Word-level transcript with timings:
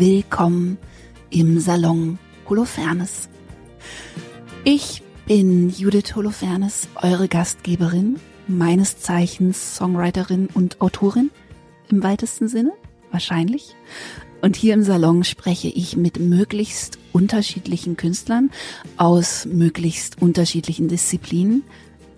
willkommen 0.00 0.78
im 1.28 1.60
Salon 1.60 2.18
Holofernes. 2.48 3.28
Ich 4.64 5.02
bin 5.26 5.68
Judith 5.68 6.16
Holofernes, 6.16 6.88
eure 6.94 7.28
Gastgeberin, 7.28 8.18
meines 8.48 8.98
Zeichens 8.98 9.76
Songwriterin 9.76 10.48
und 10.54 10.80
Autorin 10.80 11.30
im 11.90 12.02
weitesten 12.02 12.48
Sinne, 12.48 12.72
wahrscheinlich. 13.10 13.76
Und 14.40 14.56
hier 14.56 14.72
im 14.72 14.84
Salon 14.84 15.22
spreche 15.22 15.68
ich 15.68 15.98
mit 15.98 16.18
möglichst 16.18 16.98
unterschiedlichen 17.12 17.98
Künstlern 17.98 18.48
aus 18.96 19.44
möglichst 19.44 20.22
unterschiedlichen 20.22 20.88
Disziplinen 20.88 21.62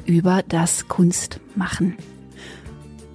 über 0.07 0.45
das 0.47 0.87
Kunstmachen. 0.87 1.97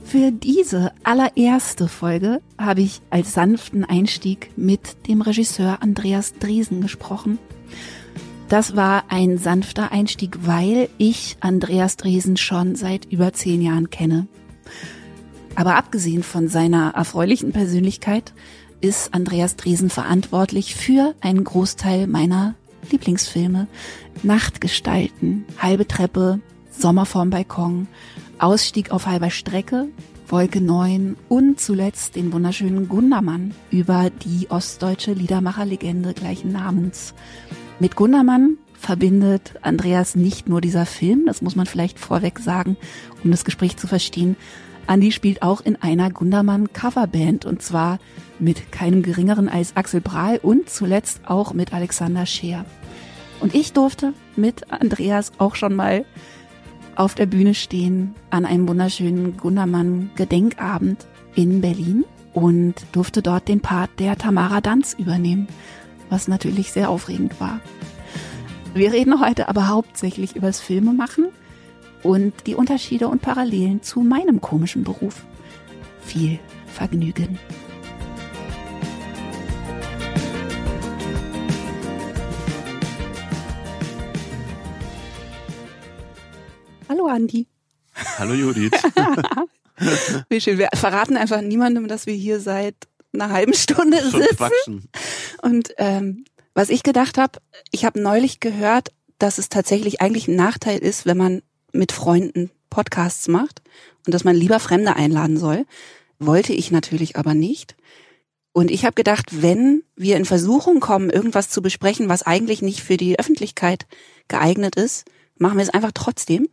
Für 0.08 0.32
diese 0.32 0.94
allererste 1.04 1.90
Folge 1.90 2.42
habe 2.58 2.80
ich 2.80 3.02
als 3.10 3.34
sanften 3.34 3.84
Einstieg 3.84 4.52
mit 4.56 5.06
dem 5.10 5.20
Regisseur 5.20 5.82
Andreas 5.82 6.34
Driesen 6.36 6.80
gesprochen. 6.80 7.40
Das 8.48 8.78
war 8.78 9.04
ein 9.10 9.38
sanfter 9.38 9.92
Einstieg, 9.92 10.38
weil 10.48 10.88
ich 10.98 11.36
Andreas 11.42 11.98
Driesen 11.98 12.38
schon 12.38 12.76
seit 12.76 13.04
über 13.12 13.34
zehn 13.34 13.62
Jahren 13.62 13.90
kenne. 13.90 14.28
Aber 15.56 15.76
abgesehen 15.76 16.24
von 16.24 16.48
seiner 16.48 16.92
erfreulichen 16.92 17.52
Persönlichkeit 17.52 18.32
ist 18.80 19.14
Andreas 19.14 19.58
Driesen 19.58 19.90
verantwortlich 19.90 20.74
für 20.74 21.16
einen 21.20 21.44
Großteil 21.44 22.08
meiner 22.08 22.56
Lieblingsfilme. 22.92 23.68
Nachtgestalten, 24.24 25.44
halbe 25.58 25.86
Treppe, 25.86 26.40
Sommer 26.72 27.06
vorm 27.06 27.30
Balkon, 27.30 27.88
Ausstieg 28.40 28.92
auf 28.92 29.08
halber 29.08 29.30
Strecke, 29.30 29.88
Wolke 30.28 30.62
9 30.62 31.16
und 31.28 31.60
zuletzt 31.60 32.16
den 32.16 32.32
wunderschönen 32.32 32.88
Gundermann 32.88 33.54
über 33.72 34.10
die 34.10 34.52
ostdeutsche 34.52 35.14
Liedermacherlegende 35.14 36.14
gleichen 36.14 36.52
Namens. 36.52 37.14
Mit 37.80 37.96
Gundermann 37.96 38.58
verbindet 38.74 39.54
Andreas 39.62 40.16
nicht 40.16 40.48
nur 40.48 40.62
dieser 40.62 40.86
Film, 40.86 41.24
das 41.26 41.42
muss 41.42 41.56
man 41.56 41.66
vielleicht 41.66 41.98
vorweg 41.98 42.40
sagen, 42.40 42.78
um 43.24 43.32
das 43.32 43.46
Gespräch 43.46 43.78
zu 43.78 43.88
verstehen, 43.88 44.36
Andi 44.86 45.12
spielt 45.12 45.42
auch 45.42 45.62
in 45.62 45.76
einer 45.76 46.10
Gundermann 46.12 46.72
Coverband 46.72 47.46
und 47.46 47.62
zwar 47.62 48.00
mit 48.40 48.72
keinem 48.72 49.04
geringeren 49.04 49.50
als 49.50 49.76
Axel 49.76 50.00
Brahl 50.00 50.40
und 50.42 50.70
zuletzt 50.70 51.22
auch 51.26 51.54
mit 51.54 51.74
Alexander 51.74 52.26
Scheer. 52.26 52.66
Und 53.40 53.54
ich 53.54 53.74
durfte 53.74 54.14
mit 54.36 54.72
Andreas 54.72 55.34
auch 55.40 55.56
schon 55.56 55.76
mal 55.76 56.06
auf 56.98 57.14
der 57.14 57.28
Bühne 57.28 57.54
stehen 57.54 58.16
an 58.32 58.46
einem 58.46 58.68
wunderschönen 58.68 59.38
Gundermann 59.38 60.10
Gedenkabend 60.16 61.06
in 61.36 61.62
Berlin 61.62 62.06
und 62.34 62.74
durfte 62.92 63.22
dort 63.22 63.48
den 63.48 63.62
Part 63.62 63.92
der 64.00 64.18
Tamara 64.18 64.62
Danz 64.62 64.96
übernehmen, 64.98 65.48
was 66.10 66.28
natürlich 66.28 66.72
sehr 66.72 66.90
aufregend 66.90 67.40
war. 67.40 67.60
Wir 68.74 68.92
reden 68.92 69.22
heute 69.22 69.48
aber 69.48 69.68
hauptsächlich 69.68 70.36
übers 70.36 70.60
Filmemachen 70.60 71.28
und 72.04 72.34
die 72.48 72.56
Unterschiede 72.56 73.08
und 73.08 73.22
Parallelen 73.22 73.84
zu 73.84 74.02
meinem 74.02 74.42
komischen 74.42 74.84
Beruf. 74.84 75.24
Viel 76.02 76.40
Vergnügen. 76.66 77.38
Hallo 86.90 87.08
Andi. 87.08 87.48
Hallo 88.18 88.34
Judith. 88.34 88.72
Wie 90.30 90.42
schön. 90.42 90.58
Wir 90.58 90.70
verraten 90.74 91.18
einfach 91.18 91.42
niemandem, 91.42 91.88
dass 91.88 92.06
wir 92.06 92.14
hier 92.14 92.40
seit 92.40 92.76
einer 93.14 93.30
halben 93.30 93.54
Stunde 93.54 94.00
Schon 94.00 94.22
sitzen. 94.22 94.38
quatschen. 94.38 94.90
Und 95.42 95.74
ähm, 95.78 96.26
was 96.54 96.70
ich 96.70 96.84
gedacht 96.84 97.18
habe, 97.18 97.40
ich 97.72 97.86
habe 97.86 98.00
neulich 98.00 98.40
gehört, 98.40 98.92
dass 99.20 99.38
es 99.38 99.50
tatsächlich 99.50 100.02
eigentlich 100.02 100.28
ein 100.28 100.36
Nachteil 100.36 100.80
ist, 100.80 101.06
wenn 101.06 101.18
man 101.18 101.42
mit 101.74 101.92
Freunden 101.92 102.52
Podcasts 102.70 103.28
macht 103.28 103.62
und 104.06 104.14
dass 104.14 104.24
man 104.24 104.36
lieber 104.36 104.60
Fremde 104.60 104.96
einladen 104.96 105.38
soll. 105.38 105.66
Wollte 106.20 106.54
ich 106.54 106.72
natürlich 106.72 107.16
aber 107.16 107.34
nicht. 107.34 107.76
Und 108.54 108.72
ich 108.72 108.86
habe 108.86 108.96
gedacht, 108.96 109.42
wenn 109.42 109.84
wir 109.96 110.18
in 110.18 110.26
Versuchung 110.26 110.80
kommen, 110.80 111.10
irgendwas 111.10 111.50
zu 111.50 111.62
besprechen, 111.62 112.10
was 112.10 112.24
eigentlich 112.24 112.62
nicht 112.62 112.82
für 112.82 112.98
die 112.98 113.20
Öffentlichkeit 113.20 113.86
geeignet 114.28 114.76
ist, 114.76 115.06
machen 115.38 115.58
wir 115.58 115.64
es 115.64 115.70
einfach 115.70 115.92
trotzdem. 115.94 116.48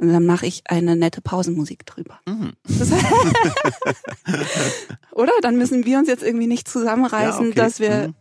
Und 0.00 0.08
dann 0.12 0.24
mache 0.24 0.46
ich 0.46 0.62
eine 0.64 0.96
nette 0.96 1.20
Pausenmusik 1.20 1.84
drüber. 1.84 2.20
Mhm. 2.26 2.52
Oder? 5.12 5.32
Dann 5.42 5.56
müssen 5.58 5.84
wir 5.84 5.98
uns 5.98 6.08
jetzt 6.08 6.22
irgendwie 6.22 6.46
nicht 6.46 6.68
zusammenreißen, 6.68 7.44
Ja, 7.44 7.50
okay. 7.50 7.54
dass 7.58 7.80
wir 7.80 8.08
Mhm. 8.08 8.14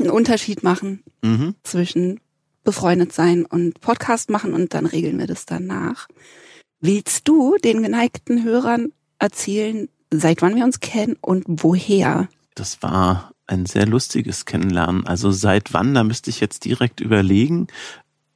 einen 0.00 0.10
Unterschied 0.10 0.62
machen 0.62 1.02
Mhm. 1.22 1.54
zwischen 1.62 2.20
befreundet 2.64 3.12
sein 3.12 3.44
und 3.44 3.80
Podcast 3.80 4.30
machen 4.30 4.54
und 4.54 4.74
dann 4.74 4.86
regeln 4.86 5.18
wir 5.18 5.26
das 5.26 5.46
danach. 5.46 6.08
Willst 6.80 7.28
du 7.28 7.56
den 7.62 7.82
geneigten 7.82 8.42
Hörern 8.44 8.92
erzählen, 9.18 9.88
seit 10.10 10.42
wann 10.42 10.56
wir 10.56 10.64
uns 10.64 10.80
kennen 10.80 11.16
und 11.20 11.44
woher? 11.46 12.28
Das 12.54 12.82
war 12.82 13.32
ein 13.46 13.66
sehr 13.66 13.86
lustiges 13.86 14.44
Kennenlernen. 14.46 15.06
Also 15.06 15.30
seit 15.30 15.72
wann, 15.74 15.94
da 15.94 16.04
müsste 16.04 16.30
ich 16.30 16.40
jetzt 16.40 16.64
direkt 16.64 17.00
überlegen. 17.00 17.66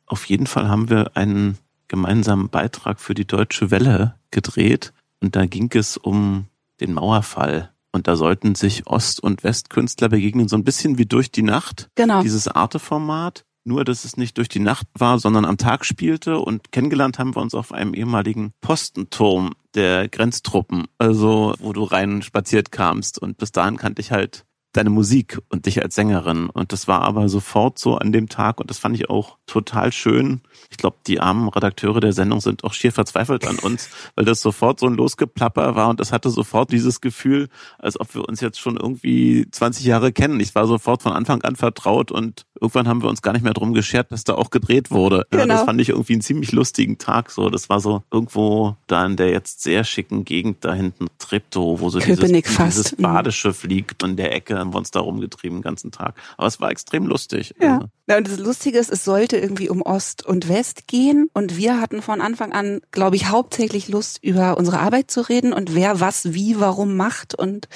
Auf 0.06 0.25
jeden 0.27 0.47
Fall 0.47 0.69
haben 0.69 0.88
wir 0.91 1.16
einen 1.16 1.56
gemeinsamen 1.88 2.49
Beitrag 2.49 3.00
für 3.00 3.15
die 3.15 3.26
Deutsche 3.26 3.71
Welle 3.71 4.15
gedreht 4.31 4.93
und 5.21 5.37
da 5.37 5.47
ging 5.47 5.71
es 5.75 5.97
um 5.97 6.47
den 6.81 6.93
Mauerfall. 6.93 7.72
Und 7.91 8.06
da 8.06 8.16
sollten 8.16 8.54
sich 8.54 8.87
Ost- 8.87 9.21
und 9.21 9.43
Westkünstler 9.44 10.09
begegnen, 10.09 10.48
so 10.48 10.56
ein 10.56 10.65
bisschen 10.65 10.98
wie 10.98 11.06
durch 11.06 11.32
die 11.32 11.43
Nacht. 11.43 11.88
Genau. 11.94 12.22
dieses 12.22 12.47
Arte-Format. 12.47 13.44
Nur, 13.65 13.84
dass 13.84 14.04
es 14.04 14.16
nicht 14.16 14.38
durch 14.38 14.48
die 14.48 14.60
Nacht 14.60 14.87
war, 14.94 15.19
sondern 15.19 15.44
am 15.44 15.59
Tag 15.59 15.84
spielte. 15.84 16.38
Und 16.38 16.71
kennengelernt 16.72 17.19
haben 17.19 17.34
wir 17.34 17.43
uns 17.43 17.54
auf 17.54 17.72
einem 17.72 17.93
ehemaligen 17.93 18.53
Postenturm 18.60 19.53
der 19.75 20.09
Grenztruppen. 20.09 20.87
Also, 20.98 21.54
wo 21.59 21.72
du 21.72 21.82
rein 21.82 22.22
spaziert 22.22 22.72
kamst. 22.72 23.19
Und 23.19 23.37
bis 23.37 23.53
dahin 23.53 23.77
kannte 23.77 24.00
ich 24.00 24.12
halt 24.12 24.44
deine 24.73 24.91
Musik 24.91 25.39
und 25.49 25.67
dich 25.67 25.83
als 25.83 25.95
Sängerin. 25.95 26.51
Und 26.51 26.73
das 26.73 26.89
war 26.89 27.01
aber 27.03 27.29
sofort 27.29 27.79
so 27.79 27.97
an 27.97 28.12
dem 28.12 28.29
Tag. 28.29 28.61
Und 28.61 28.71
das 28.71 28.79
fand 28.79 28.95
ich 28.95 29.09
auch 29.09 29.39
total 29.47 29.93
schön. 29.93 30.43
Ich 30.71 30.77
glaube, 30.77 30.97
die 31.06 31.21
armen 31.21 31.49
Redakteure 31.49 32.01
der 32.01 32.12
Sendung 32.12 32.41
sind 32.41 32.65
auch 32.65 32.75
schier 32.75 32.93
verzweifelt 32.93 33.47
an 33.47 33.59
uns, 33.59 33.89
weil 34.15 34.25
das 34.25 34.41
sofort 34.41 34.78
so 34.81 34.87
ein 34.87 34.95
Losgeplapper 34.95 35.75
war. 35.75 35.89
Und 35.89 36.01
das 36.01 36.12
hatte 36.12 36.31
sofort 36.31 36.71
dieses 36.71 37.01
Gefühl, 37.01 37.49
als 37.78 37.99
ob 37.99 38.15
wir 38.15 38.28
uns 38.28 38.41
jetzt 38.41 38.61
schon 38.61 38.77
irgendwie 38.77 39.47
20 39.51 39.84
Jahre 39.87 40.12
kennen. 40.12 40.39
Ich 40.41 40.55
war 40.55 40.67
sofort 40.67 41.03
von 41.03 41.12
Anfang 41.12 41.43
an 41.43 41.57
vertraut 41.57 42.12
und 42.12 42.45
irgendwann 42.61 42.89
haben 42.89 43.03
wir 43.03 43.09
uns 43.09 43.23
gar 43.23 43.33
nicht 43.33 43.43
mehr 43.43 43.55
drum 43.55 43.73
geschert, 43.73 44.12
dass 44.12 44.25
da 44.25 44.34
auch 44.34 44.51
gedreht 44.51 44.91
wurde. 44.91 45.27
Ja, 45.33 45.39
Genau. 45.43 45.55
das 45.55 45.65
fand 45.65 45.81
ich 45.81 45.89
irgendwie 45.91 46.15
einen 46.15 46.23
ziemlich 46.23 46.53
lustigen 46.53 46.99
Tag. 46.99 47.31
So, 47.31 47.49
das 47.49 47.69
war 47.71 47.81
so 47.81 48.03
irgendwo 48.12 48.77
da 48.87 49.07
in 49.07 49.17
der 49.17 49.31
jetzt 49.31 49.62
sehr 49.62 49.84
schicken 49.84 50.25
Gegend 50.25 50.65
da 50.65 50.75
hinten 50.75 51.07
Treptow, 51.19 51.81
wo 51.81 51.89
so 51.89 52.01
dieses, 52.01 52.19
Köpenick 52.19 52.47
dieses. 52.49 52.97
Badeschiff 52.97 53.65
liegt 53.65 54.03
in 54.03 54.17
der 54.17 54.34
Ecke, 54.34 54.58
haben 54.59 54.73
wir 54.73 54.79
uns 54.79 54.91
da 54.91 55.01
rumgetrieben 55.01 55.59
den 55.59 55.63
ganzen 55.63 55.91
Tag. 55.91 56.15
Aber 56.37 56.47
es 56.47 56.61
war 56.61 56.71
extrem 56.71 57.07
lustig. 57.07 57.55
Ja. 57.61 57.75
Also, 57.75 57.87
ja. 58.09 58.17
Und 58.19 58.29
das 58.29 58.39
Lustige 58.39 58.79
ist, 58.79 58.91
es 58.91 59.05
sollte 59.05 59.37
irgendwie 59.37 59.69
um 59.69 59.83
Ost 59.83 60.25
und 60.25 60.49
West 60.49 60.87
gehen. 60.87 61.29
Und 61.33 61.57
wir 61.57 61.81
hatten 61.81 62.03
von 62.03 62.21
Anfang 62.21 62.53
an, 62.53 62.81
glaube 62.91 63.17
ich, 63.17 63.29
hauptsächlich 63.29 63.89
Lust, 63.89 64.23
über 64.23 64.57
unsere 64.57 64.81
Arbeit 64.81 65.11
zu 65.11 65.21
reden 65.21 65.53
und 65.53 65.75
wer 65.75 66.01
was 66.01 66.33
wie 66.35 66.61
warum 66.61 66.97
macht. 66.97 67.35
Und 67.35 67.69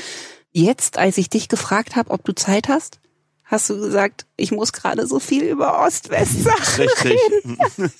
jetzt, 0.52 0.98
als 0.98 1.18
ich 1.18 1.30
dich 1.30 1.48
gefragt 1.48 1.96
habe, 1.96 2.10
ob 2.10 2.24
du 2.24 2.34
Zeit 2.34 2.68
hast, 2.68 3.00
hast 3.44 3.68
du 3.70 3.78
gesagt, 3.78 4.26
ich 4.36 4.50
muss 4.50 4.72
gerade 4.72 5.06
so 5.06 5.18
viel 5.18 5.44
über 5.44 5.84
Ost-West-Sachen 5.84 6.84
Richtig. 6.84 7.18
reden. 7.44 7.58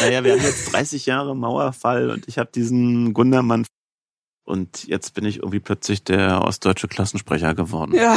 naja, 0.00 0.24
wir 0.24 0.32
haben 0.32 0.42
jetzt 0.42 0.72
30 0.72 1.06
Jahre 1.06 1.36
Mauerfall 1.36 2.10
und 2.10 2.26
ich 2.28 2.38
habe 2.38 2.50
diesen 2.52 3.14
Gundermann 3.14 3.64
und 4.44 4.86
jetzt 4.86 5.14
bin 5.14 5.24
ich 5.24 5.38
irgendwie 5.38 5.60
plötzlich 5.60 6.04
der 6.04 6.42
ostdeutsche 6.42 6.86
Klassensprecher 6.86 7.54
geworden. 7.54 7.94
Ja, 7.94 8.16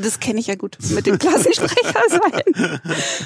das 0.00 0.18
kenne 0.20 0.40
ich 0.40 0.46
ja 0.46 0.54
gut 0.54 0.78
mit 0.90 1.06
dem 1.06 1.18
Klassensprecher 1.18 2.00
sein 2.08 2.80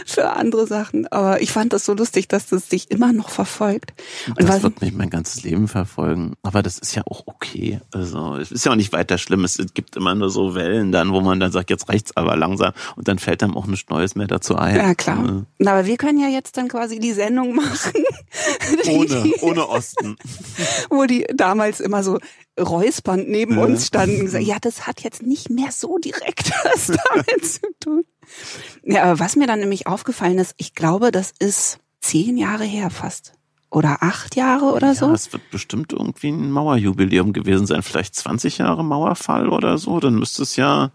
für 0.05 0.31
andere 0.31 0.67
Sachen. 0.67 1.07
Aber 1.09 1.41
ich 1.41 1.53
fand 1.53 1.73
das 1.73 1.85
so 1.85 1.95
lustig, 1.95 2.27
dass 2.29 2.47
das 2.47 2.69
dich 2.69 2.91
immer 2.91 3.13
noch 3.13 3.31
verfolgt. 3.31 3.93
Und 4.29 4.49
das 4.49 4.63
wird 4.65 4.81
mich 4.81 4.93
mein 4.93 5.11
ganzes 5.11 5.45
Leben 5.45 5.69
verfolgen. 5.69 6.35
Aber 6.43 6.63
das 6.63 6.79
ist 6.79 6.95
ja 6.97 7.03
auch 7.07 7.23
okay. 7.27 7.81
Also 7.93 8.37
es 8.37 8.51
ist 8.51 8.65
ja 8.67 8.73
auch 8.73 8.77
nicht 8.77 8.93
weiter 8.93 9.17
schlimm. 9.19 9.45
Es 9.45 9.59
gibt 9.75 9.95
immer 9.97 10.15
nur 10.15 10.31
so 10.31 10.55
Wellen 10.57 10.91
dann, 10.91 11.13
wo 11.13 11.21
man 11.21 11.39
dann 11.39 11.53
sagt, 11.53 11.71
jetzt 11.71 11.89
reicht's 11.89 12.17
aber 12.17 12.37
langsam 12.37 12.73
und 12.97 13.07
dann 13.07 13.19
fällt 13.21 13.43
einem 13.45 13.57
auch 13.57 13.67
nichts 13.67 13.89
Neues 13.91 14.17
mehr 14.17 14.27
dazu 14.27 14.57
ein. 14.57 14.75
ja 14.77 14.95
klar. 14.95 15.47
Na, 15.59 15.73
aber 15.73 15.87
wir 15.87 15.97
können 15.97 16.19
ja 16.21 16.29
jetzt 16.29 16.57
dann 16.57 16.67
quasi 16.69 16.99
die 16.99 17.13
Sendung 17.13 17.55
machen, 17.55 17.93
Ohne, 18.91 19.33
ohne 19.43 19.69
Osten. 19.69 20.17
wo 20.91 21.05
die 21.07 21.27
damals 21.35 21.81
immer 21.81 22.03
so 22.03 22.19
räuspernd 22.59 23.29
neben 23.29 23.57
Ja. 23.59 23.65
uns 23.65 23.87
standen 23.87 24.17
und 24.19 24.25
gesagt, 24.27 24.45
ja, 24.45 24.57
das 24.61 24.87
hat 24.87 25.03
jetzt 25.03 25.23
nicht 25.23 25.51
mehr 25.51 25.71
so 25.73 25.99
direkt 25.99 26.51
was 26.65 26.87
damit 26.87 27.45
zu 27.47 27.61
tun. 27.81 28.05
Ja, 28.85 29.05
aber 29.05 29.19
was 29.19 29.37
mir 29.37 29.47
dann 29.47 29.61
nämlich 29.61 29.87
aufgefallen 29.87 30.39
ist, 30.39 30.55
ich 30.57 30.75
glaube, 30.75 31.11
das 31.11 31.33
ist 31.39 31.79
zehn 32.01 32.37
Jahre 32.37 32.65
her 32.65 32.91
fast. 32.91 33.33
Oder 33.71 33.99
acht 34.03 34.37
Jahre 34.37 34.67
oder 34.73 34.95
so. 34.95 35.07
Ja, 35.07 35.13
es 35.15 35.33
wird 35.33 35.51
bestimmt 35.51 35.93
irgendwie 35.93 36.29
ein 36.29 36.51
Mauerjubiläum 36.53 37.33
gewesen 37.33 37.67
sein. 37.67 37.83
Vielleicht 37.83 38.15
20 38.15 38.59
Jahre 38.59 38.85
Mauerfall 38.85 39.49
oder 39.49 39.79
so. 39.79 39.99
Dann 39.99 40.15
müsste 40.15 40.43
es 40.45 40.55
ja 40.55 40.93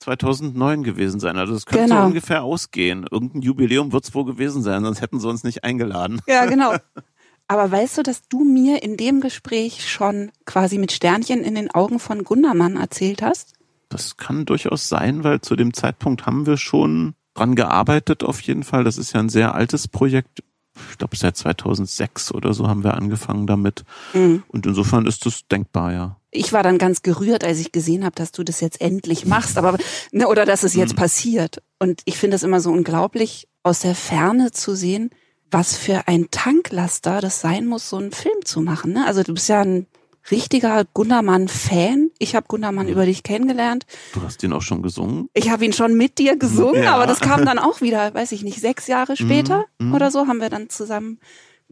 2009 0.00 0.82
gewesen 0.84 1.20
sein. 1.20 1.36
Also 1.36 1.52
das 1.52 1.66
könnte 1.66 1.84
Genau. 1.84 2.00
so 2.02 2.06
ungefähr 2.06 2.42
ausgehen. 2.42 3.06
Irgendein 3.10 3.42
Jubiläum 3.42 3.92
wird 3.92 4.04
es 4.04 4.14
wohl 4.14 4.24
gewesen 4.24 4.62
sein, 4.62 4.84
sonst 4.84 5.00
hätten 5.02 5.20
sie 5.20 5.28
uns 5.28 5.44
nicht 5.44 5.64
eingeladen. 5.64 6.20
Ja, 6.26 6.46
genau. 6.46 6.74
Aber 7.46 7.70
weißt 7.70 7.98
du, 7.98 8.02
dass 8.02 8.26
du 8.28 8.42
mir 8.44 8.82
in 8.82 8.96
dem 8.96 9.20
Gespräch 9.20 9.88
schon 9.88 10.30
quasi 10.46 10.78
mit 10.78 10.92
Sternchen 10.92 11.44
in 11.44 11.54
den 11.54 11.70
Augen 11.70 11.98
von 11.98 12.24
Gundermann 12.24 12.76
erzählt 12.76 13.22
hast? 13.22 13.54
Das 13.90 14.16
kann 14.16 14.46
durchaus 14.46 14.88
sein, 14.88 15.24
weil 15.24 15.40
zu 15.40 15.54
dem 15.54 15.74
Zeitpunkt 15.74 16.26
haben 16.26 16.46
wir 16.46 16.56
schon 16.56 17.14
dran 17.34 17.54
gearbeitet 17.54 18.24
auf 18.24 18.40
jeden 18.40 18.62
Fall. 18.62 18.84
Das 18.84 18.96
ist 18.96 19.12
ja 19.12 19.20
ein 19.20 19.28
sehr 19.28 19.54
altes 19.54 19.88
Projekt. 19.88 20.42
Ich 20.90 20.98
glaube, 20.98 21.16
seit 21.16 21.36
2006 21.36 22.32
oder 22.32 22.52
so 22.54 22.66
haben 22.66 22.82
wir 22.82 22.94
angefangen 22.94 23.46
damit. 23.46 23.84
Mhm. 24.12 24.42
Und 24.48 24.66
insofern 24.66 25.06
ist 25.06 25.24
das 25.26 25.46
denkbar, 25.46 25.92
ja. 25.92 26.16
Ich 26.30 26.52
war 26.52 26.64
dann 26.64 26.78
ganz 26.78 27.02
gerührt, 27.02 27.44
als 27.44 27.60
ich 27.60 27.70
gesehen 27.70 28.04
habe, 28.04 28.16
dass 28.16 28.32
du 28.32 28.42
das 28.42 28.60
jetzt 28.60 28.80
endlich 28.80 29.26
machst, 29.26 29.56
aber 29.56 29.78
ne, 30.10 30.26
oder 30.26 30.46
dass 30.46 30.64
es 30.64 30.74
jetzt 30.74 30.96
passiert. 30.96 31.62
Und 31.78 32.02
ich 32.06 32.18
finde 32.18 32.36
es 32.36 32.42
immer 32.42 32.60
so 32.60 32.72
unglaublich, 32.72 33.46
aus 33.62 33.80
der 33.80 33.94
Ferne 33.94 34.50
zu 34.50 34.74
sehen, 34.74 35.10
was 35.54 35.76
für 35.76 36.08
ein 36.08 36.26
Tanklaster 36.30 37.20
das 37.20 37.40
sein 37.40 37.66
muss, 37.66 37.88
so 37.88 37.96
einen 37.96 38.10
Film 38.12 38.44
zu 38.44 38.60
machen. 38.60 38.92
Ne? 38.92 39.06
Also 39.06 39.22
du 39.22 39.32
bist 39.34 39.48
ja 39.48 39.60
ein 39.62 39.86
richtiger 40.30 40.84
Gundermann-Fan. 40.94 42.10
Ich 42.18 42.34
habe 42.34 42.46
Gundermann 42.48 42.88
über 42.88 43.06
dich 43.06 43.22
kennengelernt. 43.22 43.86
Du 44.14 44.22
hast 44.22 44.42
den 44.42 44.52
auch 44.52 44.62
schon 44.62 44.82
gesungen? 44.82 45.28
Ich 45.32 45.50
habe 45.50 45.64
ihn 45.64 45.72
schon 45.72 45.94
mit 45.96 46.18
dir 46.18 46.36
gesungen, 46.36 46.82
Ja. 46.82 46.94
aber 46.94 47.06
das 47.06 47.20
kam 47.20 47.44
dann 47.46 47.58
auch 47.58 47.80
wieder, 47.80 48.12
weiß 48.14 48.32
ich 48.32 48.42
nicht, 48.42 48.60
sechs 48.60 48.86
Jahre 48.86 49.16
später 49.16 49.64
Mhm. 49.78 49.94
oder 49.94 50.10
so, 50.10 50.26
haben 50.26 50.40
wir 50.40 50.50
dann 50.50 50.68
zusammen 50.70 51.18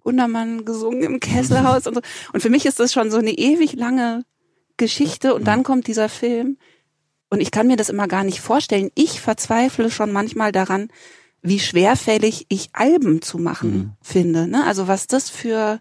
Gundermann 0.03 0.65
gesungen 0.65 1.03
im 1.03 1.21
Kesselhaus 1.21 1.87
und 1.87 1.95
so. 1.95 2.01
Und 2.33 2.41
für 2.41 2.51
mich 2.51 2.67
ist 2.67 2.79
das 2.81 2.93
schon 2.93 3.11
so 3.11 3.19
eine 3.19 3.33
ewig 3.33 3.73
lange 3.75 4.25
Geschichte 4.77 5.35
und 5.35 5.43
Mhm. 5.43 5.47
dann 5.47 5.63
kommt 5.65 5.87
dieser 5.87 6.09
Film. 6.09 6.57
Und 7.31 7.41
ich 7.41 7.51
kann 7.51 7.67
mir 7.67 7.77
das 7.77 7.89
immer 7.89 8.07
gar 8.09 8.23
nicht 8.25 8.41
vorstellen. 8.41 8.91
Ich 8.95 9.21
verzweifle 9.21 9.91
schon 9.91 10.13
manchmal 10.13 10.53
daran, 10.53 10.89
wie 11.43 11.59
schwerfällig 11.59 12.47
ich 12.49 12.71
Alben 12.73 13.21
zu 13.23 13.39
machen 13.39 13.73
Mhm. 13.75 13.93
finde. 14.01 14.47
Ne? 14.47 14.65
Also 14.65 14.87
was 14.89 15.07
das 15.07 15.29
für 15.29 15.81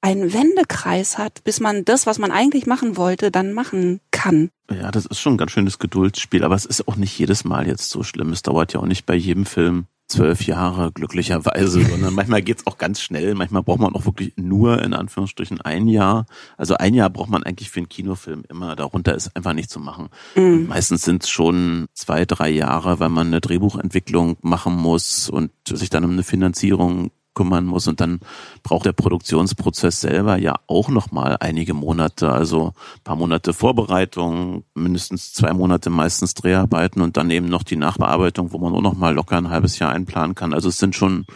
einen 0.00 0.32
Wendekreis 0.32 1.18
hat, 1.18 1.42
bis 1.44 1.60
man 1.60 1.84
das, 1.84 2.06
was 2.06 2.18
man 2.18 2.30
eigentlich 2.30 2.66
machen 2.66 2.96
wollte, 2.96 3.30
dann 3.30 3.52
machen 3.52 4.00
kann. 4.10 4.50
Ja, 4.70 4.90
das 4.90 5.06
ist 5.06 5.20
schon 5.20 5.34
ein 5.34 5.38
ganz 5.38 5.52
schönes 5.52 5.78
Geduldsspiel, 5.78 6.44
aber 6.44 6.54
es 6.54 6.64
ist 6.64 6.86
auch 6.86 6.96
nicht 6.96 7.18
jedes 7.18 7.44
Mal 7.44 7.66
jetzt 7.66 7.90
so 7.90 8.02
schlimm. 8.02 8.32
Es 8.32 8.42
dauert 8.42 8.72
ja 8.72 8.80
auch 8.80 8.86
nicht 8.86 9.06
bei 9.06 9.14
jedem 9.14 9.46
Film 9.46 9.86
zwölf 10.08 10.46
Jahre, 10.46 10.90
glücklicherweise, 10.92 11.84
sondern 11.90 12.14
manchmal 12.14 12.42
geht's 12.42 12.66
auch 12.66 12.78
ganz 12.78 13.00
schnell. 13.00 13.34
Manchmal 13.34 13.62
braucht 13.62 13.80
man 13.80 13.94
auch 13.94 14.06
wirklich 14.06 14.32
nur, 14.36 14.82
in 14.82 14.94
Anführungsstrichen, 14.94 15.60
ein 15.60 15.86
Jahr. 15.86 16.26
Also 16.56 16.74
ein 16.74 16.94
Jahr 16.94 17.10
braucht 17.10 17.30
man 17.30 17.42
eigentlich 17.42 17.70
für 17.70 17.80
einen 17.80 17.88
Kinofilm 17.88 18.44
immer. 18.48 18.74
Darunter 18.74 19.14
ist 19.14 19.34
einfach 19.36 19.52
nicht 19.52 19.70
zu 19.70 19.80
machen. 19.80 20.08
Und 20.34 20.68
meistens 20.68 21.02
sind's 21.02 21.28
schon 21.28 21.86
zwei, 21.92 22.24
drei 22.24 22.48
Jahre, 22.48 23.00
weil 23.00 23.10
man 23.10 23.28
eine 23.28 23.40
Drehbuchentwicklung 23.40 24.38
machen 24.40 24.74
muss 24.74 25.28
und 25.28 25.50
sich 25.68 25.90
dann 25.90 26.04
um 26.04 26.12
eine 26.12 26.24
Finanzierung 26.24 27.10
kümmern 27.38 27.66
muss 27.66 27.86
und 27.86 28.00
dann 28.00 28.18
braucht 28.64 28.84
der 28.86 28.92
Produktionsprozess 28.92 30.00
selber 30.00 30.36
ja 30.38 30.56
auch 30.66 30.88
noch 30.88 31.12
mal 31.12 31.36
einige 31.38 31.72
Monate, 31.72 32.32
also 32.32 32.74
ein 32.96 33.04
paar 33.04 33.14
Monate 33.14 33.52
Vorbereitung, 33.52 34.64
mindestens 34.74 35.32
zwei 35.32 35.52
Monate 35.52 35.88
meistens 35.88 36.34
Dreharbeiten 36.34 37.00
und 37.00 37.16
dann 37.16 37.30
eben 37.30 37.48
noch 37.48 37.62
die 37.62 37.76
Nachbearbeitung, 37.76 38.52
wo 38.52 38.58
man 38.58 38.74
auch 38.74 38.82
noch 38.82 38.96
mal 38.96 39.14
locker 39.14 39.36
ein 39.36 39.50
halbes 39.50 39.78
Jahr 39.78 39.92
einplanen 39.92 40.34
kann. 40.34 40.52
Also 40.52 40.68
es 40.68 40.78
sind 40.78 40.96
schon 40.96 41.26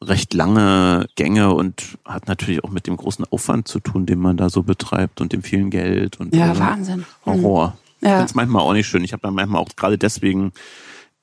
recht 0.00 0.32
lange 0.32 1.06
Gänge 1.16 1.52
und 1.52 1.98
hat 2.04 2.28
natürlich 2.28 2.62
auch 2.62 2.70
mit 2.70 2.86
dem 2.86 2.96
großen 2.96 3.24
Aufwand 3.24 3.66
zu 3.66 3.80
tun, 3.80 4.06
den 4.06 4.20
man 4.20 4.36
da 4.36 4.48
so 4.48 4.62
betreibt 4.62 5.20
und 5.20 5.32
dem 5.32 5.42
vielen 5.42 5.70
Geld 5.70 6.20
und 6.20 6.36
Ja, 6.36 6.56
Wahnsinn. 6.56 7.00
Mhm. 7.00 7.32
Horror. 7.32 7.76
Ja. 8.00 8.10
Ich 8.10 8.16
find's 8.18 8.34
manchmal 8.36 8.62
auch 8.62 8.74
nicht 8.74 8.86
schön. 8.86 9.02
Ich 9.02 9.12
habe 9.12 9.22
dann 9.22 9.34
manchmal 9.34 9.60
auch 9.60 9.68
gerade 9.74 9.98
deswegen 9.98 10.52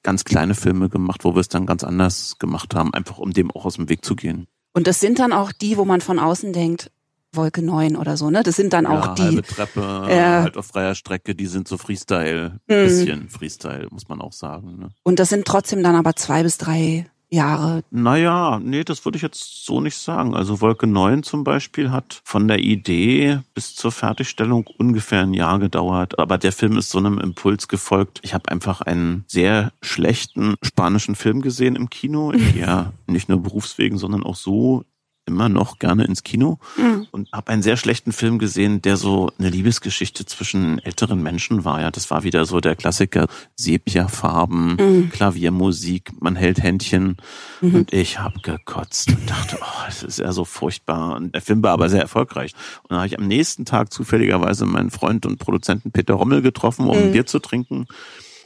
ganz 0.03 0.23
kleine 0.23 0.55
Filme 0.55 0.89
gemacht, 0.89 1.23
wo 1.23 1.35
wir 1.35 1.41
es 1.41 1.49
dann 1.49 1.65
ganz 1.65 1.83
anders 1.83 2.35
gemacht 2.39 2.73
haben, 2.75 2.93
einfach 2.93 3.17
um 3.17 3.31
dem 3.33 3.51
auch 3.51 3.65
aus 3.65 3.75
dem 3.75 3.89
Weg 3.89 4.03
zu 4.05 4.15
gehen. 4.15 4.47
Und 4.73 4.87
das 4.87 4.99
sind 4.99 5.19
dann 5.19 5.33
auch 5.33 5.51
die, 5.51 5.77
wo 5.77 5.85
man 5.85 5.99
von 6.01 6.19
außen 6.19 6.53
denkt, 6.53 6.91
Wolke 7.33 7.61
9 7.61 7.95
oder 7.95 8.17
so, 8.17 8.29
ne? 8.31 8.41
Das 8.41 8.55
sind 8.55 8.73
dann 8.73 8.87
auch 8.87 9.05
ja, 9.07 9.13
die. 9.15 9.21
halbe 9.21 9.43
Treppe, 9.43 9.81
Ja. 9.81 10.41
halt 10.43 10.57
auf 10.57 10.65
freier 10.67 10.95
Strecke, 10.95 11.35
die 11.35 11.45
sind 11.45 11.67
so 11.67 11.77
Freestyle, 11.77 12.59
Mhm. 12.67 12.83
bisschen 12.83 13.29
Freestyle, 13.29 13.87
muss 13.91 14.07
man 14.09 14.19
auch 14.21 14.33
sagen. 14.33 14.77
Ne? 14.79 14.89
Und 15.03 15.19
das 15.19 15.29
sind 15.29 15.45
trotzdem 15.45 15.83
dann 15.83 15.95
aber 15.95 16.15
zwei 16.15 16.41
bis 16.43 16.57
drei 16.57 17.05
Jahre. 17.31 17.83
Naja, 17.91 18.59
nee, 18.63 18.83
das 18.83 19.05
würde 19.05 19.17
ich 19.17 19.21
jetzt 19.21 19.65
so 19.65 19.81
nicht 19.81 19.97
sagen. 19.97 20.35
Also 20.35 20.61
Wolke 20.61 20.87
9 20.87 21.23
zum 21.23 21.43
Beispiel 21.43 21.91
hat 21.91 22.21
von 22.23 22.47
der 22.47 22.59
Idee 22.59 23.39
bis 23.53 23.75
zur 23.75 23.91
Fertigstellung 23.91 24.65
ungefähr 24.77 25.21
ein 25.21 25.33
Jahr 25.33 25.59
gedauert. 25.59 26.19
Aber 26.19 26.37
der 26.37 26.51
Film 26.51 26.77
ist 26.77 26.89
so 26.89 26.97
einem 26.97 27.19
Impuls 27.19 27.67
gefolgt. 27.67 28.19
Ich 28.23 28.33
habe 28.33 28.49
einfach 28.51 28.81
einen 28.81 29.25
sehr 29.27 29.71
schlechten 29.81 30.55
spanischen 30.61 31.15
Film 31.15 31.41
gesehen 31.41 31.75
im 31.75 31.89
Kino. 31.89 32.33
Ja 32.59 32.91
nicht 33.09 33.29
nur 33.29 33.41
berufswegen, 33.41 33.97
sondern 33.97 34.23
auch 34.23 34.35
so 34.35 34.85
immer 35.29 35.47
noch 35.47 35.79
gerne 35.79 36.03
ins 36.03 36.23
Kino 36.23 36.59
Mhm. 36.77 37.07
und 37.11 37.31
habe 37.31 37.51
einen 37.51 37.61
sehr 37.61 37.77
schlechten 37.77 38.11
Film 38.11 38.37
gesehen, 38.39 38.81
der 38.81 38.97
so 38.97 39.29
eine 39.39 39.49
Liebesgeschichte 39.49 40.25
zwischen 40.25 40.79
älteren 40.79 41.23
Menschen 41.23 41.63
war. 41.63 41.79
Ja, 41.81 41.91
das 41.91 42.11
war 42.11 42.23
wieder 42.23 42.45
so 42.45 42.59
der 42.59 42.75
Klassiker 42.75 43.27
Sepia-Farben, 43.55 44.75
Mhm. 44.75 45.09
Klaviermusik, 45.11 46.11
man 46.21 46.35
hält 46.35 46.61
Händchen 46.61 47.17
und 47.61 47.93
ich 47.93 48.19
habe 48.19 48.39
gekotzt 48.41 49.09
und 49.09 49.29
dachte, 49.29 49.57
oh, 49.61 49.85
das 49.85 50.03
ist 50.03 50.19
ja 50.19 50.31
so 50.31 50.45
furchtbar. 50.45 51.15
Und 51.15 51.33
der 51.33 51.41
Film 51.41 51.63
war 51.63 51.71
aber 51.71 51.89
sehr 51.89 52.01
erfolgreich. 52.01 52.53
Und 52.83 52.91
dann 52.91 52.97
habe 52.99 53.07
ich 53.07 53.17
am 53.17 53.27
nächsten 53.27 53.65
Tag 53.65 53.93
zufälligerweise 53.93 54.65
meinen 54.65 54.91
Freund 54.91 55.25
und 55.25 55.37
Produzenten 55.39 55.91
Peter 55.91 56.15
Rommel 56.15 56.41
getroffen, 56.41 56.87
um 56.87 56.97
ein 56.97 57.11
Bier 57.11 57.25
zu 57.25 57.39
trinken 57.39 57.85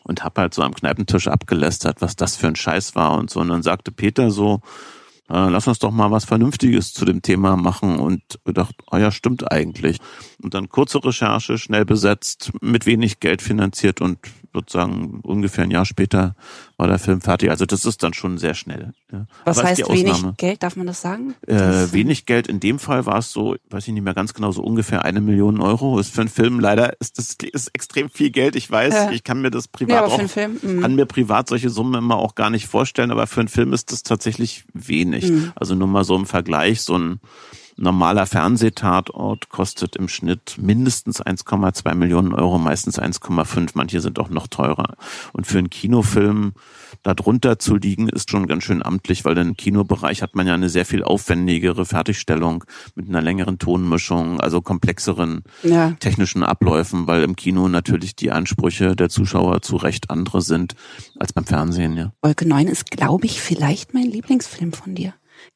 und 0.04 0.24
habe 0.24 0.42
halt 0.42 0.54
so 0.54 0.62
am 0.64 0.74
Kneipentisch 0.74 1.28
abgelästert, 1.28 2.02
was 2.02 2.16
das 2.16 2.36
für 2.36 2.48
ein 2.48 2.56
Scheiß 2.56 2.96
war 2.96 3.18
und 3.18 3.30
so. 3.30 3.40
Und 3.40 3.48
dann 3.50 3.64
sagte 3.64 3.92
Peter 3.92 4.32
so, 4.32 4.62
äh, 5.34 5.50
lass 5.50 5.68
uns 5.68 5.80
doch 5.80 5.90
mal 5.90 6.12
was 6.12 6.26
Vernünftiges 6.26 6.94
zu 6.94 7.06
dem 7.06 7.24
Thema 7.24 7.58
machen 7.58 7.98
und 7.98 8.22
gedacht, 8.46 8.76
ah 8.92 9.00
ja, 9.00 9.10
stimmt 9.10 9.52
eigentlich. 9.52 9.98
Und 10.44 10.54
dann 10.54 10.70
kurze 10.70 11.04
Recherche, 11.04 11.58
schnell 11.58 11.86
besetzt, 11.86 12.52
mit 12.62 12.86
wenig 12.86 13.20
Geld 13.20 13.42
finanziert 13.42 14.00
und 14.00 14.20
sozusagen 14.54 15.20
ungefähr 15.24 15.64
ein 15.64 15.72
Jahr 15.72 15.86
später 15.86 16.36
war 16.78 16.88
der 16.88 17.00
Film 17.00 17.22
fertig. 17.22 17.50
Also 17.50 17.66
das 17.66 17.86
ist 17.86 18.04
dann 18.04 18.14
schon 18.14 18.38
sehr 18.38 18.54
schnell. 18.54 18.94
Ja. 19.12 19.26
Was 19.46 19.60
Aber 19.60 19.70
heißt 19.70 19.90
wenig. 19.90 20.22
Geld, 20.38 20.64
darf 20.64 20.76
man 20.76 20.86
das 20.88 21.02
sagen? 21.02 21.36
Äh, 21.48 21.56
Das- 21.58 21.94
wenig 21.94 22.26
Geld, 22.26 22.48
in 22.48 22.60
dem 22.60 22.80
Fall 22.80 23.06
war 23.06 23.18
es 23.20 23.32
so, 23.32 23.56
weiß 23.70 23.88
ich 23.88 23.94
nicht 23.94 24.04
mehr 24.04 24.14
ganz 24.14 24.34
genau, 24.34 24.52
so 24.52 24.62
ungefähr 24.64 25.04
eine 25.06 25.22
Million 25.22 25.60
Euro. 25.62 26.00
Ist 26.00 26.14
für 26.14 26.22
einen 26.22 26.30
Film 26.30 26.60
leider, 26.60 27.00
ist 27.00 27.18
das 27.18 27.36
ist 27.52 27.70
extrem 27.74 28.10
viel 28.10 28.30
Geld. 28.32 28.56
Ich 28.56 28.70
weiß, 28.70 28.94
Ja. 28.94 29.12
ich 29.12 29.24
kann 29.24 29.42
mir 29.42 29.52
das 29.52 29.68
privat 29.68 29.90
ja, 29.96 30.06
auch 30.06 30.14
für 30.14 30.20
einen 30.20 30.30
Film. 30.30 30.60
mhm. 30.62 30.82
kann 30.82 30.96
mir 30.96 31.06
privat 31.06 31.50
solche 31.50 31.70
Summen 31.70 31.96
immer 31.96 32.18
auch 32.18 32.36
gar 32.36 32.50
nicht 32.50 32.68
vorstellen, 32.68 33.12
aber 33.12 33.28
für 33.28 33.40
einen 33.42 33.50
Film 33.50 33.74
ist 33.74 33.92
das 33.92 34.04
tatsächlich 34.04 34.66
wenig. 34.74 35.30
Mhm. 35.30 35.52
Also 35.56 35.76
nur 35.76 35.88
mal 35.88 36.04
so 36.04 36.16
im 36.16 36.26
Vergleich, 36.26 36.82
so 36.82 36.98
ein 36.98 37.20
normaler 37.78 38.26
Fernsehtatort 38.26 39.50
kostet 39.50 39.96
im 39.96 40.08
Schnitt 40.08 40.56
mindestens 40.58 41.22
1,2 41.24 41.96
Millionen 41.96 42.34
Euro, 42.34 42.58
meistens 42.58 43.00
1,5, 43.00 43.72
manche 43.74 44.02
sind 44.02 44.20
auch 44.20 44.30
noch 44.30 44.48
teurer. 44.48 44.96
Und 45.32 45.48
für 45.48 45.58
einen 45.60 45.70
Kinofilm 45.70 46.54
darunter 47.02 47.60
zu 47.60 47.76
liegen, 47.76 48.08
ist 48.10 48.30
schon 48.32 48.48
ganz 48.48 48.64
schön 48.64 48.84
amtlich, 48.84 49.26
weil 49.26 49.38
im 49.38 49.58
Kinobereich 49.58 50.22
hat 50.22 50.36
man 50.36 50.48
ja 50.48 50.54
eine 50.54 50.70
sehr 50.70 50.86
viel 50.86 51.04
aufwendigere 51.04 51.86
Fertigstellung 51.86 52.64
mit 52.96 53.10
einer 53.10 53.22
längeren 53.22 53.60
Tonmischung, 53.60 54.40
also 54.40 54.62
komplexeren 54.62 55.44
Ja. 55.64 55.92
technischen 56.00 56.44
Abläufen, 56.44 57.08
weil 57.08 57.24
im 57.24 57.36
Kino 57.36 57.68
natürlich 57.68 58.16
die 58.16 58.32
Ansprüche 58.32 58.96
der 58.96 59.10
Zuschauer 59.10 59.62
zu 59.62 59.76
Recht 59.76 60.10
andere 60.10 60.42
sind 60.42 60.76
als 61.20 61.34
beim 61.34 61.46
Fernsehen, 61.46 61.98
ja. 61.98 62.14
Wolke 62.22 62.48
9 62.48 62.68
ist, 62.68 62.92
glaube 62.92 63.26
ich, 63.26 63.42
vielleicht 63.42 63.94
mein 63.94 64.06
Lieblingsfilm 64.06 64.74
von 64.74 64.96
dir. 64.96 65.14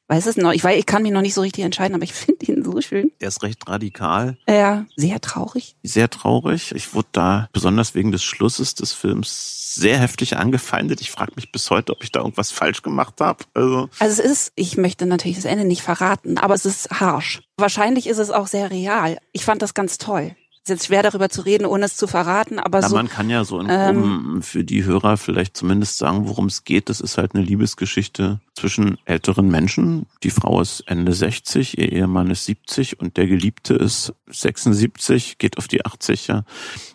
Weiß 0.08 0.26
es 0.26 0.36
noch. 0.38 0.52
Ich 0.52 0.64
weiß, 0.64 0.78
ich 0.78 0.86
kann 0.86 1.02
mich 1.02 1.12
noch 1.12 1.20
nicht 1.20 1.34
so 1.34 1.42
richtig 1.42 1.64
entscheiden, 1.64 1.94
aber 1.94 2.04
ich 2.04 2.12
finde 2.14 2.46
ihn 2.46 2.64
so 2.64 2.80
schön. 2.80 3.12
Er 3.18 3.28
ist 3.28 3.42
recht 3.42 3.68
radikal, 3.68 4.38
Ja, 4.48 4.86
sehr 4.96 5.20
traurig. 5.20 5.76
sehr 5.82 6.08
traurig. 6.08 6.72
Ich 6.74 6.94
wurde 6.94 7.08
da 7.12 7.48
besonders 7.52 7.94
wegen 7.94 8.10
des 8.12 8.24
Schlusses 8.24 8.74
des 8.74 8.92
Films 8.92 9.74
sehr 9.74 9.98
heftig 9.98 10.36
angefeindet. 10.36 11.00
Ich 11.02 11.10
frage 11.10 11.32
mich 11.36 11.52
bis 11.52 11.68
heute, 11.70 11.92
ob 11.92 12.02
ich 12.02 12.10
da 12.10 12.20
irgendwas 12.20 12.50
falsch 12.50 12.82
gemacht 12.82 13.20
habe. 13.20 13.44
Also 13.54 13.88
Also 13.98 14.22
es 14.22 14.30
ist, 14.30 14.52
ich 14.56 14.76
möchte 14.78 15.04
natürlich 15.06 15.36
das 15.36 15.44
Ende 15.44 15.64
nicht 15.66 15.82
verraten, 15.82 16.38
aber 16.38 16.54
es 16.54 16.64
ist 16.64 16.90
harsh. 16.90 17.42
Wahrscheinlich 17.58 18.06
ist 18.06 18.18
es 18.18 18.30
auch 18.30 18.46
sehr 18.46 18.70
real. 18.70 19.18
Ich 19.32 19.44
fand 19.44 19.60
das 19.62 19.74
ganz 19.74 19.98
toll. 19.98 20.34
Ist 20.68 20.80
jetzt 20.82 20.86
schwer 20.88 21.02
darüber 21.02 21.30
zu 21.30 21.40
reden, 21.40 21.64
ohne 21.64 21.86
es 21.86 21.96
zu 21.96 22.06
verraten, 22.06 22.58
aber 22.58 22.80
Ja, 22.80 22.88
so. 22.90 22.96
man 22.96 23.08
kann 23.08 23.30
ja 23.30 23.42
so 23.42 23.58
in 23.58 23.68
ähm, 23.70 24.42
für 24.42 24.64
die 24.64 24.84
Hörer 24.84 25.16
vielleicht 25.16 25.56
zumindest 25.56 25.96
sagen, 25.96 26.28
worum 26.28 26.44
es 26.44 26.64
geht. 26.64 26.90
Das 26.90 27.00
ist 27.00 27.16
halt 27.16 27.34
eine 27.34 27.42
Liebesgeschichte 27.42 28.40
zwischen 28.54 28.98
älteren 29.06 29.48
Menschen. 29.48 30.04
Die 30.22 30.28
Frau 30.28 30.60
ist 30.60 30.80
Ende 30.86 31.14
60, 31.14 31.78
ihr 31.78 31.90
Ehemann 31.90 32.30
ist 32.30 32.44
70 32.44 33.00
und 33.00 33.16
der 33.16 33.26
Geliebte 33.26 33.72
ist 33.72 34.12
76, 34.26 35.38
geht 35.38 35.56
auf 35.56 35.68
die 35.68 35.86
80 35.86 36.26
ja. 36.26 36.44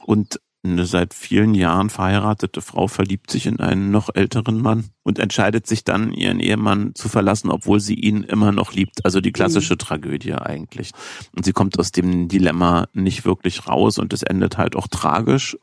Und 0.06 0.40
Eine 0.66 0.86
seit 0.86 1.14
vielen 1.14 1.56
Jahren 1.56 1.90
verheiratete 1.90 2.62
Frau 2.62 2.88
verliebt 2.88 3.30
sich 3.30 3.48
in 3.48 3.60
einen 3.60 3.92
noch 3.92 4.10
älteren 4.14 4.62
Mann 4.62 4.86
und 5.04 5.20
entscheidet 5.20 5.68
sich 5.68 5.84
dann, 5.84 6.14
ihren 6.14 6.40
Ehemann 6.40 6.96
zu 6.96 7.10
verlassen, 7.10 7.50
obwohl 7.50 7.82
sie 7.82 7.96
ihn 7.96 8.24
immer 8.24 8.54
noch 8.54 8.72
liebt. 8.72 9.04
Also 9.04 9.20
die 9.20 9.34
klassische 9.34 9.74
mhm. 9.74 9.80
Tragödie 9.80 10.36
eigentlich. 10.36 10.92
Und 11.36 11.44
sie 11.44 11.52
kommt 11.52 11.78
aus 11.80 11.92
dem 11.92 12.30
Dilemma 12.30 12.88
nicht 12.94 13.26
wirklich 13.26 13.68
raus 13.68 13.98
und 13.98 14.14
es 14.14 14.24
endet 14.24 14.58
halt 14.58 14.78
auch 14.78 14.88
tragisch. 14.88 15.58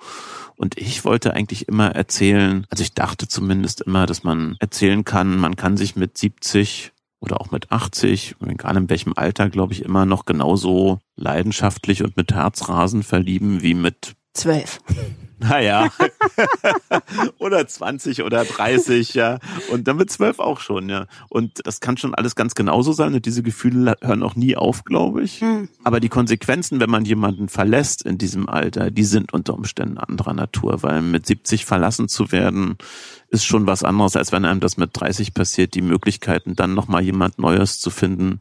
Und 0.56 0.76
ich 0.76 1.02
wollte 1.06 1.32
eigentlich 1.32 1.66
immer 1.66 1.92
erzählen, 1.92 2.66
also 2.68 2.82
ich 2.82 2.92
dachte 2.92 3.26
zumindest 3.26 3.80
immer, 3.80 4.04
dass 4.04 4.22
man 4.22 4.56
erzählen 4.60 5.04
kann, 5.04 5.38
man 5.38 5.56
kann 5.56 5.78
sich 5.78 5.96
mit 5.96 6.18
70 6.18 6.92
oder 7.20 7.40
auch 7.40 7.50
mit 7.50 7.72
80, 7.72 8.36
egal 8.46 8.76
in 8.76 8.90
welchem 8.90 9.14
Alter, 9.16 9.48
glaube 9.48 9.72
ich, 9.72 9.82
immer 9.82 10.04
noch 10.04 10.26
genauso 10.26 10.98
leidenschaftlich 11.16 12.02
und 12.02 12.18
mit 12.18 12.34
Herzrasen 12.34 13.02
verlieben 13.02 13.62
wie 13.62 13.72
mit 13.74 14.14
zwölf. 14.32 14.80
Naja. 15.40 15.88
oder 17.38 17.66
20 17.66 18.22
oder 18.22 18.44
30, 18.44 19.14
ja. 19.14 19.38
Und 19.72 19.88
dann 19.88 19.96
mit 19.96 20.10
12 20.10 20.38
auch 20.38 20.60
schon, 20.60 20.90
ja. 20.90 21.06
Und 21.30 21.66
das 21.66 21.80
kann 21.80 21.96
schon 21.96 22.14
alles 22.14 22.34
ganz 22.34 22.54
genauso 22.54 22.92
sein. 22.92 23.14
Und 23.14 23.24
diese 23.24 23.42
Gefühle 23.42 23.96
hören 24.02 24.22
auch 24.22 24.36
nie 24.36 24.56
auf, 24.56 24.84
glaube 24.84 25.22
ich. 25.22 25.40
Mhm. 25.40 25.70
Aber 25.82 25.98
die 26.00 26.10
Konsequenzen, 26.10 26.78
wenn 26.78 26.90
man 26.90 27.06
jemanden 27.06 27.48
verlässt 27.48 28.02
in 28.02 28.18
diesem 28.18 28.48
Alter, 28.48 28.90
die 28.90 29.04
sind 29.04 29.32
unter 29.32 29.54
Umständen 29.54 29.96
anderer 29.96 30.34
Natur. 30.34 30.82
Weil 30.82 31.00
mit 31.00 31.26
70 31.26 31.64
verlassen 31.64 32.08
zu 32.08 32.32
werden, 32.32 32.76
ist 33.30 33.46
schon 33.46 33.66
was 33.66 33.82
anderes, 33.82 34.16
als 34.16 34.32
wenn 34.32 34.44
einem 34.44 34.60
das 34.60 34.76
mit 34.76 34.90
30 34.92 35.32
passiert. 35.32 35.74
Die 35.74 35.82
Möglichkeiten, 35.82 36.54
dann 36.54 36.74
nochmal 36.74 37.02
jemand 37.02 37.38
Neues 37.38 37.80
zu 37.80 37.88
finden, 37.88 38.40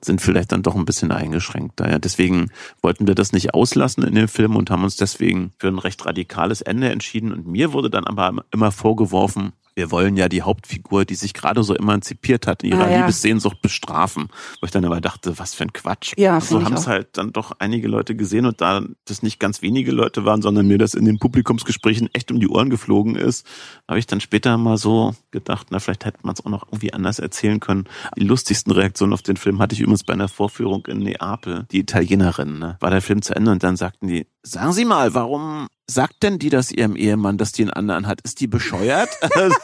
sind 0.00 0.20
vielleicht 0.20 0.52
dann 0.52 0.62
doch 0.62 0.74
ein 0.74 0.84
bisschen 0.84 1.10
eingeschränkt. 1.10 1.80
Ja, 1.80 1.98
deswegen 1.98 2.50
wollten 2.82 3.06
wir 3.06 3.14
das 3.14 3.32
nicht 3.32 3.54
auslassen 3.54 4.04
in 4.04 4.14
dem 4.14 4.28
Film 4.28 4.56
und 4.56 4.70
haben 4.70 4.84
uns 4.84 4.96
deswegen 4.96 5.52
für 5.58 5.68
ein 5.68 5.78
recht 5.78 6.04
radikales 6.04 6.60
Ende 6.60 6.90
entschieden. 6.90 7.32
Und 7.32 7.46
mir 7.46 7.72
wurde 7.72 7.90
dann 7.90 8.06
aber 8.06 8.44
immer 8.52 8.72
vorgeworfen, 8.72 9.52
wir 9.76 9.90
wollen 9.90 10.16
ja 10.16 10.28
die 10.28 10.42
Hauptfigur, 10.42 11.04
die 11.04 11.14
sich 11.14 11.34
gerade 11.34 11.62
so 11.62 11.74
emanzipiert 11.74 12.46
hat, 12.46 12.64
in 12.64 12.70
ihrer 12.70 12.86
ah, 12.86 12.90
ja. 12.90 13.00
Liebessehnsucht 13.00 13.60
bestrafen. 13.60 14.28
Wo 14.60 14.64
ich 14.64 14.70
dann 14.70 14.84
aber 14.86 15.02
dachte, 15.02 15.38
was 15.38 15.54
für 15.54 15.64
ein 15.64 15.72
Quatsch. 15.72 16.14
Ja, 16.16 16.40
so 16.40 16.64
haben 16.64 16.74
es 16.74 16.86
halt 16.86 17.18
dann 17.18 17.32
doch 17.32 17.52
einige 17.58 17.86
Leute 17.86 18.16
gesehen 18.16 18.46
und 18.46 18.62
da 18.62 18.82
das 19.04 19.22
nicht 19.22 19.38
ganz 19.38 19.60
wenige 19.60 19.92
Leute 19.92 20.24
waren, 20.24 20.40
sondern 20.40 20.66
mir 20.66 20.78
das 20.78 20.94
in 20.94 21.04
den 21.04 21.18
Publikumsgesprächen 21.18 22.08
echt 22.14 22.32
um 22.32 22.40
die 22.40 22.48
Ohren 22.48 22.70
geflogen 22.70 23.16
ist, 23.16 23.46
habe 23.86 23.98
ich 23.98 24.06
dann 24.06 24.20
später 24.20 24.56
mal 24.56 24.78
so 24.78 25.14
gedacht, 25.30 25.66
na, 25.70 25.78
vielleicht 25.78 26.06
hätte 26.06 26.20
man 26.22 26.32
es 26.32 26.44
auch 26.44 26.50
noch 26.50 26.66
irgendwie 26.68 26.94
anders 26.94 27.18
erzählen 27.18 27.60
können. 27.60 27.84
Die 28.16 28.24
lustigsten 28.24 28.72
Reaktionen 28.72 29.12
auf 29.12 29.22
den 29.22 29.36
Film 29.36 29.58
hatte 29.58 29.74
ich 29.74 29.80
übrigens 29.82 30.04
bei 30.04 30.14
einer 30.14 30.28
Vorführung 30.28 30.86
in 30.86 31.00
Neapel. 31.00 31.66
Die 31.70 31.80
Italienerin, 31.80 32.58
ne? 32.58 32.78
war 32.80 32.90
der 32.90 33.02
Film 33.02 33.20
zu 33.20 33.36
Ende 33.36 33.50
und 33.50 33.62
dann 33.62 33.76
sagten 33.76 34.08
die, 34.08 34.26
sagen 34.46 34.72
Sie 34.72 34.84
mal, 34.84 35.14
warum 35.14 35.68
sagt 35.88 36.22
denn 36.22 36.38
die 36.38 36.50
das 36.50 36.70
ihrem 36.70 36.96
Ehemann, 36.96 37.38
dass 37.38 37.52
die 37.52 37.62
einen 37.62 37.72
anderen 37.72 38.06
hat? 38.06 38.20
Ist 38.22 38.40
die 38.40 38.46
bescheuert? 38.46 39.10
Also, 39.36 39.56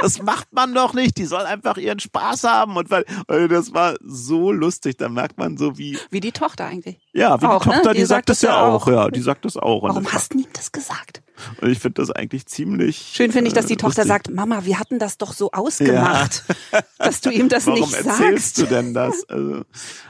das 0.00 0.22
macht 0.22 0.52
man 0.52 0.74
doch 0.74 0.94
nicht. 0.94 1.16
Die 1.18 1.24
soll 1.24 1.42
einfach 1.42 1.76
ihren 1.76 1.98
Spaß 1.98 2.44
haben. 2.44 2.76
Und 2.76 2.90
weil, 2.90 3.04
weil 3.26 3.48
das 3.48 3.74
war 3.74 3.96
so 4.00 4.52
lustig, 4.52 4.96
da 4.96 5.08
merkt 5.08 5.38
man 5.38 5.56
so 5.56 5.76
wie. 5.76 5.98
Wie 6.10 6.20
die 6.20 6.32
Tochter 6.32 6.66
eigentlich. 6.66 7.00
Ja, 7.12 7.40
wie 7.40 7.46
auch, 7.46 7.62
die 7.62 7.70
Tochter, 7.70 7.88
ne? 7.88 7.94
die, 7.94 8.00
die, 8.00 8.06
sagt 8.06 8.28
das 8.28 8.42
ja 8.42 8.60
auch. 8.60 8.86
auch. 8.86 8.92
Ja, 8.92 9.08
die 9.08 9.20
sagt 9.20 9.44
das 9.44 9.56
auch. 9.56 9.82
Warum 9.82 10.12
hast 10.12 10.34
du 10.34 10.38
ihm 10.38 10.46
das 10.52 10.70
gesagt? 10.70 11.22
Und 11.60 11.70
ich 11.70 11.78
finde 11.78 12.00
das 12.02 12.10
eigentlich 12.10 12.46
ziemlich. 12.46 13.12
Schön 13.14 13.32
finde 13.32 13.48
ich, 13.48 13.54
dass 13.54 13.66
die 13.66 13.74
äh, 13.74 13.78
Tochter 13.78 14.04
sagt, 14.04 14.30
Mama, 14.30 14.64
wir 14.64 14.78
hatten 14.78 14.98
das 14.98 15.18
doch 15.18 15.32
so 15.32 15.50
ausgemacht, 15.52 16.44
ja. 16.72 16.80
dass 16.98 17.20
du 17.20 17.30
ihm 17.30 17.48
das 17.48 17.66
Warum 17.66 17.80
nicht 17.80 17.92
sagst. 17.92 18.06
Warum 18.06 18.22
erzählst 18.22 18.58
du 18.58 18.66
denn 18.66 18.94
das? 18.94 19.28
Also, 19.28 19.62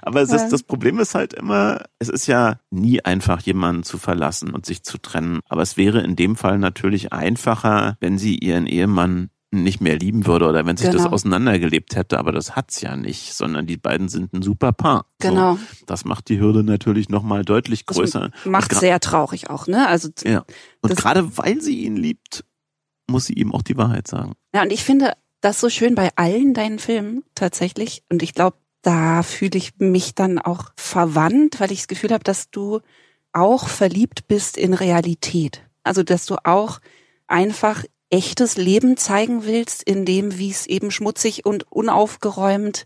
aber 0.02 0.22
ist, 0.22 0.48
das 0.50 0.62
Problem 0.62 0.98
ist 0.98 1.14
halt 1.14 1.32
immer, 1.34 1.84
es 1.98 2.08
ist 2.08 2.26
ja 2.26 2.58
nie 2.70 3.04
einfach, 3.04 3.40
jemanden 3.42 3.82
zu 3.82 3.98
verlassen 3.98 4.50
und 4.50 4.66
sich 4.66 4.82
zu 4.82 4.98
trennen. 4.98 5.40
Aber 5.48 5.62
es 5.62 5.76
wäre 5.76 6.00
in 6.00 6.16
dem 6.16 6.36
Fall 6.36 6.58
natürlich 6.58 7.12
einfacher, 7.12 7.96
wenn 8.00 8.18
sie 8.18 8.36
ihren 8.36 8.66
Ehemann 8.66 9.30
nicht 9.52 9.80
mehr 9.82 9.98
lieben 9.98 10.26
würde 10.26 10.48
oder 10.48 10.64
wenn 10.64 10.76
sich 10.78 10.90
genau. 10.90 11.04
das 11.04 11.12
auseinandergelebt 11.12 11.94
hätte, 11.94 12.18
aber 12.18 12.32
das 12.32 12.56
hat's 12.56 12.80
ja 12.80 12.96
nicht, 12.96 13.34
sondern 13.34 13.66
die 13.66 13.76
beiden 13.76 14.08
sind 14.08 14.32
ein 14.32 14.42
super 14.42 14.72
Paar. 14.72 15.06
Genau. 15.20 15.56
So, 15.56 15.86
das 15.86 16.04
macht 16.04 16.30
die 16.30 16.40
Hürde 16.40 16.64
natürlich 16.64 17.10
nochmal 17.10 17.44
deutlich 17.44 17.84
größer. 17.84 18.30
Das 18.30 18.46
macht 18.46 18.74
sehr 18.74 18.98
traurig 18.98 19.50
auch, 19.50 19.66
ne? 19.66 19.86
Also 19.86 20.08
ja. 20.24 20.44
Und 20.80 20.96
gerade 20.96 21.36
weil 21.36 21.60
sie 21.60 21.80
ihn 21.80 21.96
liebt, 21.96 22.44
muss 23.10 23.26
sie 23.26 23.34
ihm 23.34 23.52
auch 23.52 23.62
die 23.62 23.76
Wahrheit 23.76 24.08
sagen. 24.08 24.32
Ja, 24.54 24.62
und 24.62 24.72
ich 24.72 24.84
finde 24.84 25.12
das 25.42 25.60
so 25.60 25.68
schön 25.68 25.94
bei 25.94 26.10
allen 26.16 26.54
deinen 26.54 26.78
Filmen 26.78 27.22
tatsächlich. 27.34 28.04
Und 28.08 28.22
ich 28.22 28.32
glaube, 28.32 28.56
da 28.80 29.22
fühle 29.22 29.58
ich 29.58 29.74
mich 29.78 30.14
dann 30.14 30.38
auch 30.38 30.72
verwandt, 30.76 31.60
weil 31.60 31.72
ich 31.72 31.80
das 31.80 31.88
Gefühl 31.88 32.12
habe, 32.12 32.24
dass 32.24 32.50
du 32.50 32.80
auch 33.32 33.68
verliebt 33.68 34.28
bist 34.28 34.56
in 34.56 34.72
Realität. 34.72 35.62
Also 35.84 36.02
dass 36.02 36.26
du 36.26 36.36
auch 36.44 36.80
einfach 37.26 37.84
echtes 38.12 38.56
Leben 38.56 38.96
zeigen 38.96 39.46
willst, 39.46 39.82
in 39.82 40.04
dem, 40.04 40.38
wie 40.38 40.50
es 40.50 40.66
eben 40.66 40.90
schmutzig 40.90 41.46
und 41.46 41.70
unaufgeräumt 41.72 42.84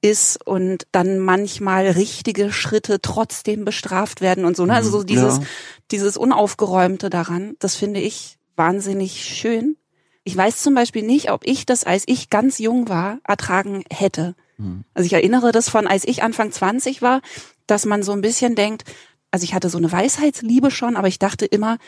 ist 0.00 0.46
und 0.46 0.86
dann 0.92 1.18
manchmal 1.18 1.88
richtige 1.88 2.52
Schritte 2.52 3.00
trotzdem 3.02 3.64
bestraft 3.64 4.20
werden 4.20 4.44
und 4.44 4.56
so. 4.56 4.64
Ne? 4.64 4.74
Also 4.74 4.90
so 4.90 5.00
mhm, 5.00 5.06
dieses, 5.06 5.38
ja. 5.38 5.42
dieses 5.90 6.16
Unaufgeräumte 6.16 7.10
daran, 7.10 7.56
das 7.58 7.74
finde 7.74 8.00
ich 8.00 8.38
wahnsinnig 8.56 9.24
schön. 9.24 9.76
Ich 10.24 10.36
weiß 10.36 10.62
zum 10.62 10.74
Beispiel 10.74 11.02
nicht, 11.02 11.32
ob 11.32 11.46
ich 11.46 11.66
das, 11.66 11.84
als 11.84 12.04
ich 12.06 12.30
ganz 12.30 12.58
jung 12.58 12.88
war, 12.88 13.18
ertragen 13.26 13.84
hätte. 13.92 14.36
Mhm. 14.56 14.84
Also 14.94 15.06
ich 15.06 15.12
erinnere 15.12 15.50
das 15.50 15.68
von, 15.68 15.86
als 15.86 16.04
ich 16.04 16.22
Anfang 16.22 16.52
20 16.52 17.02
war, 17.02 17.20
dass 17.66 17.86
man 17.86 18.02
so 18.02 18.12
ein 18.12 18.20
bisschen 18.20 18.54
denkt, 18.54 18.84
also 19.32 19.44
ich 19.44 19.52
hatte 19.52 19.68
so 19.68 19.78
eine 19.78 19.90
Weisheitsliebe 19.90 20.70
schon, 20.70 20.96
aber 20.96 21.08
ich 21.08 21.18
dachte 21.18 21.44
immer, 21.44 21.78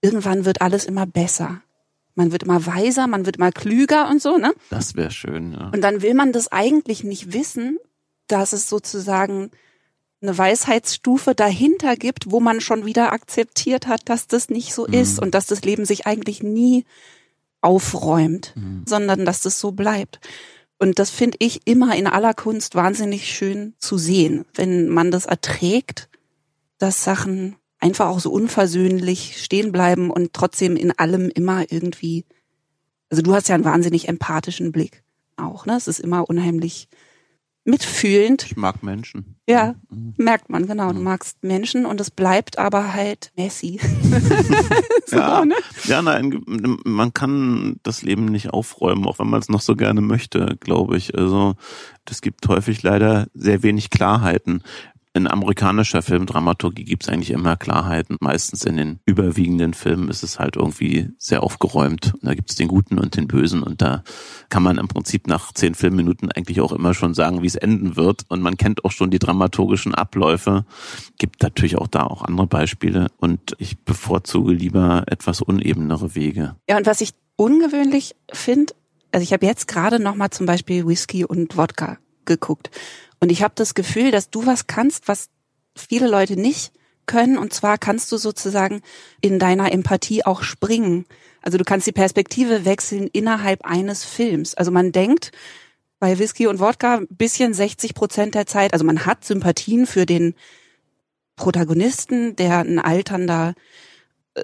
irgendwann 0.00 0.44
wird 0.44 0.62
alles 0.62 0.86
immer 0.86 1.06
besser 1.06 1.60
man 2.18 2.32
wird 2.32 2.42
immer 2.42 2.66
weiser, 2.66 3.06
man 3.06 3.24
wird 3.24 3.36
immer 3.36 3.52
klüger 3.52 4.10
und 4.10 4.20
so, 4.20 4.36
ne? 4.36 4.52
Das 4.70 4.96
wäre 4.96 5.12
schön, 5.12 5.52
ja. 5.52 5.70
Und 5.72 5.80
dann 5.80 6.02
will 6.02 6.14
man 6.14 6.32
das 6.32 6.50
eigentlich 6.50 7.04
nicht 7.04 7.32
wissen, 7.32 7.78
dass 8.26 8.52
es 8.52 8.68
sozusagen 8.68 9.50
eine 10.20 10.36
Weisheitsstufe 10.36 11.36
dahinter 11.36 11.96
gibt, 11.96 12.32
wo 12.32 12.40
man 12.40 12.60
schon 12.60 12.84
wieder 12.84 13.12
akzeptiert 13.12 13.86
hat, 13.86 14.08
dass 14.08 14.26
das 14.26 14.48
nicht 14.48 14.74
so 14.74 14.86
mhm. 14.86 14.94
ist 14.94 15.20
und 15.20 15.32
dass 15.34 15.46
das 15.46 15.62
Leben 15.62 15.84
sich 15.84 16.06
eigentlich 16.06 16.42
nie 16.42 16.84
aufräumt, 17.60 18.52
mhm. 18.56 18.82
sondern 18.84 19.24
dass 19.24 19.40
das 19.40 19.60
so 19.60 19.70
bleibt. 19.70 20.18
Und 20.76 20.98
das 20.98 21.10
finde 21.10 21.36
ich 21.40 21.66
immer 21.66 21.94
in 21.94 22.08
aller 22.08 22.34
Kunst 22.34 22.74
wahnsinnig 22.74 23.32
schön 23.32 23.74
zu 23.78 23.96
sehen, 23.96 24.44
wenn 24.54 24.88
man 24.88 25.12
das 25.12 25.26
erträgt, 25.26 26.08
dass 26.78 27.04
Sachen 27.04 27.56
einfach 27.80 28.08
auch 28.08 28.20
so 28.20 28.30
unversöhnlich 28.30 29.42
stehen 29.42 29.72
bleiben 29.72 30.10
und 30.10 30.32
trotzdem 30.32 30.76
in 30.76 30.92
allem 30.98 31.30
immer 31.30 31.70
irgendwie, 31.70 32.24
also 33.10 33.22
du 33.22 33.34
hast 33.34 33.48
ja 33.48 33.54
einen 33.54 33.64
wahnsinnig 33.64 34.08
empathischen 34.08 34.72
Blick 34.72 35.02
auch, 35.36 35.66
ne? 35.66 35.76
Es 35.76 35.88
ist 35.88 36.00
immer 36.00 36.28
unheimlich 36.28 36.88
mitfühlend. 37.64 38.44
Ich 38.46 38.56
mag 38.56 38.82
Menschen. 38.82 39.36
Ja, 39.46 39.74
mhm. 39.90 40.14
merkt 40.16 40.48
man, 40.48 40.66
genau. 40.66 40.92
Du 40.92 41.00
magst 41.00 41.42
Menschen 41.42 41.86
und 41.86 42.00
es 42.00 42.10
bleibt 42.10 42.58
aber 42.58 42.94
halt 42.94 43.30
messy. 43.36 43.78
so, 45.06 45.16
ja, 45.16 45.44
ne? 45.44 45.54
ja 45.84 46.02
nein, 46.02 46.42
man 46.84 47.12
kann 47.12 47.78
das 47.82 48.02
Leben 48.02 48.24
nicht 48.24 48.50
aufräumen, 48.50 49.06
auch 49.06 49.18
wenn 49.18 49.28
man 49.28 49.40
es 49.40 49.48
noch 49.48 49.60
so 49.60 49.76
gerne 49.76 50.00
möchte, 50.00 50.56
glaube 50.60 50.96
ich. 50.96 51.16
Also 51.16 51.54
es 52.10 52.22
gibt 52.22 52.48
häufig 52.48 52.82
leider 52.82 53.28
sehr 53.34 53.62
wenig 53.62 53.90
Klarheiten 53.90 54.62
in 55.18 55.26
amerikanischer 55.26 56.00
Filmdramaturgie 56.00 56.84
gibt 56.84 57.02
es 57.02 57.08
eigentlich 57.08 57.32
immer 57.32 57.56
Klarheiten. 57.56 58.16
Meistens 58.20 58.64
in 58.64 58.76
den 58.76 59.00
überwiegenden 59.04 59.74
Filmen 59.74 60.08
ist 60.08 60.22
es 60.22 60.38
halt 60.38 60.56
irgendwie 60.56 61.10
sehr 61.18 61.42
aufgeräumt. 61.42 62.14
Und 62.14 62.24
da 62.24 62.34
gibt 62.34 62.50
es 62.50 62.56
den 62.56 62.68
Guten 62.68 62.98
und 62.98 63.16
den 63.16 63.26
Bösen 63.26 63.62
und 63.62 63.82
da 63.82 64.04
kann 64.48 64.62
man 64.62 64.78
im 64.78 64.88
Prinzip 64.88 65.26
nach 65.26 65.52
zehn 65.52 65.74
Filmminuten 65.74 66.30
eigentlich 66.30 66.60
auch 66.60 66.72
immer 66.72 66.94
schon 66.94 67.14
sagen, 67.14 67.42
wie 67.42 67.48
es 67.48 67.56
enden 67.56 67.96
wird. 67.96 68.22
Und 68.28 68.40
man 68.42 68.56
kennt 68.56 68.84
auch 68.84 68.92
schon 68.92 69.10
die 69.10 69.18
dramaturgischen 69.18 69.94
Abläufe. 69.94 70.64
Gibt 71.18 71.42
natürlich 71.42 71.76
auch 71.76 71.88
da 71.88 72.04
auch 72.04 72.22
andere 72.22 72.46
Beispiele. 72.46 73.08
Und 73.18 73.56
ich 73.58 73.78
bevorzuge 73.78 74.52
lieber 74.52 75.04
etwas 75.08 75.42
unebenere 75.42 76.14
Wege. 76.14 76.54
Ja, 76.70 76.76
und 76.76 76.86
was 76.86 77.00
ich 77.00 77.10
ungewöhnlich 77.36 78.14
finde, 78.32 78.72
also 79.10 79.24
ich 79.24 79.32
habe 79.32 79.46
jetzt 79.46 79.66
gerade 79.66 79.98
nochmal 79.98 80.30
zum 80.30 80.46
Beispiel 80.46 80.86
Whisky 80.86 81.24
und 81.24 81.56
Wodka 81.56 81.98
geguckt. 82.24 82.70
Und 83.20 83.30
ich 83.30 83.42
habe 83.42 83.54
das 83.56 83.74
Gefühl, 83.74 84.10
dass 84.10 84.30
du 84.30 84.46
was 84.46 84.66
kannst, 84.66 85.08
was 85.08 85.28
viele 85.74 86.08
Leute 86.08 86.36
nicht 86.36 86.72
können. 87.06 87.38
Und 87.38 87.52
zwar 87.52 87.78
kannst 87.78 88.12
du 88.12 88.16
sozusagen 88.16 88.82
in 89.20 89.38
deiner 89.38 89.72
Empathie 89.72 90.24
auch 90.24 90.42
springen. 90.42 91.06
Also 91.42 91.58
du 91.58 91.64
kannst 91.64 91.86
die 91.86 91.92
Perspektive 91.92 92.64
wechseln 92.64 93.08
innerhalb 93.12 93.64
eines 93.64 94.04
Films. 94.04 94.54
Also 94.54 94.70
man 94.70 94.92
denkt 94.92 95.32
bei 95.98 96.18
Whisky 96.18 96.46
und 96.46 96.60
Wodka 96.60 96.98
ein 96.98 97.08
bisschen 97.08 97.54
60 97.54 97.94
Prozent 97.94 98.34
der 98.34 98.46
Zeit, 98.46 98.72
also 98.72 98.84
man 98.84 99.04
hat 99.04 99.24
Sympathien 99.24 99.86
für 99.86 100.06
den 100.06 100.34
Protagonisten, 101.34 102.36
der 102.36 102.58
ein 102.58 102.78
alternder 102.78 103.54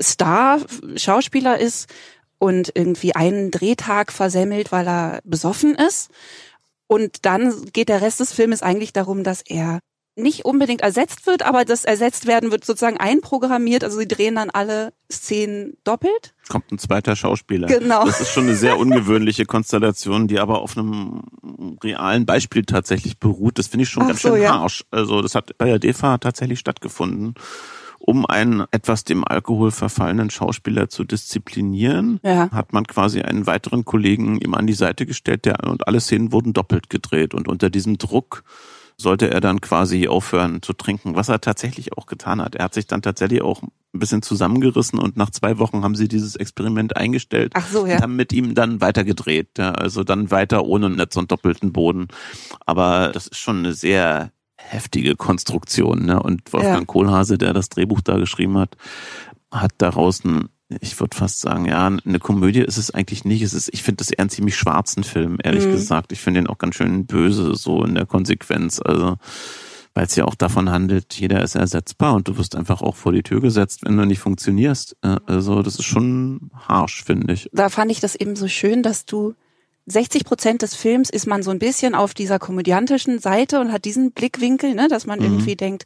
Star, 0.01 0.61
Schauspieler 0.97 1.59
ist 1.59 1.89
und 2.39 2.73
irgendwie 2.75 3.15
einen 3.15 3.51
Drehtag 3.51 4.13
versemmelt, 4.13 4.73
weil 4.73 4.89
er 4.89 5.21
besoffen 5.25 5.75
ist. 5.75 6.11
Und 6.95 7.27
dann 7.27 7.73
geht 7.73 7.89
der 7.89 8.03
Rest 8.03 8.21
des 8.21 8.33
Filmes 8.33 8.63
eigentlich 8.63 8.93
darum, 8.93 9.25
dass 9.25 9.43
er 9.43 9.81
nicht 10.15 10.45
unbedingt 10.45 10.81
ersetzt 10.81 11.27
wird, 11.27 11.45
aber 11.45 11.65
das 11.65 11.85
ersetzt 11.85 12.29
werden 12.29 12.53
wird 12.53 12.65
sozusagen 12.65 12.99
einprogrammiert. 12.99 13.83
Also 13.83 13.99
sie 13.99 14.07
drehen 14.07 14.37
dann 14.37 14.51
alle 14.51 14.93
Szenen 15.11 15.77
doppelt. 15.83 16.37
Kommt 16.49 16.71
ein 16.71 16.79
zweiter 16.79 17.17
Schauspieler. 17.17 17.67
Genau. 17.67 18.05
Das 18.05 18.21
ist 18.21 18.31
schon 18.31 18.45
eine 18.45 18.55
sehr 18.55 18.79
ungewöhnliche 18.79 19.45
Konstellation, 19.45 20.29
die 20.29 20.39
aber 20.39 20.63
auf 20.63 20.79
einem 20.79 21.23
realen 21.83 22.27
Beispiel 22.27 22.63
tatsächlich 22.65 23.19
beruht. 23.19 23.59
Das 23.59 23.67
finde 23.67 23.83
ich 23.83 23.89
schon 23.89 24.05
Ach 24.05 24.09
ganz 24.11 24.23
so, 24.23 24.29
schön 24.29 24.43
ja. 24.43 24.61
harsch. 24.61 24.85
Also 24.93 25.21
das 25.21 25.35
hat 25.35 25.59
bei 25.59 25.67
der 25.67 25.81
DEFA 25.81 26.19
tatsächlich 26.19 26.61
stattgefunden, 26.61 27.35
um 28.07 28.27
einen 28.27 28.65
etwas 28.71 29.05
dem 29.05 29.27
Alkohol 29.27 29.71
verfallenen 29.71 30.29
Schauspieler 30.29 30.91
zu 30.91 31.05
disziplinieren. 31.05 32.21
Ja. 32.23 32.51
Hat 32.51 32.73
man 32.75 32.87
quasi 32.87 33.23
einen 33.23 33.47
weiteren 33.47 33.85
Kollegen 33.87 34.39
ihm 34.41 34.55
an 34.55 34.67
die 34.67 34.75
Seite 34.75 35.07
gestellt, 35.07 35.47
der 35.47 35.65
und 35.65 35.89
alle 35.89 36.01
Szenen 36.01 36.31
wurden 36.31 36.53
doppelt 36.53 36.91
gedreht 36.91 37.33
und 37.33 37.49
unter 37.49 37.71
diesem 37.71 37.97
Druck 37.97 38.45
sollte 38.97 39.31
er 39.31 39.41
dann 39.41 39.61
quasi 39.61 40.07
aufhören 40.07 40.63
zu 40.63 40.73
trinken, 40.73 41.17
was 41.17 41.29
er 41.29 41.41
tatsächlich 41.41 41.97
auch 41.97 42.07
getan 42.07 42.41
hat. 42.41 42.55
Er 42.55 42.67
hat 42.67 42.75
sich 42.75 42.87
dann 42.87 43.03
tatsächlich 43.03 43.43
auch 43.43 43.63
ein 43.63 43.99
bisschen 43.99 44.23
zusammengerissen 44.23 44.99
und 44.99 45.17
nach 45.17 45.31
zwei 45.31 45.59
Wochen 45.59 45.83
haben 45.83 45.97
sie 45.97 46.07
dieses 46.07 46.37
Experiment 46.37 46.97
eingestellt 46.97 47.53
Ach 47.57 47.67
so, 47.67 47.87
ja. 47.87 47.97
und 47.97 48.03
haben 48.03 48.17
mit 48.17 48.33
ihm 48.33 48.55
dann 48.55 48.81
weitergedreht. 48.81 49.49
Ja, 49.59 49.73
also 49.73 50.05
dann 50.05 50.31
weiter 50.31 50.65
ohne 50.65 50.95
so 51.11 51.21
einen 51.21 51.29
doppelten 51.29 51.73
Boden. 51.73 52.09
Aber 52.67 53.11
das 53.13 53.29
ist 53.29 53.39
schon 53.39 53.59
eine 53.61 53.73
sehr 53.73 54.31
heftige 54.69 55.15
Konstruktion. 55.17 56.07
Ne? 56.07 56.23
Und 56.23 56.53
Wolfgang 56.53 56.81
Ja. 56.81 56.85
Kohlhase, 56.87 57.39
der 57.39 57.53
das 57.53 57.69
Drehbuch 57.69 58.01
da 58.01 58.17
geschrieben 58.19 58.59
hat, 58.59 58.77
hat 59.51 59.73
daraus 59.79 60.25
ein 60.25 60.49
ich 60.81 60.99
würde 60.99 61.17
fast 61.17 61.41
sagen, 61.43 61.67
ja, 61.67 61.87
eine 61.87 62.19
Komödie 62.19 62.61
ist 62.63 62.79
es 62.79 62.91
eigentlich 62.91 63.25
nicht. 63.27 63.43
Es 63.43 63.53
ist, 63.53 63.69
ich 63.73 63.83
finde 63.83 63.99
das 63.99 64.11
eher 64.11 64.21
einen 64.21 64.31
ziemlich 64.31 64.57
schwarzen 64.57 65.05
Film, 65.05 65.37
ehrlich 65.45 65.67
Mhm. 65.67 65.73
gesagt. 65.73 66.11
Ich 66.11 66.21
finde 66.21 66.41
ihn 66.41 66.47
auch 66.47 66.57
ganz 66.59 66.75
schön 66.77 67.07
böse, 67.07 67.55
so 67.55 67.85
in 67.85 67.95
der 67.95 68.07
Konsequenz. 68.07 68.81
Also, 68.83 69.17
weil 69.93 70.07
es 70.07 70.17
ja 70.17 70.25
auch 70.25 70.35
davon 70.35 70.71
handelt, 70.71 71.15
jeder 71.15 71.43
ist 71.45 71.55
ersetzbar 71.55 72.15
und 72.15 72.27
du 72.29 72.39
wirst 72.39 72.57
einfach 72.57 72.81
auch 72.81 72.97
vor 72.97 73.13
die 73.13 73.23
Tür 73.23 73.41
gesetzt, 73.43 73.81
wenn 73.85 73.97
du 73.99 74.07
nicht 74.07 74.19
funktionierst. 74.21 74.97
Äh, 75.03 75.19
Also, 75.27 75.63
das 75.63 75.75
ist 75.75 75.85
schon 75.85 76.51
harsch, 76.67 77.05
finde 77.05 77.35
ich. 77.35 77.49
Da 77.53 77.69
fand 77.69 77.93
ich 77.93 78.01
das 78.01 78.17
eben 78.17 78.35
so 78.35 78.49
schön, 78.49 78.83
dass 78.83 79.05
du 79.05 79.35
60 79.87 80.25
Prozent 80.25 80.63
des 80.63 80.75
Films 80.75 81.11
ist 81.11 81.27
man 81.27 81.43
so 81.43 81.51
ein 81.51 81.59
bisschen 81.59 81.95
auf 81.95 82.15
dieser 82.15 82.39
komödiantischen 82.39 83.19
Seite 83.19 83.61
und 83.61 83.71
hat 83.73 83.85
diesen 83.85 84.13
Blickwinkel, 84.13 84.75
ne, 84.75 84.89
dass 84.89 85.07
man 85.07 85.19
Mhm. 85.19 85.25
irgendwie 85.27 85.57
denkt, 85.57 85.85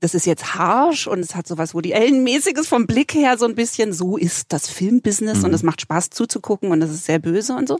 das 0.00 0.14
ist 0.14 0.26
jetzt 0.26 0.56
harsch 0.56 1.06
und 1.06 1.20
es 1.20 1.34
hat 1.34 1.46
sowas 1.46 1.74
Woody 1.74 1.94
Allen-mäßiges 1.94 2.66
vom 2.68 2.86
Blick 2.86 3.14
her 3.14 3.38
so 3.38 3.46
ein 3.46 3.54
bisschen, 3.54 3.92
so 3.92 4.16
ist 4.16 4.52
das 4.52 4.68
Filmbusiness 4.68 5.38
Mhm. 5.38 5.44
und 5.44 5.54
es 5.54 5.62
macht 5.62 5.80
Spaß 5.80 6.10
zuzugucken 6.10 6.70
und 6.72 6.82
es 6.82 6.90
ist 6.90 7.04
sehr 7.06 7.18
böse 7.20 7.54
und 7.54 7.68
so. 7.68 7.78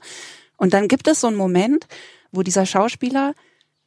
Und 0.57 0.73
dann 0.73 0.88
gibt 0.88 1.09
es 1.09 1.21
so 1.21 1.26
einen 1.26 1.37
Moment, 1.37 1.87
wo 2.33 2.43
dieser 2.43 2.64
Schauspieler 2.64 3.35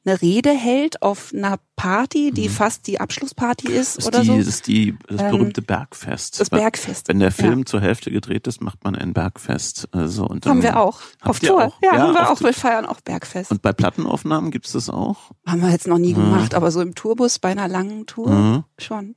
eine 0.07 0.21
Rede 0.21 0.51
hält 0.51 1.01
auf 1.01 1.31
einer 1.33 1.57
Party, 1.75 2.31
die 2.31 2.49
fast 2.49 2.87
die 2.87 2.99
Abschlussparty 2.99 3.67
ist 3.71 3.73
Mhm. 3.73 3.77
Das 3.77 3.97
ist 3.97 4.07
oder 4.07 4.21
die, 4.21 4.27
so. 4.27 4.37
das 4.37 4.47
ist 4.47 4.67
die, 4.67 4.97
das 5.07 5.21
Ähm, 5.21 5.31
berühmte 5.31 5.61
Bergfest. 5.61 6.39
Das 6.39 6.49
Bergfest. 6.49 7.07
Wenn 7.07 7.19
der 7.19 7.31
Film 7.31 7.65
zur 7.65 7.81
Hälfte 7.81 8.09
gedreht 8.11 8.47
ist, 8.47 8.61
macht 8.61 8.83
man 8.83 8.95
ein 8.95 9.13
Bergfest. 9.13 9.87
Also, 9.91 10.25
und 10.25 10.45
dann 10.45 10.51
Haben 10.53 10.63
wir 10.63 10.79
auch. 10.79 10.99
Auf 11.21 11.39
Tour. 11.39 11.65
auch? 11.65 11.81
Ja, 11.83 11.95
Ja, 11.95 12.01
haben 12.01 12.13
wir 12.13 12.29
auch. 12.31 12.41
Wir 12.41 12.53
feiern 12.53 12.85
auch 12.85 13.01
Bergfest. 13.01 13.51
Und 13.51 13.61
bei 13.61 13.73
Plattenaufnahmen 13.73 14.49
gibt's 14.51 14.71
das 14.71 14.89
auch? 14.89 15.31
Haben 15.45 15.61
wir 15.61 15.69
jetzt 15.69 15.87
noch 15.87 15.97
nie 15.99 16.13
Mhm. 16.13 16.15
gemacht, 16.31 16.53
aber 16.55 16.71
so 16.71 16.81
im 16.81 16.95
Tourbus 16.95 17.39
bei 17.39 17.49
einer 17.49 17.67
langen 17.67 18.05
Tour 18.05 18.29
Mhm. 18.29 18.63
schon. 18.79 19.15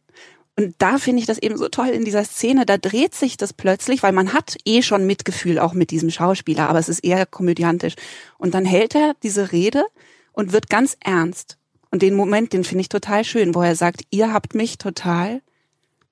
Und 0.59 0.75
da 0.79 0.99
finde 0.99 1.21
ich 1.21 1.27
das 1.27 1.39
eben 1.39 1.57
so 1.57 1.69
toll 1.69 1.89
in 1.89 2.05
dieser 2.05 2.25
Szene. 2.25 2.67
Da 2.67 2.77
dreht 2.77 3.15
sich 3.15 3.39
das 3.39 3.55
plötzlich, 3.55 4.03
weil 4.03 4.13
man 4.13 4.35
hat 4.35 4.57
eh 4.67 4.83
schon 4.83 5.07
Mitgefühl 5.07 5.59
auch 5.59 5.73
mit 5.73 5.91
diesem 5.91 6.11
Schauspieler, 6.11 6.69
aber 6.69 6.79
es 6.79 6.91
ist 6.91 6.99
eher 7.03 7.25
komödiantisch. 7.25 7.95
Und 8.37 8.53
dann 8.53 8.67
hält 8.67 8.95
er 8.95 9.15
diese 9.23 9.53
Rede 9.53 9.85
und 10.33 10.53
wird 10.53 10.69
ganz 10.69 10.97
ernst. 11.01 11.57
Und 11.91 12.03
den 12.03 12.15
Moment, 12.15 12.53
den 12.53 12.65
finde 12.65 12.83
ich 12.83 12.89
total 12.89 13.25
schön, 13.25 13.55
wo 13.55 13.63
er 13.63 13.75
sagt, 13.75 14.03
ihr 14.11 14.33
habt 14.33 14.55
mich 14.55 14.79
total 14.79 15.43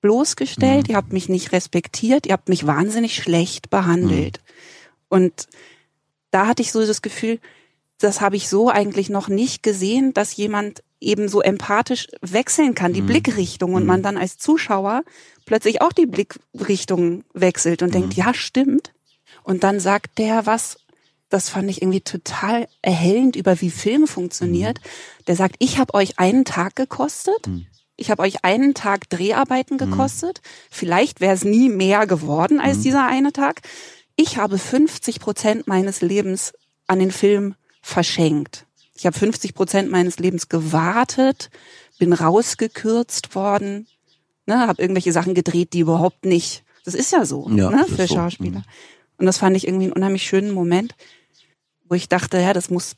bloßgestellt, 0.01 0.87
Mhm. 0.87 0.91
ihr 0.91 0.95
habt 0.97 1.13
mich 1.13 1.29
nicht 1.29 1.51
respektiert, 1.51 2.25
ihr 2.25 2.33
habt 2.33 2.49
mich 2.49 2.65
wahnsinnig 2.65 3.15
schlecht 3.15 3.69
behandelt. 3.69 4.39
Mhm. 4.39 5.03
Und 5.09 5.47
da 6.31 6.47
hatte 6.47 6.61
ich 6.61 6.71
so 6.71 6.85
das 6.85 7.01
Gefühl, 7.01 7.39
das 7.99 8.21
habe 8.21 8.35
ich 8.37 8.47
so 8.47 8.69
eigentlich 8.69 9.09
noch 9.09 9.27
nicht 9.27 9.61
gesehen, 9.63 10.13
dass 10.13 10.35
jemand 10.35 10.83
eben 11.01 11.27
so 11.29 11.41
empathisch 11.41 12.07
wechseln 12.21 12.75
kann, 12.75 12.93
die 12.93 13.01
Mhm. 13.01 13.07
Blickrichtung 13.07 13.73
und 13.73 13.85
man 13.85 14.03
dann 14.03 14.17
als 14.17 14.37
Zuschauer 14.37 15.03
plötzlich 15.45 15.81
auch 15.81 15.93
die 15.93 16.05
Blickrichtung 16.05 17.23
wechselt 17.33 17.81
und 17.81 17.93
denkt, 17.93 18.13
ja, 18.13 18.33
stimmt. 18.33 18.93
Und 19.43 19.63
dann 19.63 19.79
sagt 19.79 20.17
der 20.17 20.45
was, 20.45 20.77
das 21.29 21.49
fand 21.49 21.69
ich 21.69 21.81
irgendwie 21.81 22.01
total 22.01 22.67
erhellend 22.81 23.35
über 23.35 23.61
wie 23.61 23.69
Film 23.69 24.07
funktioniert. 24.07 24.79
Der 25.27 25.35
sagt, 25.35 25.55
ich 25.59 25.77
habe 25.77 25.93
euch 25.93 26.17
einen 26.19 26.43
Tag 26.45 26.75
gekostet. 26.75 27.47
Mhm. 27.47 27.67
Ich 27.95 28.09
habe 28.09 28.21
euch 28.23 28.43
einen 28.45 28.73
Tag 28.73 29.09
Dreharbeiten 29.09 29.77
gekostet. 29.77 30.41
Vielleicht 30.71 31.19
wäre 31.21 31.33
es 31.35 31.43
nie 31.43 31.69
mehr 31.69 32.07
geworden 32.07 32.59
als 32.59 32.77
Mhm. 32.79 32.83
dieser 32.83 33.05
eine 33.07 33.31
Tag. 33.33 33.61
Ich 34.15 34.37
habe 34.37 34.57
50 34.57 35.19
Prozent 35.19 35.67
meines 35.67 36.01
Lebens 36.01 36.53
an 36.87 36.99
den 36.99 37.11
Film 37.11 37.55
verschenkt. 37.81 38.65
Ich 38.95 39.05
habe 39.05 39.17
50 39.17 39.53
Prozent 39.53 39.89
meines 39.91 40.17
Lebens 40.19 40.49
gewartet, 40.49 41.49
bin 41.99 42.11
rausgekürzt 42.13 43.35
worden, 43.35 43.87
ne, 44.45 44.59
habe 44.67 44.81
irgendwelche 44.81 45.11
Sachen 45.13 45.33
gedreht, 45.33 45.73
die 45.73 45.79
überhaupt 45.79 46.25
nicht. 46.25 46.63
Das 46.85 46.95
ist 46.95 47.11
ja 47.11 47.25
so, 47.25 47.49
Ja, 47.49 47.69
ne, 47.69 47.85
für 47.85 48.07
so. 48.07 48.15
Schauspieler. 48.15 48.63
Und 49.17 49.25
das 49.25 49.37
fand 49.37 49.55
ich 49.57 49.67
irgendwie 49.67 49.85
einen 49.85 49.93
unheimlich 49.93 50.23
schönen 50.23 50.51
Moment, 50.51 50.95
wo 51.89 51.95
ich 51.95 52.07
dachte, 52.07 52.39
ja, 52.39 52.53
das 52.53 52.69
muss 52.69 52.95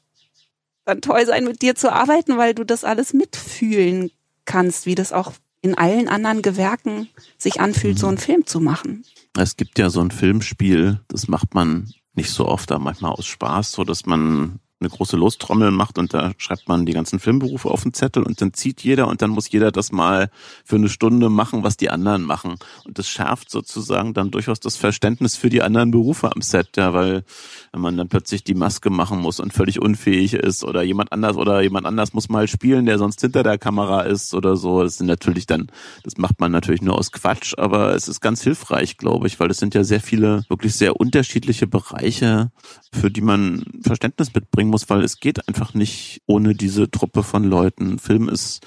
dann 0.85 1.01
toll 1.01 1.25
sein, 1.25 1.45
mit 1.45 1.61
dir 1.61 1.75
zu 1.75 1.91
arbeiten, 1.91 2.37
weil 2.37 2.53
du 2.53 2.63
das 2.63 2.83
alles 2.83 3.13
mitfühlen 3.13 4.11
kannst, 4.45 4.85
wie 4.85 4.95
das 4.95 5.13
auch 5.13 5.33
in 5.61 5.77
allen 5.77 6.07
anderen 6.07 6.41
Gewerken 6.41 7.07
sich 7.37 7.61
anfühlt, 7.61 7.99
so 7.99 8.07
einen 8.07 8.17
Film 8.17 8.45
zu 8.45 8.59
machen. 8.59 9.05
Es 9.37 9.55
gibt 9.55 9.77
ja 9.77 9.89
so 9.89 10.01
ein 10.01 10.11
Filmspiel, 10.11 10.99
das 11.07 11.27
macht 11.27 11.53
man 11.53 11.93
nicht 12.13 12.31
so 12.31 12.47
oft, 12.47 12.71
aber 12.71 12.83
manchmal 12.83 13.11
aus 13.11 13.25
Spaß, 13.25 13.71
so 13.71 13.83
dass 13.83 14.05
man 14.05 14.59
eine 14.81 14.89
große 14.89 15.15
Lostrommel 15.15 15.71
macht 15.71 15.97
und 15.97 16.13
da 16.13 16.31
schreibt 16.37 16.67
man 16.67 16.85
die 16.85 16.93
ganzen 16.93 17.19
Filmberufe 17.19 17.69
auf 17.69 17.83
den 17.83 17.93
Zettel 17.93 18.23
und 18.23 18.41
dann 18.41 18.53
zieht 18.53 18.81
jeder 18.81 19.07
und 19.07 19.21
dann 19.21 19.29
muss 19.29 19.49
jeder 19.49 19.71
das 19.71 19.91
mal 19.91 20.29
für 20.65 20.75
eine 20.75 20.89
Stunde 20.89 21.29
machen, 21.29 21.63
was 21.63 21.77
die 21.77 21.89
anderen 21.89 22.23
machen. 22.23 22.55
Und 22.85 22.97
das 22.97 23.07
schärft 23.07 23.51
sozusagen 23.51 24.13
dann 24.13 24.31
durchaus 24.31 24.59
das 24.59 24.75
Verständnis 24.75 25.37
für 25.37 25.49
die 25.49 25.61
anderen 25.61 25.91
Berufe 25.91 26.31
am 26.33 26.41
Set, 26.41 26.77
ja, 26.77 26.93
weil 26.93 27.23
wenn 27.71 27.81
man 27.81 27.95
dann 27.95 28.09
plötzlich 28.09 28.43
die 28.43 28.55
Maske 28.55 28.89
machen 28.89 29.19
muss 29.19 29.39
und 29.39 29.53
völlig 29.53 29.79
unfähig 29.79 30.33
ist 30.33 30.63
oder 30.63 30.81
jemand 30.81 31.11
anders 31.11 31.37
oder 31.37 31.61
jemand 31.61 31.85
anders 31.85 32.13
muss 32.13 32.29
mal 32.29 32.47
spielen, 32.47 32.85
der 32.85 32.97
sonst 32.97 33.21
hinter 33.21 33.43
der 33.43 33.57
Kamera 33.57 34.01
ist 34.01 34.33
oder 34.33 34.55
so, 34.55 34.83
das 34.83 34.97
sind 34.97 35.07
natürlich 35.07 35.45
dann, 35.45 35.67
das 36.03 36.17
macht 36.17 36.39
man 36.39 36.51
natürlich 36.51 36.81
nur 36.81 36.97
aus 36.97 37.11
Quatsch, 37.11 37.53
aber 37.57 37.95
es 37.95 38.07
ist 38.07 38.19
ganz 38.19 38.41
hilfreich, 38.41 38.97
glaube 38.97 39.27
ich, 39.27 39.39
weil 39.39 39.51
es 39.51 39.57
sind 39.57 39.75
ja 39.75 39.83
sehr 39.83 40.01
viele 40.01 40.43
wirklich 40.49 40.75
sehr 40.75 40.99
unterschiedliche 40.99 41.67
Bereiche, 41.67 42.51
für 42.91 43.11
die 43.11 43.21
man 43.21 43.63
Verständnis 43.81 44.33
mitbringen 44.33 44.70
muss, 44.71 44.89
weil 44.89 45.03
es 45.03 45.19
geht 45.19 45.47
einfach 45.47 45.73
nicht 45.73 46.21
ohne 46.25 46.55
diese 46.55 46.89
Truppe 46.89 47.23
von 47.23 47.43
Leuten. 47.43 47.99
Film 47.99 48.29
ist 48.29 48.65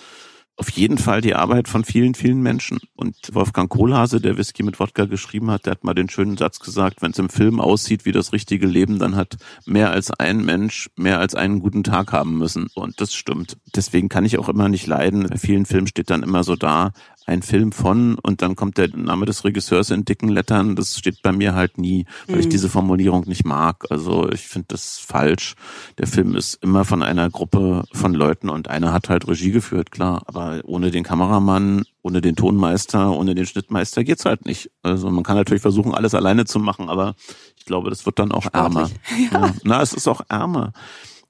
auf 0.57 0.71
jeden 0.71 0.99
Fall 0.99 1.21
die 1.21 1.35
Arbeit 1.35 1.69
von 1.69 1.85
vielen, 1.85 2.15
vielen 2.15 2.41
Menschen. 2.41 2.79
Und 2.95 3.17
Wolfgang 3.33 3.69
Kohlhase, 3.69 4.21
der 4.21 4.37
Whisky 4.39 4.63
mit 4.63 4.79
Wodka 4.79 5.07
geschrieben 5.07 5.51
hat, 5.51 5.67
der 5.67 5.73
hat 5.73 5.85
mal 5.85 5.95
den 5.95 6.09
schönen 6.09 6.37
Satz 6.37 6.61
gesagt, 6.61 7.03
wenn 7.03 7.11
es 7.11 7.19
im 7.19 7.29
Film 7.29 7.61
aussieht 7.61 8.05
wie 8.05 8.13
das 8.13 8.33
richtige 8.33 8.67
Leben, 8.67 8.99
dann 8.99 9.17
hat 9.17 9.37
mehr 9.67 9.91
als 9.91 10.13
ein 10.13 10.45
Mensch 10.45 10.91
mehr 10.97 11.19
als 11.19 11.35
einen 11.35 11.59
guten 11.59 11.83
Tag 11.83 12.13
haben 12.13 12.39
müssen. 12.39 12.69
Und 12.75 13.01
das 13.01 13.15
stimmt. 13.15 13.57
Deswegen 13.75 14.09
kann 14.09 14.25
ich 14.25 14.39
auch 14.39 14.49
immer 14.49 14.69
nicht 14.69 14.87
leiden. 14.87 15.27
Bei 15.29 15.39
vielen 15.39 15.67
Filmen 15.67 15.89
steht 15.89 16.11
dann 16.11 16.23
immer 16.23 16.45
so 16.45 16.55
da, 16.55 16.93
ein 17.27 17.43
Film 17.43 17.73
von 17.73 18.17
und 18.17 18.43
dann 18.43 18.55
kommt 18.55 18.77
der 18.77 18.89
Name 18.95 19.25
des 19.27 19.45
Regisseurs 19.45 19.91
in 19.91 20.05
dicken 20.05 20.29
Lettern. 20.29 20.77
Das 20.77 20.99
steht 20.99 21.23
bei 21.23 21.33
mir 21.33 21.55
halt 21.55 21.79
nie, 21.79 22.05
weil 22.27 22.41
ich 22.41 22.47
Mhm. 22.47 22.51
diese 22.51 22.69
Formulierung 22.69 23.25
nicht 23.27 23.45
mag. 23.47 23.87
Also 23.91 24.31
ich 24.31 24.43
finde 24.43 24.67
das 24.69 24.99
falsch. 24.99 25.55
Der 25.99 26.07
Film 26.07 26.37
ist 26.37 26.55
immer 26.63 26.85
von 26.85 27.03
einer 27.03 27.31
Gruppe 27.31 27.85
von 27.93 28.13
Leuten 28.15 28.49
und 28.51 28.69
einer 28.69 28.93
hat 28.93 29.09
halt 29.09 29.27
Regie 29.27 29.53
geführt, 29.53 29.91
klar. 29.91 30.23
Aber 30.27 30.61
ohne 30.65 30.91
den 30.91 31.03
Kameramann, 31.05 31.85
ohne 32.03 32.21
den 32.21 32.37
Tonmeister, 32.37 33.13
ohne 33.13 33.35
den 33.35 33.47
Schnittmeister 33.47 34.05
geht's 34.05 34.27
halt 34.27 34.45
nicht. 34.45 34.71
Also 34.83 35.09
man 35.11 35.25
kann 35.25 35.37
natürlich 35.37 35.63
versuchen, 35.63 35.95
alles 35.95 36.15
alleine 36.15 36.45
zu 36.45 36.59
machen, 36.59 36.91
aber 36.91 37.15
ich 37.57 37.65
glaube, 37.65 37.89
das 37.89 38.05
wird 38.05 38.19
dann 38.19 38.33
auch 38.33 38.47
ärmer. 38.53 38.89
Sportlich. 38.89 39.31
Ja. 39.33 39.55
Na, 39.65 39.81
es 39.81 39.93
ist 39.95 40.09
auch 40.09 40.21
ärmer. 40.29 40.73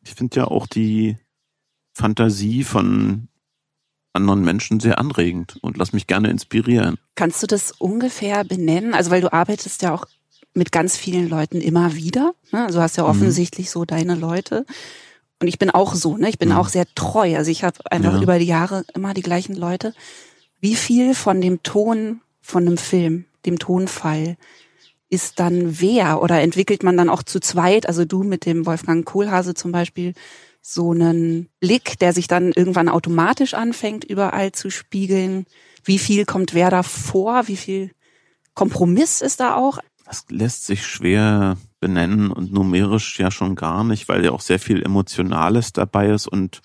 Ich 0.04 0.14
finde 0.14 0.36
ja 0.40 0.44
auch 0.46 0.66
die 0.66 1.16
Fantasie 1.92 2.64
von 2.64 3.28
anderen 4.14 4.42
Menschen 4.42 4.80
sehr 4.80 4.98
anregend 4.98 5.58
und 5.60 5.76
lass 5.76 5.92
mich 5.92 6.06
gerne 6.06 6.30
inspirieren. 6.30 6.96
Kannst 7.16 7.42
du 7.42 7.46
das 7.46 7.72
ungefähr 7.72 8.44
benennen? 8.44 8.94
Also 8.94 9.10
weil 9.10 9.20
du 9.20 9.32
arbeitest 9.32 9.82
ja 9.82 9.92
auch 9.94 10.06
mit 10.54 10.70
ganz 10.72 10.96
vielen 10.96 11.28
Leuten 11.28 11.60
immer 11.60 11.94
wieder. 11.94 12.32
Ne? 12.52 12.64
Also 12.64 12.78
du 12.78 12.82
hast 12.82 12.96
ja 12.96 13.02
Mhm. 13.04 13.10
offensichtlich 13.10 13.70
so 13.70 13.84
deine 13.84 14.14
Leute. 14.14 14.64
Und 15.40 15.48
ich 15.48 15.58
bin 15.58 15.68
auch 15.70 15.94
so, 15.94 16.16
ne? 16.16 16.28
Ich 16.28 16.38
bin 16.38 16.50
Mhm. 16.50 16.56
auch 16.56 16.68
sehr 16.68 16.86
treu. 16.94 17.36
Also 17.36 17.50
ich 17.50 17.64
habe 17.64 17.76
einfach 17.90 18.14
Ja. 18.14 18.22
über 18.22 18.38
die 18.38 18.46
Jahre 18.46 18.84
immer 18.94 19.14
die 19.14 19.22
gleichen 19.22 19.56
Leute. 19.56 19.92
Wie 20.60 20.76
viel 20.76 21.14
von 21.14 21.40
dem 21.40 21.62
Ton 21.64 22.20
von 22.40 22.66
einem 22.66 22.78
Film, 22.78 23.24
dem 23.44 23.58
Tonfall, 23.58 24.36
ist 25.10 25.40
dann 25.40 25.80
wer? 25.80 26.22
Oder 26.22 26.40
entwickelt 26.40 26.82
man 26.84 26.96
dann 26.96 27.10
auch 27.10 27.22
zu 27.24 27.40
zweit, 27.40 27.86
also 27.88 28.04
du 28.04 28.22
mit 28.22 28.46
dem 28.46 28.64
Wolfgang 28.64 29.04
Kohlhase 29.04 29.54
zum 29.54 29.72
Beispiel, 29.72 30.14
so 30.66 30.92
einen 30.92 31.48
Blick, 31.60 31.98
der 31.98 32.14
sich 32.14 32.26
dann 32.26 32.52
irgendwann 32.52 32.88
automatisch 32.88 33.52
anfängt, 33.52 34.04
überall 34.04 34.52
zu 34.52 34.70
spiegeln? 34.70 35.44
Wie 35.84 35.98
viel 35.98 36.24
kommt 36.24 36.54
wer 36.54 36.70
da 36.70 36.82
vor? 36.82 37.48
Wie 37.48 37.58
viel 37.58 37.90
Kompromiss 38.54 39.20
ist 39.20 39.40
da 39.40 39.56
auch? 39.56 39.78
Das 40.06 40.24
lässt 40.30 40.64
sich 40.64 40.86
schwer 40.86 41.58
benennen 41.80 42.30
und 42.30 42.52
numerisch 42.52 43.18
ja 43.18 43.30
schon 43.30 43.56
gar 43.56 43.84
nicht, 43.84 44.08
weil 44.08 44.24
ja 44.24 44.32
auch 44.32 44.40
sehr 44.40 44.58
viel 44.58 44.82
Emotionales 44.82 45.74
dabei 45.74 46.08
ist 46.08 46.26
und 46.28 46.62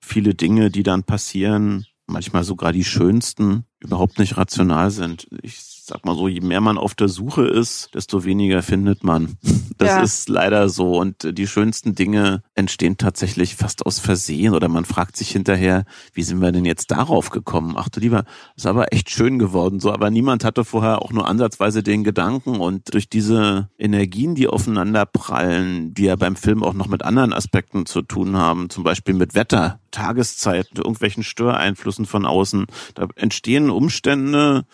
viele 0.00 0.34
Dinge, 0.34 0.70
die 0.70 0.82
dann 0.82 1.04
passieren, 1.04 1.86
manchmal 2.06 2.42
sogar 2.42 2.72
die 2.72 2.84
schönsten, 2.84 3.64
überhaupt 3.80 4.18
nicht 4.18 4.38
rational 4.38 4.90
sind. 4.90 5.28
Ich 5.42 5.75
sag 5.86 6.04
mal 6.04 6.16
so, 6.16 6.26
je 6.26 6.40
mehr 6.40 6.60
man 6.60 6.78
auf 6.78 6.96
der 6.96 7.06
Suche 7.06 7.46
ist, 7.46 7.94
desto 7.94 8.24
weniger 8.24 8.62
findet 8.62 9.04
man. 9.04 9.36
Das 9.78 9.88
ja. 9.90 10.02
ist 10.02 10.30
leider 10.30 10.70
so. 10.70 10.98
Und 10.98 11.36
die 11.36 11.46
schönsten 11.46 11.94
Dinge 11.94 12.42
entstehen 12.54 12.96
tatsächlich 12.96 13.56
fast 13.56 13.84
aus 13.84 13.98
Versehen 13.98 14.54
oder 14.54 14.70
man 14.70 14.86
fragt 14.86 15.18
sich 15.18 15.30
hinterher, 15.30 15.84
wie 16.14 16.22
sind 16.22 16.40
wir 16.40 16.50
denn 16.50 16.64
jetzt 16.64 16.90
darauf 16.90 17.28
gekommen? 17.28 17.74
Ach 17.76 17.90
du 17.90 18.00
lieber, 18.00 18.24
ist 18.56 18.64
aber 18.64 18.94
echt 18.94 19.10
schön 19.10 19.38
geworden. 19.38 19.78
So, 19.78 19.92
aber 19.92 20.08
niemand 20.08 20.44
hatte 20.44 20.64
vorher 20.64 21.02
auch 21.02 21.12
nur 21.12 21.28
ansatzweise 21.28 21.82
den 21.82 22.04
Gedanken 22.04 22.58
und 22.58 22.94
durch 22.94 23.10
diese 23.10 23.68
Energien, 23.78 24.34
die 24.34 24.48
aufeinander 24.48 25.04
prallen, 25.04 25.92
die 25.92 26.04
ja 26.04 26.16
beim 26.16 26.36
Film 26.36 26.62
auch 26.62 26.72
noch 26.72 26.88
mit 26.88 27.04
anderen 27.04 27.34
Aspekten 27.34 27.84
zu 27.84 28.00
tun 28.00 28.34
haben, 28.34 28.70
zum 28.70 28.82
Beispiel 28.82 29.12
mit 29.12 29.34
Wetter, 29.34 29.80
Tageszeiten, 29.90 30.78
irgendwelchen 30.78 31.22
Störeinflüssen 31.22 32.06
von 32.06 32.24
außen, 32.24 32.64
da 32.94 33.08
entstehen 33.16 33.68
Umstände, 33.68 34.64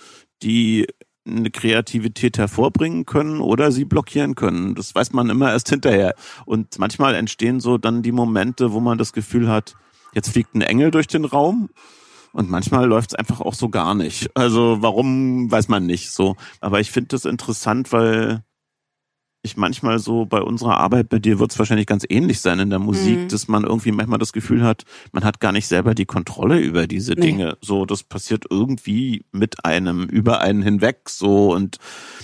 die 0.42 0.86
eine 1.24 1.50
Kreativität 1.50 2.38
hervorbringen 2.38 3.06
können 3.06 3.40
oder 3.40 3.70
sie 3.70 3.84
blockieren 3.84 4.34
können. 4.34 4.74
Das 4.74 4.94
weiß 4.94 5.12
man 5.12 5.30
immer 5.30 5.52
erst 5.52 5.68
hinterher. 5.68 6.14
Und 6.46 6.78
manchmal 6.78 7.14
entstehen 7.14 7.60
so 7.60 7.78
dann 7.78 8.02
die 8.02 8.12
Momente, 8.12 8.72
wo 8.72 8.80
man 8.80 8.98
das 8.98 9.12
Gefühl 9.12 9.48
hat, 9.48 9.74
jetzt 10.14 10.30
fliegt 10.30 10.54
ein 10.54 10.62
Engel 10.62 10.90
durch 10.90 11.06
den 11.06 11.24
Raum. 11.24 11.70
Und 12.32 12.50
manchmal 12.50 12.86
läuft 12.86 13.12
es 13.12 13.14
einfach 13.14 13.40
auch 13.40 13.54
so 13.54 13.68
gar 13.68 13.94
nicht. 13.94 14.30
Also 14.34 14.78
warum, 14.80 15.50
weiß 15.50 15.68
man 15.68 15.86
nicht 15.86 16.10
so. 16.10 16.36
Aber 16.60 16.80
ich 16.80 16.90
finde 16.90 17.08
das 17.08 17.24
interessant, 17.24 17.92
weil 17.92 18.42
ich 19.42 19.56
manchmal 19.56 19.98
so 19.98 20.24
bei 20.24 20.40
unserer 20.40 20.78
Arbeit, 20.78 21.08
bei 21.08 21.18
dir 21.18 21.40
wird 21.40 21.50
es 21.50 21.58
wahrscheinlich 21.58 21.86
ganz 21.86 22.04
ähnlich 22.08 22.40
sein 22.40 22.60
in 22.60 22.70
der 22.70 22.78
Musik, 22.78 23.18
mhm. 23.18 23.28
dass 23.28 23.48
man 23.48 23.64
irgendwie 23.64 23.90
manchmal 23.90 24.20
das 24.20 24.32
Gefühl 24.32 24.62
hat, 24.62 24.84
man 25.10 25.24
hat 25.24 25.40
gar 25.40 25.50
nicht 25.50 25.66
selber 25.66 25.94
die 25.94 26.06
Kontrolle 26.06 26.60
über 26.60 26.86
diese 26.86 27.14
nee. 27.14 27.22
Dinge. 27.22 27.58
So, 27.60 27.84
das 27.84 28.04
passiert 28.04 28.44
irgendwie 28.50 29.24
mit 29.32 29.64
einem, 29.64 30.04
über 30.04 30.40
einen 30.40 30.62
hinweg. 30.62 31.08
So 31.08 31.52
und 31.52 31.78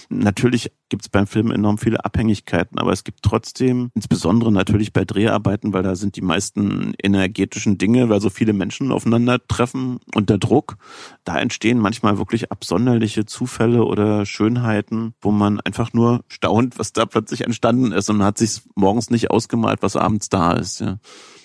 natürlich 0.08 0.70
gibt 0.88 1.04
es 1.04 1.08
beim 1.08 1.26
Film 1.26 1.50
enorm 1.50 1.78
viele 1.78 2.04
Abhängigkeiten, 2.04 2.78
aber 2.78 2.92
es 2.92 3.04
gibt 3.04 3.22
trotzdem, 3.22 3.90
insbesondere 3.94 4.52
natürlich 4.52 4.92
bei 4.92 5.04
Dreharbeiten, 5.04 5.72
weil 5.72 5.82
da 5.82 5.96
sind 5.96 6.16
die 6.16 6.22
meisten 6.22 6.94
energetischen 7.02 7.78
Dinge, 7.78 8.08
weil 8.08 8.20
so 8.20 8.30
viele 8.30 8.52
Menschen 8.52 8.92
aufeinandertreffen 8.92 10.00
unter 10.14 10.38
Druck, 10.38 10.76
da 11.24 11.38
entstehen 11.38 11.78
manchmal 11.78 12.18
wirklich 12.18 12.50
absonderliche 12.50 13.26
Zufälle 13.26 13.84
oder 13.84 14.26
Schönheiten, 14.26 15.14
wo 15.20 15.30
man 15.30 15.60
einfach 15.60 15.92
nur 15.92 16.24
staunt, 16.28 16.78
was 16.78 16.92
da 16.92 17.06
plötzlich 17.06 17.42
entstanden 17.42 17.92
ist 17.92 18.08
und 18.10 18.18
man 18.18 18.26
hat 18.26 18.38
sich 18.38 18.62
morgens 18.74 19.10
nicht 19.10 19.30
ausgemalt, 19.30 19.82
was 19.82 19.96
abends 19.96 20.28
da 20.28 20.52
ist. 20.52 20.80
Ja. 20.80 20.98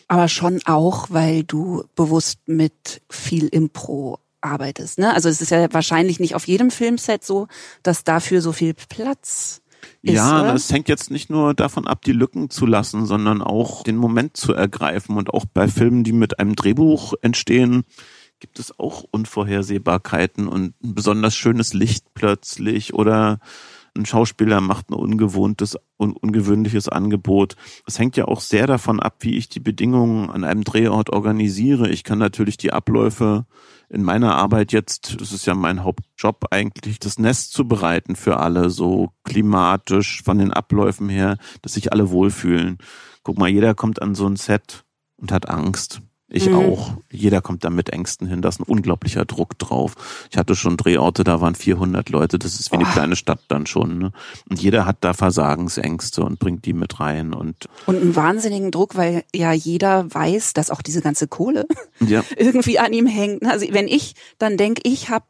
Aber 0.07 0.27
schon 0.27 0.59
auch, 0.65 1.07
weil 1.09 1.43
du 1.43 1.85
bewusst 1.95 2.39
mit 2.47 3.01
viel 3.09 3.47
Impro 3.47 4.19
arbeitest. 4.43 4.99
Ne? 4.99 5.13
Also 5.13 5.29
es 5.29 5.41
ist 5.41 5.51
ja 5.51 5.71
wahrscheinlich 5.73 6.19
nicht 6.19 6.35
auf 6.35 6.47
jedem 6.47 6.71
Filmset 6.71 7.23
so, 7.23 7.47
dass 7.81 8.03
dafür 8.03 8.41
so 8.41 8.51
viel 8.51 8.73
Platz 8.73 9.61
ist, 10.01 10.15
ja, 10.15 10.53
es 10.53 10.71
hängt 10.71 10.89
jetzt 10.89 11.11
nicht 11.11 11.29
nur 11.29 11.53
davon 11.53 11.87
ab, 11.87 12.03
die 12.03 12.11
Lücken 12.11 12.49
zu 12.49 12.65
lassen, 12.65 13.05
sondern 13.05 13.41
auch 13.41 13.83
den 13.83 13.97
Moment 13.97 14.37
zu 14.37 14.53
ergreifen. 14.53 15.17
Und 15.17 15.33
auch 15.33 15.45
bei 15.45 15.67
Filmen, 15.67 16.03
die 16.03 16.13
mit 16.13 16.39
einem 16.39 16.55
Drehbuch 16.55 17.13
entstehen, 17.21 17.83
gibt 18.39 18.59
es 18.59 18.77
auch 18.77 19.05
Unvorhersehbarkeiten 19.11 20.47
und 20.47 20.75
ein 20.83 20.93
besonders 20.93 21.35
schönes 21.35 21.73
Licht 21.73 22.13
plötzlich 22.13 22.93
oder 22.93 23.39
ein 23.95 24.05
Schauspieler 24.05 24.59
macht 24.59 24.89
ein 24.89 24.95
ungewohntes 24.95 25.77
und 25.97 26.17
ungewöhnliches 26.17 26.89
Angebot. 26.89 27.55
Es 27.85 27.99
hängt 27.99 28.17
ja 28.17 28.25
auch 28.25 28.41
sehr 28.41 28.65
davon 28.65 28.99
ab, 28.99 29.17
wie 29.19 29.37
ich 29.37 29.49
die 29.49 29.59
Bedingungen 29.59 30.31
an 30.31 30.43
einem 30.43 30.63
Drehort 30.63 31.11
organisiere. 31.11 31.89
Ich 31.89 32.03
kann 32.03 32.17
natürlich 32.17 32.57
die 32.57 32.73
Abläufe 32.73 33.45
in 33.93 34.01
meiner 34.01 34.35
Arbeit 34.35 34.71
jetzt, 34.71 35.21
das 35.21 35.31
ist 35.31 35.45
ja 35.45 35.53
mein 35.53 35.83
Hauptjob 35.83 36.47
eigentlich, 36.49 36.97
das 36.97 37.19
Nest 37.19 37.53
zu 37.53 37.67
bereiten 37.67 38.15
für 38.15 38.37
alle, 38.37 38.71
so 38.71 39.11
klimatisch 39.23 40.23
von 40.23 40.39
den 40.39 40.51
Abläufen 40.51 41.09
her, 41.09 41.37
dass 41.61 41.73
sich 41.73 41.91
alle 41.91 42.09
wohlfühlen. 42.09 42.79
Guck 43.21 43.37
mal, 43.37 43.49
jeder 43.49 43.75
kommt 43.75 44.01
an 44.01 44.15
so 44.15 44.25
ein 44.25 44.35
Set 44.35 44.83
und 45.17 45.31
hat 45.31 45.47
Angst. 45.47 46.01
Ich 46.35 46.49
mhm. 46.49 46.55
auch. 46.55 46.97
Jeder 47.11 47.41
kommt 47.41 47.63
da 47.63 47.69
mit 47.69 47.89
Ängsten 47.89 48.27
hin. 48.27 48.41
Da 48.41 48.49
ist 48.49 48.59
ein 48.59 48.63
unglaublicher 48.63 49.23
Druck 49.23 49.59
drauf. 49.59 50.25
Ich 50.31 50.37
hatte 50.37 50.55
schon 50.55 50.77
Drehorte, 50.77 51.23
da 51.23 51.41
waren 51.41 51.53
400 51.53 52.09
Leute. 52.09 52.39
Das 52.39 52.59
ist 52.59 52.71
wie 52.71 52.77
eine 52.77 52.85
oh. 52.85 52.91
kleine 52.91 53.15
Stadt 53.15 53.39
dann 53.49 53.67
schon. 53.67 53.99
Ne? 53.99 54.11
Und 54.49 54.59
jeder 54.59 54.87
hat 54.87 54.97
da 55.01 55.13
Versagensängste 55.13 56.23
und 56.23 56.39
bringt 56.39 56.65
die 56.65 56.73
mit 56.73 56.99
rein. 56.99 57.35
Und, 57.35 57.69
und 57.85 58.01
einen 58.01 58.15
wahnsinnigen 58.15 58.71
Druck, 58.71 58.95
weil 58.95 59.23
ja 59.33 59.53
jeder 59.53 60.11
weiß, 60.11 60.53
dass 60.53 60.71
auch 60.71 60.81
diese 60.81 61.01
ganze 61.01 61.27
Kohle 61.27 61.67
ja. 61.99 62.23
irgendwie 62.35 62.79
an 62.79 62.93
ihm 62.93 63.05
hängt. 63.05 63.45
Also 63.45 63.67
wenn 63.69 63.87
ich 63.87 64.15
dann 64.39 64.57
denke, 64.57 64.81
ich 64.85 65.09
habe 65.09 65.25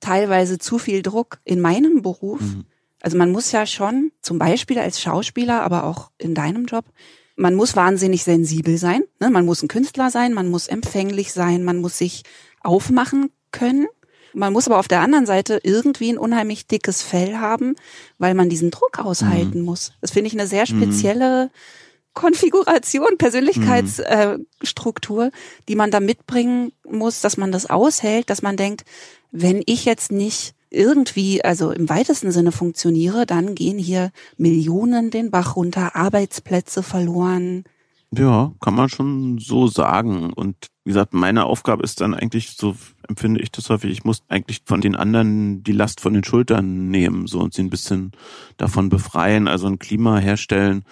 teilweise 0.00 0.58
zu 0.58 0.78
viel 0.78 1.02
Druck 1.02 1.38
in 1.44 1.60
meinem 1.60 2.02
Beruf. 2.02 2.40
Mhm. 2.40 2.64
Also 3.00 3.16
man 3.16 3.30
muss 3.30 3.52
ja 3.52 3.66
schon 3.66 4.10
zum 4.20 4.38
Beispiel 4.38 4.80
als 4.80 5.00
Schauspieler, 5.00 5.62
aber 5.62 5.84
auch 5.84 6.10
in 6.18 6.34
deinem 6.34 6.66
Job 6.66 6.86
man 7.40 7.54
muss 7.54 7.74
wahnsinnig 7.74 8.22
sensibel 8.22 8.76
sein. 8.76 9.02
Ne? 9.18 9.30
Man 9.30 9.46
muss 9.46 9.62
ein 9.62 9.68
Künstler 9.68 10.10
sein, 10.10 10.34
man 10.34 10.50
muss 10.50 10.68
empfänglich 10.68 11.32
sein, 11.32 11.64
man 11.64 11.78
muss 11.78 11.96
sich 11.96 12.22
aufmachen 12.60 13.30
können. 13.50 13.86
Man 14.34 14.52
muss 14.52 14.68
aber 14.68 14.78
auf 14.78 14.88
der 14.88 15.00
anderen 15.00 15.24
Seite 15.26 15.58
irgendwie 15.64 16.12
ein 16.12 16.18
unheimlich 16.18 16.66
dickes 16.66 17.02
Fell 17.02 17.38
haben, 17.38 17.76
weil 18.18 18.34
man 18.34 18.50
diesen 18.50 18.70
Druck 18.70 18.98
aushalten 18.98 19.60
mhm. 19.60 19.64
muss. 19.64 19.94
Das 20.02 20.10
finde 20.10 20.28
ich 20.28 20.34
eine 20.34 20.46
sehr 20.46 20.66
mhm. 20.68 20.82
spezielle 20.82 21.46
mhm. 21.46 21.50
Konfiguration, 22.12 23.16
Persönlichkeitsstruktur, 23.16 25.24
mhm. 25.24 25.30
äh, 25.30 25.32
die 25.68 25.76
man 25.76 25.90
da 25.90 26.00
mitbringen 26.00 26.72
muss, 26.84 27.22
dass 27.22 27.38
man 27.38 27.52
das 27.52 27.70
aushält, 27.70 28.28
dass 28.28 28.42
man 28.42 28.58
denkt, 28.58 28.84
wenn 29.32 29.62
ich 29.64 29.86
jetzt 29.86 30.12
nicht 30.12 30.54
irgendwie, 30.70 31.44
also 31.44 31.70
im 31.72 31.88
weitesten 31.88 32.30
Sinne 32.30 32.52
funktioniere, 32.52 33.26
dann 33.26 33.54
gehen 33.54 33.78
hier 33.78 34.12
Millionen 34.36 35.10
den 35.10 35.30
Bach 35.30 35.56
runter, 35.56 35.96
Arbeitsplätze 35.96 36.82
verloren. 36.82 37.64
Ja, 38.12 38.52
kann 38.60 38.74
man 38.74 38.88
schon 38.88 39.38
so 39.38 39.68
sagen. 39.68 40.32
Und 40.32 40.66
wie 40.84 40.90
gesagt, 40.90 41.14
meine 41.14 41.44
Aufgabe 41.44 41.84
ist 41.84 42.00
dann 42.00 42.14
eigentlich, 42.14 42.56
so 42.56 42.76
empfinde 43.08 43.40
ich 43.40 43.52
das 43.52 43.70
häufig, 43.70 43.90
ich 43.90 44.04
muss 44.04 44.22
eigentlich 44.28 44.62
von 44.64 44.80
den 44.80 44.96
anderen 44.96 45.62
die 45.62 45.72
Last 45.72 46.00
von 46.00 46.14
den 46.14 46.24
Schultern 46.24 46.88
nehmen, 46.88 47.26
so 47.26 47.40
und 47.40 47.54
sie 47.54 47.62
ein 47.62 47.70
bisschen 47.70 48.12
davon 48.56 48.88
befreien, 48.88 49.46
also 49.46 49.68
ein 49.68 49.78
Klima 49.78 50.18
herstellen, 50.18 50.84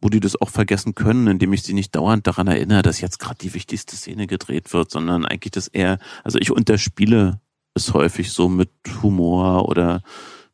wo 0.00 0.08
die 0.08 0.20
das 0.20 0.40
auch 0.40 0.50
vergessen 0.50 0.94
können, 0.94 1.26
indem 1.26 1.52
ich 1.52 1.62
sie 1.62 1.74
nicht 1.74 1.94
dauernd 1.94 2.26
daran 2.26 2.46
erinnere, 2.46 2.82
dass 2.82 3.00
jetzt 3.00 3.18
gerade 3.18 3.38
die 3.38 3.54
wichtigste 3.54 3.96
Szene 3.96 4.26
gedreht 4.26 4.72
wird, 4.72 4.90
sondern 4.90 5.26
eigentlich 5.26 5.52
das 5.52 5.68
eher, 5.68 5.98
also 6.24 6.38
ich 6.38 6.50
unterspiele 6.50 7.40
ist 7.76 7.94
häufig 7.94 8.32
so 8.32 8.48
mit 8.48 8.70
Humor 9.02 9.68
oder 9.68 10.02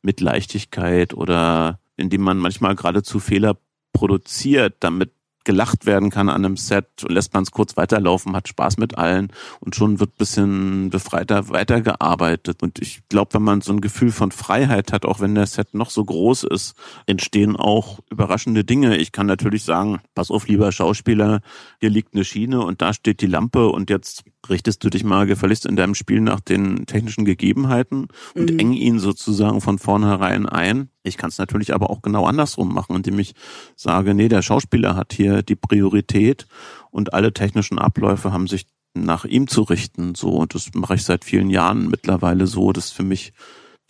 mit 0.03 0.21
Leichtigkeit 0.21 1.15
oder 1.15 1.79
indem 1.97 2.23
man 2.23 2.39
manchmal 2.39 2.75
geradezu 2.75 3.21
Fehler 3.21 3.57
produziert, 3.93 4.77
damit 4.81 5.13
gelacht 5.45 5.87
werden 5.87 6.11
kann 6.11 6.29
an 6.29 6.45
einem 6.45 6.57
Set 6.57 6.87
und 7.03 7.13
lässt 7.13 7.35
man 7.35 7.43
es 7.43 7.51
kurz 7.51 7.77
weiterlaufen, 7.77 8.37
hat 8.37 8.49
Spaß 8.49 8.79
mit 8.79 8.97
allen 8.99 9.33
und 9.61 9.75
schon 9.75 10.01
wird 10.01 10.17
bisschen 10.17 10.91
befreiter 10.91 11.49
weitergearbeitet. 11.49 12.63
Und 12.63 12.79
ich 12.79 13.03
glaube, 13.09 13.35
wenn 13.35 13.43
man 13.43 13.61
so 13.61 13.73
ein 13.73 13.81
Gefühl 13.81 14.13
von 14.13 14.31
Freiheit 14.31 14.93
hat, 14.93 15.05
auch 15.05 15.21
wenn 15.21 15.35
der 15.35 15.47
Set 15.47 15.75
noch 15.75 15.91
so 15.91 16.05
groß 16.05 16.45
ist, 16.45 16.75
entstehen 17.07 17.57
auch 17.57 18.01
überraschende 18.11 18.65
Dinge. 18.65 18.97
Ich 18.97 19.13
kann 19.13 19.27
natürlich 19.27 19.65
sagen, 19.65 20.01
pass 20.15 20.31
auf, 20.31 20.49
lieber 20.49 20.71
Schauspieler, 20.73 21.41
hier 21.81 21.91
liegt 21.91 22.15
eine 22.15 22.25
Schiene 22.25 22.61
und 22.61 22.83
da 22.83 22.93
steht 22.93 23.21
die 23.21 23.27
Lampe 23.27 23.69
und 23.69 23.91
jetzt 23.91 24.25
richtest 24.49 24.85
du 24.85 24.91
dich 24.91 25.05
mal 25.05 25.27
gefälligst 25.27 25.67
in 25.67 25.77
deinem 25.77 25.95
Spiel 25.95 26.21
nach 26.21 26.41
den 26.41 26.87
technischen 26.87 27.25
Gegebenheiten 27.25 28.09
und 28.35 28.53
mhm. 28.53 28.59
eng 28.59 28.73
ihn 28.73 28.99
sozusagen 28.99 29.61
von 29.61 29.79
vornherein 29.79 30.47
ein. 30.47 30.92
Ich 31.03 31.17
kann 31.17 31.31
es 31.31 31.39
natürlich 31.39 31.75
aber 31.75 31.91
auch 31.91 32.03
genau 32.03 32.27
andersrum 32.27 32.73
machen, 32.73 32.97
indem 32.97 33.19
ich 33.19 33.35
sage, 33.77 34.15
nee, 34.15 34.29
der 34.29 34.43
Schauspieler 34.43 34.95
hat 34.95 35.13
hier 35.13 35.43
die 35.43 35.57
Priorität 35.57 36.47
und 36.91 37.13
alle 37.13 37.33
technischen 37.33 37.79
Abläufe 37.79 38.33
haben 38.33 38.47
sich 38.47 38.67
nach 38.95 39.25
ihm 39.25 39.49
zu 39.49 39.63
richten. 39.63 40.15
So, 40.15 40.31
und 40.31 40.55
das 40.55 40.71
mache 40.75 40.95
ich 40.95 41.05
seit 41.05 41.25
vielen 41.25 41.51
Jahren 41.51 41.89
mittlerweile 41.89 42.47
so, 42.47 42.73
dass 42.73 42.91
für 42.91 43.03
mich 43.03 43.33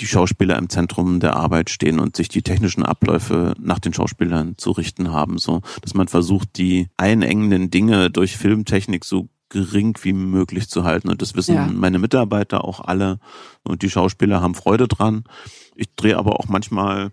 die 0.00 0.06
Schauspieler 0.06 0.58
im 0.58 0.68
Zentrum 0.68 1.20
der 1.20 1.36
Arbeit 1.36 1.70
stehen 1.70 2.00
und 2.00 2.16
sich 2.16 2.28
die 2.28 2.42
technischen 2.42 2.82
Abläufe 2.82 3.54
nach 3.60 3.78
den 3.78 3.92
Schauspielern 3.92 4.56
zu 4.56 4.72
richten 4.72 5.12
haben, 5.12 5.38
so 5.38 5.60
dass 5.82 5.94
man 5.94 6.08
versucht, 6.08 6.56
die 6.56 6.88
einengenden 6.96 7.70
Dinge 7.70 8.10
durch 8.10 8.36
Filmtechnik 8.36 9.04
so 9.04 9.28
gering 9.52 9.96
wie 10.02 10.14
möglich 10.14 10.68
zu 10.68 10.84
halten. 10.84 11.10
Und 11.10 11.22
das 11.22 11.36
wissen 11.36 11.54
ja. 11.54 11.66
meine 11.66 11.98
Mitarbeiter 11.98 12.64
auch 12.64 12.80
alle. 12.80 13.20
Und 13.62 13.82
die 13.82 13.90
Schauspieler 13.90 14.40
haben 14.40 14.54
Freude 14.54 14.88
dran. 14.88 15.24
Ich 15.76 15.94
drehe 15.94 16.16
aber 16.16 16.40
auch 16.40 16.48
manchmal 16.48 17.12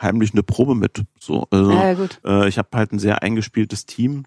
heimlich 0.00 0.32
eine 0.32 0.42
Probe 0.42 0.74
mit. 0.74 1.02
So, 1.18 1.46
also, 1.50 1.72
Ja. 1.72 1.96
Äh, 2.24 2.48
ich 2.48 2.58
habe 2.58 2.68
halt 2.74 2.92
ein 2.92 2.98
sehr 2.98 3.22
eingespieltes 3.22 3.86
Team. 3.86 4.24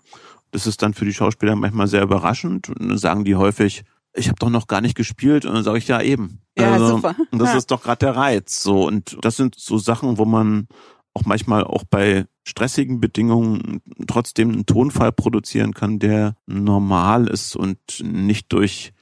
Das 0.49 0.67
ist 0.67 0.81
dann 0.81 0.93
für 0.93 1.05
die 1.05 1.13
Schauspieler 1.13 1.55
manchmal 1.55 1.88
sehr 1.88 2.01
überraschend. 2.01 2.69
Und 2.69 2.81
dann 2.81 2.97
sagen 2.97 3.23
die 3.23 3.36
häufig, 3.36 3.84
ich 4.13 4.27
habe 4.27 4.39
doch 4.39 4.49
noch 4.49 4.67
gar 4.67 4.81
nicht 4.81 4.95
gespielt. 4.95 5.45
Und 5.45 5.53
dann 5.53 5.63
sage 5.63 5.77
ich, 5.77 5.88
ja 5.88 6.01
eben. 6.01 6.41
Ja, 6.57 6.73
also, 6.73 6.88
super. 6.97 7.15
Und 7.31 7.39
das 7.39 7.51
Ja. 7.51 7.57
ist 7.57 7.71
doch 7.71 7.81
gerade 7.84 7.99
der 7.99 8.15
Reiz. 8.15 8.62
So 8.62 8.86
Und 8.86 9.17
das 9.21 9.38
sind 9.38 9.55
so 9.57 9.77
Sachen, 9.77 10.17
wo 10.17 10.25
man 10.25 10.67
auch 11.13 11.26
manchmal 11.26 11.63
auch 11.63 11.84
bei 11.84 12.26
stressigen 12.47 13.00
Bedingungen 13.00 13.82
trotzdem 14.08 14.52
einen 14.52 14.65
Tonfall 14.65 15.12
produzieren 15.12 15.74
kann, 15.74 16.00
der 16.00 16.36
normal 16.47 17.28
ist 17.28 17.56
und 17.56 17.78
nicht 18.04 18.52
durch 18.54 18.93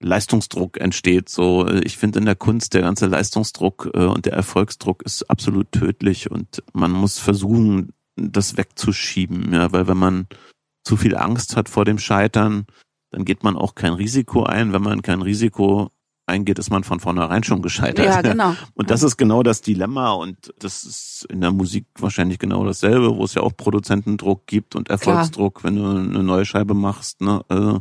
Leistungsdruck 0.00 0.80
entsteht. 0.80 1.28
So, 1.28 1.66
ich 1.68 1.96
finde 1.96 2.20
in 2.20 2.24
der 2.24 2.36
Kunst 2.36 2.74
der 2.74 2.82
ganze 2.82 3.06
Leistungsdruck 3.06 3.90
äh, 3.94 4.04
und 4.04 4.26
der 4.26 4.34
Erfolgsdruck 4.34 5.02
ist 5.02 5.28
absolut 5.28 5.72
tödlich 5.72 6.30
und 6.30 6.62
man 6.72 6.92
muss 6.92 7.18
versuchen, 7.18 7.92
das 8.16 8.56
wegzuschieben, 8.56 9.52
ja, 9.52 9.72
weil 9.72 9.86
wenn 9.88 9.96
man 9.96 10.26
zu 10.84 10.96
viel 10.96 11.16
Angst 11.16 11.56
hat 11.56 11.68
vor 11.68 11.84
dem 11.84 11.98
Scheitern, 11.98 12.66
dann 13.10 13.24
geht 13.24 13.42
man 13.42 13.56
auch 13.56 13.74
kein 13.74 13.92
Risiko 13.92 14.44
ein. 14.44 14.72
Wenn 14.72 14.82
man 14.82 15.02
kein 15.02 15.22
Risiko 15.22 15.90
eingeht, 16.28 16.58
ist 16.58 16.70
man 16.70 16.84
von 16.84 17.00
vornherein 17.00 17.42
schon 17.42 17.62
gescheitert. 17.62 18.04
Ja, 18.04 18.20
genau. 18.22 18.54
Und 18.74 18.90
das 18.90 19.02
ist 19.02 19.16
genau 19.16 19.42
das 19.42 19.60
Dilemma 19.62 20.12
und 20.12 20.52
das 20.58 20.84
ist 20.84 21.26
in 21.30 21.40
der 21.40 21.50
Musik 21.52 21.86
wahrscheinlich 21.98 22.38
genau 22.38 22.64
dasselbe, 22.64 23.16
wo 23.16 23.24
es 23.24 23.34
ja 23.34 23.42
auch 23.42 23.56
Produzentendruck 23.56 24.46
gibt 24.46 24.76
und 24.76 24.88
Erfolgsdruck, 24.90 25.64
wenn 25.64 25.76
du 25.76 25.84
eine 25.88 26.22
neue 26.22 26.44
Scheibe 26.44 26.74
machst. 26.74 27.20
Ne? 27.20 27.42
Also, 27.48 27.80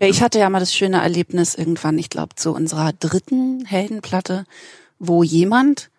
Ja, 0.00 0.08
ich 0.08 0.22
hatte 0.22 0.38
ja 0.38 0.48
mal 0.48 0.60
das 0.60 0.74
schöne 0.74 0.98
Erlebnis 1.02 1.54
irgendwann, 1.54 1.98
ich 1.98 2.08
glaube, 2.10 2.34
zu 2.36 2.52
unserer 2.54 2.92
dritten 2.92 3.64
Heldenplatte, 3.66 4.44
wo 4.98 5.22
jemand, 5.22 5.90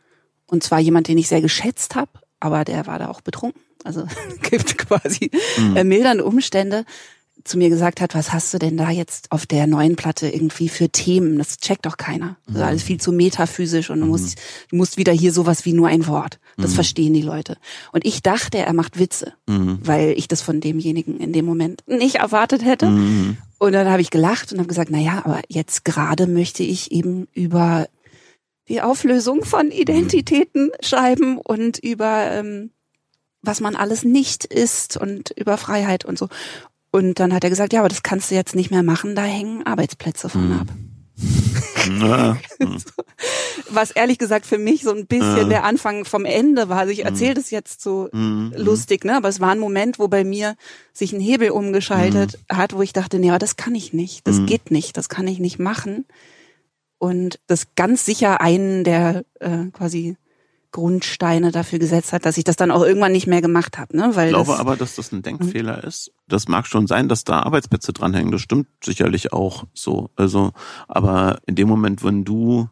und 0.48 0.64
zwar 0.64 0.80
jemand, 0.80 1.08
den 1.08 1.18
ich 1.18 1.28
sehr 1.28 1.42
geschätzt 1.42 1.96
habe, 1.96 2.12
aber 2.40 2.64
der 2.66 2.88
war 2.88 3.00
da 3.00 3.10
auch 3.10 3.22
betrunken, 3.22 3.62
also 3.84 4.06
gibt 4.50 4.78
quasi 4.78 5.32
Mhm. 5.58 5.76
äh, 5.78 5.84
mildernde 5.84 6.26
Umstände, 6.26 6.86
zu 7.50 7.58
mir 7.58 7.70
gesagt 7.70 8.00
hat, 8.02 8.16
was 8.16 8.32
hast 8.32 8.54
du 8.54 8.60
denn 8.60 8.78
da 8.78 8.90
jetzt 8.90 9.32
auf 9.32 9.46
der 9.46 9.68
neuen 9.68 9.96
Platte 9.96 10.30
irgendwie 10.30 10.70
für 10.70 10.90
Themen? 10.90 11.38
Das 11.38 11.58
checkt 11.58 11.86
doch 11.86 11.98
keiner. 11.98 12.38
Das 12.48 12.56
ist 12.56 12.62
alles 12.62 12.84
viel 12.84 13.00
zu 13.00 13.12
metaphysisch 13.12 13.90
und 13.90 14.00
du 14.00 14.06
musst, 14.06 14.38
du 14.70 14.76
musst 14.76 14.98
wieder 14.98 15.12
hier 15.12 15.34
sowas 15.34 15.66
wie 15.66 15.74
nur 15.74 15.88
ein 15.88 16.08
Wort. 16.08 16.40
Das 16.58 16.74
verstehen 16.74 17.14
die 17.14 17.22
Leute. 17.22 17.58
Und 17.92 18.06
ich 18.06 18.22
dachte, 18.22 18.58
er 18.60 18.74
macht 18.74 19.00
Witze, 19.00 19.34
Mhm. 19.48 19.80
weil 19.84 20.12
ich 20.18 20.28
das 20.28 20.42
von 20.42 20.62
demjenigen 20.62 21.20
in 21.20 21.34
dem 21.34 21.46
Moment 21.46 21.84
nicht 21.88 22.16
erwartet 22.16 22.64
hätte. 22.64 22.88
Mhm. 22.88 23.38
Und 23.58 23.74
dann 23.74 23.90
habe 23.90 24.02
ich 24.02 24.10
gelacht 24.10 24.52
und 24.54 24.60
habe 24.60 24.68
gesagt, 24.68 24.90
na 24.92 25.00
ja, 25.00 25.22
aber 25.26 25.42
jetzt 25.48 25.86
gerade 25.86 26.28
möchte 26.28 26.64
ich 26.64 26.92
eben 26.92 27.28
über 27.34 27.88
die 28.68 28.82
Auflösung 28.82 29.44
von 29.44 29.72
Identitäten 29.72 30.70
schreiben 30.82 31.38
und 31.38 31.80
über 31.80 32.30
ähm, 32.32 32.72
was 33.42 33.62
man 33.62 33.76
alles 33.76 34.04
nicht 34.04 34.46
ist 34.46 34.98
und 34.98 35.32
über 35.32 35.58
Freiheit 35.58 36.04
und 36.06 36.18
so. 36.18 36.28
Und 36.91 37.19
dann 37.19 37.34
hat 37.34 37.43
er 37.43 37.49
gesagt, 37.49 37.73
ja, 37.73 37.80
aber 37.82 37.89
das 37.89 38.04
kannst 38.04 38.32
du 38.32 38.36
jetzt 38.36 38.56
nicht 38.56 38.71
mehr 38.71 38.84
machen, 38.84 39.15
da 39.15 39.23
hängen 39.23 39.65
Arbeitsplätze 39.65 40.28
von 40.30 40.52
ab. 40.54 40.67
ja, 41.99 42.38
Was 43.69 43.91
ehrlich 43.91 44.17
gesagt 44.17 44.45
für 44.45 44.58
mich 44.58 44.82
so 44.84 44.91
ein 44.91 45.06
bisschen 45.06 45.38
Ja. 45.38 45.43
der 45.43 45.63
Anfang 45.65 46.06
vom 46.06 46.25
Ende 46.25 46.69
war. 46.69 46.80
Also 46.80 46.91
ich 46.91 47.06
erzähle 47.06 47.34
das 47.36 47.52
jetzt 47.52 47.82
so 47.82 48.10
Mhm. 48.13 48.54
lustig, 48.56 49.04
ne? 49.06 49.15
Aber 49.17 49.28
es 49.30 49.39
war 49.39 49.49
ein 49.52 49.60
Moment, 49.60 49.99
wo 49.99 50.08
bei 50.08 50.23
mir 50.23 50.56
sich 50.93 51.13
ein 51.13 51.19
Hebel 51.19 51.52
umgeschaltet 51.52 52.39
Mhm. 52.52 52.58
hat, 52.58 52.73
wo 52.73 52.82
ich 52.82 52.93
dachte, 52.93 53.19
nee, 53.19 53.30
aber 53.30 53.38
das 53.39 53.58
kann 53.58 53.75
ich 53.75 53.93
nicht. 53.93 54.25
Das 54.28 54.43
geht 54.45 54.71
nicht. 54.71 54.97
Das 54.97 55.10
kann 55.10 55.28
ich 55.28 55.39
nicht 55.39 55.60
machen. 55.60 56.06
Und 56.97 57.39
das 57.47 57.67
ganz 57.75 58.06
sicher 58.06 58.41
einen 58.41 58.84
der 58.84 59.23
äh, 59.39 59.65
quasi 59.71 60.15
Grundsteine 60.71 61.51
dafür 61.51 61.79
gesetzt 61.79 62.13
hat, 62.13 62.25
dass 62.25 62.38
ich 62.38 62.43
das 62.43 62.55
dann 62.55 62.71
auch 62.71 62.84
irgendwann 62.84 63.12
nicht 63.12 63.27
mehr 63.27 63.41
gemacht 63.41 63.77
habe, 63.77 63.97
ne? 63.97 64.12
Weil 64.13 64.27
Ich 64.27 64.34
glaube 64.34 64.51
das, 64.51 64.60
aber, 64.60 64.75
dass 64.75 64.95
das 64.95 65.12
ein 65.12 65.21
Denkfehler 65.21 65.84
ist. 65.84 66.12
Das 66.27 66.47
mag 66.47 66.67
schon 66.67 66.86
sein, 66.86 67.10
dass 67.10 67.23
da 67.23 67.41
Arbeitsplätze 67.41 67.91
dranhängen. 67.91 68.32
Das 68.32 68.41
stimmt 68.41 68.67
sicherlich 68.84 69.34
auch 69.34 69.65
so. 69.73 70.12
Also, 70.15 70.51
aber 70.88 71.39
in 71.47 71.55
dem 71.55 71.67
Moment, 71.67 72.03
wenn 72.03 72.23
du 72.23 72.69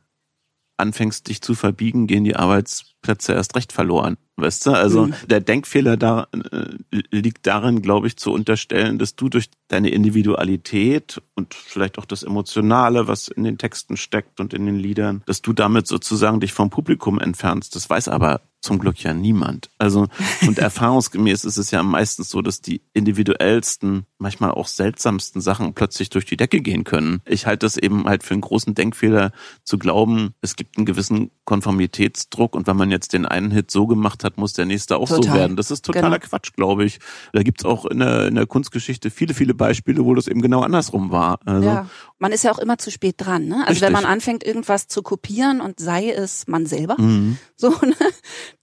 anfängst, 0.77 1.27
dich 1.27 1.41
zu 1.41 1.55
verbiegen, 1.55 2.07
gehen 2.07 2.23
die 2.23 2.35
Arbeitsplätze 2.35 3.33
erst 3.33 3.55
recht 3.55 3.73
verloren. 3.73 4.17
Weißt 4.35 4.67
du? 4.67 4.71
Also 4.71 5.07
Mhm. 5.07 5.13
der 5.27 5.39
Denkfehler 5.41 5.97
da 5.97 6.27
äh, 6.31 7.01
liegt 7.11 7.47
darin, 7.47 7.81
glaube 7.81 8.05
ich, 8.05 8.17
zu 8.17 8.31
unterstellen, 8.31 8.99
dass 8.99 9.15
du 9.15 9.29
durch 9.29 9.49
deine 9.67 9.89
Individualität 9.89 11.21
und 11.35 11.53
vielleicht 11.55 11.97
auch 11.97 12.05
das 12.05 12.21
Emotionale, 12.23 13.07
was 13.07 13.27
in 13.27 13.43
den 13.43 13.57
Texten 13.57 13.97
steckt 13.97 14.39
und 14.39 14.53
in 14.53 14.65
den 14.67 14.77
Liedern, 14.77 15.23
dass 15.25 15.41
du 15.41 15.53
damit 15.53 15.87
sozusagen 15.87 16.39
dich 16.39 16.53
vom 16.53 16.69
Publikum 16.69 17.19
entfernst. 17.19 17.75
Das 17.75 17.89
weiß 17.89 18.07
aber 18.09 18.41
zum 18.67 18.79
Glück 18.79 19.01
ja 19.01 19.13
niemand. 19.13 19.69
Also 19.77 20.07
und 20.45 20.57
erfahrungsgemäß 20.59 21.45
ist 21.45 21.57
es 21.57 21.71
ja 21.71 21.81
meistens 21.83 22.29
so, 22.29 22.41
dass 22.41 22.61
die 22.61 22.81
individuellsten, 22.93 24.05
manchmal 24.19 24.51
auch 24.51 24.67
seltsamsten 24.67 25.41
Sachen 25.41 25.73
plötzlich 25.73 26.09
durch 26.09 26.25
die 26.25 26.37
Decke 26.37 26.61
gehen 26.61 26.83
können. 26.83 27.21
Ich 27.25 27.45
halte 27.45 27.65
das 27.65 27.77
eben 27.77 28.05
halt 28.05 28.23
für 28.23 28.33
einen 28.33 28.41
großen 28.41 28.75
Denkfehler 28.75 29.31
zu 29.63 29.77
glauben, 29.77 30.33
es 30.41 30.55
gibt 30.55 30.77
einen 30.77 30.85
gewissen 30.85 31.31
Konformitätsdruck 31.45 32.55
und 32.55 32.67
wenn 32.67 32.75
man 32.77 32.91
jetzt 32.91 33.13
den 33.13 33.25
einen 33.25 33.51
Hit 33.51 33.71
so 33.71 33.87
gemacht 33.87 34.23
hat, 34.23 34.37
muss 34.37 34.53
der 34.53 34.65
nächste 34.65 34.97
auch 34.97 35.07
so 35.07 35.17
Total. 35.17 35.35
werden. 35.39 35.57
Das 35.57 35.71
ist 35.71 35.85
totaler 35.85 36.19
Genau. 36.19 36.29
Quatsch, 36.29 36.53
glaube 36.53 36.85
ich. 36.85 36.99
Da 37.33 37.43
gibt's 37.43 37.65
auch 37.65 37.85
in 37.85 37.99
der, 37.99 38.27
in 38.27 38.35
der 38.35 38.45
Kunstgeschichte 38.47 39.09
viele, 39.09 39.33
viele 39.33 39.53
Beispiele, 39.53 40.03
wo 40.05 40.13
das 40.15 40.27
eben 40.27 40.41
genau 40.41 40.61
andersrum 40.61 41.11
war. 41.11 41.39
Also, 41.45 41.67
ja, 41.67 41.89
man 42.19 42.31
ist 42.31 42.43
ja 42.43 42.51
auch 42.51 42.59
immer 42.59 42.77
zu 42.77 42.91
spät 42.91 43.15
dran, 43.17 43.45
ne? 43.47 43.55
Also 43.61 43.67
Richtig. 43.69 43.81
wenn 43.83 43.93
man 43.93 44.05
anfängt, 44.05 44.43
irgendwas 44.43 44.87
zu 44.87 45.01
kopieren 45.03 45.61
und 45.61 45.79
sei 45.79 46.09
es 46.11 46.47
man 46.47 46.65
selber, 46.65 46.95
Mhm. 46.99 47.37
so, 47.55 47.69
ne? 47.69 47.95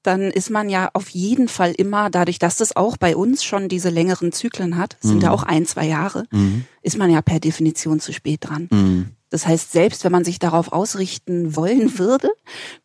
Dann 0.03 0.23
ist 0.31 0.51
man 0.51 0.69
ja 0.69 0.91
auf 0.93 1.09
jeden 1.11 1.49
Fall 1.49 1.73
immer, 1.73 2.11
dadurch, 2.11 2.39
dass 2.39 2.57
das 2.57 2.77
auch 2.77 2.97
bei 2.99 3.17
uns 3.17 3.43
schon 3.43 3.69
diese 3.69 3.89
längeren 3.89 4.33
Zyklen 4.33 4.77
hat, 4.77 4.97
sind 5.01 5.23
ja 5.23 5.31
auch 5.31 5.43
ein, 5.45 5.65
zwei 5.65 5.87
Jahre, 5.87 6.25
Mhm. 6.31 6.65
ist 6.83 6.99
man 6.99 7.11
ja 7.11 7.23
per 7.23 7.41
Definition 7.41 8.01
zu 8.01 8.13
spät 8.13 8.41
dran. 8.43 8.69
Mhm. 8.71 9.09
Das 9.31 9.47
heißt, 9.47 9.73
selbst 9.73 10.05
wenn 10.05 10.13
man 10.13 10.25
sich 10.25 10.39
darauf 10.39 10.73
ausrichten 10.73 11.57
wollen 11.57 11.99
würde, 11.99 12.29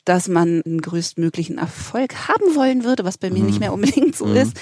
dass 0.05 0.27
man 0.29 0.61
einen 0.65 0.81
größtmöglichen 0.81 1.57
Erfolg 1.57 2.27
haben 2.29 2.55
wollen 2.55 2.83
würde, 2.85 3.03
was 3.03 3.17
bei 3.17 3.29
mir 3.29 3.39
Mhm. 3.41 3.45
nicht 3.47 3.59
mehr 3.59 3.73
unbedingt 3.73 4.15
so 4.15 4.25
Mhm. 4.25 4.35
ist, 4.37 4.53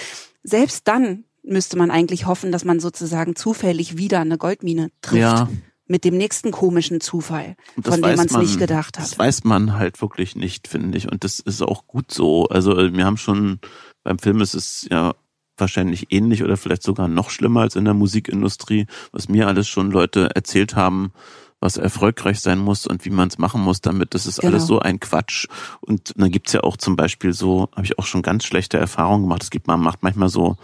selbst 0.44 0.88
dann 0.88 1.24
müsste 1.44 1.78
man 1.78 1.92
eigentlich 1.92 2.26
hoffen, 2.26 2.52
dass 2.52 2.66
man 2.66 2.80
sozusagen 2.80 3.36
zufällig 3.36 3.98
wieder 3.98 4.20
eine 4.20 4.38
Goldmine 4.38 4.90
trifft. 5.02 5.22
Ja. 5.22 5.50
Mit 5.88 6.04
dem 6.04 6.18
nächsten 6.18 6.52
komischen 6.52 7.00
Zufall, 7.02 7.56
das 7.78 7.94
von 7.96 8.02
dem 8.02 8.18
weiß 8.18 8.18
man 8.18 8.28
es 8.44 8.50
nicht 8.50 8.60
gedacht 8.60 8.98
Das 8.98 9.12
hat. 9.14 9.20
weiß 9.20 9.44
man 9.46 9.74
halt 9.78 10.02
wirklich 10.02 10.36
nicht, 10.36 10.68
finde 10.68 10.98
ich. 10.98 11.10
Und 11.12 11.24
das 11.24 11.40
ist 11.40 11.62
auch 11.62 11.88
gut 11.88 12.12
so. 12.12 12.48
Also 12.50 12.78
äh, 12.78 12.94
wir 12.94 13.06
haben 13.06 13.18
schon, 13.18 13.60
beim 14.04 14.20
Film 14.20 14.42
ist 14.42 14.54
es 14.54 14.88
ja 14.92 15.14
wahrscheinlich 15.58 16.08
ähnlich 16.12 16.44
oder 16.44 16.58
vielleicht 16.58 16.84
sogar 16.84 17.08
noch 17.08 17.30
schlimmer 17.30 17.62
als 17.62 17.76
in 17.76 17.86
der 17.86 17.94
Musikindustrie, 17.94 18.86
was 19.12 19.28
mir 19.30 19.48
alles 19.48 19.68
schon 19.68 19.90
Leute 19.90 20.30
erzählt 20.36 20.76
haben, 20.76 21.12
was 21.60 21.78
erfolgreich 21.78 22.40
sein 22.42 22.60
muss 22.60 22.86
und 22.86 23.04
wie 23.06 23.10
man 23.10 23.30
es 23.30 23.40
machen 23.40 23.62
muss 23.62 23.82
damit. 23.82 24.14
Das 24.14 24.28
ist 24.28 24.42
Genau. 24.42 24.54
alles 24.54 24.68
so 24.68 24.80
ein 24.80 25.00
Quatsch. 25.00 25.48
Und 25.82 26.14
dann 26.16 26.30
gibt's 26.30 26.54
ja 26.54 26.62
auch 26.62 26.78
zum 26.78 26.96
Beispiel 26.96 27.34
so, 27.34 27.70
habe 27.76 27.86
ich 27.86 27.98
auch 27.98 28.06
schon 28.06 28.22
ganz 28.22 28.44
schlechte 28.44 28.78
Erfahrungen 28.78 29.24
gemacht. 29.24 29.42
Es 29.42 29.50
gibt 29.50 29.66
man 29.68 29.80
macht 29.80 30.04
manchmal 30.04 30.30
so, 30.30 30.58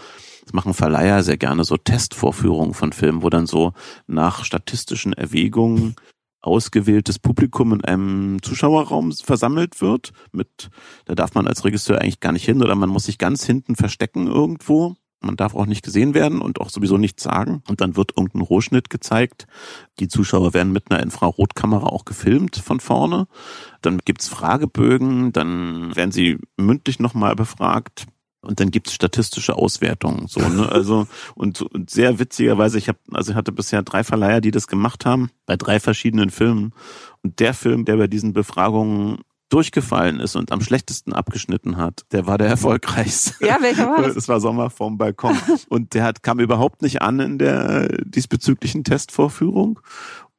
das 0.44 0.54
machen 0.54 0.74
Verleiher 0.74 1.24
sehr 1.24 1.38
gerne, 1.38 1.64
so 1.64 1.78
Testvorführungen 1.78 2.74
von 2.74 2.94
Filmen, 2.94 3.24
wo 3.24 3.30
dann 3.30 3.48
so 3.48 3.74
nach 4.08 4.46
statistischen 4.46 5.14
Erwägungen 5.14 5.96
ausgewähltes 6.42 7.20
Publikum 7.20 7.74
in 7.74 7.84
einem 7.86 8.42
Zuschauerraum 8.42 9.12
versammelt 9.14 9.82
wird. 9.82 10.12
Mit, 10.32 10.70
da 11.06 11.16
darf 11.16 11.34
man 11.34 11.48
als 11.48 11.64
Regisseur 11.64 12.00
eigentlich 12.00 12.20
gar 12.20 12.34
nicht 12.34 12.46
hin 12.46 12.62
oder 12.62 12.76
man 12.76 12.90
muss 12.90 13.06
sich 13.06 13.18
ganz 13.18 13.46
hinten 13.46 13.76
verstecken 13.76 14.28
irgendwo. 14.28 14.96
Man 15.22 15.38
darf 15.38 15.56
auch 15.56 15.66
nicht 15.66 15.84
gesehen 15.86 16.14
werden 16.14 16.42
und 16.42 16.60
auch 16.60 16.70
sowieso 16.70 16.98
nichts 16.98 17.24
sagen. 17.24 17.64
Und 17.70 17.80
dann 17.80 17.96
wird 17.96 18.12
irgendein 18.18 18.42
Rohschnitt 18.42 18.90
gezeigt. 18.90 19.48
Die 20.00 20.10
Zuschauer 20.10 20.54
werden 20.54 20.74
mit 20.74 20.92
einer 20.92 21.02
Infrarotkamera 21.02 21.88
auch 21.88 22.04
gefilmt 22.04 22.58
von 22.58 22.82
vorne. 22.82 23.28
Dann 23.82 24.00
gibt's 24.00 24.28
Fragebögen, 24.28 25.32
dann 25.32 25.96
werden 25.96 26.12
sie 26.12 26.40
mündlich 26.58 27.00
nochmal 27.00 27.36
befragt. 27.36 28.06
Und 28.44 28.60
dann 28.60 28.72
gibt's 28.72 28.94
statistische 28.94 29.56
Auswertungen. 29.56 30.28
So, 30.28 30.42
ne? 30.42 30.70
Also, 30.70 31.08
und, 31.34 31.62
und 31.62 31.90
sehr 31.90 32.20
witzigerweise, 32.20 32.78
ich 32.78 32.90
habe, 32.90 33.00
also 33.12 33.32
ich 33.32 33.38
hatte 33.38 33.54
bisher 33.54 33.82
drei 33.84 34.04
Verleiher, 34.04 34.42
die 34.42 34.52
das 34.52 34.68
gemacht 34.68 35.06
haben, 35.06 35.32
bei 35.46 35.56
drei 35.56 35.80
verschiedenen 35.80 36.30
Filmen. 36.30 36.74
Und 37.22 37.40
der 37.40 37.54
Film, 37.54 37.86
der 37.86 37.96
bei 37.96 38.08
diesen 38.08 38.34
Befragungen 38.34 39.20
durchgefallen 39.54 40.20
ist 40.20 40.36
und 40.36 40.52
am 40.52 40.62
schlechtesten 40.62 41.14
abgeschnitten 41.14 41.78
hat, 41.78 42.06
der 42.12 42.26
war 42.26 42.40
der 42.40 42.48
erfolgreichste. 42.48 43.46
Ja, 43.46 43.58
welcher 43.62 43.88
war 43.88 44.02
das? 44.02 44.16
Das 44.24 44.28
war 44.28 44.40
Sommer 44.40 44.72
vom 44.72 44.98
Balkon. 44.98 45.38
Und 45.70 45.94
der 45.94 46.04
hat, 46.06 46.24
kam 46.24 46.40
überhaupt 46.40 46.82
nicht 46.82 47.02
an 47.04 47.20
in 47.20 47.38
der 47.38 47.88
diesbezüglichen 48.04 48.84
Testvorführung. 48.84 49.80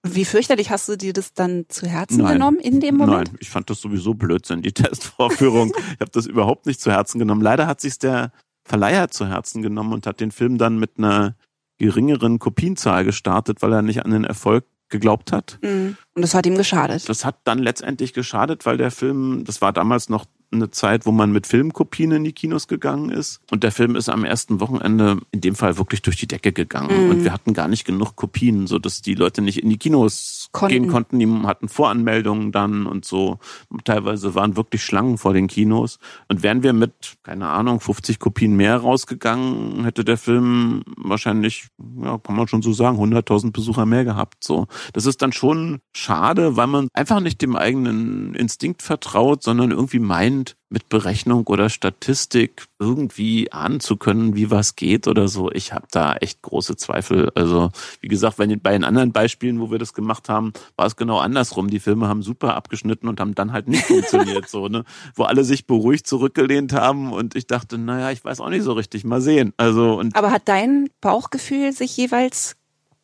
Wie 0.07 0.27
fürchterlich 0.27 0.71
hast 0.71 0.89
du 0.89 0.97
dir 0.97 1.15
das 1.15 1.33
dann 1.33 1.65
zu 1.69 1.87
Herzen 1.87 2.19
Nein. 2.19 2.35
genommen 2.35 2.61
in 2.61 2.79
dem 2.79 2.97
Moment? 2.97 3.29
Nein, 3.29 3.39
ich 3.41 3.49
fand 3.49 3.71
das 3.71 3.81
sowieso 3.81 4.13
Blödsinn, 4.13 4.61
die 4.61 4.73
Testvorführung. 4.75 5.73
ich 5.95 6.01
habe 6.01 6.11
das 6.13 6.27
überhaupt 6.27 6.67
nicht 6.67 6.81
zu 6.81 6.93
Herzen 6.93 7.19
genommen. 7.19 7.41
Leider 7.41 7.67
hat 7.67 7.81
sich 7.81 7.99
der 7.99 8.31
Verleiher 8.65 9.09
zu 9.09 9.27
Herzen 9.27 9.63
genommen 9.63 9.95
und 9.95 10.07
hat 10.07 10.21
den 10.21 10.31
Film 10.31 10.59
dann 10.59 10.79
mit 10.79 10.99
einer 10.99 11.37
geringeren 11.79 12.39
Kopienzahl 12.39 13.05
gestartet, 13.05 13.63
weil 13.63 13.73
er 13.73 13.83
nicht 13.83 14.05
an 14.05 14.11
den 14.11 14.25
Erfolg 14.25 14.65
geglaubt 14.91 15.33
hat. 15.33 15.59
Mhm. 15.63 15.97
Und 16.15 16.23
das 16.23 16.35
hat 16.35 16.47
ihm 16.47 16.57
geschadet. 16.57 17.09
Das 17.09 17.25
hat 17.25 17.39
dann 17.45 17.59
letztendlich 17.59 18.13
geschadet, 18.13 18.67
weil 18.67 18.77
der 18.77 18.91
Film, 18.91 19.45
das 19.45 19.61
war 19.61 19.73
damals 19.73 20.09
noch 20.09 20.27
eine 20.55 20.71
Zeit, 20.71 21.07
wo 21.07 21.13
man 21.13 21.33
mit 21.33 21.47
Filmkopien 21.47 22.13
in 22.13 22.25
die 22.25 22.33
Kinos 22.33 22.69
gegangen 22.69 23.11
ist. 23.11 23.41
Und 23.51 23.63
der 23.63 23.73
Film 23.73 23.97
ist 23.97 24.09
am 24.09 24.25
ersten 24.25 24.61
Wochenende 24.61 25.19
in 25.31 25.41
dem 25.41 25.55
Fall 25.55 25.79
wirklich 25.79 26.03
durch 26.03 26.17
die 26.17 26.27
Decke 26.27 26.53
gegangen. 26.53 27.07
Mhm. 27.07 27.11
Und 27.11 27.25
wir 27.25 27.33
hatten 27.33 27.55
gar 27.55 27.69
nicht 27.69 27.85
genug 27.85 28.17
Kopien, 28.17 28.67
so 28.67 28.79
dass 28.79 29.03
die 29.03 29.15
Leute 29.15 29.43
nicht 29.43 29.63
in 29.63 29.69
die 29.69 29.79
Kinos 29.79 30.49
konnten. 30.53 30.75
gehen 30.75 30.89
konnten. 30.91 31.19
Die 31.19 31.29
hatten 31.47 31.69
Voranmeldungen 31.69 32.53
dann 32.53 32.87
und 32.87 33.05
so. 33.05 33.39
Teilweise 33.85 34.35
waren 34.35 34.57
wirklich 34.57 34.83
Schlangen 34.83 35.19
vor 35.19 35.35
den 35.35 35.47
Kinos. 35.47 35.99
Und 36.29 36.43
wären 36.43 36.63
wir 36.63 36.73
mit, 36.73 37.17
keine 37.23 37.49
Ahnung, 37.49 37.81
50 37.81 38.19
Kopien 38.19 38.57
mehr 38.57 38.77
rausgegangen, 38.77 39.85
hätte 39.85 40.05
der 40.05 40.17
Film 40.17 40.83
wahrscheinlich, 40.97 41.69
ja, 42.03 42.19
kann 42.19 42.37
man 42.37 42.49
schon 42.49 42.63
so 42.63 42.73
sagen, 42.73 42.99
100.000 42.99 43.53
Besucher 43.53 43.87
mehr 43.87 44.05
gehabt. 44.05 44.45
So, 44.45 44.67
das 44.93 45.07
ist 45.07 45.23
dann 45.23 45.33
schon 45.33 45.81
schade, 45.95 46.57
weil 46.57 46.67
man 46.67 46.89
einfach 46.93 47.21
nicht 47.21 47.43
dem 47.43 47.57
eigenen 47.57 48.35
Instinkt 48.35 48.83
vertraut, 48.83 49.43
sondern 49.43 49.71
irgendwie 49.71 49.99
meint, 49.99 50.44
mit 50.69 50.89
Berechnung 50.89 51.47
oder 51.47 51.71
Statistik 51.71 52.67
irgendwie 52.79 53.53
ahnen 53.53 53.81
zu 53.81 53.97
können, 53.97 54.35
wie 54.35 54.51
was 54.51 54.77
geht 54.77 55.07
oder 55.07 55.29
so. 55.29 55.51
Ich 55.53 55.73
habe 55.73 55.87
da 55.91 56.15
echt 56.17 56.43
große 56.43 56.77
Zweifel. 56.77 57.31
Also 57.35 57.71
wie 58.01 58.09
gesagt, 58.09 58.39
wenn 58.39 58.61
bei 58.61 58.73
den 58.73 58.85
anderen 58.85 59.13
Beispielen, 59.13 59.61
wo 59.61 59.71
wir 59.71 59.79
das 59.79 59.95
gemacht 59.95 60.29
haben, 60.29 60.53
war 60.77 60.87
es 60.87 60.97
genau 60.97 61.19
andersrum. 61.19 61.69
Die 61.69 61.81
Filme 61.81 62.09
haben 62.09 62.23
super 62.23 62.55
abgeschnitten 62.57 63.09
und 63.09 63.21
haben 63.21 63.35
dann 63.35 63.53
halt 63.53 63.69
nicht 63.69 63.85
funktioniert, 63.85 64.49
so 64.49 64.69
ne, 64.69 64.85
wo 65.15 65.23
alle 65.25 65.45
sich 65.45 65.67
beruhigt 65.67 66.07
zurückgelehnt 66.07 66.73
haben 66.73 67.13
und 67.13 67.35
ich 67.37 67.47
dachte, 67.47 67.79
naja, 67.79 68.11
ich 68.11 68.25
weiß 68.25 68.41
auch 68.41 68.51
nicht 68.51 68.65
so 68.65 68.73
richtig, 68.73 69.05
mal 69.05 69.21
sehen. 69.21 69.53
Also 69.57 69.99
und 69.99 70.17
aber 70.17 70.31
hat 70.31 70.43
dein 70.47 70.91
Bauchgefühl 71.01 71.73
sich 71.73 71.97
jeweils 71.97 72.57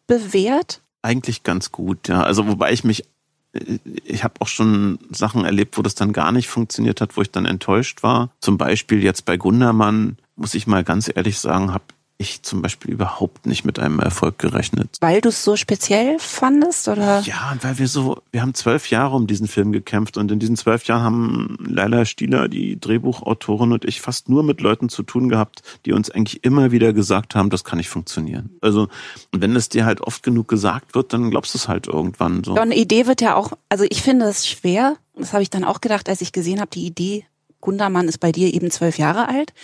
bewährt? 0.06 0.82
Eigentlich 1.02 1.44
ganz 1.44 1.70
gut, 1.72 2.08
ja. 2.08 2.22
Also 2.22 2.46
wobei 2.48 2.72
ich 2.72 2.84
mich 2.84 3.04
ich 3.52 4.22
habe 4.22 4.34
auch 4.40 4.48
schon 4.48 4.98
Sachen 5.10 5.44
erlebt, 5.44 5.76
wo 5.76 5.82
das 5.82 5.94
dann 5.94 6.12
gar 6.12 6.32
nicht 6.32 6.48
funktioniert 6.48 7.00
hat, 7.00 7.16
wo 7.16 7.22
ich 7.22 7.30
dann 7.30 7.46
enttäuscht 7.46 8.02
war. 8.02 8.30
Zum 8.40 8.58
Beispiel 8.58 9.02
jetzt 9.02 9.24
bei 9.24 9.36
Gundermann, 9.36 10.18
muss 10.36 10.54
ich 10.54 10.66
mal 10.66 10.84
ganz 10.84 11.10
ehrlich 11.12 11.38
sagen, 11.38 11.72
habe 11.74 11.84
ich 12.20 12.42
zum 12.42 12.60
Beispiel 12.60 12.92
überhaupt 12.92 13.46
nicht 13.46 13.64
mit 13.64 13.78
einem 13.78 13.98
Erfolg 13.98 14.38
gerechnet. 14.38 14.98
Weil 15.00 15.22
du 15.22 15.30
es 15.30 15.42
so 15.42 15.56
speziell 15.56 16.18
fandest, 16.18 16.86
oder? 16.88 17.20
Ja, 17.20 17.56
weil 17.62 17.78
wir 17.78 17.88
so, 17.88 18.22
wir 18.30 18.42
haben 18.42 18.52
zwölf 18.52 18.90
Jahre 18.90 19.16
um 19.16 19.26
diesen 19.26 19.48
Film 19.48 19.72
gekämpft 19.72 20.18
und 20.18 20.30
in 20.30 20.38
diesen 20.38 20.56
zwölf 20.56 20.84
Jahren 20.84 21.02
haben 21.02 21.56
Leila 21.66 22.04
Stieler, 22.04 22.48
die 22.48 22.78
Drehbuchautorin 22.78 23.72
und 23.72 23.86
ich 23.86 24.02
fast 24.02 24.28
nur 24.28 24.42
mit 24.42 24.60
Leuten 24.60 24.90
zu 24.90 25.02
tun 25.02 25.30
gehabt, 25.30 25.62
die 25.86 25.92
uns 25.92 26.10
eigentlich 26.10 26.44
immer 26.44 26.70
wieder 26.70 26.92
gesagt 26.92 27.34
haben, 27.34 27.48
das 27.48 27.64
kann 27.64 27.78
nicht 27.78 27.88
funktionieren. 27.88 28.50
Also, 28.60 28.88
wenn 29.32 29.56
es 29.56 29.70
dir 29.70 29.86
halt 29.86 30.02
oft 30.02 30.22
genug 30.22 30.46
gesagt 30.46 30.94
wird, 30.94 31.14
dann 31.14 31.30
glaubst 31.30 31.54
du 31.54 31.58
es 31.58 31.68
halt 31.68 31.86
irgendwann 31.86 32.44
so. 32.44 32.54
Ja, 32.54 32.62
eine 32.62 32.76
Idee 32.76 33.06
wird 33.06 33.22
ja 33.22 33.34
auch, 33.34 33.52
also 33.70 33.86
ich 33.88 34.02
finde 34.02 34.26
es 34.26 34.46
schwer, 34.46 34.96
das 35.16 35.32
habe 35.32 35.42
ich 35.42 35.48
dann 35.48 35.64
auch 35.64 35.80
gedacht, 35.80 36.08
als 36.10 36.20
ich 36.20 36.32
gesehen 36.32 36.60
habe, 36.60 36.70
die 36.70 36.84
Idee, 36.84 37.24
Gundermann 37.62 38.08
ist 38.08 38.18
bei 38.18 38.30
dir 38.30 38.52
eben 38.52 38.70
zwölf 38.70 38.98
Jahre 38.98 39.28
alt 39.28 39.54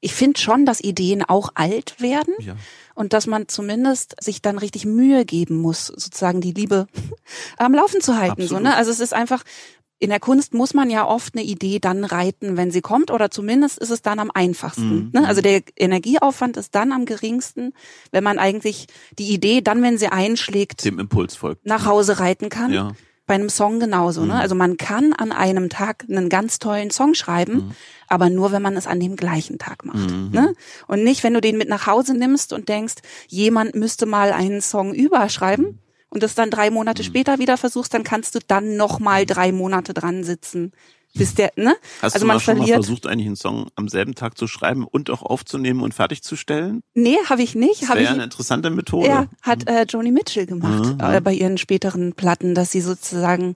ich 0.00 0.14
finde 0.14 0.38
schon, 0.38 0.64
dass 0.64 0.80
Ideen 0.80 1.22
auch 1.24 1.50
alt 1.54 2.00
werden 2.00 2.34
ja. 2.38 2.56
und 2.94 3.12
dass 3.12 3.26
man 3.26 3.48
zumindest 3.48 4.16
sich 4.22 4.42
dann 4.42 4.58
richtig 4.58 4.84
Mühe 4.84 5.24
geben 5.24 5.56
muss, 5.56 5.86
sozusagen 5.86 6.40
die 6.40 6.52
Liebe 6.52 6.86
am 7.56 7.74
Laufen 7.74 8.00
zu 8.00 8.16
halten. 8.16 8.46
So, 8.46 8.58
ne? 8.60 8.76
Also 8.76 8.90
es 8.90 9.00
ist 9.00 9.12
einfach, 9.12 9.42
in 9.98 10.10
der 10.10 10.20
Kunst 10.20 10.54
muss 10.54 10.74
man 10.74 10.90
ja 10.90 11.04
oft 11.04 11.34
eine 11.34 11.44
Idee 11.44 11.80
dann 11.80 12.04
reiten, 12.04 12.56
wenn 12.56 12.70
sie 12.70 12.80
kommt, 12.80 13.10
oder 13.10 13.30
zumindest 13.32 13.78
ist 13.78 13.90
es 13.90 14.00
dann 14.00 14.20
am 14.20 14.30
einfachsten. 14.32 15.06
Mhm. 15.06 15.10
Ne? 15.12 15.26
Also 15.26 15.40
der 15.40 15.62
Energieaufwand 15.76 16.56
ist 16.56 16.76
dann 16.76 16.92
am 16.92 17.04
geringsten, 17.04 17.72
wenn 18.12 18.22
man 18.22 18.38
eigentlich 18.38 18.86
die 19.18 19.32
Idee 19.32 19.60
dann, 19.60 19.82
wenn 19.82 19.98
sie 19.98 20.08
einschlägt, 20.08 20.84
dem 20.84 21.00
Impuls 21.00 21.34
folgt, 21.34 21.66
nach 21.66 21.86
Hause 21.86 22.20
reiten 22.20 22.48
kann. 22.48 22.72
Ja 22.72 22.92
bei 23.28 23.34
einem 23.34 23.50
Song 23.50 23.78
genauso. 23.78 24.22
Ne? 24.22 24.26
Mhm. 24.26 24.32
Ne? 24.32 24.40
Also 24.40 24.54
man 24.56 24.76
kann 24.76 25.12
an 25.12 25.30
einem 25.30 25.68
Tag 25.68 26.04
einen 26.08 26.28
ganz 26.28 26.58
tollen 26.58 26.90
Song 26.90 27.14
schreiben, 27.14 27.54
mhm. 27.54 27.70
aber 28.08 28.30
nur, 28.30 28.50
wenn 28.50 28.62
man 28.62 28.76
es 28.76 28.88
an 28.88 28.98
dem 28.98 29.14
gleichen 29.14 29.58
Tag 29.58 29.84
macht. 29.84 30.10
Mhm. 30.10 30.30
Ne? 30.32 30.54
Und 30.88 31.04
nicht, 31.04 31.22
wenn 31.22 31.34
du 31.34 31.40
den 31.40 31.56
mit 31.56 31.68
nach 31.68 31.86
Hause 31.86 32.14
nimmst 32.14 32.52
und 32.52 32.68
denkst, 32.68 32.96
jemand 33.28 33.76
müsste 33.76 34.06
mal 34.06 34.32
einen 34.32 34.60
Song 34.60 34.92
überschreiben 34.92 35.66
mhm. 35.66 35.78
und 36.08 36.24
das 36.24 36.34
dann 36.34 36.50
drei 36.50 36.70
Monate 36.70 37.02
mhm. 37.02 37.06
später 37.06 37.38
wieder 37.38 37.56
versuchst, 37.56 37.94
dann 37.94 38.02
kannst 38.02 38.34
du 38.34 38.40
dann 38.44 38.76
noch 38.76 38.98
mal 38.98 39.24
drei 39.24 39.52
Monate 39.52 39.94
dran 39.94 40.24
sitzen 40.24 40.72
bis 41.14 41.34
der, 41.34 41.52
ne? 41.56 41.74
Hast 42.02 42.14
also 42.14 42.24
du 42.24 42.26
man 42.28 42.40
schon 42.40 42.58
mal 42.58 42.66
versucht, 42.66 43.06
eigentlich 43.06 43.26
einen 43.26 43.36
Song 43.36 43.68
am 43.74 43.88
selben 43.88 44.14
Tag 44.14 44.38
zu 44.38 44.46
schreiben 44.46 44.84
und 44.84 45.10
auch 45.10 45.22
aufzunehmen 45.22 45.80
und 45.80 45.94
fertigzustellen? 45.94 46.82
Nee, 46.94 47.16
habe 47.28 47.42
ich 47.42 47.54
nicht. 47.54 47.82
Das 47.82 47.90
wäre 47.90 48.02
ja 48.02 48.10
eine 48.10 48.24
interessante 48.24 48.70
Methode. 48.70 49.08
Ja, 49.08 49.26
hat 49.42 49.68
äh, 49.68 49.84
Joni 49.88 50.12
Mitchell 50.12 50.46
gemacht 50.46 50.94
mhm. 50.94 51.00
äh, 51.00 51.20
bei 51.20 51.32
ihren 51.32 51.58
späteren 51.58 52.12
Platten, 52.12 52.54
dass 52.54 52.70
sie 52.70 52.80
sozusagen, 52.80 53.54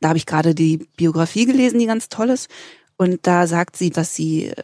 da 0.00 0.08
habe 0.08 0.18
ich 0.18 0.26
gerade 0.26 0.54
die 0.54 0.86
Biografie 0.96 1.46
gelesen, 1.46 1.78
die 1.78 1.86
ganz 1.86 2.08
toll 2.08 2.30
ist. 2.30 2.48
Und 2.96 3.26
da 3.26 3.46
sagt 3.46 3.76
sie, 3.76 3.90
dass 3.90 4.14
sie 4.14 4.46
äh, 4.46 4.62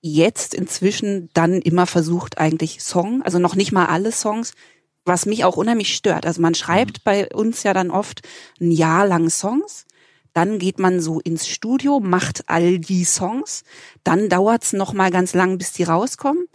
jetzt 0.00 0.54
inzwischen 0.54 1.30
dann 1.34 1.60
immer 1.60 1.86
versucht, 1.86 2.38
eigentlich 2.38 2.82
Song, 2.82 3.22
also 3.22 3.38
noch 3.38 3.56
nicht 3.56 3.72
mal 3.72 3.86
alle 3.86 4.12
Songs, 4.12 4.52
was 5.04 5.26
mich 5.26 5.44
auch 5.44 5.56
unheimlich 5.56 5.94
stört. 5.94 6.26
Also 6.26 6.40
man 6.40 6.54
schreibt 6.54 6.98
mhm. 6.98 7.02
bei 7.04 7.28
uns 7.34 7.62
ja 7.64 7.74
dann 7.74 7.90
oft 7.90 8.22
ein 8.60 8.70
Jahr 8.70 9.06
lang 9.06 9.28
Songs 9.30 9.86
dann 10.34 10.58
geht 10.58 10.78
man 10.78 11.00
so 11.00 11.20
ins 11.20 11.48
Studio, 11.48 12.00
macht 12.00 12.48
all 12.48 12.78
die 12.78 13.04
Songs. 13.04 13.64
Dann 14.02 14.28
dauert's 14.28 14.72
noch 14.72 14.92
mal 14.92 15.10
ganz 15.10 15.32
lang, 15.32 15.56
bis 15.56 15.72
die 15.72 15.84
rauskommen. 15.84 16.46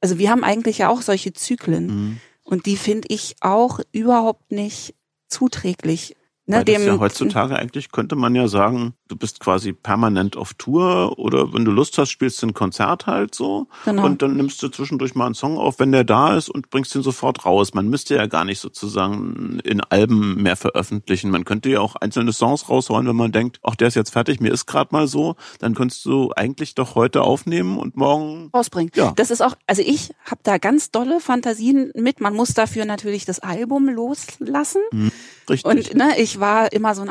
Also 0.00 0.18
wir 0.18 0.30
haben 0.30 0.44
eigentlich 0.44 0.78
ja 0.78 0.88
auch 0.88 1.02
solche 1.02 1.32
Zyklen. 1.32 1.86
Mhm. 1.86 2.20
Und 2.44 2.66
die 2.66 2.76
finde 2.76 3.08
ich 3.10 3.36
auch 3.40 3.80
überhaupt 3.92 4.52
nicht 4.52 4.94
zuträglich 5.28 6.16
Ne, 6.48 6.64
dem, 6.64 6.86
ja 6.86 7.00
heutzutage 7.00 7.56
eigentlich 7.56 7.90
könnte 7.90 8.14
man 8.14 8.36
ja 8.36 8.46
sagen, 8.46 8.94
du 9.08 9.16
bist 9.16 9.40
quasi 9.40 9.72
permanent 9.72 10.36
auf 10.36 10.54
Tour 10.54 11.18
oder 11.18 11.52
wenn 11.52 11.64
du 11.64 11.70
Lust 11.70 11.96
hast, 11.98 12.10
spielst 12.10 12.42
du 12.42 12.48
ein 12.48 12.54
Konzert 12.54 13.06
halt 13.06 13.34
so 13.34 13.68
genau. 13.84 14.04
und 14.04 14.22
dann 14.22 14.36
nimmst 14.36 14.62
du 14.62 14.68
zwischendurch 14.68 15.14
mal 15.14 15.26
einen 15.26 15.34
Song 15.34 15.58
auf, 15.58 15.78
wenn 15.78 15.92
der 15.92 16.04
da 16.04 16.36
ist 16.36 16.48
und 16.48 16.70
bringst 16.70 16.94
ihn 16.94 17.02
sofort 17.02 17.44
raus. 17.44 17.74
Man 17.74 17.88
müsste 17.88 18.16
ja 18.16 18.26
gar 18.26 18.44
nicht 18.44 18.60
sozusagen 18.60 19.60
in 19.64 19.80
Alben 19.80 20.42
mehr 20.42 20.56
veröffentlichen. 20.56 21.30
Man 21.30 21.44
könnte 21.44 21.68
ja 21.68 21.80
auch 21.80 21.96
einzelne 21.96 22.32
Songs 22.32 22.68
rausholen, 22.68 23.06
wenn 23.06 23.16
man 23.16 23.32
denkt, 23.32 23.60
ach, 23.62 23.76
der 23.76 23.88
ist 23.88 23.94
jetzt 23.94 24.10
fertig, 24.10 24.40
mir 24.40 24.52
ist 24.52 24.66
gerade 24.66 24.88
mal 24.92 25.06
so, 25.06 25.36
dann 25.60 25.74
könntest 25.74 26.04
du 26.04 26.32
eigentlich 26.34 26.74
doch 26.74 26.94
heute 26.94 27.22
aufnehmen 27.22 27.78
und 27.78 27.96
morgen 27.96 28.50
rausbringen. 28.52 28.90
Ja. 28.94 29.12
Das 29.16 29.30
ist 29.30 29.40
auch, 29.40 29.56
also 29.66 29.82
ich 29.82 30.10
habe 30.24 30.40
da 30.42 30.58
ganz 30.58 30.90
dolle 30.90 31.20
Fantasien 31.20 31.92
mit. 31.94 32.20
Man 32.20 32.34
muss 32.34 32.54
dafür 32.54 32.84
natürlich 32.84 33.24
das 33.24 33.38
Album 33.38 33.88
loslassen. 33.88 34.82
Mhm, 34.92 35.12
richtig. 35.48 35.64
Und 35.64 35.94
ne, 35.94 36.18
ich 36.18 36.40
war 36.40 36.72
immer 36.72 36.94
so 36.94 37.02
ein 37.02 37.10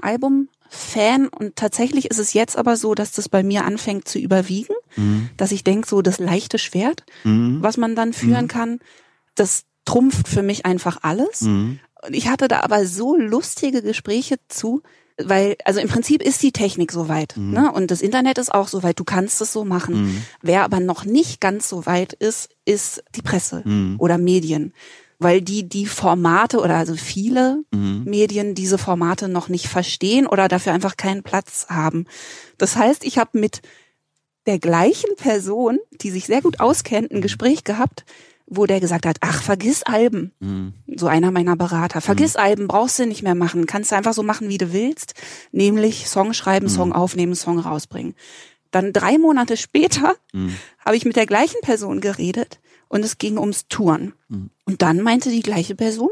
Album-Fan 0.76 1.28
und 1.28 1.56
tatsächlich 1.56 2.06
ist 2.06 2.20
es 2.20 2.34
jetzt 2.34 2.58
aber 2.58 2.76
so, 2.78 2.96
dass 2.96 3.12
das 3.12 3.30
bei 3.30 3.44
mir 3.44 3.66
anfängt 3.66 4.08
zu 4.08 4.20
überwiegen, 4.20 4.74
mhm. 4.96 5.30
dass 5.38 5.52
ich 5.52 5.64
denke, 5.64 5.88
so 5.88 6.02
das 6.02 6.20
leichte 6.20 6.58
Schwert, 6.58 7.04
mhm. 7.24 7.62
was 7.62 7.78
man 7.78 7.96
dann 7.96 8.14
führen 8.14 8.46
mhm. 8.46 8.50
kann, 8.50 8.80
das 9.36 9.64
trumpft 9.86 10.28
für 10.28 10.44
mich 10.44 10.66
einfach 10.66 11.00
alles. 11.02 11.42
Mhm. 11.42 11.80
Und 12.06 12.14
ich 12.16 12.28
hatte 12.28 12.48
da 12.48 12.62
aber 12.62 12.86
so 12.86 13.16
lustige 13.16 13.82
Gespräche 13.82 14.38
zu, 14.48 14.82
weil, 15.18 15.56
also 15.64 15.80
im 15.80 15.88
Prinzip 15.88 16.22
ist 16.22 16.44
die 16.44 16.52
Technik 16.52 16.92
soweit, 16.92 17.38
mhm. 17.38 17.52
ne? 17.52 17.72
Und 17.72 17.90
das 17.90 18.02
Internet 18.02 18.38
ist 18.38 18.54
auch 18.54 18.68
soweit, 18.68 19.00
du 19.00 19.06
kannst 19.06 19.42
es 19.42 19.54
so 19.54 19.64
machen. 19.64 20.04
Mhm. 20.04 20.22
Wer 20.42 20.64
aber 20.64 20.80
noch 20.80 21.06
nicht 21.06 21.40
ganz 21.40 21.70
so 21.70 21.86
weit 21.86 22.14
ist, 22.14 22.50
ist 22.66 23.04
die 23.16 23.22
Presse 23.22 23.64
oder 23.98 24.18
Medien 24.18 24.74
weil 25.19 25.41
die 25.41 25.67
die 25.67 25.86
Formate 25.86 26.60
oder 26.60 26.75
also 26.75 26.95
viele 26.95 27.63
mhm. 27.71 28.04
Medien 28.06 28.56
diese 28.56 28.78
Formate 28.78 29.28
noch 29.28 29.49
nicht 29.49 29.67
verstehen 29.67 30.28
oder 30.28 30.47
dafür 30.47 30.73
einfach 30.73 30.97
keinen 30.97 31.23
Platz 31.23 31.67
haben. 31.69 32.06
Das 32.58 32.75
heißt, 32.75 33.04
ich 33.06 33.17
habe 33.17 33.39
mit 33.39 33.62
der 34.45 34.60
gleichen 34.60 35.15
Person, 35.15 35.80
die 36.01 36.12
sich 36.12 36.25
sehr 36.25 36.41
gut 36.41 36.60
auskennt, 36.60 37.12
ein 37.12 37.21
Gespräch 37.21 37.63
gehabt, 37.63 38.06
wo 38.47 38.67
der 38.67 38.80
gesagt 38.80 39.08
hat, 39.08 39.17
ach, 39.21 39.41
vergiss 39.41 39.84
Alben. 39.84 40.32
Mhm. 40.39 40.73
So 40.95 41.08
einer 41.08 41.32
meiner 41.32 41.56
Berater. 41.56 41.99
Vergiss 42.01 42.36
mhm. 42.36 42.41
Alben, 42.41 42.67
brauchst 42.67 42.99
du 42.99 43.08
nicht 43.08 43.23
mehr 43.23 43.34
machen. 43.34 43.65
Kannst 43.65 43.91
du 43.91 43.95
einfach 43.95 44.13
so 44.13 44.21
machen, 44.21 44.49
wie 44.49 44.60
du 44.60 44.71
willst. 44.71 45.15
Nämlich 45.51 46.08
Song 46.08 46.34
schreiben, 46.34 46.69
Song 46.69 46.89
mhm. 46.89 46.95
aufnehmen, 46.95 47.36
Song 47.36 47.58
rausbringen. 47.58 48.13
Dann 48.69 48.93
drei 48.93 49.17
Monate 49.17 49.58
später 49.58 50.15
mhm. 50.32 50.56
habe 50.86 50.95
ich 50.95 51.06
mit 51.06 51.15
der 51.15 51.25
gleichen 51.25 51.62
Person 51.62 52.01
geredet 52.01 52.60
und 52.88 53.04
es 53.04 53.17
ging 53.17 53.38
ums 53.38 53.67
Touren. 53.67 54.13
Mhm. 54.30 54.50
Und 54.65 54.82
dann 54.82 55.02
meinte 55.02 55.30
die 55.30 55.41
gleiche 55.41 55.76
Person, 55.76 56.10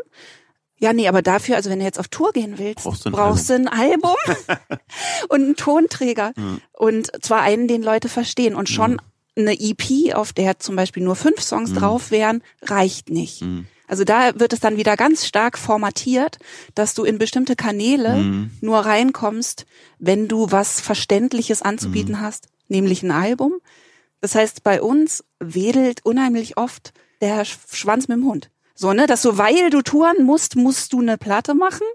ja, 0.84 0.92
nee, 0.92 1.08
aber 1.08 1.22
dafür, 1.22 1.56
also 1.56 1.70
wenn 1.70 1.80
du 1.80 1.86
jetzt 1.86 2.00
auf 2.00 2.10
Tour 2.10 2.34
gehen 2.34 2.58
willst, 2.58 2.84
brauchst 2.84 3.06
du 3.06 3.10
ein 3.10 3.14
brauchst 3.14 3.50
Album, 3.50 3.68
ein 3.68 3.80
Album 3.80 4.16
und 5.30 5.42
einen 5.42 5.56
Tonträger. 5.56 6.34
Mhm. 6.36 6.60
Und 6.74 7.24
zwar 7.24 7.42
einen, 7.42 7.70
den 7.70 7.84
Leute 7.84 8.10
verstehen. 8.10 8.54
Und 8.54 8.68
schon 8.68 8.94
mhm. 8.94 9.00
eine 9.38 9.58
EP, 9.58 10.14
auf 10.14 10.34
der 10.34 10.60
zum 10.60 10.76
Beispiel 10.76 11.02
nur 11.02 11.16
fünf 11.16 11.42
Songs 11.42 11.70
mhm. 11.70 11.76
drauf 11.76 12.12
wären, 12.12 12.44
reicht 12.64 13.10
nicht. 13.10 13.44
Mhm. 13.44 13.66
Also 13.88 14.04
da 14.04 14.38
wird 14.38 14.52
es 14.52 14.60
dann 14.60 14.76
wieder 14.76 14.98
ganz 14.98 15.26
stark 15.26 15.58
formatiert, 15.58 16.38
dass 16.76 16.96
du 16.96 17.06
in 17.06 17.18
bestimmte 17.18 17.56
Kanäle 17.56 18.16
mhm. 18.16 18.52
nur 18.60 18.80
reinkommst, 18.80 19.66
wenn 20.00 20.28
du 20.28 20.52
was 20.52 20.82
Verständliches 20.82 21.62
anzubieten 21.62 22.16
mhm. 22.16 22.22
hast, 22.22 22.48
nämlich 22.68 23.04
ein 23.04 23.12
Album. 23.12 23.54
Das 24.24 24.36
heißt, 24.36 24.64
bei 24.64 24.82
uns 24.82 25.26
wedelt 25.42 26.06
unheimlich 26.06 26.56
oft 26.56 26.94
der 27.20 27.44
Schwanz 27.44 28.08
mit 28.08 28.20
dem 28.20 28.26
Hund. 28.26 28.50
So, 28.74 28.94
ne, 28.94 29.06
dass 29.06 29.22
so, 29.22 29.38
weil 29.38 29.70
du 29.70 29.82
touren 29.82 30.24
musst, 30.24 30.56
musst 30.56 30.94
du 30.94 31.02
eine 31.02 31.18
Platte 31.18 31.54
machen. 31.54 31.86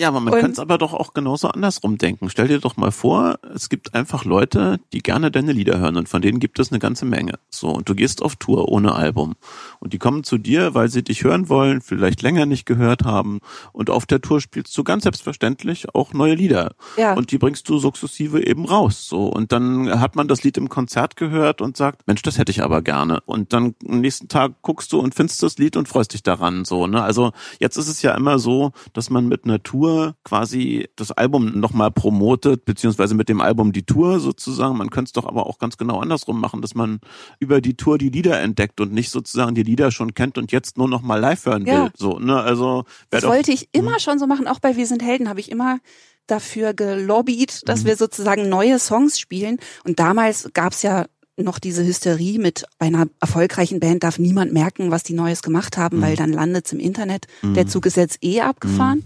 Ja, 0.00 0.08
aber 0.08 0.20
man 0.20 0.32
könnte 0.32 0.52
es 0.52 0.58
aber 0.58 0.78
doch 0.78 0.94
auch 0.94 1.12
genauso 1.12 1.48
andersrum 1.48 1.98
denken. 1.98 2.30
Stell 2.30 2.48
dir 2.48 2.58
doch 2.58 2.78
mal 2.78 2.90
vor, 2.90 3.38
es 3.54 3.68
gibt 3.68 3.92
einfach 3.92 4.24
Leute, 4.24 4.80
die 4.94 5.00
gerne 5.00 5.30
deine 5.30 5.52
Lieder 5.52 5.78
hören 5.78 5.98
und 5.98 6.08
von 6.08 6.22
denen 6.22 6.40
gibt 6.40 6.58
es 6.58 6.72
eine 6.72 6.78
ganze 6.78 7.04
Menge. 7.04 7.34
So, 7.50 7.68
und 7.68 7.86
du 7.86 7.94
gehst 7.94 8.22
auf 8.22 8.36
Tour 8.36 8.70
ohne 8.70 8.94
Album. 8.94 9.34
Und 9.78 9.92
die 9.92 9.98
kommen 9.98 10.24
zu 10.24 10.38
dir, 10.38 10.74
weil 10.74 10.88
sie 10.88 11.04
dich 11.04 11.22
hören 11.22 11.50
wollen, 11.50 11.82
vielleicht 11.82 12.22
länger 12.22 12.46
nicht 12.46 12.64
gehört 12.64 13.04
haben. 13.04 13.40
Und 13.74 13.90
auf 13.90 14.06
der 14.06 14.22
Tour 14.22 14.40
spielst 14.40 14.76
du 14.78 14.84
ganz 14.84 15.02
selbstverständlich 15.02 15.94
auch 15.94 16.14
neue 16.14 16.34
Lieder. 16.34 16.76
Ja. 16.96 17.12
Und 17.12 17.30
die 17.30 17.36
bringst 17.36 17.68
du 17.68 17.78
sukzessive 17.78 18.42
eben 18.46 18.64
raus. 18.64 19.06
So, 19.06 19.26
und 19.26 19.52
dann 19.52 20.00
hat 20.00 20.16
man 20.16 20.28
das 20.28 20.42
Lied 20.42 20.56
im 20.56 20.70
Konzert 20.70 21.16
gehört 21.16 21.60
und 21.60 21.76
sagt, 21.76 22.06
Mensch, 22.06 22.22
das 22.22 22.38
hätte 22.38 22.52
ich 22.52 22.62
aber 22.62 22.80
gerne. 22.80 23.20
Und 23.26 23.52
dann 23.52 23.74
am 23.86 24.00
nächsten 24.00 24.28
Tag 24.28 24.52
guckst 24.62 24.94
du 24.94 24.98
und 24.98 25.14
findest 25.14 25.42
das 25.42 25.58
Lied 25.58 25.76
und 25.76 25.88
freust 25.88 26.14
dich 26.14 26.22
daran. 26.22 26.64
So, 26.64 26.86
ne? 26.86 27.02
Also 27.02 27.32
jetzt 27.58 27.76
ist 27.76 27.88
es 27.88 28.00
ja 28.00 28.14
immer 28.14 28.38
so, 28.38 28.72
dass 28.94 29.10
man 29.10 29.28
mit 29.28 29.44
einer 29.44 29.62
Tour 29.62 29.89
Tour 29.90 30.14
quasi 30.24 30.88
das 30.96 31.10
Album 31.10 31.58
nochmal 31.58 31.90
promotet, 31.90 32.64
beziehungsweise 32.64 33.14
mit 33.14 33.28
dem 33.28 33.40
Album 33.40 33.72
die 33.72 33.84
Tour 33.84 34.20
sozusagen. 34.20 34.76
Man 34.76 34.90
könnte 34.90 35.08
es 35.08 35.12
doch 35.12 35.26
aber 35.26 35.46
auch 35.46 35.58
ganz 35.58 35.76
genau 35.76 36.00
andersrum 36.00 36.40
machen, 36.40 36.62
dass 36.62 36.74
man 36.74 37.00
über 37.38 37.60
die 37.60 37.76
Tour 37.76 37.98
die 37.98 38.10
Lieder 38.10 38.40
entdeckt 38.40 38.80
und 38.80 38.92
nicht 38.92 39.10
sozusagen 39.10 39.54
die 39.54 39.62
Lieder 39.62 39.90
schon 39.90 40.14
kennt 40.14 40.38
und 40.38 40.52
jetzt 40.52 40.78
nur 40.78 40.88
noch 40.88 41.02
mal 41.02 41.16
live 41.16 41.44
hören 41.46 41.66
ja. 41.66 41.84
will. 41.84 41.90
So, 41.96 42.18
ne? 42.18 42.40
Also 42.40 42.84
das 43.10 43.22
doch, 43.22 43.30
wollte 43.30 43.52
ich 43.52 43.68
immer 43.72 43.94
hm. 43.94 44.00
schon 44.00 44.18
so 44.18 44.26
machen. 44.26 44.46
Auch 44.46 44.60
bei 44.60 44.76
Wir 44.76 44.86
sind 44.86 45.02
Helden 45.02 45.28
habe 45.28 45.40
ich 45.40 45.50
immer 45.50 45.78
dafür 46.26 46.74
gelobbyt, 46.74 47.68
dass 47.68 47.82
mhm. 47.82 47.88
wir 47.88 47.96
sozusagen 47.96 48.48
neue 48.48 48.78
Songs 48.78 49.18
spielen. 49.18 49.58
Und 49.84 49.98
damals 49.98 50.48
gab 50.54 50.72
es 50.72 50.82
ja 50.82 51.06
noch 51.42 51.58
diese 51.58 51.84
Hysterie 51.84 52.38
mit 52.38 52.64
bei 52.78 52.86
einer 52.86 53.06
erfolgreichen 53.20 53.80
Band 53.80 54.04
darf 54.04 54.18
niemand 54.18 54.52
merken, 54.52 54.90
was 54.90 55.02
die 55.02 55.14
Neues 55.14 55.42
gemacht 55.42 55.76
haben, 55.76 55.98
mhm. 55.98 56.02
weil 56.02 56.16
dann 56.16 56.32
landet's 56.32 56.72
im 56.72 56.80
Internet. 56.80 57.26
Mhm. 57.42 57.54
Der 57.54 57.66
Zug 57.66 57.86
ist 57.86 57.96
jetzt 57.96 58.18
eh 58.22 58.40
abgefahren. 58.40 59.04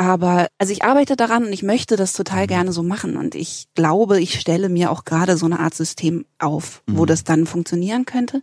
Aber 0.00 0.48
also 0.56 0.72
ich 0.72 0.82
arbeite 0.82 1.14
daran 1.14 1.44
und 1.44 1.52
ich 1.52 1.62
möchte 1.62 1.96
das 1.96 2.14
total 2.14 2.44
mhm. 2.44 2.46
gerne 2.46 2.72
so 2.72 2.82
machen. 2.82 3.18
Und 3.18 3.34
ich 3.34 3.66
glaube, 3.74 4.18
ich 4.18 4.40
stelle 4.40 4.70
mir 4.70 4.90
auch 4.90 5.04
gerade 5.04 5.36
so 5.36 5.44
eine 5.44 5.60
Art 5.60 5.74
System 5.74 6.24
auf, 6.38 6.82
wo 6.86 7.02
mhm. 7.02 7.06
das 7.06 7.22
dann 7.22 7.44
funktionieren 7.44 8.06
könnte. 8.06 8.40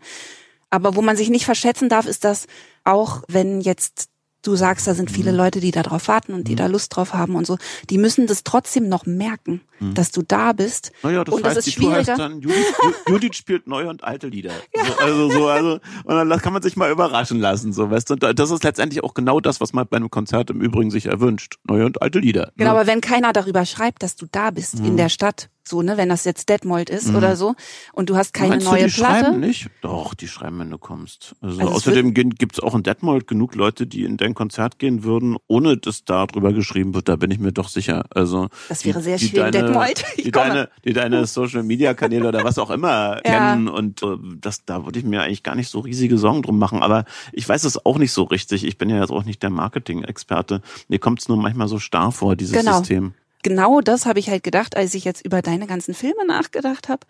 Aber 0.69 0.95
wo 0.95 1.01
man 1.01 1.17
sich 1.17 1.31
nicht 1.31 1.45
verschätzen 1.45 1.89
darf, 1.89 2.05
ist 2.05 2.25
das 2.25 2.45
auch, 2.83 3.23
wenn 3.27 3.59
jetzt 3.59 4.09
du 4.41 4.55
sagst, 4.55 4.87
da 4.87 4.93
sind 4.93 5.11
viele 5.11 5.31
mhm. 5.31 5.37
Leute, 5.37 5.59
die 5.59 5.71
da 5.71 5.83
drauf 5.83 6.07
warten 6.07 6.33
und 6.33 6.47
die 6.47 6.53
mhm. 6.53 6.57
da 6.57 6.65
Lust 6.67 6.95
drauf 6.95 7.13
haben 7.13 7.35
und 7.35 7.45
so, 7.45 7.57
die 7.89 7.97
müssen 7.97 8.27
das 8.27 8.43
trotzdem 8.43 8.87
noch 8.89 9.05
merken, 9.05 9.61
mhm. 9.79 9.93
dass 9.93 10.11
du 10.11 10.21
da 10.21 10.53
bist. 10.53 10.91
Naja, 11.03 11.23
das 11.23 11.35
und 11.35 11.43
heißt, 11.43 11.57
das 11.57 11.67
ist 11.67 11.77
die 11.77 11.81
Tour 11.81 11.93
heißt 11.93 12.09
dann, 12.09 12.41
Judith, 12.41 12.65
Judith 13.07 13.35
spielt 13.35 13.67
neue 13.67 13.89
und 13.89 14.03
alte 14.03 14.27
Lieder. 14.27 14.53
Ja. 14.75 14.85
So, 14.85 14.93
also 14.99 15.29
so, 15.29 15.47
also, 15.47 15.79
und 16.03 16.29
dann 16.29 16.41
kann 16.41 16.53
man 16.53 16.61
sich 16.61 16.77
mal 16.77 16.91
überraschen 16.91 17.39
lassen, 17.39 17.73
so, 17.73 17.89
weißt 17.89 18.09
du. 18.09 18.13
Und 18.13 18.39
das 18.39 18.51
ist 18.51 18.63
letztendlich 18.63 19.03
auch 19.03 19.13
genau 19.13 19.39
das, 19.39 19.59
was 19.59 19.73
man 19.73 19.87
bei 19.87 19.97
einem 19.97 20.09
Konzert 20.09 20.49
im 20.49 20.61
Übrigen 20.61 20.91
sich 20.91 21.07
erwünscht. 21.07 21.57
Neue 21.67 21.85
und 21.85 22.01
alte 22.01 22.19
Lieder. 22.19 22.51
Genau, 22.57 22.73
ne? 22.73 22.79
aber 22.79 22.87
wenn 22.87 23.01
keiner 23.01 23.33
darüber 23.33 23.65
schreibt, 23.65 24.03
dass 24.03 24.15
du 24.15 24.27
da 24.31 24.51
bist 24.51 24.75
in 24.75 24.93
mhm. 24.93 24.97
der 24.97 25.09
Stadt, 25.09 25.49
so, 25.67 25.81
ne, 25.81 25.97
wenn 25.97 26.09
das 26.09 26.25
jetzt 26.25 26.49
Detmold 26.49 26.89
ist 26.89 27.09
mhm. 27.09 27.15
oder 27.15 27.35
so 27.35 27.55
und 27.93 28.09
du 28.09 28.15
hast 28.15 28.33
keine 28.33 28.51
Meinst 28.51 28.67
neue 28.67 28.83
du, 28.83 28.87
die 28.87 28.93
Platte. 28.93 29.25
Schreiben 29.25 29.39
nicht? 29.39 29.69
Doch, 29.81 30.13
die 30.13 30.27
schreiben, 30.27 30.59
wenn 30.59 30.69
du 30.69 30.77
kommst. 30.77 31.35
Also, 31.41 31.59
also 31.59 31.71
außerdem 31.73 32.13
gibt's 32.13 32.59
auch 32.59 32.75
in 32.75 32.83
Detmold 32.83 33.27
genug 33.27 33.55
Leute, 33.55 33.87
die 33.87 34.03
in 34.03 34.17
dein 34.17 34.33
Konzert 34.33 34.79
gehen 34.79 35.03
würden, 35.03 35.37
ohne 35.47 35.77
dass 35.77 36.05
da 36.05 36.25
drüber 36.25 36.53
geschrieben 36.53 36.93
wird, 36.93 37.09
da 37.09 37.15
bin 37.15 37.31
ich 37.31 37.39
mir 37.39 37.51
doch 37.51 37.69
sicher. 37.69 38.05
Also 38.09 38.47
Das 38.69 38.85
wäre 38.85 39.01
sehr 39.01 39.17
die, 39.17 39.27
schön, 39.27 39.51
Detmold. 39.51 40.03
Ich 40.15 40.25
die 40.25 40.31
deine, 40.31 40.69
die 40.85 40.93
deine 40.93 41.25
Social 41.25 41.63
Media 41.63 41.93
Kanäle 41.93 42.27
oder 42.27 42.43
was 42.43 42.57
auch 42.57 42.69
immer 42.69 43.21
ja. 43.25 43.51
kennen 43.51 43.67
und 43.67 44.01
äh, 44.03 44.17
das 44.39 44.65
da 44.65 44.85
würde 44.85 44.99
ich 44.99 45.05
mir 45.05 45.21
eigentlich 45.21 45.43
gar 45.43 45.55
nicht 45.55 45.69
so 45.69 45.79
riesige 45.79 46.17
Sorgen 46.17 46.41
drum 46.41 46.59
machen, 46.59 46.81
aber 46.81 47.05
ich 47.33 47.47
weiß 47.47 47.63
es 47.63 47.85
auch 47.85 47.97
nicht 47.97 48.11
so 48.11 48.23
richtig. 48.23 48.65
Ich 48.65 48.77
bin 48.77 48.89
ja 48.89 48.99
jetzt 48.99 49.11
auch 49.11 49.23
nicht 49.23 49.43
der 49.43 49.49
Marketing 49.49 50.03
Experte. 50.03 50.61
Mir 50.87 50.99
kommt's 50.99 51.27
nur 51.27 51.37
manchmal 51.37 51.67
so 51.67 51.79
starr 51.79 52.11
vor 52.11 52.35
dieses 52.35 52.57
genau. 52.57 52.79
System 52.79 53.13
genau 53.43 53.81
das 53.81 54.05
habe 54.05 54.19
ich 54.19 54.29
halt 54.29 54.43
gedacht, 54.43 54.75
als 54.75 54.93
ich 54.93 55.03
jetzt 55.03 55.25
über 55.25 55.41
deine 55.41 55.67
ganzen 55.67 55.93
Filme 55.93 56.25
nachgedacht 56.25 56.89
habe, 56.89 57.05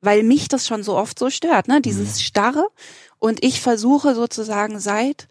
weil 0.00 0.22
mich 0.22 0.48
das 0.48 0.66
schon 0.66 0.82
so 0.82 0.96
oft 0.96 1.18
so 1.18 1.30
stört, 1.30 1.68
ne? 1.68 1.80
Dieses 1.80 2.16
mhm. 2.16 2.20
Starre. 2.20 2.66
Und 3.18 3.44
ich 3.44 3.60
versuche 3.60 4.14
sozusagen 4.14 4.80
seit, 4.80 5.28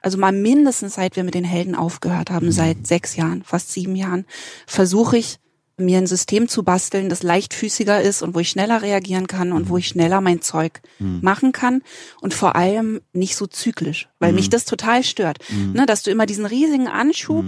also 0.00 0.16
mal 0.18 0.32
mindestens 0.32 0.94
seit 0.94 1.16
wir 1.16 1.24
mit 1.24 1.34
den 1.34 1.44
Helden 1.44 1.74
aufgehört 1.74 2.30
haben, 2.30 2.46
mhm. 2.46 2.52
seit 2.52 2.86
sechs 2.86 3.16
Jahren, 3.16 3.42
fast 3.42 3.72
sieben 3.72 3.96
Jahren, 3.96 4.26
versuche 4.66 5.16
ich 5.18 5.38
mir 5.76 5.98
ein 5.98 6.06
System 6.06 6.48
zu 6.48 6.62
basteln, 6.62 7.08
das 7.08 7.22
leichtfüßiger 7.22 8.00
ist 8.00 8.22
und 8.22 8.34
wo 8.34 8.40
ich 8.40 8.50
schneller 8.50 8.82
reagieren 8.82 9.26
kann 9.26 9.52
und 9.52 9.68
wo 9.68 9.74
mhm. 9.74 9.78
ich 9.80 9.88
schneller 9.88 10.20
mein 10.20 10.40
Zeug 10.42 10.80
mhm. 10.98 11.20
machen 11.22 11.52
kann 11.52 11.82
und 12.20 12.34
vor 12.34 12.56
allem 12.56 13.00
nicht 13.12 13.36
so 13.36 13.46
zyklisch, 13.46 14.08
weil 14.18 14.30
mhm. 14.30 14.36
mich 14.36 14.50
das 14.50 14.64
total 14.64 15.02
stört, 15.02 15.38
mhm. 15.48 15.72
ne, 15.72 15.86
dass 15.86 16.02
du 16.02 16.10
immer 16.10 16.26
diesen 16.26 16.46
riesigen 16.46 16.88
Anschub. 16.88 17.46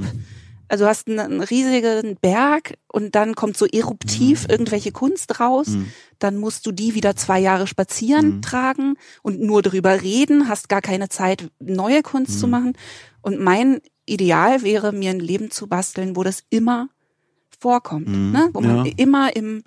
Also 0.74 0.86
du 0.86 0.90
hast 0.90 1.06
einen, 1.06 1.20
einen 1.20 1.40
riesigen 1.40 2.16
Berg 2.20 2.78
und 2.88 3.14
dann 3.14 3.36
kommt 3.36 3.56
so 3.56 3.64
eruptiv 3.64 4.42
mhm. 4.42 4.50
irgendwelche 4.50 4.90
Kunst 4.90 5.38
raus. 5.38 5.68
Mhm. 5.68 5.92
Dann 6.18 6.36
musst 6.36 6.66
du 6.66 6.72
die 6.72 6.96
wieder 6.96 7.14
zwei 7.14 7.38
Jahre 7.38 7.68
spazieren 7.68 8.36
mhm. 8.36 8.42
tragen 8.42 8.96
und 9.22 9.40
nur 9.40 9.62
darüber 9.62 10.02
reden, 10.02 10.48
hast 10.48 10.68
gar 10.68 10.80
keine 10.80 11.08
Zeit, 11.08 11.48
neue 11.60 12.02
Kunst 12.02 12.40
zu 12.40 12.46
mhm. 12.46 12.50
machen. 12.50 12.72
Und 13.22 13.38
mein 13.38 13.82
Ideal 14.04 14.64
wäre, 14.64 14.90
mir 14.90 15.10
ein 15.10 15.20
Leben 15.20 15.52
zu 15.52 15.68
basteln, 15.68 16.16
wo 16.16 16.24
das 16.24 16.42
immer 16.50 16.88
vorkommt, 17.60 18.08
mhm. 18.08 18.32
ne? 18.32 18.50
wo 18.52 18.60
man 18.60 18.84
ja. 18.84 18.92
immer 18.96 19.36
im 19.36 19.62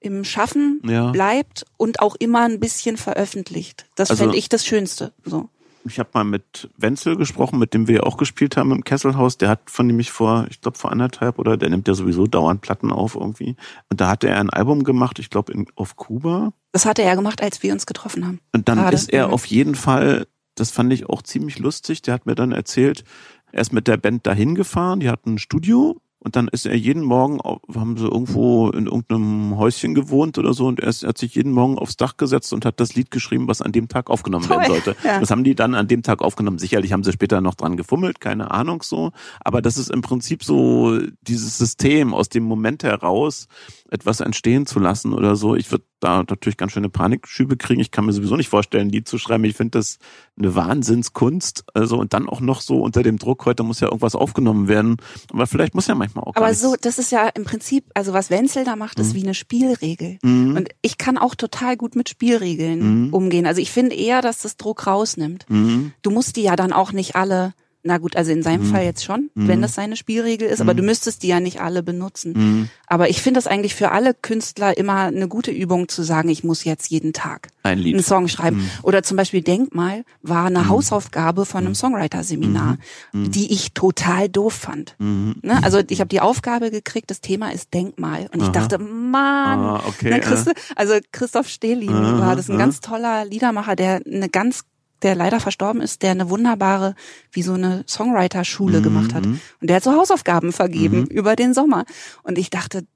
im 0.00 0.24
Schaffen 0.24 0.80
ja. 0.84 1.10
bleibt 1.10 1.66
und 1.76 1.98
auch 1.98 2.14
immer 2.16 2.42
ein 2.42 2.60
bisschen 2.60 2.96
veröffentlicht. 2.96 3.86
Das 3.96 4.10
also, 4.10 4.24
fände 4.24 4.38
ich 4.38 4.48
das 4.48 4.64
Schönste. 4.64 5.12
So. 5.24 5.50
Ich 5.88 5.98
habe 5.98 6.10
mal 6.14 6.24
mit 6.24 6.70
Wenzel 6.76 7.16
gesprochen, 7.16 7.58
mit 7.58 7.74
dem 7.74 7.88
wir 7.88 8.06
auch 8.06 8.16
gespielt 8.16 8.56
haben 8.56 8.72
im 8.72 8.84
Kesselhaus. 8.84 9.38
Der 9.38 9.48
hat 9.48 9.70
von 9.70 9.86
nämlich 9.86 10.10
vor, 10.10 10.46
ich 10.50 10.60
glaube 10.60 10.78
vor 10.78 10.92
anderthalb 10.92 11.38
oder 11.38 11.56
der 11.56 11.70
nimmt 11.70 11.88
ja 11.88 11.94
sowieso 11.94 12.26
dauernd 12.26 12.60
Platten 12.60 12.90
auf 12.90 13.14
irgendwie. 13.14 13.56
Und 13.90 14.00
da 14.00 14.08
hatte 14.08 14.28
er 14.28 14.40
ein 14.40 14.50
Album 14.50 14.84
gemacht, 14.84 15.18
ich 15.18 15.30
glaube 15.30 15.52
auf 15.74 15.96
Kuba. 15.96 16.52
Das 16.72 16.86
hatte 16.86 17.02
er 17.02 17.16
gemacht, 17.16 17.42
als 17.42 17.62
wir 17.62 17.72
uns 17.72 17.86
getroffen 17.86 18.26
haben. 18.26 18.40
Und 18.52 18.68
dann 18.68 18.78
Gerade. 18.78 18.94
ist 18.94 19.12
er 19.12 19.28
mhm. 19.28 19.34
auf 19.34 19.46
jeden 19.46 19.74
Fall, 19.74 20.26
das 20.54 20.70
fand 20.70 20.92
ich 20.92 21.08
auch 21.08 21.22
ziemlich 21.22 21.58
lustig. 21.58 22.02
Der 22.02 22.14
hat 22.14 22.26
mir 22.26 22.34
dann 22.34 22.52
erzählt, 22.52 23.04
er 23.52 23.62
ist 23.62 23.72
mit 23.72 23.88
der 23.88 23.96
Band 23.96 24.26
dahin 24.26 24.54
gefahren, 24.54 25.00
die 25.00 25.08
hatten 25.08 25.34
ein 25.34 25.38
Studio 25.38 26.00
und 26.28 26.36
dann 26.36 26.48
ist 26.48 26.66
er 26.66 26.76
jeden 26.76 27.04
Morgen, 27.04 27.40
haben 27.40 27.96
sie 27.96 28.04
irgendwo 28.04 28.68
in 28.68 28.84
irgendeinem 28.84 29.56
Häuschen 29.56 29.94
gewohnt 29.94 30.36
oder 30.36 30.52
so, 30.52 30.66
und 30.66 30.78
er, 30.78 30.88
ist, 30.88 31.02
er 31.02 31.08
hat 31.08 31.16
sich 31.16 31.36
jeden 31.36 31.52
Morgen 31.52 31.78
aufs 31.78 31.96
Dach 31.96 32.18
gesetzt 32.18 32.52
und 32.52 32.66
hat 32.66 32.80
das 32.80 32.94
Lied 32.94 33.10
geschrieben, 33.10 33.48
was 33.48 33.62
an 33.62 33.72
dem 33.72 33.88
Tag 33.88 34.10
aufgenommen 34.10 34.46
Toll. 34.46 34.58
werden 34.58 34.68
sollte. 34.68 34.96
Ja. 35.04 35.20
Das 35.20 35.30
haben 35.30 35.42
die 35.42 35.54
dann 35.54 35.74
an 35.74 35.88
dem 35.88 36.02
Tag 36.02 36.20
aufgenommen. 36.20 36.58
Sicherlich 36.58 36.92
haben 36.92 37.02
sie 37.02 37.12
später 37.12 37.40
noch 37.40 37.54
dran 37.54 37.78
gefummelt, 37.78 38.20
keine 38.20 38.50
Ahnung 38.50 38.82
so. 38.82 39.12
Aber 39.40 39.62
das 39.62 39.78
ist 39.78 39.90
im 39.90 40.02
Prinzip 40.02 40.44
so 40.44 40.98
dieses 41.22 41.56
System 41.56 42.12
aus 42.12 42.28
dem 42.28 42.44
Moment 42.44 42.82
heraus, 42.82 43.48
etwas 43.90 44.20
entstehen 44.20 44.66
zu 44.66 44.78
lassen 44.78 45.14
oder 45.14 45.34
so. 45.34 45.54
Ich 45.54 45.70
würde 45.70 45.84
da 46.00 46.18
natürlich 46.18 46.56
ganz 46.56 46.72
schöne 46.72 46.90
Panikschübe 46.90 47.56
kriegen. 47.56 47.80
Ich 47.80 47.90
kann 47.90 48.04
mir 48.04 48.12
sowieso 48.12 48.36
nicht 48.36 48.48
vorstellen, 48.48 48.90
die 48.90 49.02
zu 49.02 49.18
schreiben. 49.18 49.44
Ich 49.44 49.56
finde 49.56 49.78
das 49.78 49.98
eine 50.38 50.54
Wahnsinnskunst. 50.54 51.64
Also 51.74 51.98
und 51.98 52.12
dann 52.12 52.28
auch 52.28 52.40
noch 52.40 52.60
so 52.60 52.80
unter 52.80 53.02
dem 53.02 53.18
Druck, 53.18 53.46
heute 53.46 53.62
muss 53.62 53.80
ja 53.80 53.88
irgendwas 53.88 54.14
aufgenommen 54.14 54.68
werden. 54.68 54.96
Aber 55.32 55.46
vielleicht 55.46 55.74
muss 55.74 55.86
ja 55.86 55.94
manchmal 55.94 56.24
auch. 56.24 56.36
Aber 56.36 56.52
so, 56.54 56.76
das 56.80 56.98
ist 56.98 57.10
ja 57.10 57.28
im 57.28 57.44
Prinzip, 57.44 57.84
also 57.94 58.12
was 58.12 58.30
Wenzel 58.30 58.64
da 58.64 58.76
macht, 58.76 58.98
ist 58.98 59.14
mhm. 59.14 59.18
wie 59.18 59.22
eine 59.24 59.34
Spielregel. 59.34 60.18
Mhm. 60.22 60.56
Und 60.56 60.68
ich 60.82 60.98
kann 60.98 61.16
auch 61.16 61.34
total 61.34 61.76
gut 61.76 61.96
mit 61.96 62.08
Spielregeln 62.08 63.06
mhm. 63.06 63.14
umgehen. 63.14 63.46
Also 63.46 63.60
ich 63.60 63.70
finde 63.70 63.96
eher, 63.96 64.20
dass 64.20 64.42
das 64.42 64.56
Druck 64.56 64.86
rausnimmt. 64.86 65.46
Mhm. 65.48 65.92
Du 66.02 66.10
musst 66.10 66.36
die 66.36 66.42
ja 66.42 66.56
dann 66.56 66.72
auch 66.72 66.92
nicht 66.92 67.16
alle 67.16 67.54
na 67.88 67.96
gut, 67.96 68.16
also 68.16 68.30
in 68.30 68.42
seinem 68.42 68.66
mhm. 68.66 68.70
Fall 68.70 68.84
jetzt 68.84 69.02
schon, 69.02 69.30
mhm. 69.34 69.48
wenn 69.48 69.62
das 69.62 69.74
seine 69.74 69.96
Spielregel 69.96 70.46
ist, 70.48 70.60
aber 70.60 70.74
du 70.74 70.82
mhm. 70.82 70.88
müsstest 70.88 71.22
die 71.22 71.28
ja 71.28 71.40
nicht 71.40 71.60
alle 71.60 71.82
benutzen. 71.82 72.34
Mhm. 72.36 72.68
Aber 72.86 73.08
ich 73.08 73.22
finde 73.22 73.38
das 73.38 73.46
eigentlich 73.46 73.74
für 73.74 73.90
alle 73.92 74.12
Künstler 74.12 74.76
immer 74.76 75.04
eine 75.04 75.26
gute 75.26 75.50
Übung 75.50 75.88
zu 75.88 76.02
sagen, 76.02 76.28
ich 76.28 76.44
muss 76.44 76.64
jetzt 76.64 76.90
jeden 76.90 77.14
Tag 77.14 77.48
Ein 77.62 77.78
Lied. 77.78 77.94
einen 77.94 78.04
Song 78.04 78.28
schreiben. 78.28 78.58
Mhm. 78.58 78.70
Oder 78.82 79.02
zum 79.02 79.16
Beispiel 79.16 79.42
Denkmal 79.42 80.04
war 80.22 80.46
eine. 80.46 80.68
Hausaufgabe 80.68 81.46
von 81.46 81.64
einem 81.64 81.74
Songwriter-Seminar, 81.74 82.76
die 83.14 83.52
ich 83.52 83.72
total 83.72 84.28
doof 84.28 84.52
fand. 84.52 84.96
Ne? 84.98 85.62
Also 85.62 85.80
ich 85.88 86.00
habe 86.00 86.08
die 86.08 86.20
Aufgabe 86.20 86.70
gekriegt, 86.70 87.10
das 87.10 87.20
Thema 87.20 87.52
ist 87.52 87.72
Denkmal. 87.72 88.28
Und 88.32 88.42
ich 88.42 88.48
Aha. 88.48 88.52
dachte, 88.52 88.78
Mann, 88.78 89.58
ah, 89.60 89.82
okay, 89.86 90.10
ne, 90.10 90.20
Christ 90.20 90.50
also 90.76 90.94
Christoph 91.12 91.48
Stehlin 91.48 91.88
war 92.18 92.36
das 92.36 92.50
ein 92.50 92.58
ganz 92.58 92.80
toller 92.80 93.24
Liedermacher, 93.24 93.76
der 93.76 94.02
eine 94.04 94.28
ganz 94.28 94.64
der 95.02 95.14
leider 95.14 95.40
verstorben 95.40 95.80
ist, 95.80 96.02
der 96.02 96.12
eine 96.12 96.30
wunderbare, 96.30 96.94
wie 97.32 97.42
so 97.42 97.54
eine 97.54 97.84
Songwriter-Schule 97.86 98.80
mhm. 98.80 98.82
gemacht 98.82 99.14
hat. 99.14 99.24
Und 99.26 99.40
der 99.60 99.76
hat 99.76 99.84
so 99.84 99.92
Hausaufgaben 99.92 100.52
vergeben 100.52 101.00
mhm. 101.00 101.06
über 101.06 101.36
den 101.36 101.54
Sommer. 101.54 101.84
Und 102.22 102.38
ich 102.38 102.50
dachte, 102.50 102.86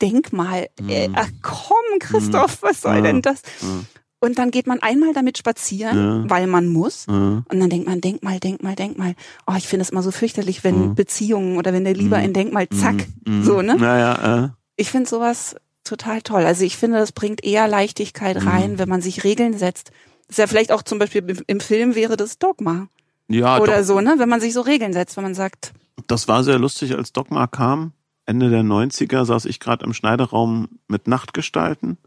denk 0.00 0.32
mal, 0.32 0.68
mhm. 0.80 0.88
äh, 0.88 1.08
ach 1.14 1.28
komm, 1.42 1.98
Christoph, 2.00 2.62
mhm. 2.62 2.66
was 2.66 2.82
soll 2.82 3.02
denn 3.02 3.22
das? 3.22 3.42
Und 4.20 4.38
dann 4.38 4.50
geht 4.50 4.66
man 4.66 4.80
einmal 4.80 5.12
damit 5.12 5.38
spazieren, 5.38 6.24
ja. 6.24 6.30
weil 6.30 6.46
man 6.48 6.66
muss. 6.66 7.06
Ja. 7.06 7.14
Und 7.14 7.60
dann 7.60 7.70
denkt 7.70 7.86
man, 7.86 8.00
denk 8.00 8.22
mal, 8.22 8.40
denk 8.40 8.62
mal, 8.62 8.74
denk 8.74 8.98
mal. 8.98 9.14
Oh, 9.46 9.54
ich 9.56 9.68
finde 9.68 9.84
es 9.84 9.90
immer 9.90 10.02
so 10.02 10.10
fürchterlich, 10.10 10.64
wenn 10.64 10.82
ja. 10.82 10.92
Beziehungen 10.94 11.56
oder 11.56 11.72
wenn 11.72 11.84
der 11.84 11.94
Lieber 11.94 12.20
in 12.20 12.32
Denk 12.32 12.52
mal, 12.52 12.68
zack, 12.68 13.06
so, 13.42 13.62
ne? 13.62 13.76
Naja. 13.76 14.56
Ich 14.76 14.90
finde 14.90 15.08
sowas 15.08 15.56
total 15.84 16.22
toll. 16.22 16.44
Also 16.44 16.64
ich 16.64 16.76
finde, 16.76 16.98
das 16.98 17.12
bringt 17.12 17.44
eher 17.44 17.66
Leichtigkeit 17.68 18.44
rein, 18.44 18.78
wenn 18.78 18.88
man 18.88 19.00
sich 19.00 19.24
Regeln 19.24 19.56
setzt 19.56 19.92
ist 20.28 20.38
ja 20.38 20.46
vielleicht 20.46 20.72
auch 20.72 20.82
zum 20.82 20.98
Beispiel 20.98 21.42
im 21.46 21.60
Film 21.60 21.94
wäre 21.94 22.16
das 22.16 22.38
Dogma. 22.38 22.88
Ja, 23.28 23.58
oder 23.60 23.84
so, 23.84 24.00
ne? 24.00 24.14
Wenn 24.18 24.28
man 24.28 24.40
sich 24.40 24.54
so 24.54 24.62
Regeln 24.62 24.92
setzt, 24.92 25.16
wenn 25.16 25.24
man 25.24 25.34
sagt, 25.34 25.72
Das 26.06 26.28
war 26.28 26.44
sehr 26.44 26.58
lustig, 26.58 26.94
als 26.94 27.12
Dogma 27.12 27.46
kam. 27.46 27.92
Ende 28.24 28.50
der 28.50 28.62
90er 28.62 29.24
saß 29.24 29.46
ich 29.46 29.58
gerade 29.58 29.84
im 29.84 29.94
Schneideraum 29.94 30.68
mit 30.86 31.08
Nachtgestalten 31.08 31.98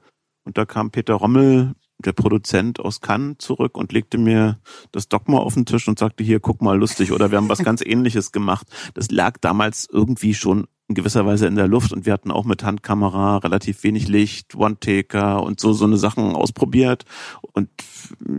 und 0.43 0.57
da 0.57 0.65
kam 0.65 0.91
Peter 0.91 1.15
Rommel, 1.15 1.73
der 2.01 2.13
Produzent 2.13 2.79
aus 2.79 3.01
Cannes, 3.01 3.37
zurück 3.39 3.77
und 3.77 3.91
legte 3.91 4.17
mir 4.17 4.59
das 4.91 5.09
Dogma 5.09 5.37
auf 5.37 5.53
den 5.53 5.65
Tisch 5.65 5.87
und 5.87 5.99
sagte, 5.99 6.23
hier, 6.23 6.39
guck 6.39 6.61
mal, 6.61 6.77
lustig. 6.77 7.11
Oder 7.11 7.31
wir 7.31 7.37
haben 7.37 7.49
was 7.49 7.63
ganz 7.63 7.81
ähnliches 7.85 8.31
gemacht. 8.31 8.67
Das 8.93 9.11
lag 9.11 9.37
damals 9.39 9.87
irgendwie 9.91 10.33
schon 10.33 10.67
in 10.91 10.95
gewisser 10.95 11.25
Weise 11.25 11.47
in 11.47 11.55
der 11.55 11.69
Luft 11.69 11.93
und 11.93 12.05
wir 12.05 12.11
hatten 12.11 12.31
auch 12.31 12.43
mit 12.43 12.65
Handkamera 12.65 13.37
relativ 13.37 13.81
wenig 13.83 14.09
Licht, 14.09 14.55
One-Taker 14.55 15.41
und 15.41 15.57
so 15.61 15.71
so 15.71 15.85
eine 15.85 15.95
Sachen 15.95 16.35
ausprobiert 16.35 17.05
und 17.53 17.69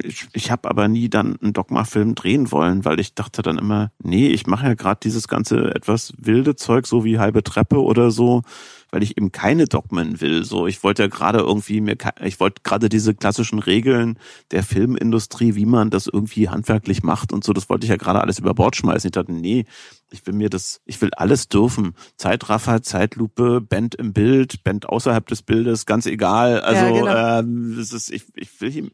ich, 0.02 0.28
ich 0.34 0.50
habe 0.50 0.68
aber 0.68 0.86
nie 0.86 1.08
dann 1.08 1.36
einen 1.40 1.54
Dogma-Film 1.54 2.14
drehen 2.14 2.52
wollen, 2.52 2.84
weil 2.84 3.00
ich 3.00 3.14
dachte 3.14 3.40
dann 3.40 3.56
immer, 3.56 3.90
nee, 4.02 4.28
ich 4.28 4.46
mache 4.46 4.66
ja 4.66 4.74
gerade 4.74 5.00
dieses 5.02 5.28
ganze 5.28 5.74
etwas 5.74 6.12
wilde 6.18 6.54
Zeug, 6.54 6.86
so 6.86 7.04
wie 7.06 7.18
halbe 7.18 7.42
Treppe 7.42 7.82
oder 7.82 8.10
so, 8.10 8.42
weil 8.92 9.02
ich 9.02 9.16
eben 9.16 9.32
keine 9.32 9.64
Dogmen 9.64 10.20
will. 10.20 10.44
So, 10.44 10.66
ich 10.66 10.84
wollte 10.84 11.02
ja 11.02 11.08
gerade 11.08 11.38
irgendwie 11.38 11.80
mir, 11.80 11.96
ich 12.22 12.38
wollte 12.38 12.60
gerade 12.62 12.90
diese 12.90 13.14
klassischen 13.14 13.58
Regeln 13.58 14.18
der 14.50 14.62
Filmindustrie, 14.62 15.54
wie 15.54 15.64
man 15.66 15.90
das 15.90 16.06
irgendwie 16.06 16.50
handwerklich 16.50 17.02
macht 17.02 17.32
und 17.32 17.42
so, 17.42 17.54
das 17.54 17.70
wollte 17.70 17.86
ich 17.86 17.90
ja 17.90 17.96
gerade 17.96 18.20
alles 18.20 18.38
über 18.38 18.54
Bord 18.54 18.76
schmeißen. 18.76 19.08
Ich 19.08 19.12
dachte, 19.12 19.32
nee, 19.32 19.64
ich 20.10 20.26
will 20.26 20.34
mir 20.34 20.50
das, 20.50 20.82
ich 20.84 21.00
will 21.00 21.10
alles 21.16 21.48
dürfen. 21.48 21.94
Zeitraffer, 22.16 22.82
Zeitlupe, 22.82 23.62
Band 23.62 23.94
im 23.94 24.12
Bild, 24.12 24.62
Band 24.62 24.86
außerhalb 24.86 25.26
des 25.26 25.40
Bildes, 25.42 25.86
ganz 25.86 26.04
egal. 26.04 26.60
Also, 26.60 26.84
ja, 26.84 26.90
genau. 26.90 27.38
ähm, 27.38 27.74
das 27.78 27.94
ist, 27.94 28.10
ich, 28.10 28.24
ich 28.36 28.60
will 28.60 28.92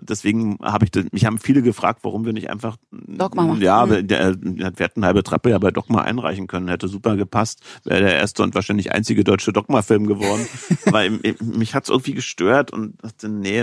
deswegen 0.00 0.58
habe 0.62 0.86
ich, 0.86 1.12
mich 1.12 1.24
haben 1.24 1.38
viele 1.38 1.62
gefragt, 1.62 2.00
warum 2.02 2.24
wir 2.24 2.32
nicht 2.32 2.50
einfach 2.50 2.76
Dogma 2.90 3.42
machen. 3.42 3.60
Ja, 3.60 3.86
mhm. 3.86 4.06
der, 4.06 4.36
wir 4.40 4.72
hätten 4.78 5.04
halbe 5.04 5.22
Trappe 5.22 5.50
ja 5.50 5.58
bei 5.58 5.70
Dogma 5.70 6.02
einreichen 6.02 6.46
können, 6.46 6.68
hätte 6.68 6.88
super 6.88 7.16
gepasst, 7.16 7.60
wäre 7.84 8.00
der 8.00 8.14
erste 8.16 8.42
und 8.42 8.54
wahrscheinlich 8.54 8.92
einzige 8.92 9.24
deutsche 9.24 9.52
Dogma-Film 9.52 10.06
geworden. 10.06 10.46
Aber 10.86 11.02
mich 11.40 11.74
hat's 11.74 11.88
irgendwie 11.88 12.14
gestört 12.14 12.72
und 12.72 13.02
dachte, 13.02 13.28
nee, 13.28 13.62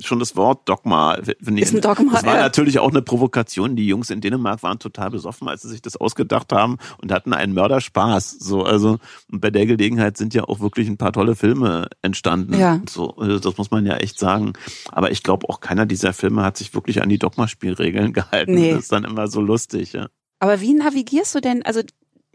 schon 0.00 0.18
das 0.18 0.34
Wort 0.34 0.66
Dogma. 0.68 1.14
Ist 1.14 1.74
ein 1.74 1.80
Dogma. 1.80 2.12
Das 2.12 2.24
war 2.24 2.36
ja. 2.36 2.42
natürlich 2.42 2.78
auch 2.78 2.90
eine 2.90 3.02
Provokation. 3.02 3.76
Die 3.76 3.86
Jungs 3.86 4.08
in 4.08 4.22
Dänemark 4.22 4.62
waren 4.62 4.78
total 4.78 5.10
besoffen, 5.10 5.46
als 5.48 5.62
sie 5.62 5.68
sich 5.68 5.82
das 5.82 5.96
ausgedacht 5.96 6.52
haben 6.52 6.78
und 7.02 7.12
hatten 7.12 7.34
einen 7.34 7.52
Mörderspaß. 7.52 8.38
So, 8.38 8.64
also 8.64 8.98
und 9.30 9.40
bei 9.40 9.50
der 9.50 9.66
Gelegenheit 9.66 10.16
sind 10.16 10.32
ja 10.32 10.44
auch 10.44 10.60
wirklich 10.60 10.88
ein 10.88 10.96
paar 10.96 11.12
tolle 11.12 11.36
Filme 11.36 11.88
entstanden. 12.00 12.58
Ja. 12.58 12.80
So, 12.88 13.14
also 13.16 13.38
das 13.38 13.58
muss 13.58 13.70
man 13.70 13.84
ja 13.84 13.96
echt 13.96 14.18
sagen. 14.18 14.54
Aber 14.90 15.10
ich 15.10 15.22
glaube 15.22 15.48
auch 15.50 15.60
keiner 15.60 15.84
dieser 15.84 16.14
Filme 16.14 16.42
hat 16.42 16.56
sich 16.56 16.74
wirklich 16.74 17.02
an 17.02 17.10
die 17.10 17.18
Dogma-Spielregeln 17.18 18.12
gehalten. 18.14 18.54
Nee. 18.54 18.72
Das 18.72 18.84
ist 18.84 18.92
dann 18.92 19.04
immer 19.04 19.28
so 19.28 19.42
lustig. 19.42 19.92
Ja. 19.92 20.08
Aber 20.38 20.60
wie 20.62 20.72
navigierst 20.72 21.34
du 21.34 21.40
denn? 21.40 21.62
Also 21.62 21.82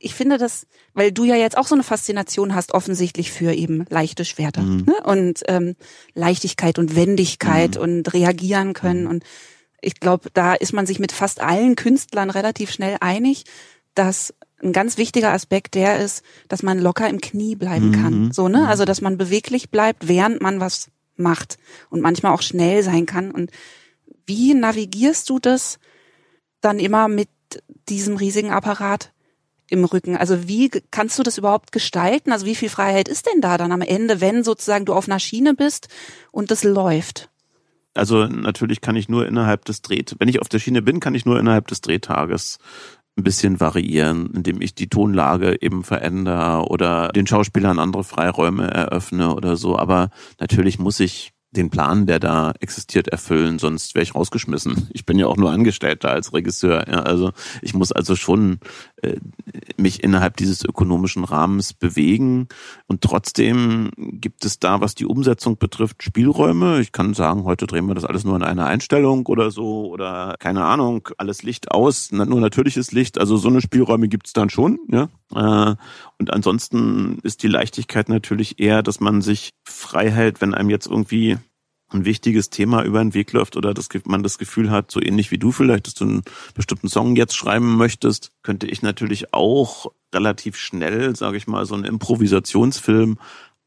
ich 0.02 0.16
finde 0.16 0.38
das, 0.38 0.68
weil 0.94 1.12
du 1.12 1.24
ja 1.24 1.36
jetzt 1.36 1.58
auch 1.58 1.68
so 1.68 1.76
eine 1.76 1.84
Faszination 1.84 2.56
hast, 2.56 2.74
offensichtlich 2.74 3.32
für 3.32 3.54
eben 3.54 3.86
leichte 3.90 4.26
Schwerter 4.26 4.62
mhm. 4.62 4.86
ne? 4.86 4.96
und 5.04 5.44
ähm, 5.48 5.76
Leichtigkeit 6.14 6.80
und 6.80 6.96
Wendigkeit 6.96 7.76
mhm. 7.76 7.82
und 7.82 8.14
reagieren 8.14 8.74
können. 8.74 9.04
Mhm. 9.04 9.10
Und 9.10 9.24
ich 9.82 10.00
glaube, 10.00 10.30
da 10.34 10.54
ist 10.54 10.74
man 10.74 10.86
sich 10.86 11.00
mit 11.00 11.12
fast 11.12 11.42
allen 11.42 11.76
Künstlern 11.76 12.30
relativ 12.30 12.72
schnell 12.72 12.98
einig, 13.00 13.46
dass 13.94 14.34
ein 14.62 14.74
ganz 14.74 14.98
wichtiger 14.98 15.32
Aspekt 15.32 15.76
der 15.76 16.00
ist, 16.00 16.24
dass 16.48 16.64
man 16.64 16.80
locker 16.80 17.10
im 17.10 17.22
Knie 17.22 17.56
bleiben 17.56 17.90
mhm. 17.90 17.94
kann. 17.94 18.32
So, 18.32 18.48
ne? 18.48 18.60
Mhm. 18.60 18.66
Also, 18.66 18.86
dass 18.86 19.02
man 19.02 19.18
beweglich 19.18 19.70
bleibt, 19.70 20.08
während 20.08 20.42
man 20.42 20.60
was 20.60 20.90
macht 21.16 21.58
und 21.90 22.02
manchmal 22.02 22.34
auch 22.34 22.42
schnell 22.42 22.84
sein 22.84 23.06
kann. 23.06 23.32
Und 23.32 23.52
wie 24.26 24.54
navigierst 24.54 25.30
du 25.30 25.40
das 25.40 25.80
dann 26.62 26.80
immer 26.80 27.08
mit 27.08 27.30
diesem 27.90 28.18
riesigen 28.18 28.52
Apparat 28.52 29.12
im 29.72 29.86
Rücken. 29.86 30.18
Also 30.18 30.48
wie 30.48 30.70
kannst 30.92 31.18
du 31.18 31.24
das 31.24 31.38
überhaupt 31.38 31.72
gestalten? 31.72 32.32
Also 32.32 32.46
wie 32.46 32.56
viel 32.56 32.70
Freiheit 32.70 33.08
ist 33.08 33.28
denn 33.28 33.42
da 33.42 33.58
dann 33.58 33.72
am 33.72 33.82
Ende, 33.82 34.22
wenn 34.22 34.44
sozusagen 34.44 34.86
du 34.86 34.94
auf 34.94 35.08
einer 35.08 35.20
Schiene 35.20 35.54
bist 35.54 35.88
und 36.32 36.52
das 36.52 36.64
läuft? 36.64 37.30
Also 37.94 38.26
natürlich 38.26 38.82
kann 38.82 38.96
ich 38.96 39.10
nur 39.10 39.28
innerhalb 39.28 39.66
des 39.66 39.82
Dreht, 39.82 40.16
wenn 40.20 40.30
ich 40.30 40.42
auf 40.42 40.50
der 40.50 40.60
Schiene 40.60 40.82
bin, 40.82 41.00
kann 41.00 41.16
ich 41.16 41.26
nur 41.26 41.40
innerhalb 41.40 41.68
des 41.68 41.82
Drehtages 41.82 42.58
ein 43.18 43.24
bisschen 43.24 43.60
variieren, 43.60 44.32
indem 44.34 44.62
ich 44.62 44.74
die 44.74 44.88
Tonlage 44.88 45.62
eben 45.62 45.84
verändere 45.84 46.66
oder 46.70 47.10
den 47.10 47.28
Schauspielern 47.28 47.80
andere 47.80 48.04
Freiräume 48.04 48.70
eröffne 48.72 49.36
oder 49.36 49.58
so. 49.58 49.78
Aber 49.78 50.10
natürlich 50.40 50.80
muss 50.80 51.00
ich 51.02 51.34
den 51.52 51.70
Plan, 51.70 52.06
der 52.06 52.20
da 52.20 52.54
existiert, 52.62 53.10
erfüllen, 53.10 53.60
sonst 53.60 53.94
wäre 53.94 54.04
ich 54.04 54.16
rausgeschmissen. 54.16 54.88
Ich 54.94 55.06
bin 55.06 55.20
ja 55.20 55.28
auch 55.28 55.36
nur 55.36 55.52
Angestellter 55.52 56.10
als 56.10 56.34
Regisseur. 56.34 56.88
Ja, 56.88 57.02
also 57.02 57.32
ich 57.62 57.74
muss 57.74 57.92
also 57.92 58.16
schon 58.16 58.60
mich 59.78 60.04
innerhalb 60.04 60.38
dieses 60.38 60.64
ökonomischen 60.64 61.24
Rahmens 61.24 61.74
bewegen. 61.74 62.48
Und 62.88 63.02
trotzdem 63.02 63.92
gibt 63.98 64.46
es 64.46 64.60
da, 64.60 64.82
was 64.82 64.96
die 64.96 65.06
Umsetzung 65.06 65.58
betrifft, 65.58 66.04
Spielräume. 66.04 66.80
Ich 66.82 66.92
kann 66.92 67.14
sagen, 67.14 67.44
heute 67.44 67.68
drehen 67.68 67.88
wir 67.88 67.96
das 67.96 68.06
alles 68.06 68.24
nur 68.24 68.36
in 68.36 68.44
einer 68.44 68.66
Einstellung 68.66 69.26
oder 69.26 69.52
so 69.52 69.88
oder 69.90 70.36
keine 70.40 70.66
Ahnung, 70.66 71.10
alles 71.18 71.44
Licht 71.44 71.72
aus, 71.72 72.12
nur 72.12 72.40
natürliches 72.40 72.92
Licht. 72.92 73.20
Also 73.20 73.38
so 73.38 73.50
eine 73.50 73.62
Spielräume 73.62 74.08
gibt 74.08 74.28
es 74.28 74.34
dann 74.34 74.50
schon. 74.50 74.80
Ja? 74.90 75.10
Äh, 75.34 75.76
und 76.20 76.34
ansonsten 76.34 77.20
ist 77.24 77.44
die 77.44 77.48
Leichtigkeit 77.48 78.10
natürlich 78.10 78.60
eher, 78.60 78.84
dass 78.84 79.00
man 79.00 79.22
sich 79.22 79.52
frei 79.64 80.12
hält, 80.12 80.42
wenn 80.42 80.54
einem 80.54 80.70
jetzt 80.70 80.88
irgendwie 80.88 81.38
ein 81.94 82.06
wichtiges 82.06 82.50
Thema 82.50 82.84
über 82.84 83.00
den 83.00 83.14
Weg 83.14 83.32
läuft 83.34 83.58
oder 83.58 83.74
dass 83.74 83.90
man 84.06 84.24
das 84.24 84.38
Gefühl 84.38 84.72
hat, 84.72 84.92
so 84.92 85.02
ähnlich 85.02 85.32
wie 85.32 85.38
du 85.38 85.52
vielleicht, 85.52 85.88
dass 85.88 85.94
du 85.94 86.06
einen 86.06 86.22
bestimmten 86.54 86.88
Song 86.88 87.16
jetzt 87.16 87.36
schreiben 87.36 87.76
möchtest, 87.76 88.32
könnte 88.44 88.68
ich 88.68 88.82
natürlich 88.82 89.34
auch 89.34 89.92
relativ 90.14 90.58
schnell, 90.58 91.16
sage 91.16 91.38
ich 91.38 91.48
mal, 91.48 91.66
so 91.66 91.76
einen 91.76 91.86
Improvisationsfilm 91.86 93.18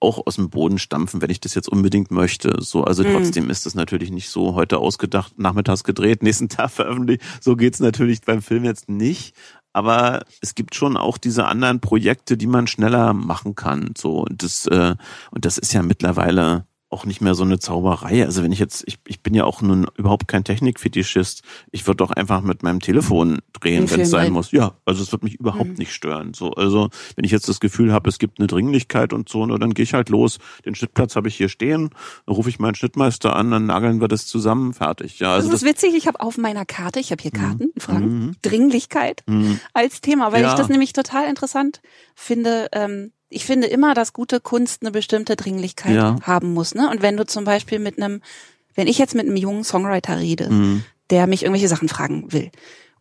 auch 0.01 0.27
aus 0.27 0.37
dem 0.37 0.51
Boden 0.51 0.79
stampfen, 0.79 1.23
wenn 1.23 1.31
ich 1.31 1.41
das 1.41 1.55
jetzt 1.55 1.69
unbedingt 1.69 2.11
möchte. 2.11 2.57
So, 2.61 2.85
also 2.85 3.03
mhm. 3.03 3.13
trotzdem 3.13 3.51
ist 3.51 3.65
das 3.65 3.75
natürlich 3.75 4.11
nicht 4.11 4.29
so 4.29 4.55
heute 4.55 4.79
ausgedacht, 4.79 5.39
nachmittags 5.39 5.83
gedreht, 5.83 6.23
nächsten 6.23 6.49
Tag 6.51 6.71
veröffentlicht. 6.71 7.23
So 7.41 7.57
geht's 7.57 7.81
natürlich 7.81 8.21
beim 8.21 8.43
Film 8.43 8.65
jetzt 8.65 8.89
nicht. 8.89 9.35
Aber 9.73 10.25
es 10.41 10.55
gibt 10.55 10.77
schon 10.77 10.97
auch 10.97 11.19
diese 11.19 11.47
anderen 11.47 11.81
Projekte, 11.81 12.37
die 12.37 12.47
man 12.47 12.69
schneller 12.69 13.13
machen 13.13 13.57
kann. 13.57 13.95
So 13.99 14.21
und 14.21 14.43
das 14.43 14.67
äh, 14.67 14.95
und 15.33 15.45
das 15.45 15.59
ist 15.59 15.73
ja 15.73 15.83
mittlerweile 15.83 16.67
auch 16.95 17.05
nicht 17.07 17.21
mehr 17.21 17.35
so 17.35 17.43
eine 17.43 17.59
Zauberei. 17.59 18.25
Also 18.25 18.45
wenn 18.45 18.53
ich 18.53 18.61
jetzt, 18.61 18.85
ich, 18.87 18.99
ich 19.09 19.21
bin 19.21 19.35
ja 19.35 19.43
auch 19.43 19.63
nun 19.63 19.89
überhaupt 19.97 20.29
kein 20.29 20.45
Technikfetischist. 20.45 21.43
Ich 21.73 21.89
würde 21.89 21.97
doch 21.97 22.13
einfach 22.13 22.41
mit 22.41 22.63
meinem 22.63 22.79
Telefon 22.79 23.41
drehen, 23.53 23.91
wenn 23.91 24.01
es 24.03 24.11
sein 24.11 24.33
muss. 24.33 24.53
Ja, 24.53 24.77
also 24.85 25.03
es 25.03 25.11
wird 25.11 25.25
mich 25.25 25.35
überhaupt 25.35 25.71
mhm. 25.71 25.75
nicht 25.75 25.93
stören. 25.93 26.35
So, 26.35 26.53
also 26.53 26.91
wenn 27.17 27.25
ich 27.25 27.33
jetzt 27.33 27.49
das 27.49 27.59
Gefühl 27.59 27.93
habe, 27.93 28.09
es 28.09 28.21
gibt 28.21 28.39
eine 28.39 28.47
Dringlichkeit 28.47 29.13
und 29.13 29.29
so, 29.29 29.45
nur 29.45 29.59
dann 29.59 29.75
gehe 29.75 29.83
ich 29.83 29.93
halt 29.93 30.09
los. 30.09 30.39
Den 30.65 30.77
Schnittplatz 30.77 31.17
habe 31.17 31.27
ich 31.27 31.35
hier 31.35 31.49
stehen, 31.49 31.91
dann 32.27 32.37
rufe 32.37 32.49
ich 32.49 32.61
meinen 32.61 32.77
Schnittmeister 32.77 33.35
an, 33.35 33.51
dann 33.51 33.67
nageln 33.67 34.01
wir 34.01 34.07
das 34.07 34.27
zusammen, 34.29 34.73
fertig. 34.73 35.19
Ja, 35.19 35.35
also 35.35 35.49
das 35.49 35.57
ist 35.57 35.63
das 35.65 35.69
witzig. 35.69 35.95
Ich 35.97 36.07
habe 36.07 36.21
auf 36.21 36.39
meiner 36.39 36.65
Karte, 36.65 37.01
ich 37.01 37.11
habe 37.11 37.21
hier 37.21 37.33
mhm. 37.35 37.41
Karten, 37.41 37.65
mhm. 37.75 37.81
Fragen, 37.81 38.37
Dringlichkeit 38.43 39.25
mhm. 39.27 39.59
als 39.73 40.01
Thema, 40.01 40.31
weil 40.31 40.43
ja. 40.43 40.51
ich 40.51 40.55
das 40.55 40.69
nämlich 40.69 40.93
total 40.93 41.29
interessant 41.29 41.81
finde. 42.15 42.69
Ähm, 42.73 43.11
ich 43.35 43.45
finde 43.45 43.67
immer, 43.67 43.95
dass 43.95 44.13
gute 44.13 44.41
Kunst 44.41 44.83
eine 44.83 44.91
bestimmte 44.91 45.37
Dringlichkeit 45.37 45.95
ja. 45.95 46.17
haben 46.23 46.55
muss. 46.55 46.75
Ne? 46.75 46.89
Und 46.91 47.03
wenn 47.03 47.17
du 47.17 47.27
zum 47.27 47.45
Beispiel 47.45 47.79
mit 47.79 47.99
einem, 48.01 48.23
wenn 48.75 48.87
ich 48.87 48.99
jetzt 48.99 49.15
mit 49.15 49.27
einem 49.27 49.37
jungen 49.37 49.65
Songwriter 49.65 50.19
rede, 50.19 50.51
mhm. 50.51 50.85
der 51.11 51.27
mich 51.27 51.43
irgendwelche 51.43 51.69
Sachen 51.69 51.89
fragen 51.89 52.33
will, 52.33 52.51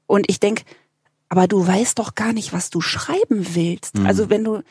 und 0.06 0.26
ich 0.30 0.40
denk, 0.40 0.64
aber 1.30 1.48
du 1.48 1.66
weißt 1.66 1.98
doch 2.00 2.16
gar 2.16 2.34
nicht, 2.34 2.54
was 2.54 2.70
du 2.70 2.82
schreiben 2.82 3.56
willst. 3.56 3.98
Mhm. 3.98 4.06
Also 4.06 4.30
wenn 4.30 4.44
du, 4.44 4.62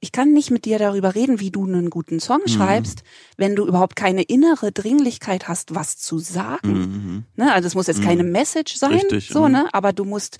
ich 0.00 0.12
kann 0.12 0.32
nicht 0.32 0.50
mit 0.50 0.64
dir 0.64 0.78
darüber 0.78 1.14
reden, 1.14 1.40
wie 1.40 1.50
du 1.50 1.64
einen 1.64 1.90
guten 1.90 2.20
Song 2.20 2.40
mhm. 2.46 2.50
schreibst, 2.50 3.02
wenn 3.36 3.56
du 3.56 3.66
überhaupt 3.66 3.96
keine 3.96 4.22
innere 4.22 4.72
Dringlichkeit 4.72 5.48
hast, 5.48 5.74
was 5.74 5.98
zu 5.98 6.18
sagen. 6.18 6.72
Mhm. 6.72 7.24
Ne? 7.36 7.52
Also 7.52 7.66
es 7.66 7.74
muss 7.74 7.86
jetzt 7.86 8.02
keine 8.02 8.22
mhm. 8.22 8.32
Message 8.32 8.76
sein, 8.76 8.92
Richtig, 8.92 9.28
so, 9.28 9.46
mhm. 9.46 9.52
ne? 9.52 9.68
Aber 9.72 9.92
du 9.92 10.04
musst 10.04 10.38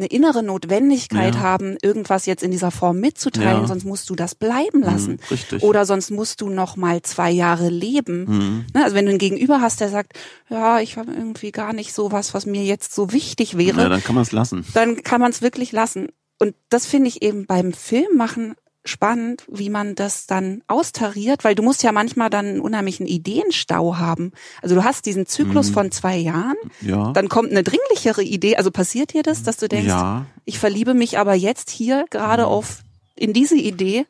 eine 0.00 0.06
innere 0.06 0.42
Notwendigkeit 0.42 1.34
ja. 1.34 1.40
haben, 1.40 1.76
irgendwas 1.82 2.26
jetzt 2.26 2.42
in 2.42 2.50
dieser 2.50 2.70
Form 2.70 3.00
mitzuteilen, 3.00 3.62
ja. 3.62 3.66
sonst 3.66 3.84
musst 3.84 4.08
du 4.10 4.14
das 4.14 4.34
bleiben 4.34 4.82
lassen. 4.82 5.12
Mhm, 5.12 5.18
richtig. 5.30 5.62
Oder 5.62 5.84
sonst 5.84 6.10
musst 6.10 6.40
du 6.40 6.48
noch 6.48 6.76
mal 6.76 7.02
zwei 7.02 7.30
Jahre 7.30 7.68
leben. 7.68 8.24
Mhm. 8.24 8.66
Ne, 8.74 8.84
also 8.84 8.96
wenn 8.96 9.06
du 9.06 9.12
ein 9.12 9.18
Gegenüber 9.18 9.60
hast, 9.60 9.80
der 9.80 9.90
sagt, 9.90 10.14
ja, 10.48 10.80
ich 10.80 10.96
habe 10.96 11.12
irgendwie 11.12 11.52
gar 11.52 11.72
nicht 11.72 11.92
so 11.92 12.12
was, 12.12 12.34
was 12.34 12.46
mir 12.46 12.64
jetzt 12.64 12.94
so 12.94 13.12
wichtig 13.12 13.58
wäre. 13.58 13.82
Ja, 13.82 13.88
dann 13.88 14.02
kann 14.02 14.14
man 14.14 14.22
es 14.22 14.32
lassen. 14.32 14.64
Dann 14.74 15.02
kann 15.02 15.20
man 15.20 15.30
es 15.30 15.42
wirklich 15.42 15.72
lassen. 15.72 16.08
Und 16.38 16.54
das 16.70 16.86
finde 16.86 17.08
ich 17.08 17.22
eben 17.22 17.46
beim 17.46 17.72
Filmmachen 17.72 18.54
spannend, 18.84 19.44
wie 19.48 19.68
man 19.68 19.94
das 19.94 20.26
dann 20.26 20.62
austariert, 20.66 21.44
weil 21.44 21.54
du 21.54 21.62
musst 21.62 21.82
ja 21.82 21.92
manchmal 21.92 22.30
dann 22.30 22.46
einen 22.46 22.60
unheimlichen 22.60 23.06
Ideenstau 23.06 23.98
haben. 23.98 24.32
Also 24.62 24.74
du 24.74 24.84
hast 24.84 25.06
diesen 25.06 25.26
Zyklus 25.26 25.70
mhm. 25.70 25.74
von 25.74 25.90
zwei 25.92 26.16
Jahren, 26.16 26.56
ja. 26.80 27.12
dann 27.12 27.28
kommt 27.28 27.50
eine 27.50 27.62
dringlichere 27.62 28.22
Idee. 28.22 28.56
Also 28.56 28.70
passiert 28.70 29.12
dir 29.12 29.22
das, 29.22 29.42
dass 29.42 29.58
du 29.58 29.68
denkst, 29.68 29.88
ja. 29.88 30.26
ich 30.44 30.58
verliebe 30.58 30.94
mich 30.94 31.18
aber 31.18 31.34
jetzt 31.34 31.70
hier 31.70 32.06
gerade 32.10 32.44
mhm. 32.44 32.48
auf 32.48 32.78
in 33.16 33.34
diese 33.34 33.56
Idee 33.56 34.06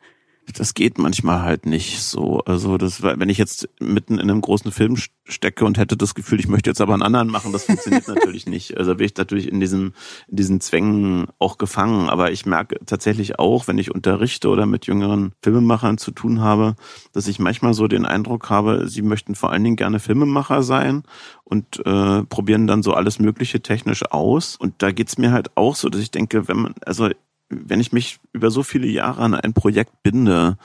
das 0.52 0.74
geht 0.74 0.98
manchmal 0.98 1.42
halt 1.42 1.66
nicht 1.66 2.02
so. 2.02 2.40
Also 2.40 2.78
das, 2.78 3.02
wenn 3.02 3.28
ich 3.28 3.38
jetzt 3.38 3.68
mitten 3.80 4.14
in 4.14 4.30
einem 4.30 4.40
großen 4.40 4.72
Film 4.72 4.96
stecke 5.24 5.64
und 5.64 5.78
hätte 5.78 5.96
das 5.96 6.14
Gefühl, 6.14 6.40
ich 6.40 6.48
möchte 6.48 6.70
jetzt 6.70 6.80
aber 6.80 6.94
einen 6.94 7.02
anderen 7.02 7.28
machen, 7.28 7.52
das 7.52 7.64
funktioniert 7.64 8.08
natürlich 8.08 8.46
nicht. 8.46 8.76
Also 8.76 8.94
bin 8.94 9.06
ich 9.06 9.16
natürlich 9.16 9.48
in 9.48 9.60
diesen, 9.60 9.94
in 10.28 10.36
diesen 10.36 10.60
Zwängen 10.60 11.26
auch 11.38 11.58
gefangen. 11.58 12.08
Aber 12.08 12.30
ich 12.30 12.46
merke 12.46 12.78
tatsächlich 12.86 13.38
auch, 13.38 13.68
wenn 13.68 13.78
ich 13.78 13.94
unterrichte 13.94 14.48
oder 14.48 14.66
mit 14.66 14.86
jüngeren 14.86 15.32
Filmemachern 15.42 15.98
zu 15.98 16.10
tun 16.10 16.40
habe, 16.40 16.76
dass 17.12 17.26
ich 17.26 17.38
manchmal 17.38 17.74
so 17.74 17.88
den 17.88 18.06
Eindruck 18.06 18.50
habe, 18.50 18.88
sie 18.88 19.02
möchten 19.02 19.34
vor 19.34 19.50
allen 19.50 19.64
Dingen 19.64 19.76
gerne 19.76 20.00
Filmemacher 20.00 20.62
sein 20.62 21.02
und 21.44 21.84
äh, 21.84 22.22
probieren 22.24 22.66
dann 22.66 22.82
so 22.82 22.94
alles 22.94 23.18
Mögliche 23.18 23.60
technisch 23.60 24.04
aus. 24.10 24.56
Und 24.56 24.74
da 24.78 24.92
geht's 24.92 25.18
mir 25.18 25.32
halt 25.32 25.56
auch 25.56 25.74
so, 25.74 25.88
dass 25.88 26.00
ich 26.00 26.10
denke, 26.10 26.48
wenn 26.48 26.58
man, 26.58 26.74
also 26.84 27.10
wenn 27.50 27.80
ich 27.80 27.92
mich 27.92 28.18
über 28.32 28.50
so 28.50 28.62
viele 28.62 28.86
Jahre 28.86 29.22
an 29.22 29.34
ein 29.34 29.52
Projekt 29.52 30.02
binde, 30.02 30.56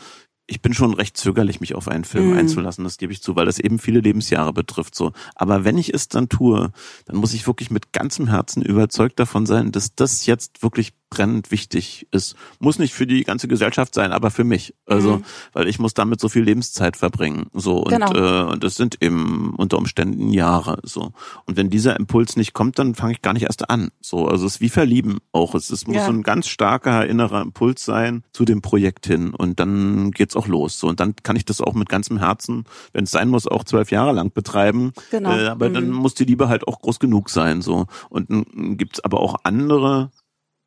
ich 0.47 0.61
bin 0.61 0.73
schon 0.73 0.93
recht 0.93 1.17
zögerlich, 1.17 1.59
mich 1.59 1.73
auf 1.73 1.87
einen 1.87 2.03
Film 2.03 2.31
mhm. 2.31 2.37
einzulassen, 2.37 2.83
das 2.83 2.97
gebe 2.97 3.11
ich 3.11 3.21
zu, 3.21 3.35
weil 3.35 3.47
das 3.47 3.57
eben 3.57 3.79
viele 3.79 3.99
Lebensjahre 3.99 4.53
betrifft. 4.53 4.93
So, 4.93 5.11
aber 5.33 5.65
wenn 5.65 5.77
ich 5.77 5.93
es 5.93 6.07
dann 6.07 6.29
tue, 6.29 6.71
dann 7.05 7.17
muss 7.17 7.33
ich 7.33 7.47
wirklich 7.47 7.71
mit 7.71 7.91
ganzem 7.93 8.27
Herzen 8.27 8.61
überzeugt 8.61 9.19
davon 9.19 9.47
sein, 9.47 9.71
dass 9.71 9.95
das 9.95 10.25
jetzt 10.27 10.61
wirklich 10.61 10.93
brennend 11.09 11.51
wichtig 11.51 12.07
ist. 12.11 12.35
Muss 12.59 12.79
nicht 12.79 12.93
für 12.93 13.07
die 13.07 13.23
ganze 13.23 13.47
Gesellschaft 13.47 13.93
sein, 13.93 14.11
aber 14.11 14.31
für 14.31 14.43
mich. 14.43 14.73
Also, 14.85 15.17
mhm. 15.17 15.25
weil 15.53 15.67
ich 15.67 15.79
muss 15.79 15.93
damit 15.93 16.19
so 16.19 16.29
viel 16.29 16.43
Lebenszeit 16.43 16.97
verbringen. 16.97 17.47
So 17.53 17.77
und 17.77 17.91
genau. 17.91 18.13
äh, 18.13 18.51
und 18.51 18.63
das 18.63 18.75
sind 18.75 19.01
eben 19.01 19.53
unter 19.55 19.77
Umständen 19.77 20.31
Jahre. 20.31 20.79
So 20.83 21.11
und 21.45 21.57
wenn 21.57 21.69
dieser 21.69 21.97
Impuls 21.97 22.35
nicht 22.35 22.53
kommt, 22.53 22.79
dann 22.79 22.95
fange 22.95 23.13
ich 23.13 23.21
gar 23.21 23.33
nicht 23.33 23.43
erst 23.43 23.69
an. 23.69 23.89
So, 24.01 24.27
also 24.27 24.45
es 24.45 24.55
ist 24.55 24.61
wie 24.61 24.69
Verlieben 24.69 25.19
auch. 25.31 25.55
Es, 25.55 25.69
es 25.69 25.87
muss 25.87 25.97
ja. 25.97 26.05
so 26.05 26.11
ein 26.11 26.23
ganz 26.23 26.47
starker 26.47 27.05
innerer 27.05 27.41
Impuls 27.41 27.85
sein 27.85 28.23
zu 28.33 28.45
dem 28.45 28.61
Projekt 28.61 29.05
hin 29.05 29.33
und 29.33 29.59
dann 29.59 30.11
geht's 30.11 30.35
auch 30.35 30.47
los. 30.47 30.79
So 30.79 30.87
und 30.87 30.99
dann 30.99 31.15
kann 31.15 31.35
ich 31.35 31.45
das 31.45 31.61
auch 31.61 31.73
mit 31.73 31.87
ganzem 31.87 32.17
Herzen, 32.17 32.65
wenn 32.93 33.05
es 33.05 33.11
sein 33.11 33.29
muss, 33.29 33.47
auch 33.47 33.63
zwölf 33.63 33.91
Jahre 33.91 34.11
lang 34.11 34.31
betreiben. 34.33 34.91
Genau. 35.11 35.37
Äh, 35.37 35.47
aber 35.47 35.69
mhm. 35.69 35.73
dann 35.73 35.91
muss 35.91 36.15
die 36.15 36.25
Liebe 36.25 36.49
halt 36.49 36.67
auch 36.67 36.81
groß 36.81 36.99
genug 36.99 37.29
sein. 37.29 37.61
So 37.61 37.85
und 38.09 38.29
dann 38.29 38.77
gibt's 38.77 38.99
aber 38.99 39.19
auch 39.19 39.35
andere 39.43 40.11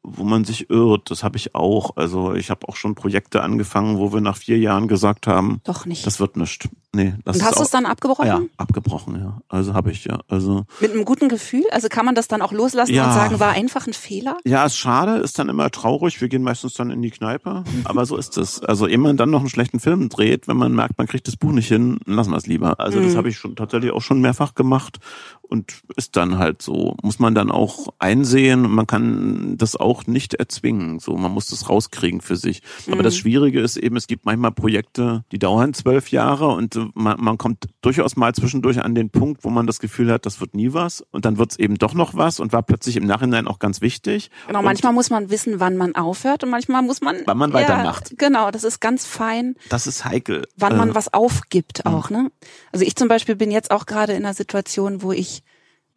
wo 0.02 0.24
man 0.24 0.44
sich 0.44 0.70
irrt, 0.70 1.10
das 1.10 1.22
habe 1.22 1.36
ich 1.36 1.54
auch. 1.54 1.96
Also 1.96 2.34
ich 2.34 2.50
habe 2.50 2.68
auch 2.68 2.76
schon 2.76 2.94
Projekte 2.94 3.42
angefangen, 3.42 3.98
wo 3.98 4.12
wir 4.12 4.20
nach 4.20 4.36
vier 4.36 4.58
Jahren 4.58 4.88
gesagt 4.88 5.26
haben, 5.26 5.60
doch 5.64 5.86
nicht. 5.86 6.06
Das 6.06 6.20
wird 6.20 6.36
nichts. 6.36 6.68
Nee, 6.94 7.14
das 7.24 7.36
Und 7.36 7.44
hast 7.44 7.58
du 7.58 7.62
es 7.62 7.70
dann 7.70 7.84
abgebrochen? 7.84 8.26
Ja, 8.26 8.40
abgebrochen, 8.56 9.20
ja. 9.20 9.42
Also 9.48 9.74
habe 9.74 9.90
ich 9.90 10.06
ja. 10.06 10.20
Also 10.26 10.64
mit 10.80 10.92
einem 10.92 11.04
guten 11.04 11.28
Gefühl. 11.28 11.64
Also 11.70 11.88
kann 11.88 12.06
man 12.06 12.14
das 12.14 12.28
dann 12.28 12.40
auch 12.40 12.50
loslassen 12.50 12.94
ja, 12.94 13.08
und 13.08 13.12
sagen, 13.12 13.40
war 13.40 13.50
einfach 13.50 13.86
ein 13.86 13.92
Fehler? 13.92 14.38
Ja, 14.44 14.64
ist 14.64 14.78
schade, 14.78 15.18
ist 15.18 15.38
dann 15.38 15.50
immer 15.50 15.70
traurig. 15.70 16.18
Wir 16.22 16.28
gehen 16.28 16.42
meistens 16.42 16.74
dann 16.74 16.90
in 16.90 17.02
die 17.02 17.10
Kneipe, 17.10 17.64
aber 17.84 18.06
so 18.06 18.16
ist 18.16 18.38
es. 18.38 18.62
Also 18.62 18.86
ehe 18.86 18.96
man 18.96 19.18
dann 19.18 19.30
noch 19.30 19.40
einen 19.40 19.50
schlechten 19.50 19.80
Film 19.80 20.08
dreht, 20.08 20.48
wenn 20.48 20.56
man 20.56 20.72
merkt, 20.74 20.96
man 20.96 21.06
kriegt 21.06 21.28
das 21.28 21.36
Buch 21.36 21.52
nicht 21.52 21.68
hin, 21.68 21.98
lassen 22.06 22.30
wir 22.30 22.38
es 22.38 22.46
lieber. 22.46 22.80
Also 22.80 23.00
mhm. 23.00 23.04
das 23.04 23.16
habe 23.16 23.28
ich 23.28 23.36
schon 23.36 23.54
tatsächlich 23.54 23.92
auch 23.92 24.02
schon 24.02 24.22
mehrfach 24.22 24.54
gemacht 24.54 24.98
und 25.42 25.82
ist 25.96 26.16
dann 26.16 26.38
halt 26.38 26.62
so. 26.62 26.96
Muss 27.02 27.18
man 27.18 27.34
dann 27.34 27.50
auch 27.50 27.88
einsehen 27.98 28.64
und 28.64 28.72
man 28.72 28.86
kann 28.86 29.56
das 29.58 29.76
auch 29.76 30.06
nicht 30.06 30.34
erzwingen. 30.34 31.00
So, 31.00 31.16
man 31.16 31.32
muss 31.32 31.48
das 31.48 31.68
rauskriegen 31.68 32.22
für 32.22 32.36
sich. 32.36 32.62
Mhm. 32.86 32.94
Aber 32.94 33.02
das 33.02 33.14
mhm. 33.14 33.18
Schwierige 33.18 33.60
ist 33.60 33.76
eben, 33.76 33.96
es 33.96 34.06
gibt 34.06 34.24
manchmal 34.24 34.52
Projekte, 34.52 35.24
die 35.32 35.38
dauern 35.38 35.74
zwölf 35.74 36.10
Jahre 36.10 36.48
und 36.48 36.77
man, 36.94 37.20
man 37.20 37.38
kommt 37.38 37.66
durchaus 37.80 38.16
mal 38.16 38.34
zwischendurch 38.34 38.82
an 38.82 38.94
den 38.94 39.10
Punkt, 39.10 39.44
wo 39.44 39.50
man 39.50 39.66
das 39.66 39.78
Gefühl 39.80 40.10
hat, 40.12 40.26
das 40.26 40.40
wird 40.40 40.54
nie 40.54 40.72
was 40.72 41.02
und 41.10 41.24
dann 41.24 41.38
wird 41.38 41.52
es 41.52 41.58
eben 41.58 41.76
doch 41.76 41.94
noch 41.94 42.14
was 42.14 42.40
und 42.40 42.52
war 42.52 42.62
plötzlich 42.62 42.96
im 42.96 43.06
Nachhinein 43.06 43.46
auch 43.46 43.58
ganz 43.58 43.80
wichtig. 43.80 44.30
Genau, 44.46 44.60
und 44.60 44.64
manchmal 44.64 44.92
muss 44.92 45.10
man 45.10 45.30
wissen, 45.30 45.60
wann 45.60 45.76
man 45.76 45.94
aufhört 45.94 46.44
und 46.44 46.50
manchmal 46.50 46.82
muss 46.82 47.00
man. 47.00 47.16
Wann 47.26 47.38
man 47.38 47.52
weitermacht. 47.52 48.10
Ja, 48.10 48.16
genau, 48.18 48.50
das 48.50 48.64
ist 48.64 48.80
ganz 48.80 49.06
fein. 49.06 49.54
Das 49.68 49.86
ist 49.86 50.04
heikel. 50.04 50.46
Wann 50.56 50.76
man 50.76 50.90
äh, 50.90 50.94
was 50.94 51.12
aufgibt 51.12 51.86
auch, 51.86 52.10
ne? 52.10 52.30
Also 52.72 52.84
ich 52.84 52.96
zum 52.96 53.08
Beispiel 53.08 53.36
bin 53.36 53.50
jetzt 53.50 53.70
auch 53.70 53.86
gerade 53.86 54.12
in 54.12 54.24
einer 54.24 54.34
Situation, 54.34 55.02
wo 55.02 55.12
ich 55.12 55.42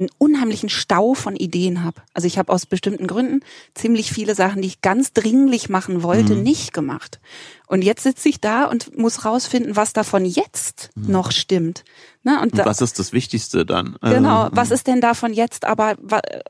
einen 0.02 0.10
unheimlichen 0.18 0.70
Stau 0.70 1.14
von 1.14 1.36
Ideen 1.36 1.84
habe. 1.84 2.02
Also 2.14 2.28
ich 2.28 2.38
habe 2.38 2.52
aus 2.52 2.66
bestimmten 2.66 3.08
Gründen 3.08 3.41
ziemlich 3.74 4.12
viele 4.12 4.36
Sachen, 4.36 4.62
die 4.62 4.68
ich 4.68 4.82
ganz 4.82 5.14
dringlich 5.14 5.70
machen 5.70 6.04
wollte, 6.04 6.36
mhm. 6.36 6.43
nicht 6.43 6.74
gemacht. 6.74 7.20
Und 7.68 7.84
jetzt 7.84 8.04
sitze 8.04 8.28
ich 8.28 8.41
da 8.41 8.66
und 8.66 8.97
muss 8.97 9.24
rausfinden, 9.24 9.78
was 9.78 9.93
davon 9.93 10.26
jetzt 10.26 10.89
mhm. 10.95 11.12
noch 11.12 11.32
stimmt. 11.32 11.86
Ne? 12.24 12.41
Und, 12.41 12.54
und 12.54 12.66
was 12.66 12.82
ist 12.82 12.99
das 12.99 13.14
Wichtigste 13.14 13.66
dann? 13.66 13.97
Genau, 14.02 14.47
ähm, 14.47 14.52
was 14.54 14.72
ist 14.72 14.88
denn 14.88 14.99
davon 14.99 15.34
jetzt 15.34 15.66
aber 15.66 15.95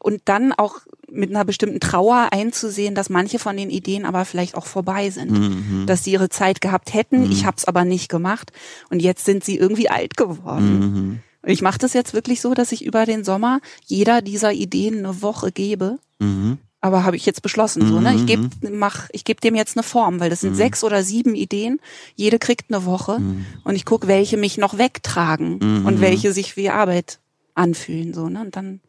und 0.02 0.22
dann 0.26 0.52
auch 0.54 0.80
mit 1.12 1.30
einer 1.30 1.46
bestimmten 1.46 1.80
Trauer 1.80 2.30
einzusehen, 2.32 2.96
dass 2.96 3.10
manche 3.10 3.38
von 3.38 3.58
den 3.58 3.70
Ideen 3.70 4.06
aber 4.06 4.26
vielleicht 4.26 4.56
auch 4.56 4.66
vorbei 4.66 5.10
sind, 5.10 5.32
mhm. 5.32 5.86
dass 5.86 6.04
sie 6.04 6.14
ihre 6.14 6.30
Zeit 6.30 6.62
gehabt 6.62 6.94
hätten, 6.94 7.26
mhm. 7.26 7.32
ich 7.32 7.46
habe 7.46 7.58
es 7.58 7.66
aber 7.66 7.86
nicht 7.86 8.10
gemacht 8.10 8.52
und 8.90 9.02
jetzt 9.02 9.26
sind 9.26 9.44
sie 9.44 9.58
irgendwie 9.58 9.90
alt 9.90 10.16
geworden. 10.18 11.22
Mhm. 11.44 11.50
Ich 11.50 11.62
mache 11.62 11.80
das 11.80 11.94
jetzt 11.94 12.14
wirklich 12.14 12.42
so, 12.42 12.54
dass 12.54 12.72
ich 12.72 12.86
über 12.86 13.06
den 13.06 13.24
Sommer 13.24 13.60
jeder 13.86 14.22
dieser 14.22 14.54
Ideen 14.54 15.00
eine 15.00 15.22
Woche 15.22 15.52
gebe. 15.52 16.00
Mhm. 16.20 16.58
Aber 16.84 17.04
habe 17.04 17.16
ich 17.16 17.28
jetzt 17.28 17.44
beschlossen, 17.44 17.88
so, 17.88 18.00
ne? 18.00 18.16
Ich 18.16 18.26
gebe 18.26 18.50
mhm. 18.62 18.80
mach, 18.80 19.08
ich 19.12 19.24
gebe 19.24 19.40
dem 19.40 19.54
jetzt 19.54 19.78
eine 19.78 19.84
Form, 19.84 20.20
weil 20.20 20.32
das 20.32 20.42
sind 20.42 20.54
mhm. 20.54 20.58
sechs 20.58 20.84
oder 20.84 21.04
sieben 21.04 21.36
Ideen. 21.36 21.80
Jede 22.16 22.40
kriegt 22.40 22.74
eine 22.74 22.86
Woche 22.86 23.20
mhm. 23.20 23.46
und 23.64 23.76
ich 23.76 23.86
gucke, 23.86 24.08
welche 24.08 24.36
mich 24.36 24.58
noch 24.58 24.80
wegtragen 24.80 25.60
mhm. 25.62 25.86
und 25.86 26.02
welche 26.02 26.34
sich 26.34 26.58
wie 26.58 26.72
Arbeit 26.72 27.20
anfühlen, 27.54 28.16
so, 28.16 28.30
ne? 28.30 28.42
Und 28.42 28.56
dann 28.56 28.80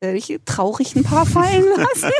ich 0.00 0.38
traurig 0.44 0.94
ein 0.94 1.02
paar 1.02 1.26
fallen 1.26 1.64
lassen. 1.76 2.12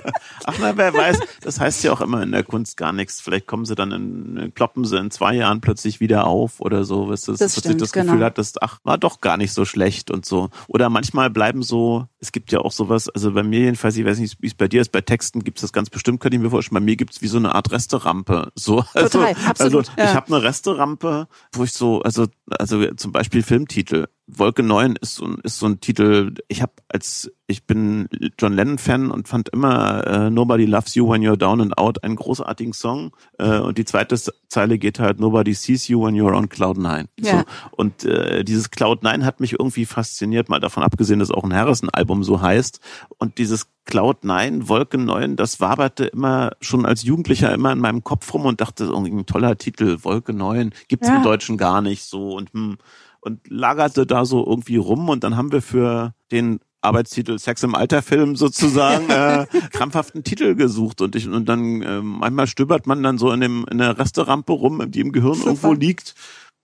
Ach 0.44 0.54
na, 0.60 0.76
wer 0.76 0.92
weiß, 0.92 1.20
das 1.42 1.60
heißt 1.60 1.84
ja 1.84 1.92
auch 1.92 2.00
immer 2.00 2.22
in 2.22 2.32
der 2.32 2.42
Kunst 2.42 2.76
gar 2.76 2.92
nichts. 2.92 3.20
Vielleicht 3.20 3.46
kommen 3.46 3.64
sie 3.64 3.74
dann 3.74 3.92
in, 3.92 4.52
kloppen 4.54 4.84
sie 4.84 4.98
in 4.98 5.10
zwei 5.10 5.34
Jahren 5.34 5.60
plötzlich 5.60 6.00
wieder 6.00 6.26
auf 6.26 6.60
oder 6.60 6.84
so, 6.84 7.08
weißt 7.08 7.28
du, 7.28 7.32
das 7.32 7.38
dass 7.38 7.58
stimmt, 7.58 7.80
das 7.80 7.92
Gefühl 7.92 8.12
genau. 8.12 8.24
hat, 8.24 8.38
dass, 8.38 8.60
ach, 8.60 8.80
war 8.82 8.98
doch 8.98 9.20
gar 9.20 9.36
nicht 9.36 9.52
so 9.52 9.64
schlecht 9.64 10.10
und 10.10 10.26
so. 10.26 10.50
Oder 10.66 10.90
manchmal 10.90 11.30
bleiben 11.30 11.62
so, 11.62 12.06
es 12.20 12.32
gibt 12.32 12.50
ja 12.52 12.60
auch 12.60 12.72
sowas, 12.72 13.08
also 13.08 13.32
bei 13.32 13.42
mir 13.42 13.60
jedenfalls, 13.60 13.96
ich 13.96 14.04
weiß 14.04 14.18
nicht, 14.18 14.38
wie 14.40 14.48
es 14.48 14.54
bei 14.54 14.68
dir 14.68 14.80
ist, 14.80 14.90
bei 14.90 15.00
Texten 15.00 15.44
gibt 15.44 15.58
es 15.58 15.62
das 15.62 15.72
ganz 15.72 15.90
bestimmt, 15.90 16.20
könnte 16.20 16.36
ich 16.36 16.42
mir 16.42 16.50
vorstellen, 16.50 16.74
bei 16.74 16.84
mir 16.84 16.96
gibt 16.96 17.14
es 17.14 17.22
wie 17.22 17.28
so 17.28 17.38
eine 17.38 17.54
Art 17.54 17.70
Resterampe. 17.70 18.50
So, 18.54 18.84
also, 18.94 19.18
Total, 19.18 19.36
absolut. 19.46 19.88
Also, 19.88 20.00
ja. 20.00 20.04
ich 20.04 20.14
habe 20.14 20.34
eine 20.34 20.42
Resterampe, 20.42 21.28
wo 21.52 21.64
ich 21.64 21.72
so, 21.72 22.02
also, 22.02 22.26
also 22.50 22.84
zum 22.94 23.12
Beispiel 23.12 23.42
Filmtitel. 23.42 24.06
Wolke 24.28 24.62
9 24.62 24.96
ist 25.00 25.16
so, 25.16 25.26
ist 25.42 25.58
so 25.58 25.66
ein 25.66 25.80
Titel, 25.80 26.34
ich 26.48 26.60
habe 26.60 26.72
als 26.88 27.30
ich 27.50 27.64
bin 27.64 28.08
John 28.38 28.52
Lennon-Fan 28.52 29.10
und 29.10 29.26
fand 29.26 29.48
immer 29.48 30.06
äh, 30.06 30.30
Nobody 30.30 30.66
Loves 30.66 30.94
You 30.94 31.08
When 31.10 31.22
You're 31.22 31.38
Down 31.38 31.62
and 31.62 31.78
Out 31.78 32.04
einen 32.04 32.14
großartigen 32.14 32.74
Song. 32.74 33.16
Äh, 33.38 33.58
und 33.58 33.78
die 33.78 33.86
zweite 33.86 34.20
Zeile 34.48 34.78
geht 34.78 34.98
halt 34.98 35.18
Nobody 35.18 35.54
Sees 35.54 35.88
You 35.88 36.04
When 36.04 36.14
You're 36.14 36.36
on 36.36 36.50
Cloud 36.50 36.76
9. 36.76 37.08
Ja. 37.18 37.38
So. 37.38 37.44
Und 37.70 38.04
äh, 38.04 38.44
dieses 38.44 38.70
Cloud 38.70 39.02
9 39.02 39.24
hat 39.24 39.40
mich 39.40 39.54
irgendwie 39.54 39.86
fasziniert, 39.86 40.50
mal 40.50 40.60
davon 40.60 40.82
abgesehen, 40.82 41.20
dass 41.20 41.30
auch 41.30 41.42
ein 41.42 41.54
Harrison-Album 41.54 42.22
so 42.22 42.42
heißt. 42.42 42.80
Und 43.16 43.38
dieses 43.38 43.68
Cloud 43.86 44.24
9, 44.24 44.68
Wolke 44.68 44.98
9, 44.98 45.36
das 45.36 45.58
waberte 45.58 46.04
immer 46.04 46.52
schon 46.60 46.84
als 46.84 47.02
Jugendlicher 47.02 47.54
immer 47.54 47.72
in 47.72 47.78
meinem 47.78 48.04
Kopf 48.04 48.34
rum 48.34 48.44
und 48.44 48.60
dachte, 48.60 48.84
irgendwie 48.84 49.12
ein 49.12 49.24
toller 49.24 49.56
Titel, 49.56 49.96
Wolke 50.02 50.34
9, 50.34 50.74
gibt's 50.88 51.08
ja. 51.08 51.16
im 51.16 51.22
Deutschen 51.22 51.56
gar 51.56 51.80
nicht 51.80 52.04
so 52.04 52.36
und 52.36 52.52
hm, 52.52 52.76
und 53.20 53.40
lagerte 53.48 54.06
da 54.06 54.24
so 54.24 54.44
irgendwie 54.46 54.76
rum 54.76 55.08
und 55.08 55.24
dann 55.24 55.36
haben 55.36 55.52
wir 55.52 55.62
für 55.62 56.14
den 56.30 56.60
Arbeitstitel 56.80 57.38
Sex 57.38 57.62
im 57.64 57.74
Alter 57.74 58.02
Film 58.02 58.36
sozusagen 58.36 59.10
äh, 59.10 59.46
krampfhaften 59.72 60.22
Titel 60.22 60.54
gesucht 60.54 61.00
und 61.00 61.16
ich 61.16 61.28
und 61.28 61.48
dann 61.48 61.82
äh, 61.82 62.00
manchmal 62.00 62.46
stöbert 62.46 62.86
man 62.86 63.02
dann 63.02 63.18
so 63.18 63.32
in 63.32 63.40
dem 63.40 63.66
in 63.70 63.78
der 63.78 63.98
Resterampe 63.98 64.52
rum, 64.52 64.90
die 64.90 65.00
im 65.00 65.12
Gehirn 65.12 65.34
Super. 65.34 65.48
irgendwo 65.48 65.72
liegt 65.72 66.14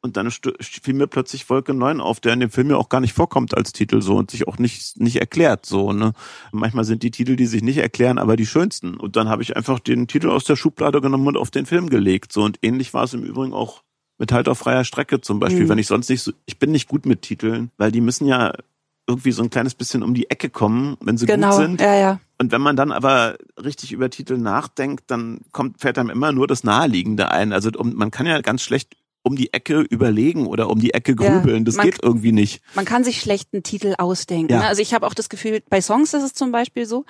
und 0.03 0.19
dann 0.19 0.31
fiel 0.31 0.95
mir 0.95 1.07
plötzlich 1.07 1.49
Wolke 1.49 1.73
9 1.73 2.01
auf, 2.01 2.21
der 2.21 2.35
in 2.35 2.41
dem 2.41 2.51
Film 2.51 2.69
ja 2.71 2.77
auch 2.77 2.91
gar 2.91 3.01
nicht 3.01 3.15
vorkommt 3.15 3.57
als 3.57 3.73
Titel 3.73 4.03
so 4.03 4.17
und 4.17 4.31
sich 4.31 4.47
auch 4.47 4.59
nicht 4.59 5.01
nicht 5.01 5.17
erklärt 5.17 5.67
so, 5.67 5.93
ne? 5.93 6.13
Manchmal 6.53 6.85
sind 6.85 7.03
die 7.03 7.11
Titel, 7.11 7.37
die 7.37 7.47
sich 7.47 7.63
nicht 7.63 7.79
erklären, 7.79 8.19
aber 8.19 8.37
die 8.37 8.47
schönsten 8.47 8.97
und 8.97 9.17
dann 9.17 9.29
habe 9.29 9.43
ich 9.43 9.57
einfach 9.57 9.81
den 9.81 10.07
Titel 10.07 10.31
aus 10.31 10.45
der 10.45 10.57
Schublade 10.57 11.01
genommen 11.01 11.27
und 11.27 11.37
auf 11.37 11.51
den 11.51 11.67
Film 11.67 11.91
gelegt 11.91 12.33
so 12.33 12.45
und 12.45 12.59
ähnlich 12.63 12.95
war 12.95 13.05
es 13.05 13.15
im 13.15 13.25
Übrigen 13.25 13.53
auch 13.53 13.83
mit 14.19 14.33
halt 14.33 14.49
auf 14.49 14.59
freier 14.59 14.85
Strecke 14.85 15.21
zum 15.21 15.41
Beispiel, 15.41 15.65
mhm. 15.65 15.69
wenn 15.71 15.79
ich 15.79 15.87
sonst 15.87 16.09
nicht 16.09 16.23
so, 16.23 16.33
ich 16.47 16.59
bin 16.59 16.71
nicht 16.71 16.89
gut 16.89 17.07
mit 17.07 17.23
Titeln, 17.23 17.71
weil 17.77 17.91
die 17.91 18.01
müssen 18.01 18.27
ja 18.27 18.53
irgendwie 19.07 19.33
so 19.33 19.43
ein 19.43 19.51
kleines 19.51 19.75
bisschen 19.75 20.03
um 20.03 20.15
die 20.15 20.31
Ecke 20.31 20.49
kommen, 20.49 20.97
wenn 21.01 21.19
sie 21.19 21.27
genau, 21.27 21.51
gut 21.51 21.59
sind. 21.59 21.81
Ja, 21.81 21.95
ja. 21.95 22.21
Und 22.39 22.53
wenn 22.53 22.63
man 22.63 22.77
dann 22.77 22.91
aber 22.91 23.37
richtig 23.63 23.93
über 23.93 24.09
Titel 24.11 24.39
nachdenkt, 24.39 25.05
dann 25.09 25.41
kommt, 25.53 25.81
fällt 25.81 25.99
einem 25.99 26.11
immer 26.11 26.33
nur 26.33 26.47
das 26.47 26.65
Naheliegende 26.65 27.31
ein. 27.31 27.53
Also 27.53 27.71
um, 27.77 27.95
man 27.95 28.11
kann 28.11 28.27
ja 28.27 28.41
ganz 28.41 28.63
schlecht 28.63 28.97
um 29.23 29.37
die 29.37 29.53
Ecke 29.53 29.81
überlegen 29.81 30.47
oder 30.47 30.69
um 30.69 30.79
die 30.79 30.93
Ecke 30.93 31.15
grübeln. 31.15 31.59
Ja, 31.59 31.65
das 31.65 31.77
man, 31.77 31.87
geht 31.87 32.03
irgendwie 32.03 32.33
nicht. 32.33 32.63
Man 32.75 32.85
kann 32.85 33.05
sich 33.05 33.21
schlechten 33.21 33.63
Titel 33.63 33.95
ausdenken. 33.97 34.53
Ja. 34.53 34.61
Ne? 34.61 34.67
Also 34.67 34.83
ich 34.83 34.95
habe 34.95 35.07
auch 35.07 35.15
das 35.15 35.29
Gefühl, 35.29 35.63
bei 35.69 35.81
Songs 35.81 36.13
ist 36.15 36.23
es 36.23 36.35
zum 36.35 36.53
Beispiel 36.53 36.87
so, 36.87 37.05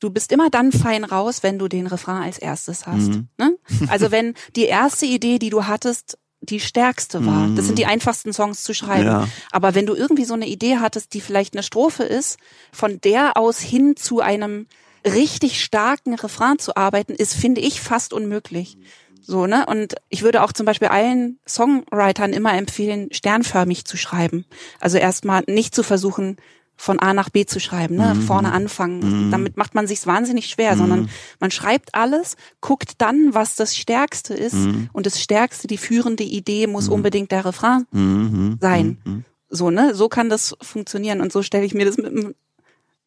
du 0.00 0.10
bist 0.10 0.32
immer 0.32 0.50
dann 0.50 0.72
fein 0.72 1.04
raus, 1.04 1.42
wenn 1.42 1.58
du 1.58 1.68
den 1.68 1.86
Refrain 1.86 2.22
als 2.22 2.38
erstes 2.38 2.86
hast. 2.86 3.08
Mhm. 3.08 3.28
Ne? 3.38 3.56
Also 3.88 4.10
wenn 4.10 4.34
die 4.56 4.64
erste 4.64 5.06
Idee, 5.06 5.38
die 5.38 5.50
du 5.50 5.66
hattest, 5.66 6.18
die 6.46 6.60
stärkste 6.60 7.24
war. 7.26 7.48
Das 7.54 7.66
sind 7.66 7.78
die 7.78 7.84
mhm. 7.84 7.90
einfachsten 7.90 8.32
Songs 8.32 8.62
zu 8.62 8.74
schreiben. 8.74 9.06
Ja. 9.06 9.28
Aber 9.50 9.74
wenn 9.74 9.86
du 9.86 9.94
irgendwie 9.94 10.24
so 10.24 10.34
eine 10.34 10.46
Idee 10.46 10.78
hattest, 10.78 11.14
die 11.14 11.20
vielleicht 11.20 11.54
eine 11.54 11.62
Strophe 11.62 12.04
ist, 12.04 12.38
von 12.72 13.00
der 13.00 13.36
aus 13.36 13.60
hin 13.60 13.96
zu 13.96 14.20
einem 14.20 14.66
richtig 15.06 15.62
starken 15.62 16.14
Refrain 16.14 16.58
zu 16.58 16.76
arbeiten, 16.76 17.12
ist, 17.12 17.34
finde 17.34 17.60
ich, 17.60 17.80
fast 17.80 18.12
unmöglich. 18.12 18.78
So, 19.26 19.46
ne? 19.46 19.64
Und 19.66 19.94
ich 20.10 20.22
würde 20.22 20.42
auch 20.42 20.52
zum 20.52 20.66
Beispiel 20.66 20.88
allen 20.88 21.38
Songwritern 21.48 22.32
immer 22.32 22.54
empfehlen, 22.54 23.08
sternförmig 23.10 23.86
zu 23.86 23.96
schreiben. 23.96 24.44
Also 24.80 24.98
erstmal 24.98 25.44
nicht 25.46 25.74
zu 25.74 25.82
versuchen, 25.82 26.36
von 26.76 26.98
A 26.98 27.14
nach 27.14 27.30
B 27.30 27.46
zu 27.46 27.60
schreiben, 27.60 27.96
ne? 27.96 28.14
Mhm. 28.14 28.22
vorne 28.22 28.52
anfangen. 28.52 29.26
Mhm. 29.26 29.30
Damit 29.30 29.56
macht 29.56 29.74
man 29.74 29.86
sich's 29.86 30.06
wahnsinnig 30.06 30.46
schwer, 30.46 30.74
mhm. 30.74 30.78
sondern 30.78 31.10
man 31.40 31.50
schreibt 31.50 31.94
alles, 31.94 32.36
guckt 32.60 32.94
dann, 32.98 33.34
was 33.34 33.56
das 33.56 33.76
Stärkste 33.76 34.34
ist 34.34 34.54
mhm. 34.54 34.90
und 34.92 35.06
das 35.06 35.20
Stärkste, 35.20 35.66
die 35.66 35.78
führende 35.78 36.24
Idee 36.24 36.66
muss 36.66 36.88
mhm. 36.88 36.94
unbedingt 36.94 37.30
der 37.30 37.44
Refrain 37.44 37.86
mhm. 37.92 38.58
sein. 38.60 39.24
So, 39.48 39.70
ne? 39.70 39.94
So 39.94 40.08
kann 40.08 40.28
das 40.28 40.56
funktionieren 40.60 41.20
und 41.20 41.32
so 41.32 41.42
stelle 41.42 41.64
ich 41.64 41.74
mir 41.74 41.86
das 41.86 41.96
mit 41.96 42.06
dem 42.06 42.34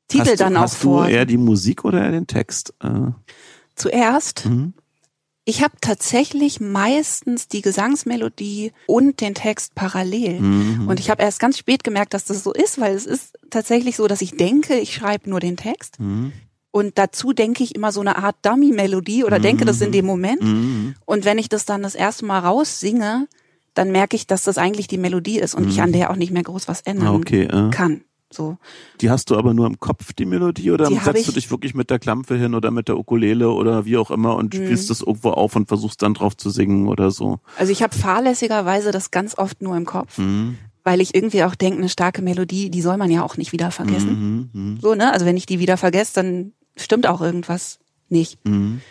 Titel 0.08 0.30
hast 0.32 0.40
dann 0.40 0.54
du, 0.54 0.60
auch 0.60 0.64
hast 0.64 0.78
vor. 0.78 1.02
Hast 1.02 1.12
du 1.12 1.16
eher 1.16 1.26
die 1.26 1.38
Musik 1.38 1.84
oder 1.84 2.02
eher 2.02 2.12
den 2.12 2.28
Text? 2.28 2.74
Äh. 2.82 3.12
Zuerst. 3.76 4.48
Ich 5.50 5.64
habe 5.64 5.76
tatsächlich 5.80 6.60
meistens 6.60 7.48
die 7.48 7.62
Gesangsmelodie 7.62 8.74
und 8.86 9.22
den 9.22 9.34
Text 9.34 9.76
parallel. 9.76 10.42
Mhm. 10.42 10.90
Und 10.90 11.00
ich 11.00 11.10
habe 11.10 11.24
erst 11.24 11.40
ganz 11.40 11.58
spät 11.58 11.86
gemerkt, 11.86 12.14
dass 12.14 12.26
das 12.26 12.44
so 12.44 12.52
ist, 12.52 12.82
weil 12.82 12.94
es 12.94 13.06
ist 13.06 13.40
tatsächlich 13.50 13.96
so, 13.96 14.08
dass 14.08 14.22
ich 14.22 14.36
denke, 14.36 14.76
ich 14.78 14.94
schreibe 14.94 15.30
nur 15.30 15.40
den 15.40 15.56
Text. 15.56 16.02
Mhm. 16.02 16.34
Und 16.72 16.98
dazu 16.98 17.32
denke 17.32 17.64
ich 17.64 17.76
immer 17.76 17.94
so 17.94 18.02
eine 18.02 18.18
Art 18.18 18.36
Dummy-Melodie 18.42 19.24
oder 19.24 19.40
mhm. 19.40 19.44
denke 19.44 19.64
das 19.64 19.80
in 19.80 19.94
dem 19.94 20.06
Moment. 20.06 20.44
Mhm. 20.44 20.96
Und 21.06 21.24
wenn 21.24 21.38
ich 21.38 21.48
das 21.48 21.64
dann 21.64 21.82
das 21.82 21.96
erste 21.96 22.26
Mal 22.26 22.40
raussinge, 22.40 23.30
dann 23.74 23.94
merke 23.94 24.18
ich, 24.18 24.28
dass 24.28 24.44
das 24.44 24.58
eigentlich 24.58 24.90
die 24.90 24.98
Melodie 24.98 25.40
ist 25.40 25.56
und 25.56 25.70
ich 25.70 25.78
mhm. 25.78 25.84
an 25.84 25.92
der 25.94 26.12
auch 26.12 26.18
nicht 26.18 26.34
mehr 26.34 26.44
groß 26.44 26.68
was 26.68 26.82
ändern 26.82 27.16
okay, 27.16 27.44
äh. 27.44 27.70
kann. 27.72 28.02
So. 28.32 28.58
Die 29.00 29.10
hast 29.10 29.30
du 29.30 29.38
aber 29.38 29.54
nur 29.54 29.68
im 29.68 29.80
Kopf, 29.80 30.14
die 30.14 30.26
Melodie, 30.26 30.72
oder 30.72 30.88
die 30.88 30.98
setzt 30.98 31.28
du 31.28 31.32
dich 31.32 31.50
wirklich 31.50 31.74
mit 31.74 31.90
der 31.90 32.00
Klampfe 32.00 32.36
hin 32.36 32.56
oder 32.56 32.72
mit 32.72 32.88
der 32.90 32.98
Ukulele 32.98 33.50
oder 33.50 33.86
wie 33.86 33.98
auch 33.98 34.12
immer 34.12 34.36
und 34.36 34.54
mhm. 34.54 34.66
spielst 34.66 34.90
das 34.90 35.02
irgendwo 35.02 35.30
auf 35.32 35.56
und 35.56 35.68
versuchst 35.68 36.02
dann 36.02 36.14
drauf 36.14 36.36
zu 36.36 36.50
singen 36.50 36.88
oder 36.88 37.12
so? 37.12 37.40
Also 37.58 37.72
ich 37.72 37.82
habe 37.82 37.96
fahrlässigerweise 37.96 38.92
das 38.92 39.12
ganz 39.12 39.38
oft 39.38 39.62
nur 39.62 39.78
im 39.78 39.86
Kopf. 39.86 40.18
Mhm. 40.18 40.58
Weil 40.84 41.02
ich 41.02 41.16
irgendwie 41.16 41.44
auch 41.44 41.56
denke, 41.56 41.80
eine 41.80 41.90
starke 41.90 42.22
Melodie, 42.22 42.70
die 42.70 42.82
soll 42.82 42.96
man 42.96 43.12
ja 43.12 43.22
auch 43.22 43.36
nicht 43.36 43.52
wieder 43.52 43.72
vergessen. 43.72 44.50
Mhm, 44.54 44.74
mh. 44.74 44.80
So, 44.82 44.96
ne? 44.96 45.12
Also 45.12 45.26
wenn 45.26 45.36
ich 45.36 45.46
die 45.46 45.60
wieder 45.60 45.76
vergesse, 45.76 46.14
dann 46.16 46.54
stimmt 46.78 47.08
auch 47.08 47.20
irgendwas 47.20 47.80
nicht. 48.08 48.40
Mhm. 48.46 48.82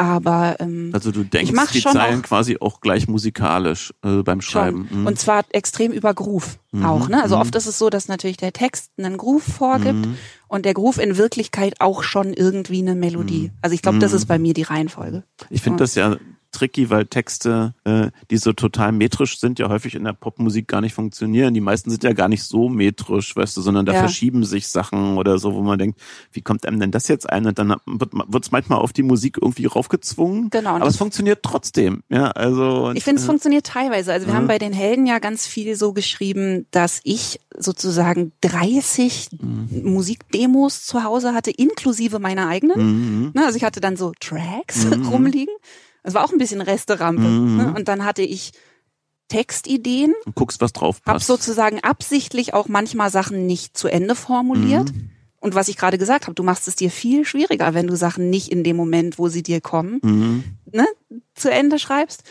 Aber 0.00 0.56
ähm, 0.60 0.88
also 0.94 1.12
du 1.12 1.24
denkst 1.24 1.52
die 1.74 1.82
Zeilen 1.82 2.20
auch, 2.20 2.22
quasi 2.22 2.56
auch 2.58 2.80
gleich 2.80 3.06
musikalisch 3.06 3.92
äh, 4.02 4.22
beim 4.22 4.40
Schreiben. 4.40 4.88
Mhm. 4.90 5.06
Und 5.06 5.18
zwar 5.18 5.44
extrem 5.50 5.92
über 5.92 6.14
Groove 6.14 6.58
mhm. 6.72 6.86
auch. 6.86 7.10
Ne? 7.10 7.22
Also 7.22 7.36
mhm. 7.36 7.42
oft 7.42 7.54
ist 7.54 7.66
es 7.66 7.78
so, 7.78 7.90
dass 7.90 8.08
natürlich 8.08 8.38
der 8.38 8.54
Text 8.54 8.92
einen 8.96 9.18
Groove 9.18 9.42
vorgibt 9.42 10.06
mhm. 10.06 10.16
und 10.48 10.64
der 10.64 10.72
Groove 10.72 10.96
in 10.96 11.18
Wirklichkeit 11.18 11.82
auch 11.82 12.02
schon 12.02 12.32
irgendwie 12.32 12.78
eine 12.78 12.94
Melodie. 12.94 13.48
Mhm. 13.48 13.58
Also 13.60 13.74
ich 13.74 13.82
glaube, 13.82 13.98
das 13.98 14.14
ist 14.14 14.24
bei 14.24 14.38
mir 14.38 14.54
die 14.54 14.62
Reihenfolge. 14.62 15.22
Ich 15.50 15.60
finde 15.60 15.80
das 15.80 15.94
ja 15.94 16.16
tricky, 16.52 16.90
weil 16.90 17.06
Texte, 17.06 17.74
äh, 17.84 18.10
die 18.30 18.36
so 18.36 18.52
total 18.52 18.92
metrisch 18.92 19.38
sind, 19.38 19.58
ja 19.58 19.68
häufig 19.68 19.94
in 19.94 20.04
der 20.04 20.12
Popmusik 20.12 20.68
gar 20.68 20.80
nicht 20.80 20.94
funktionieren. 20.94 21.54
Die 21.54 21.60
meisten 21.60 21.90
sind 21.90 22.04
ja 22.04 22.12
gar 22.12 22.28
nicht 22.28 22.42
so 22.42 22.68
metrisch, 22.68 23.34
weißt 23.36 23.56
du, 23.56 23.60
sondern 23.60 23.86
da 23.86 23.92
ja. 23.92 24.00
verschieben 24.00 24.44
sich 24.44 24.68
Sachen 24.68 25.16
oder 25.16 25.38
so, 25.38 25.54
wo 25.54 25.62
man 25.62 25.78
denkt, 25.78 26.00
wie 26.32 26.42
kommt 26.42 26.66
einem 26.66 26.80
denn 26.80 26.90
das 26.90 27.08
jetzt 27.08 27.28
ein? 27.28 27.46
Und 27.46 27.58
dann 27.58 27.74
wird 27.86 28.44
es 28.44 28.50
manchmal 28.50 28.78
auf 28.78 28.92
die 28.92 29.02
Musik 29.02 29.38
irgendwie 29.40 29.66
raufgezwungen. 29.66 30.50
Genau. 30.50 30.76
Aber 30.76 30.86
es 30.86 30.96
funktioniert 30.96 31.42
trotzdem. 31.42 32.02
Ja, 32.08 32.30
also. 32.30 32.92
Ich 32.94 33.04
finde, 33.04 33.20
es 33.20 33.24
äh, 33.24 33.28
funktioniert 33.28 33.66
teilweise. 33.66 34.12
Also 34.12 34.26
wir 34.26 34.34
äh, 34.34 34.36
haben 34.36 34.46
bei 34.46 34.58
den 34.58 34.72
Helden 34.72 35.06
ja 35.06 35.18
ganz 35.18 35.46
viel 35.46 35.76
so 35.76 35.92
geschrieben, 35.92 36.66
dass 36.70 37.00
ich 37.04 37.40
sozusagen 37.56 38.32
30 38.40 39.28
mhm. 39.40 39.92
Musikdemos 39.92 40.84
zu 40.84 41.04
Hause 41.04 41.34
hatte, 41.34 41.50
inklusive 41.50 42.18
meiner 42.18 42.48
eigenen. 42.48 43.24
Mhm. 43.24 43.30
Ne, 43.34 43.44
also 43.44 43.56
ich 43.56 43.64
hatte 43.64 43.80
dann 43.80 43.96
so 43.96 44.12
Tracks 44.20 44.84
mhm. 44.84 45.06
rumliegen. 45.10 45.54
Es 46.02 46.14
war 46.14 46.24
auch 46.24 46.32
ein 46.32 46.38
bisschen 46.38 46.60
Resterampe. 46.60 47.22
Mhm. 47.22 47.56
Ne? 47.56 47.74
Und 47.74 47.88
dann 47.88 48.04
hatte 48.04 48.22
ich 48.22 48.52
Textideen. 49.28 50.14
Und 50.24 50.34
guckst, 50.34 50.60
was 50.60 50.72
drauf 50.72 51.02
passt. 51.02 51.14
Hab 51.14 51.22
sozusagen 51.22 51.80
absichtlich 51.80 52.52
auch 52.54 52.68
manchmal 52.68 53.10
Sachen 53.10 53.46
nicht 53.46 53.76
zu 53.76 53.88
Ende 53.88 54.14
formuliert. 54.14 54.92
Mhm. 54.92 55.10
Und 55.40 55.54
was 55.54 55.68
ich 55.68 55.78
gerade 55.78 55.96
gesagt 55.96 56.26
habe, 56.26 56.34
du 56.34 56.42
machst 56.42 56.68
es 56.68 56.76
dir 56.76 56.90
viel 56.90 57.24
schwieriger, 57.24 57.72
wenn 57.72 57.86
du 57.86 57.96
Sachen 57.96 58.28
nicht 58.28 58.48
in 58.52 58.62
dem 58.62 58.76
Moment, 58.76 59.18
wo 59.18 59.28
sie 59.28 59.42
dir 59.42 59.62
kommen, 59.62 59.98
mhm. 60.02 60.44
ne, 60.70 60.86
zu 61.34 61.50
Ende 61.50 61.78
schreibst 61.78 62.24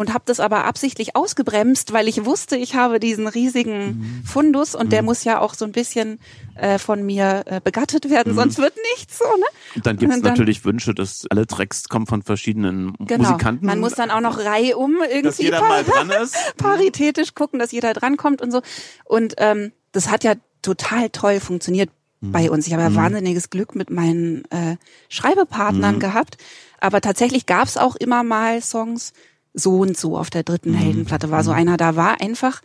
und 0.00 0.14
habe 0.14 0.24
das 0.24 0.40
aber 0.40 0.64
absichtlich 0.64 1.14
ausgebremst, 1.14 1.92
weil 1.92 2.08
ich 2.08 2.24
wusste, 2.24 2.56
ich 2.56 2.74
habe 2.74 3.00
diesen 3.00 3.28
riesigen 3.28 3.84
mhm. 3.84 4.24
Fundus 4.24 4.74
und 4.74 4.86
mhm. 4.86 4.90
der 4.90 5.02
muss 5.02 5.24
ja 5.24 5.40
auch 5.40 5.52
so 5.52 5.66
ein 5.66 5.72
bisschen 5.72 6.20
äh, 6.54 6.78
von 6.78 7.04
mir 7.04 7.42
äh, 7.44 7.60
begattet 7.62 8.08
werden, 8.08 8.32
mhm. 8.32 8.38
sonst 8.38 8.56
wird 8.56 8.72
nichts 8.94 9.18
so. 9.18 9.26
Ne? 9.26 9.44
Und 9.76 9.84
dann 9.84 9.98
gibt 9.98 10.10
es 10.10 10.22
natürlich 10.22 10.64
Wünsche, 10.64 10.94
dass 10.94 11.26
alle 11.28 11.46
Tracks 11.46 11.90
kommen 11.90 12.06
von 12.06 12.22
verschiedenen 12.22 12.94
genau. 12.98 13.24
Musikanten. 13.28 13.66
Man 13.66 13.78
muss 13.78 13.92
dann 13.92 14.10
auch 14.10 14.22
noch 14.22 14.38
reihum 14.38 14.96
irgendwie 15.02 15.20
dass 15.20 15.36
jeder 15.36 15.60
mal 15.60 15.84
dran 15.84 16.08
ist. 16.08 16.34
paritätisch 16.56 17.34
gucken, 17.34 17.58
dass 17.58 17.70
jeder 17.70 17.92
drankommt 17.92 18.40
und 18.40 18.52
so. 18.52 18.62
Und 19.04 19.34
ähm, 19.36 19.72
das 19.92 20.08
hat 20.08 20.24
ja 20.24 20.32
total 20.62 21.10
toll 21.10 21.40
funktioniert 21.40 21.90
mhm. 22.22 22.32
bei 22.32 22.50
uns. 22.50 22.66
Ich 22.66 22.72
habe 22.72 22.84
ja 22.84 22.88
mhm. 22.88 22.96
wahnsinniges 22.96 23.50
Glück 23.50 23.74
mit 23.74 23.90
meinen 23.90 24.50
äh, 24.50 24.76
Schreibepartnern 25.10 25.96
mhm. 25.96 26.00
gehabt. 26.00 26.38
Aber 26.80 27.02
tatsächlich 27.02 27.44
gab 27.44 27.68
es 27.68 27.76
auch 27.76 27.96
immer 27.96 28.24
mal 28.24 28.62
Songs, 28.62 29.12
so 29.54 29.78
und 29.78 29.96
so 29.96 30.16
auf 30.16 30.30
der 30.30 30.42
dritten 30.42 30.72
mhm. 30.72 30.76
Heldenplatte 30.76 31.30
war 31.30 31.42
so 31.44 31.50
mhm. 31.50 31.58
einer, 31.58 31.76
da 31.76 31.96
war 31.96 32.20
einfach, 32.20 32.62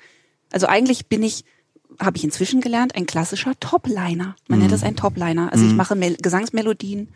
also 0.51 0.67
eigentlich 0.67 1.07
bin 1.07 1.23
ich, 1.23 1.45
habe 1.99 2.17
ich 2.17 2.23
inzwischen 2.23 2.61
gelernt, 2.61 2.95
ein 2.95 3.05
klassischer 3.05 3.53
Topliner. 3.59 4.35
Man 4.47 4.59
mhm. 4.59 4.63
nennt 4.63 4.71
das 4.71 4.83
ein 4.83 4.95
Topliner. 4.95 5.51
Also 5.51 5.65
ich 5.65 5.71
mhm. 5.71 5.77
mache 5.77 5.95
Mel 5.95 6.17
Gesangsmelodien, 6.21 7.09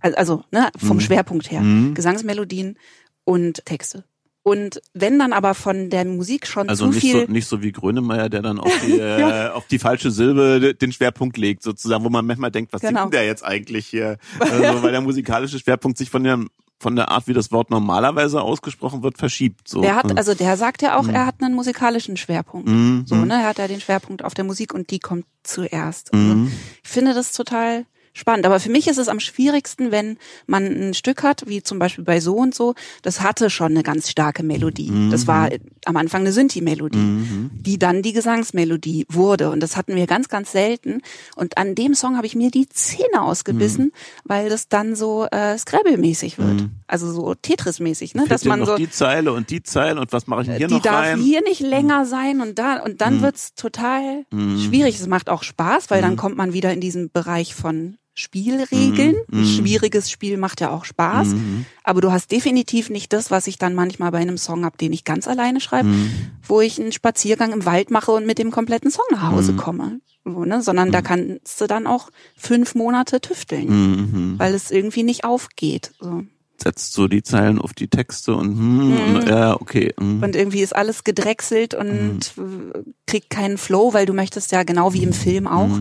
also 0.00 0.44
ne, 0.50 0.70
vom. 0.76 1.00
Schwerpunkt 1.00 1.50
her. 1.50 1.62
Gesangsmelodien 1.94 2.76
und 3.24 3.64
Texte. 3.64 4.04
Und 4.44 4.82
wenn 4.92 5.20
dann 5.20 5.32
aber 5.32 5.54
von 5.54 5.88
der 5.88 6.04
Musik 6.04 6.48
schon 6.48 6.68
also 6.68 6.86
zu 6.86 6.92
nicht 6.92 7.00
viel... 7.00 7.26
So, 7.26 7.32
nicht 7.32 7.46
so 7.46 7.62
wie 7.62 7.70
Grönemeyer, 7.70 8.28
der 8.28 8.42
dann 8.42 8.58
auf 8.58 8.72
die, 8.86 8.96
ja. 8.96 9.46
äh, 9.46 9.50
auf 9.50 9.68
die 9.68 9.78
falsche 9.78 10.10
Silbe 10.10 10.74
den 10.74 10.92
Schwerpunkt 10.92 11.36
legt, 11.36 11.62
sozusagen, 11.62 12.04
wo 12.04 12.08
man 12.08 12.26
manchmal 12.26 12.50
denkt, 12.50 12.72
was 12.72 12.82
genau. 12.82 13.02
singt 13.02 13.14
der 13.14 13.24
jetzt 13.24 13.44
eigentlich 13.44 13.86
hier? 13.86 14.18
Also, 14.40 14.54
weil 14.82 14.90
der 14.90 15.00
musikalische 15.00 15.58
Schwerpunkt 15.60 15.96
sich 15.96 16.10
von 16.10 16.24
der 16.24 16.40
von 16.82 16.96
der 16.96 17.10
Art, 17.10 17.28
wie 17.28 17.32
das 17.32 17.52
Wort 17.52 17.70
normalerweise 17.70 18.42
ausgesprochen 18.42 19.02
wird, 19.02 19.16
verschiebt. 19.16 19.68
So. 19.68 19.80
Der 19.80 19.96
hat, 19.96 20.16
also 20.18 20.34
der 20.34 20.56
sagt 20.56 20.82
ja 20.82 20.98
auch, 20.98 21.04
mhm. 21.04 21.14
er 21.14 21.26
hat 21.26 21.36
einen 21.40 21.54
musikalischen 21.54 22.16
Schwerpunkt. 22.16 22.68
Mhm. 22.68 23.04
So, 23.06 23.14
ne? 23.14 23.34
Er 23.34 23.48
hat 23.48 23.58
ja 23.58 23.68
den 23.68 23.80
Schwerpunkt 23.80 24.24
auf 24.24 24.34
der 24.34 24.44
Musik 24.44 24.74
und 24.74 24.90
die 24.90 24.98
kommt 24.98 25.24
zuerst. 25.44 26.12
Also, 26.12 26.34
mhm. 26.34 26.52
Ich 26.82 26.90
finde 26.90 27.14
das 27.14 27.32
total 27.32 27.86
spannend. 28.12 28.46
Aber 28.46 28.60
für 28.60 28.70
mich 28.70 28.88
ist 28.88 28.98
es 28.98 29.08
am 29.08 29.20
schwierigsten, 29.20 29.90
wenn 29.90 30.18
man 30.46 30.64
ein 30.66 30.94
Stück 30.94 31.22
hat, 31.22 31.44
wie 31.46 31.62
zum 31.62 31.78
Beispiel 31.78 32.04
bei 32.04 32.20
so 32.20 32.36
und 32.36 32.54
so, 32.54 32.74
das 33.02 33.20
hatte 33.20 33.50
schon 33.50 33.72
eine 33.72 33.82
ganz 33.82 34.10
starke 34.10 34.42
Melodie. 34.42 34.90
Mhm. 34.90 35.10
Das 35.10 35.26
war 35.26 35.50
am 35.84 35.96
Anfang 35.96 36.22
eine 36.22 36.32
Synthi-Melodie, 36.32 36.98
mhm. 36.98 37.50
die 37.54 37.78
dann 37.78 38.02
die 38.02 38.12
Gesangsmelodie 38.12 39.06
wurde. 39.08 39.50
Und 39.50 39.60
das 39.60 39.76
hatten 39.76 39.96
wir 39.96 40.06
ganz, 40.06 40.28
ganz 40.28 40.52
selten. 40.52 41.00
Und 41.36 41.58
an 41.58 41.74
dem 41.74 41.94
Song 41.94 42.16
habe 42.16 42.26
ich 42.26 42.36
mir 42.36 42.50
die 42.50 42.68
Zähne 42.68 43.22
ausgebissen, 43.22 43.86
mhm. 43.86 43.92
weil 44.24 44.48
das 44.48 44.68
dann 44.68 44.94
so 44.94 45.26
äh, 45.30 45.56
Scrabble-mäßig 45.56 46.38
wird. 46.38 46.62
Mhm. 46.62 46.70
Also 46.86 47.10
so 47.12 47.34
Tetris-mäßig, 47.34 48.14
ne? 48.14 48.26
Dass 48.28 48.44
man 48.44 48.64
so 48.64 48.76
die 48.76 48.90
Zeile 48.90 49.32
und 49.32 49.50
die 49.50 49.62
Zeile 49.62 50.00
und 50.00 50.12
was 50.12 50.26
mache 50.26 50.42
ich 50.42 50.48
denn 50.48 50.56
hier 50.58 50.68
die 50.68 50.74
noch 50.74 50.84
rein? 50.84 51.16
Die 51.16 51.22
darf 51.22 51.26
hier 51.26 51.42
nicht 51.42 51.60
länger 51.60 52.04
mhm. 52.04 52.08
sein 52.08 52.40
und 52.40 52.58
da 52.58 52.82
und 52.82 53.00
dann 53.00 53.18
mhm. 53.18 53.22
wird's 53.22 53.54
total 53.54 54.24
schwierig. 54.30 55.00
Es 55.00 55.06
macht 55.06 55.28
auch 55.28 55.42
Spaß, 55.42 55.90
weil 55.90 56.02
dann 56.02 56.16
kommt 56.16 56.36
man 56.36 56.52
wieder 56.52 56.72
in 56.72 56.80
diesen 56.80 57.10
Bereich 57.10 57.54
von 57.54 57.96
Spielregeln. 58.14 59.16
Mhm. 59.28 59.38
Ein 59.38 59.40
mhm. 59.40 59.46
schwieriges 59.46 60.10
Spiel 60.10 60.36
macht 60.36 60.60
ja 60.60 60.70
auch 60.70 60.84
Spaß. 60.84 61.28
Mhm. 61.28 61.66
Aber 61.82 62.00
du 62.00 62.12
hast 62.12 62.30
definitiv 62.30 62.90
nicht 62.90 63.12
das, 63.12 63.30
was 63.30 63.46
ich 63.46 63.58
dann 63.58 63.74
manchmal 63.74 64.10
bei 64.10 64.18
einem 64.18 64.38
Song 64.38 64.64
hab, 64.64 64.78
den 64.78 64.92
ich 64.92 65.04
ganz 65.04 65.26
alleine 65.26 65.60
schreibe, 65.60 65.88
mhm. 65.88 66.10
wo 66.46 66.60
ich 66.60 66.80
einen 66.80 66.92
Spaziergang 66.92 67.52
im 67.52 67.64
Wald 67.64 67.90
mache 67.90 68.12
und 68.12 68.26
mit 68.26 68.38
dem 68.38 68.50
kompletten 68.50 68.90
Song 68.90 69.06
nach 69.10 69.30
Hause 69.30 69.52
mhm. 69.52 69.56
komme. 69.56 70.00
So, 70.24 70.44
ne? 70.44 70.62
Sondern 70.62 70.92
da 70.92 71.00
mhm. 71.00 71.04
kannst 71.04 71.60
du 71.60 71.66
dann 71.66 71.86
auch 71.86 72.10
fünf 72.36 72.74
Monate 72.74 73.20
tüfteln, 73.20 74.36
weil 74.38 74.54
es 74.54 74.70
irgendwie 74.70 75.02
nicht 75.02 75.24
aufgeht. 75.24 75.92
So 76.00 76.24
setzt 76.62 76.92
so 76.92 77.08
die 77.08 77.22
Zeilen 77.22 77.58
auf 77.58 77.72
die 77.72 77.88
Texte 77.88 78.34
und, 78.36 78.56
hm, 78.56 79.16
und 79.16 79.28
ja, 79.28 79.60
okay. 79.60 79.92
Hm. 79.98 80.22
Und 80.22 80.36
irgendwie 80.36 80.60
ist 80.60 80.76
alles 80.76 81.02
gedrechselt 81.02 81.74
und 81.74 82.32
hm. 82.36 82.72
kriegt 83.06 83.30
keinen 83.30 83.58
Flow, 83.58 83.92
weil 83.92 84.06
du 84.06 84.12
möchtest 84.12 84.52
ja 84.52 84.62
genau 84.62 84.92
wie 84.92 85.02
im 85.02 85.12
Film 85.12 85.46
auch 85.46 85.80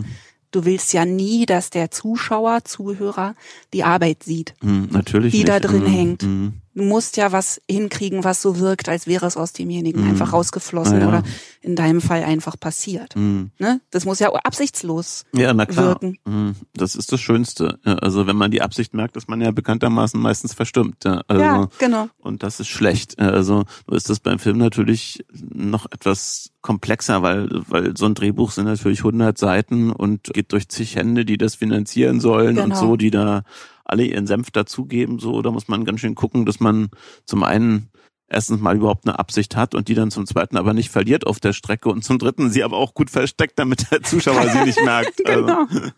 du 0.52 0.66
willst 0.66 0.94
ja 0.94 1.06
nie, 1.06 1.46
dass 1.46 1.70
der 1.70 1.92
Zuschauer, 1.92 2.64
Zuhörer 2.64 3.36
die 3.74 3.84
Arbeit 3.84 4.24
sieht, 4.24 4.54
mm, 4.62 4.86
natürlich 4.92 5.32
die 5.32 5.40
nicht. 5.40 5.50
da 5.50 5.60
drin 5.60 5.84
mm, 5.84 5.88
hängt. 5.88 6.24
Mm 6.24 6.48
du 6.74 6.84
musst 6.84 7.18
ja 7.18 7.32
was 7.32 7.62
hinkriegen, 7.70 8.24
was 8.24 8.42
so 8.42 8.60
wirkt, 8.60 8.90
als 8.90 9.08
wäre 9.08 9.26
es 9.26 9.38
aus 9.38 9.54
demjenigen 9.54 10.06
mm. 10.06 10.10
einfach 10.10 10.34
rausgeflossen 10.34 10.98
ah, 10.98 11.00
ja. 11.00 11.08
oder 11.08 11.24
in 11.62 11.76
deinem 11.76 12.02
Fall 12.02 12.24
einfach 12.24 12.60
passiert. 12.60 13.16
Mm. 13.16 13.46
Ne? 13.60 13.82
Das 13.92 14.06
muss 14.06 14.20
ja 14.20 14.30
absichtslos 14.30 15.26
ja, 15.34 15.54
na 15.54 15.66
klar. 15.66 15.88
wirken. 15.88 16.18
Mm. 16.26 16.52
Das 16.74 16.96
ist 16.96 17.12
das 17.12 17.20
Schönste. 17.20 17.80
Also 17.84 18.28
wenn 18.28 18.36
man 18.36 18.52
die 18.52 18.62
Absicht 18.62 18.94
merkt, 18.94 19.16
dass 19.16 19.28
man 19.28 19.42
ja 19.42 19.52
bekanntermaßen 19.52 20.20
meistens 20.20 20.54
verstimmt. 20.54 21.04
Ja, 21.04 21.22
also, 21.28 21.44
ja 21.44 21.70
genau. 21.78 22.10
Und 22.20 22.44
das 22.44 22.60
ist 22.60 22.70
schlecht. 22.70 23.20
Also 23.20 23.64
so 23.88 23.96
ist 23.96 24.10
das 24.10 24.20
beim 24.20 24.40
Film 24.40 24.58
natürlich 24.58 25.26
noch 25.34 25.86
etwas 25.92 26.52
komplexer, 26.62 27.22
weil, 27.22 27.50
weil 27.68 27.98
so 27.98 28.06
ein 28.06 28.14
Drehbuch 28.14 28.52
sind 28.52 28.66
natürlich 28.66 29.00
100 29.00 29.38
Seiten 29.38 29.92
und 29.92 30.26
geht 30.34 30.52
durch 30.52 30.70
zig 30.70 30.96
Hände, 30.96 31.26
die 31.26 31.38
das 31.38 31.56
finanzieren 31.56 32.20
sollen 32.20 32.56
genau. 32.56 32.64
und 32.64 32.76
so, 32.76 32.96
die 32.96 33.12
da 33.12 33.44
alle 33.92 34.06
ihren 34.06 34.28
Senf 34.28 34.52
dazugeben, 34.52 35.20
so, 35.20 35.42
da 35.42 35.52
muss 35.52 35.68
man 35.68 35.86
ganz 35.86 36.00
schön 36.00 36.16
gucken, 36.16 36.46
dass 36.46 36.60
man 36.60 36.90
zum 37.26 37.44
einen 37.44 37.90
erstens 38.32 38.62
mal 38.62 38.76
überhaupt 38.76 39.06
eine 39.06 39.20
Absicht 39.20 39.56
hat 39.56 39.76
und 39.76 39.88
die 39.88 39.94
dann 39.94 40.10
zum 40.10 40.26
zweiten 40.26 40.58
aber 40.58 40.74
nicht 40.74 40.90
verliert 40.90 41.28
auf 41.28 41.40
der 41.40 41.54
Strecke 41.54 41.90
und 41.90 42.04
zum 42.04 42.18
dritten 42.18 42.50
sie 42.50 42.64
aber 42.64 42.78
auch 42.78 42.94
gut 42.94 43.10
versteckt, 43.10 43.60
damit 43.60 43.92
der 43.92 44.02
Zuschauer 44.04 44.48
sie 44.50 44.64
nicht 44.64 44.82
merkt. 44.84 45.18
genau. 45.26 45.68
Also. 45.68 45.92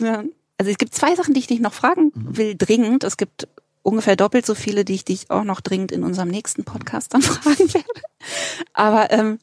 Ja. 0.00 0.24
also 0.58 0.70
es 0.70 0.78
gibt 0.78 0.94
zwei 0.94 1.14
Sachen, 1.14 1.32
die 1.34 1.40
ich 1.40 1.46
dich 1.46 1.60
noch 1.60 1.72
fragen 1.72 2.12
mhm. 2.14 2.36
will, 2.36 2.54
dringend. 2.58 3.04
Es 3.04 3.16
gibt 3.16 3.46
ungefähr 3.82 4.16
doppelt 4.16 4.44
so 4.44 4.56
viele, 4.56 4.84
die 4.84 4.94
ich 4.94 5.04
dich 5.04 5.30
auch 5.30 5.44
noch 5.44 5.60
dringend 5.60 5.92
in 5.92 6.02
unserem 6.02 6.28
nächsten 6.28 6.64
Podcast 6.64 7.14
dann 7.14 7.22
fragen 7.22 7.72
werde. 7.72 7.88
Aber 8.72 9.12
ähm, 9.12 9.38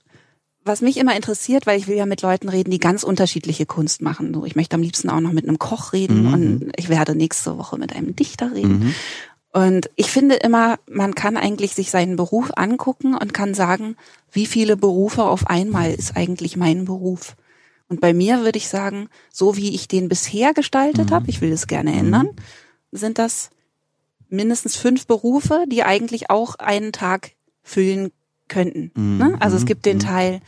was 0.65 0.81
mich 0.81 0.97
immer 0.97 1.15
interessiert, 1.15 1.65
weil 1.65 1.77
ich 1.77 1.87
will 1.87 1.97
ja 1.97 2.05
mit 2.05 2.21
Leuten 2.21 2.49
reden, 2.49 2.71
die 2.71 2.79
ganz 2.79 3.03
unterschiedliche 3.03 3.65
Kunst 3.65 4.01
machen. 4.01 4.33
So, 4.33 4.45
ich 4.45 4.55
möchte 4.55 4.75
am 4.75 4.81
liebsten 4.81 5.09
auch 5.09 5.19
noch 5.19 5.33
mit 5.33 5.47
einem 5.47 5.59
Koch 5.59 5.93
reden 5.93 6.27
mhm. 6.27 6.33
und 6.33 6.71
ich 6.77 6.89
werde 6.89 7.15
nächste 7.15 7.57
Woche 7.57 7.77
mit 7.77 7.95
einem 7.95 8.15
Dichter 8.15 8.53
reden. 8.53 8.79
Mhm. 8.79 8.95
Und 9.51 9.89
ich 9.95 10.09
finde 10.09 10.35
immer, 10.35 10.79
man 10.89 11.13
kann 11.13 11.37
eigentlich 11.37 11.75
sich 11.75 11.91
seinen 11.91 12.15
Beruf 12.15 12.51
angucken 12.55 13.15
und 13.15 13.33
kann 13.33 13.53
sagen, 13.53 13.95
wie 14.31 14.47
viele 14.47 14.75
Berufe 14.77 15.23
auf 15.23 15.47
einmal 15.47 15.93
ist 15.93 16.15
eigentlich 16.15 16.57
mein 16.57 16.85
Beruf. 16.85 17.35
Und 17.87 18.01
bei 18.01 18.13
mir 18.13 18.41
würde 18.41 18.57
ich 18.57 18.67
sagen, 18.67 19.09
so 19.31 19.55
wie 19.55 19.75
ich 19.75 19.87
den 19.87 20.09
bisher 20.09 20.53
gestaltet 20.53 21.11
mhm. 21.11 21.13
habe, 21.13 21.29
ich 21.29 21.41
will 21.41 21.51
das 21.51 21.67
gerne 21.67 21.91
mhm. 21.91 21.99
ändern, 21.99 22.29
sind 22.91 23.19
das 23.19 23.51
mindestens 24.29 24.75
fünf 24.75 25.05
Berufe, 25.05 25.65
die 25.67 25.83
eigentlich 25.83 26.31
auch 26.31 26.55
einen 26.55 26.91
Tag 26.91 27.33
füllen 27.61 28.11
könnten. 28.53 28.91
Mhm. 28.95 29.17
Ne? 29.17 29.37
Also 29.39 29.57
es 29.57 29.65
gibt 29.65 29.85
den 29.85 29.97
mhm. 29.97 30.01
Teil, 30.01 30.41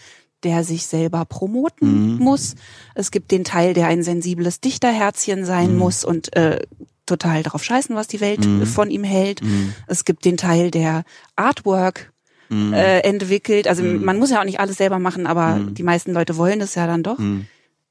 der 0.44 0.64
sich 0.64 0.86
selber 0.86 1.26
promoten 1.26 2.14
mhm. 2.14 2.20
muss. 2.20 2.56
Es 2.94 3.12
gibt 3.12 3.32
den 3.32 3.44
Teil, 3.44 3.74
der 3.74 3.88
ein 3.88 4.04
sensibles 4.04 4.62
Dichterherzchen 4.62 5.44
sein 5.44 5.74
mhm. 5.74 5.80
muss 5.80 6.06
und 6.06 6.36
äh, 6.36 6.62
total 7.06 7.44
drauf 7.44 7.64
scheißen, 7.64 7.96
was 7.96 8.08
die 8.08 8.22
Welt 8.22 8.46
mhm. 8.46 8.66
von 8.66 8.90
ihm 8.90 9.04
hält. 9.04 9.42
Mhm. 9.42 9.74
Es 9.88 10.06
gibt 10.06 10.24
den 10.24 10.38
Teil, 10.38 10.72
der 10.72 11.04
Artwork 11.36 12.14
mhm. 12.50 12.74
äh, 12.74 13.00
entwickelt. 13.00 13.68
Also 13.68 13.84
mhm. 13.84 14.06
man 14.06 14.20
muss 14.20 14.30
ja 14.30 14.40
auch 14.40 14.46
nicht 14.46 14.60
alles 14.60 14.78
selber 14.78 15.00
machen, 15.00 15.26
aber 15.26 15.60
die 15.72 15.84
meisten 15.84 16.14
Leute 16.14 16.38
wollen 16.38 16.60
das 16.60 16.76
ja 16.76 16.86
dann 16.88 17.04
doch. 17.04 17.18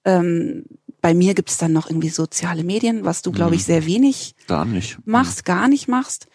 Ähm, 0.04 0.64
bei 1.00 1.12
mir 1.12 1.34
gibt 1.34 1.50
es 1.50 1.58
dann 1.58 1.72
noch 1.72 1.90
irgendwie 1.90 2.08
soziale 2.08 2.64
Medien, 2.64 3.04
was 3.04 3.20
du, 3.20 3.30
glaube 3.30 3.56
ich, 3.56 3.64
sehr 3.64 3.84
wenig 3.84 4.34
gar 4.46 4.64
nicht. 4.64 4.96
machst, 5.04 5.44
gar 5.44 5.68
nicht 5.68 5.86
machst. 5.86 6.28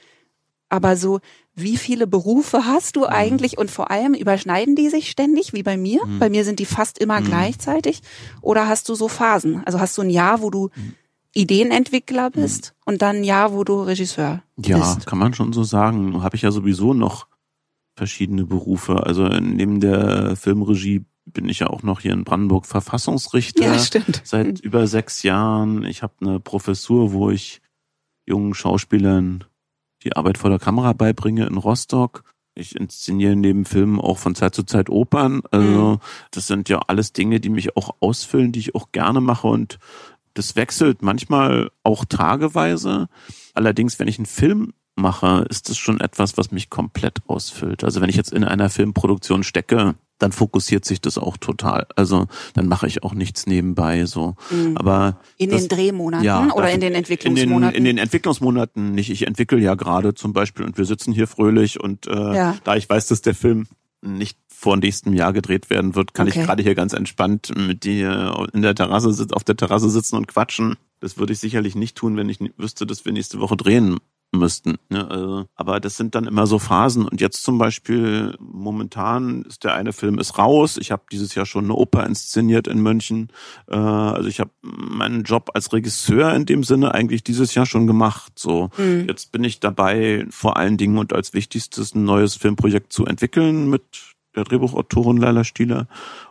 Aber 0.69 0.95
so 0.95 1.21
wie 1.61 1.77
viele 1.77 2.07
Berufe 2.07 2.65
hast 2.65 2.95
du 2.95 3.01
mhm. 3.01 3.07
eigentlich 3.07 3.57
und 3.57 3.71
vor 3.71 3.91
allem 3.91 4.13
überschneiden 4.13 4.75
die 4.75 4.89
sich 4.89 5.09
ständig, 5.09 5.53
wie 5.53 5.63
bei 5.63 5.77
mir? 5.77 6.05
Mhm. 6.05 6.19
Bei 6.19 6.29
mir 6.29 6.43
sind 6.43 6.59
die 6.59 6.65
fast 6.65 6.97
immer 6.97 7.21
mhm. 7.21 7.25
gleichzeitig. 7.25 8.01
Oder 8.41 8.67
hast 8.67 8.89
du 8.89 8.95
so 8.95 9.07
Phasen? 9.07 9.63
Also 9.65 9.79
hast 9.79 9.97
du 9.97 10.01
ein 10.01 10.09
Jahr, 10.09 10.41
wo 10.41 10.49
du 10.49 10.69
mhm. 10.75 10.95
Ideenentwickler 11.33 12.29
mhm. 12.29 12.41
bist 12.41 12.75
und 12.85 13.01
dann 13.01 13.17
ein 13.17 13.23
Jahr, 13.23 13.53
wo 13.53 13.63
du 13.63 13.81
Regisseur 13.81 14.43
ja, 14.57 14.77
bist? 14.77 14.99
Ja, 14.99 15.05
kann 15.05 15.19
man 15.19 15.33
schon 15.33 15.53
so 15.53 15.63
sagen. 15.63 16.21
Habe 16.23 16.35
ich 16.35 16.41
ja 16.41 16.51
sowieso 16.51 16.93
noch 16.93 17.27
verschiedene 17.95 18.45
Berufe. 18.45 19.05
Also 19.05 19.27
neben 19.27 19.79
der 19.79 20.35
Filmregie 20.35 21.05
bin 21.25 21.47
ich 21.47 21.59
ja 21.59 21.67
auch 21.67 21.83
noch 21.83 21.99
hier 21.99 22.13
in 22.13 22.23
Brandenburg 22.23 22.65
Verfassungsrichter. 22.65 23.65
Ja, 23.65 23.79
stimmt. 23.79 24.21
Seit 24.23 24.47
mhm. 24.47 24.55
über 24.63 24.87
sechs 24.87 25.23
Jahren. 25.23 25.83
Ich 25.83 26.01
habe 26.01 26.13
eine 26.21 26.39
Professur, 26.39 27.11
wo 27.13 27.29
ich 27.29 27.61
jungen 28.25 28.53
Schauspielern 28.53 29.43
die 30.03 30.15
Arbeit 30.15 30.37
vor 30.37 30.49
der 30.49 30.59
Kamera 30.59 30.93
beibringe 30.93 31.45
in 31.45 31.57
Rostock. 31.57 32.23
Ich 32.55 32.75
inszeniere 32.75 33.35
neben 33.35 33.65
Filmen 33.65 33.99
auch 33.99 34.17
von 34.17 34.35
Zeit 34.35 34.53
zu 34.53 34.63
Zeit 34.63 34.89
Opern. 34.89 35.41
Also 35.51 35.91
mhm. 35.91 35.99
das 36.31 36.47
sind 36.47 36.69
ja 36.69 36.79
alles 36.87 37.13
Dinge, 37.13 37.39
die 37.39 37.49
mich 37.49 37.77
auch 37.77 37.95
ausfüllen, 37.99 38.51
die 38.51 38.59
ich 38.59 38.75
auch 38.75 38.91
gerne 38.91 39.21
mache 39.21 39.47
und 39.47 39.79
das 40.33 40.55
wechselt 40.55 41.01
manchmal 41.01 41.69
auch 41.83 42.05
tageweise. 42.05 43.07
Allerdings, 43.53 43.99
wenn 43.99 44.07
ich 44.07 44.19
einen 44.19 44.25
Film 44.25 44.73
mache, 44.95 45.45
ist 45.49 45.69
das 45.69 45.77
schon 45.77 45.99
etwas, 45.99 46.37
was 46.37 46.51
mich 46.51 46.69
komplett 46.69 47.19
ausfüllt. 47.27 47.83
Also 47.83 48.01
wenn 48.01 48.09
ich 48.09 48.15
jetzt 48.15 48.31
in 48.31 48.43
einer 48.43 48.69
Filmproduktion 48.69 49.43
stecke, 49.43 49.95
dann 50.19 50.31
fokussiert 50.31 50.85
sich 50.85 51.01
das 51.01 51.17
auch 51.17 51.37
total. 51.37 51.87
Also 51.95 52.27
dann 52.53 52.67
mache 52.67 52.87
ich 52.87 53.03
auch 53.03 53.13
nichts 53.13 53.47
nebenbei 53.47 54.05
so. 54.05 54.35
Mhm. 54.51 54.77
Aber 54.77 55.19
in 55.37 55.49
das, 55.49 55.61
den 55.61 55.69
Drehmonaten 55.69 56.25
ja, 56.25 56.53
oder 56.53 56.71
in 56.71 56.81
den 56.81 56.93
Entwicklungsmonaten? 56.93 57.75
In 57.75 57.83
den, 57.83 57.89
in 57.89 57.95
den 57.95 58.03
Entwicklungsmonaten 58.03 58.91
nicht. 58.91 59.09
Ich 59.09 59.25
entwickle 59.25 59.59
ja 59.59 59.75
gerade 59.75 60.13
zum 60.13 60.33
Beispiel 60.33 60.65
und 60.65 60.77
wir 60.77 60.85
sitzen 60.85 61.13
hier 61.13 61.27
fröhlich 61.27 61.79
und 61.79 62.07
äh, 62.07 62.35
ja. 62.35 62.57
da 62.63 62.75
ich 62.75 62.87
weiß, 62.89 63.07
dass 63.07 63.21
der 63.21 63.33
Film 63.33 63.67
nicht 64.01 64.37
vor 64.47 64.77
nächstem 64.77 65.13
Jahr 65.13 65.33
gedreht 65.33 65.69
werden 65.69 65.95
wird, 65.95 66.13
kann 66.13 66.27
okay. 66.27 66.39
ich 66.39 66.45
gerade 66.45 66.63
hier 66.63 66.75
ganz 66.75 66.93
entspannt 66.93 67.53
mit 67.55 67.83
dir 67.83 68.47
in 68.53 68.61
der 68.61 68.75
Terrasse 68.75 69.27
auf 69.31 69.43
der 69.43 69.55
Terrasse 69.55 69.89
sitzen 69.89 70.15
und 70.17 70.27
quatschen. 70.27 70.75
Das 70.99 71.17
würde 71.17 71.33
ich 71.33 71.39
sicherlich 71.39 71.75
nicht 71.75 71.95
tun, 71.95 72.17
wenn 72.17 72.27
ich 72.27 72.39
wüsste, 72.57 72.85
dass 72.85 73.05
wir 73.05 73.13
nächste 73.13 73.39
Woche 73.39 73.55
drehen 73.55 73.97
müssten. 74.31 74.77
Ne? 74.89 75.09
Also, 75.09 75.45
aber 75.55 75.79
das 75.79 75.97
sind 75.97 76.15
dann 76.15 76.25
immer 76.25 76.45
so 76.47 76.59
Phasen. 76.59 77.07
Und 77.07 77.21
jetzt 77.21 77.43
zum 77.43 77.57
Beispiel, 77.57 78.35
momentan 78.39 79.43
ist 79.43 79.63
der 79.63 79.73
eine 79.73 79.93
Film 79.93 80.19
ist 80.19 80.37
raus. 80.37 80.77
Ich 80.77 80.91
habe 80.91 81.03
dieses 81.11 81.35
Jahr 81.35 81.45
schon 81.45 81.65
eine 81.65 81.73
Oper 81.73 82.05
inszeniert 82.05 82.67
in 82.67 82.81
München. 82.81 83.29
Äh, 83.67 83.75
also 83.75 84.29
ich 84.29 84.39
habe 84.39 84.51
meinen 84.61 85.23
Job 85.23 85.51
als 85.53 85.73
Regisseur 85.73 86.33
in 86.33 86.45
dem 86.45 86.63
Sinne 86.63 86.93
eigentlich 86.93 87.23
dieses 87.23 87.55
Jahr 87.55 87.65
schon 87.65 87.87
gemacht. 87.87 88.33
So, 88.35 88.69
mhm. 88.77 89.05
jetzt 89.07 89.31
bin 89.31 89.43
ich 89.43 89.59
dabei, 89.59 90.25
vor 90.29 90.57
allen 90.57 90.77
Dingen 90.77 90.97
und 90.97 91.13
als 91.13 91.33
wichtigstes 91.33 91.95
ein 91.95 92.03
neues 92.03 92.35
Filmprojekt 92.35 92.93
zu 92.93 93.05
entwickeln 93.05 93.69
mit 93.69 93.83
der 94.35 94.43
Drehbuchautorin 94.43 95.17
Leila 95.17 95.43
Stieler 95.43 95.87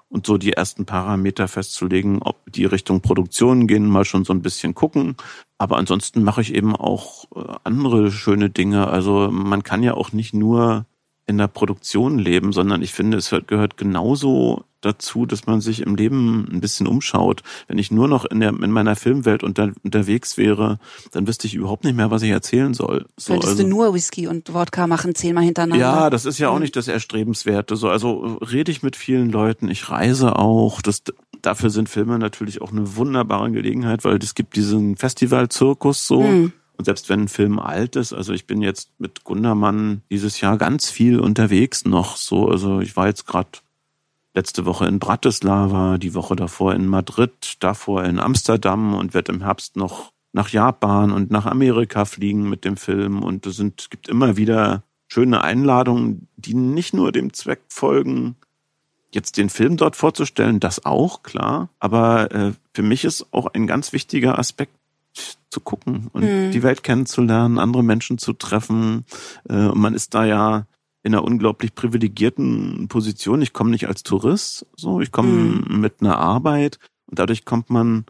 und 0.08 0.26
so 0.26 0.38
die 0.38 0.52
ersten 0.54 0.86
Parameter 0.86 1.48
festzulegen, 1.48 2.22
ob 2.22 2.50
die 2.50 2.64
Richtung 2.64 3.00
Produktion 3.00 3.66
gehen, 3.66 3.86
mal 3.86 4.04
schon 4.04 4.24
so 4.24 4.32
ein 4.32 4.42
bisschen 4.42 4.74
gucken. 4.74 5.16
Aber 5.58 5.76
ansonsten 5.76 6.22
mache 6.22 6.40
ich 6.40 6.54
eben 6.54 6.74
auch 6.74 7.24
äh, 7.34 7.56
andere 7.64 8.10
schöne 8.10 8.50
Dinge. 8.50 8.88
Also 8.88 9.30
man 9.30 9.62
kann 9.62 9.82
ja 9.82 9.94
auch 9.94 10.12
nicht 10.12 10.32
nur 10.34 10.86
in 11.26 11.36
der 11.36 11.48
Produktion 11.48 12.18
leben, 12.18 12.52
sondern 12.52 12.80
ich 12.80 12.92
finde, 12.92 13.18
es 13.18 13.34
gehört 13.46 13.76
genauso 13.76 14.64
dazu, 14.80 15.26
dass 15.26 15.46
man 15.46 15.60
sich 15.60 15.80
im 15.82 15.96
Leben 15.96 16.48
ein 16.52 16.60
bisschen 16.60 16.86
umschaut. 16.86 17.42
Wenn 17.66 17.78
ich 17.78 17.90
nur 17.90 18.08
noch 18.08 18.24
in, 18.24 18.40
der, 18.40 18.50
in 18.50 18.70
meiner 18.70 18.96
Filmwelt 18.96 19.42
unter, 19.42 19.72
unterwegs 19.82 20.36
wäre, 20.36 20.78
dann 21.12 21.26
wüsste 21.26 21.46
ich 21.46 21.54
überhaupt 21.54 21.84
nicht 21.84 21.96
mehr, 21.96 22.10
was 22.10 22.22
ich 22.22 22.30
erzählen 22.30 22.74
soll. 22.74 23.06
So, 23.16 23.32
Könntest 23.32 23.52
also, 23.52 23.62
du 23.62 23.68
nur 23.68 23.94
Whisky 23.94 24.26
und 24.26 24.52
Wodka 24.52 24.86
machen, 24.86 25.14
zehnmal 25.14 25.44
hintereinander? 25.44 25.84
Ja, 25.84 26.10
das 26.10 26.24
ist 26.24 26.38
ja 26.38 26.48
auch 26.48 26.58
nicht 26.58 26.76
das 26.76 26.88
Erstrebenswerte. 26.88 27.76
So, 27.76 27.88
also 27.88 28.38
rede 28.50 28.70
ich 28.70 28.82
mit 28.82 28.96
vielen 28.96 29.30
Leuten, 29.30 29.68
ich 29.68 29.90
reise 29.90 30.36
auch. 30.36 30.80
Das, 30.82 31.02
dafür 31.42 31.70
sind 31.70 31.88
Filme 31.88 32.18
natürlich 32.18 32.62
auch 32.62 32.72
eine 32.72 32.96
wunderbare 32.96 33.50
Gelegenheit, 33.50 34.04
weil 34.04 34.18
es 34.18 34.34
gibt 34.34 34.56
diesen 34.56 34.96
Festivalzirkus 34.96 36.06
so. 36.06 36.22
Mhm 36.22 36.52
und 36.78 36.84
selbst 36.84 37.08
wenn 37.08 37.22
ein 37.22 37.28
Film 37.28 37.58
alt 37.58 37.96
ist, 37.96 38.12
also 38.12 38.32
ich 38.32 38.46
bin 38.46 38.62
jetzt 38.62 38.92
mit 38.98 39.24
Gundermann 39.24 40.02
dieses 40.10 40.40
Jahr 40.40 40.56
ganz 40.56 40.90
viel 40.90 41.18
unterwegs 41.18 41.84
noch 41.84 42.16
so. 42.16 42.48
Also 42.48 42.80
ich 42.80 42.96
war 42.96 43.08
jetzt 43.08 43.26
gerade 43.26 43.50
letzte 44.34 44.66
Woche 44.66 44.86
in 44.86 44.98
Bratislava, 44.98 45.98
die 45.98 46.14
Woche 46.14 46.36
davor 46.36 46.74
in 46.74 46.86
Madrid, 46.86 47.56
davor 47.60 48.04
in 48.04 48.18
Amsterdam 48.18 48.94
und 48.94 49.14
werde 49.14 49.32
im 49.32 49.42
Herbst 49.42 49.76
noch 49.76 50.12
nach 50.32 50.50
Japan 50.50 51.10
und 51.10 51.30
nach 51.30 51.46
Amerika 51.46 52.04
fliegen 52.04 52.48
mit 52.48 52.64
dem 52.64 52.76
Film. 52.76 53.22
Und 53.22 53.46
es 53.46 53.56
sind, 53.56 53.90
gibt 53.90 54.08
immer 54.08 54.36
wieder 54.36 54.82
schöne 55.08 55.42
Einladungen, 55.42 56.28
die 56.36 56.54
nicht 56.54 56.94
nur 56.94 57.12
dem 57.12 57.32
Zweck 57.32 57.62
folgen, 57.68 58.36
jetzt 59.10 59.38
den 59.38 59.48
Film 59.48 59.76
dort 59.76 59.96
vorzustellen, 59.96 60.60
das 60.60 60.84
auch, 60.84 61.22
klar. 61.22 61.70
Aber 61.78 62.30
äh, 62.32 62.52
für 62.74 62.82
mich 62.82 63.04
ist 63.04 63.26
auch 63.32 63.46
ein 63.46 63.66
ganz 63.66 63.92
wichtiger 63.92 64.38
Aspekt 64.38 64.74
zu 65.50 65.60
gucken 65.60 66.08
und 66.12 66.22
mhm. 66.22 66.50
die 66.50 66.62
Welt 66.62 66.82
kennenzulernen, 66.82 67.58
andere 67.58 67.82
Menschen 67.82 68.18
zu 68.18 68.34
treffen. 68.34 69.04
Äh, 69.48 69.66
und 69.66 69.78
man 69.78 69.94
ist 69.94 70.14
da 70.14 70.24
ja 70.26 70.66
in 71.08 71.14
einer 71.14 71.24
unglaublich 71.24 71.74
privilegierten 71.74 72.86
Position. 72.88 73.42
Ich 73.42 73.52
komme 73.52 73.70
nicht 73.70 73.88
als 73.88 74.02
Tourist, 74.02 74.66
so 74.76 75.00
ich 75.00 75.10
komme 75.10 75.30
mhm. 75.30 75.80
mit 75.80 76.00
einer 76.00 76.18
Arbeit 76.18 76.78
und 77.06 77.18
dadurch 77.18 77.44
kommt 77.44 77.70
man 77.70 78.04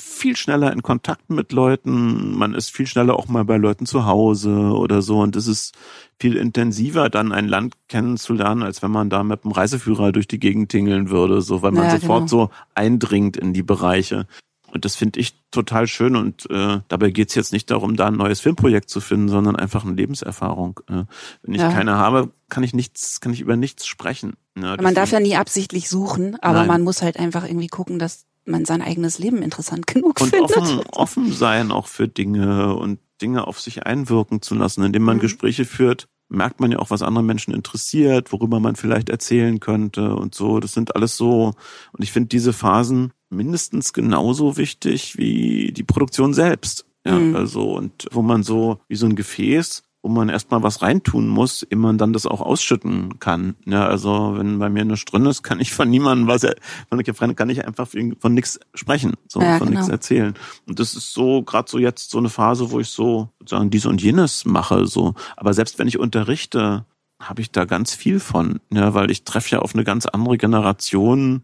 viel 0.00 0.36
schneller 0.36 0.72
in 0.72 0.82
Kontakt 0.82 1.30
mit 1.30 1.52
Leuten, 1.52 2.36
man 2.36 2.54
ist 2.54 2.70
viel 2.70 2.86
schneller 2.86 3.16
auch 3.16 3.28
mal 3.28 3.44
bei 3.44 3.56
Leuten 3.56 3.86
zu 3.86 4.06
Hause 4.06 4.50
oder 4.50 5.02
so 5.02 5.20
und 5.20 5.36
es 5.36 5.46
ist 5.46 5.74
viel 6.18 6.36
intensiver 6.36 7.10
dann 7.10 7.32
ein 7.32 7.46
Land 7.46 7.74
kennenzulernen, 7.88 8.62
als 8.62 8.82
wenn 8.82 8.90
man 8.90 9.10
da 9.10 9.22
mit 9.22 9.44
einem 9.44 9.52
Reiseführer 9.52 10.10
durch 10.12 10.26
die 10.26 10.40
Gegend 10.40 10.70
tingeln 10.70 11.10
würde, 11.10 11.42
so 11.42 11.62
weil 11.62 11.72
man 11.72 11.84
ja, 11.84 11.98
sofort 11.98 12.28
genau. 12.30 12.46
so 12.46 12.50
eindringt 12.74 13.36
in 13.36 13.52
die 13.52 13.62
Bereiche. 13.62 14.26
Und 14.74 14.84
das 14.84 14.96
finde 14.96 15.20
ich 15.20 15.40
total 15.52 15.86
schön. 15.86 16.16
Und 16.16 16.50
äh, 16.50 16.80
dabei 16.88 17.10
geht 17.10 17.28
es 17.28 17.36
jetzt 17.36 17.52
nicht 17.52 17.70
darum, 17.70 17.96
da 17.96 18.08
ein 18.08 18.16
neues 18.16 18.40
Filmprojekt 18.40 18.90
zu 18.90 19.00
finden, 19.00 19.28
sondern 19.28 19.54
einfach 19.54 19.84
eine 19.84 19.94
Lebenserfahrung. 19.94 20.80
Äh, 20.88 21.04
wenn 21.42 21.54
ich 21.54 21.60
ja. 21.60 21.70
keine 21.70 21.96
habe, 21.96 22.32
kann 22.48 22.64
ich 22.64 22.74
nichts, 22.74 23.20
kann 23.20 23.32
ich 23.32 23.40
über 23.40 23.56
nichts 23.56 23.86
sprechen. 23.86 24.34
Ja, 24.58 24.76
man 24.82 24.94
darf 24.94 25.12
ja 25.12 25.20
nie 25.20 25.36
absichtlich 25.36 25.88
suchen, 25.88 26.36
aber 26.42 26.60
Nein. 26.60 26.66
man 26.66 26.82
muss 26.82 27.02
halt 27.02 27.18
einfach 27.18 27.44
irgendwie 27.44 27.68
gucken, 27.68 28.00
dass 28.00 28.26
man 28.44 28.64
sein 28.64 28.82
eigenes 28.82 29.18
Leben 29.20 29.42
interessant 29.42 29.86
genug 29.86 30.20
und 30.20 30.30
findet. 30.30 30.56
Offen, 30.56 30.80
offen 30.90 31.32
sein 31.32 31.70
auch 31.70 31.86
für 31.86 32.08
Dinge 32.08 32.74
und 32.74 32.98
Dinge 33.22 33.46
auf 33.46 33.60
sich 33.60 33.86
einwirken 33.86 34.42
zu 34.42 34.56
lassen, 34.56 34.82
indem 34.82 35.04
man 35.04 35.18
mhm. 35.18 35.22
Gespräche 35.22 35.64
führt 35.64 36.08
merkt 36.28 36.60
man 36.60 36.72
ja 36.72 36.78
auch, 36.78 36.90
was 36.90 37.02
andere 37.02 37.24
Menschen 37.24 37.54
interessiert, 37.54 38.32
worüber 38.32 38.60
man 38.60 38.76
vielleicht 38.76 39.08
erzählen 39.08 39.60
könnte 39.60 40.14
und 40.16 40.34
so. 40.34 40.60
Das 40.60 40.72
sind 40.72 40.94
alles 40.96 41.16
so, 41.16 41.54
und 41.92 42.02
ich 42.02 42.12
finde 42.12 42.28
diese 42.28 42.52
Phasen 42.52 43.12
mindestens 43.30 43.92
genauso 43.92 44.56
wichtig 44.56 45.16
wie 45.18 45.72
die 45.72 45.82
Produktion 45.82 46.34
selbst. 46.34 46.86
Ja, 47.06 47.18
mhm. 47.18 47.36
also, 47.36 47.74
und 47.74 48.06
wo 48.12 48.22
man 48.22 48.42
so, 48.42 48.80
wie 48.88 48.96
so 48.96 49.06
ein 49.06 49.16
Gefäß, 49.16 49.82
wo 50.04 50.10
man 50.10 50.28
erstmal 50.28 50.62
was 50.62 50.82
reintun 50.82 51.28
muss, 51.28 51.62
ehe 51.62 51.78
man 51.78 51.96
dann 51.96 52.12
das 52.12 52.26
auch 52.26 52.42
ausschütten 52.42 53.18
kann. 53.20 53.56
Ja, 53.64 53.86
also 53.86 54.34
wenn 54.36 54.58
bei 54.58 54.68
mir 54.68 54.82
eine 54.82 54.96
drin 54.96 55.24
ist, 55.24 55.42
kann 55.42 55.60
ich 55.60 55.72
von 55.72 55.88
niemandem 55.88 56.28
was, 56.28 56.42
von 56.90 56.98
der 56.98 57.14
Fremde 57.14 57.34
kann 57.34 57.48
ich 57.48 57.66
einfach 57.66 57.88
von 57.88 58.34
nichts 58.34 58.60
sprechen, 58.74 59.14
so 59.28 59.40
ja, 59.40 59.56
von 59.56 59.68
genau. 59.68 59.80
nichts 59.80 59.90
erzählen. 59.90 60.34
Und 60.66 60.78
das 60.78 60.94
ist 60.94 61.14
so 61.14 61.42
gerade 61.42 61.70
so 61.70 61.78
jetzt 61.78 62.10
so 62.10 62.18
eine 62.18 62.28
Phase, 62.28 62.70
wo 62.70 62.80
ich 62.80 62.88
so 62.88 63.30
sozusagen 63.38 63.70
dies 63.70 63.86
und 63.86 64.02
jenes 64.02 64.44
mache, 64.44 64.86
so. 64.86 65.14
Aber 65.38 65.54
selbst 65.54 65.78
wenn 65.78 65.88
ich 65.88 65.98
unterrichte, 65.98 66.84
habe 67.18 67.40
ich 67.40 67.50
da 67.50 67.64
ganz 67.64 67.94
viel 67.94 68.20
von, 68.20 68.60
ja, 68.70 68.92
weil 68.92 69.10
ich 69.10 69.24
treffe 69.24 69.52
ja 69.52 69.58
auf 69.60 69.74
eine 69.74 69.84
ganz 69.84 70.04
andere 70.04 70.36
Generation 70.36 71.40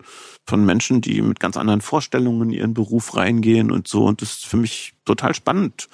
von 0.46 0.66
Menschen, 0.66 1.00
die 1.00 1.22
mit 1.22 1.40
ganz 1.40 1.56
anderen 1.56 1.80
Vorstellungen 1.80 2.50
in 2.50 2.50
ihren 2.50 2.74
Beruf 2.74 3.16
reingehen 3.16 3.70
und 3.70 3.88
so. 3.88 4.04
Und 4.04 4.20
das 4.20 4.32
ist 4.32 4.46
für 4.46 4.58
mich 4.58 4.92
total 5.06 5.34
spannend 5.34 5.88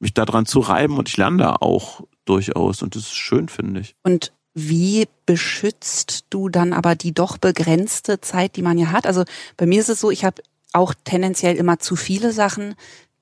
mich 0.00 0.14
daran 0.14 0.46
zu 0.46 0.60
reiben 0.60 0.96
und 0.98 1.08
ich 1.08 1.16
lerne 1.16 1.38
da 1.38 1.56
auch 1.56 2.04
durchaus 2.28 2.82
und 2.82 2.94
das 2.94 3.02
ist 3.02 3.16
schön, 3.16 3.48
finde 3.48 3.80
ich. 3.80 3.94
Und 4.02 4.32
wie 4.54 5.06
beschützt 5.26 6.26
du 6.30 6.48
dann 6.48 6.72
aber 6.72 6.94
die 6.94 7.12
doch 7.12 7.38
begrenzte 7.38 8.20
Zeit, 8.20 8.56
die 8.56 8.62
man 8.62 8.78
ja 8.78 8.90
hat? 8.90 9.06
Also 9.06 9.24
bei 9.56 9.66
mir 9.66 9.80
ist 9.80 9.88
es 9.88 10.00
so, 10.00 10.10
ich 10.10 10.24
habe 10.24 10.42
auch 10.72 10.94
tendenziell 11.04 11.56
immer 11.56 11.78
zu 11.78 11.96
viele 11.96 12.32
Sachen, 12.32 12.74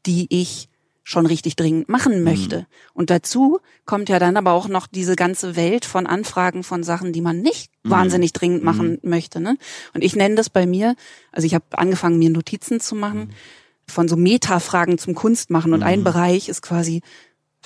die 0.06 0.26
ich 0.30 0.68
schon 1.02 1.26
richtig 1.26 1.54
dringend 1.54 1.88
machen 1.88 2.18
mhm. 2.18 2.24
möchte. 2.24 2.60
Mhm. 2.60 2.66
Und 2.94 3.10
dazu 3.10 3.60
kommt 3.84 4.08
ja 4.08 4.18
dann 4.18 4.36
aber 4.36 4.52
auch 4.52 4.66
noch 4.66 4.86
diese 4.88 5.14
ganze 5.14 5.54
Welt 5.54 5.84
von 5.84 6.06
Anfragen 6.06 6.64
von 6.64 6.82
Sachen, 6.82 7.12
die 7.12 7.20
man 7.20 7.42
nicht 7.42 7.70
mhm. 7.84 7.90
wahnsinnig 7.90 8.32
dringend 8.32 8.64
machen 8.64 8.98
mhm. 9.02 9.10
möchte. 9.10 9.40
Ne? 9.40 9.56
Und 9.94 10.02
ich 10.02 10.16
nenne 10.16 10.34
das 10.34 10.50
bei 10.50 10.66
mir, 10.66 10.96
also 11.30 11.46
ich 11.46 11.54
habe 11.54 11.64
angefangen, 11.72 12.18
mir 12.18 12.30
Notizen 12.30 12.80
zu 12.80 12.96
machen 12.96 13.20
mhm 13.20 13.30
von 13.88 14.08
so 14.08 14.16
Metafragen 14.16 14.98
zum 14.98 15.14
Kunstmachen 15.14 15.72
und 15.72 15.80
mhm. 15.80 15.86
ein 15.86 16.04
Bereich 16.04 16.48
ist 16.48 16.62
quasi 16.62 17.02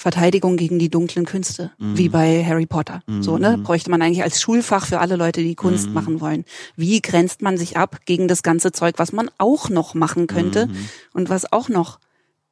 Verteidigung 0.01 0.57
gegen 0.57 0.79
die 0.79 0.89
dunklen 0.89 1.27
Künste, 1.27 1.73
mhm. 1.77 1.99
wie 1.99 2.09
bei 2.09 2.43
Harry 2.43 2.65
Potter. 2.65 3.03
Mhm. 3.07 3.23
So, 3.23 3.37
ne? 3.37 3.59
Bräuchte 3.59 3.91
man 3.91 4.01
eigentlich 4.01 4.23
als 4.23 4.41
Schulfach 4.41 4.87
für 4.87 4.99
alle 4.99 5.17
Leute, 5.17 5.43
die 5.43 5.55
Kunst 5.55 5.89
mhm. 5.89 5.93
machen 5.93 6.21
wollen. 6.23 6.47
Wie 6.75 7.03
grenzt 7.03 7.43
man 7.43 7.59
sich 7.59 7.77
ab 7.77 8.01
gegen 8.07 8.27
das 8.27 8.43
ganze 8.43 8.73
Zeug, 8.73 8.95
was 8.97 9.13
man 9.13 9.31
auch 9.37 9.69
noch 9.69 9.93
machen 9.93 10.27
könnte 10.27 10.69
mhm. 10.69 10.89
und 11.13 11.29
was 11.29 11.53
auch 11.53 11.69
noch 11.69 12.01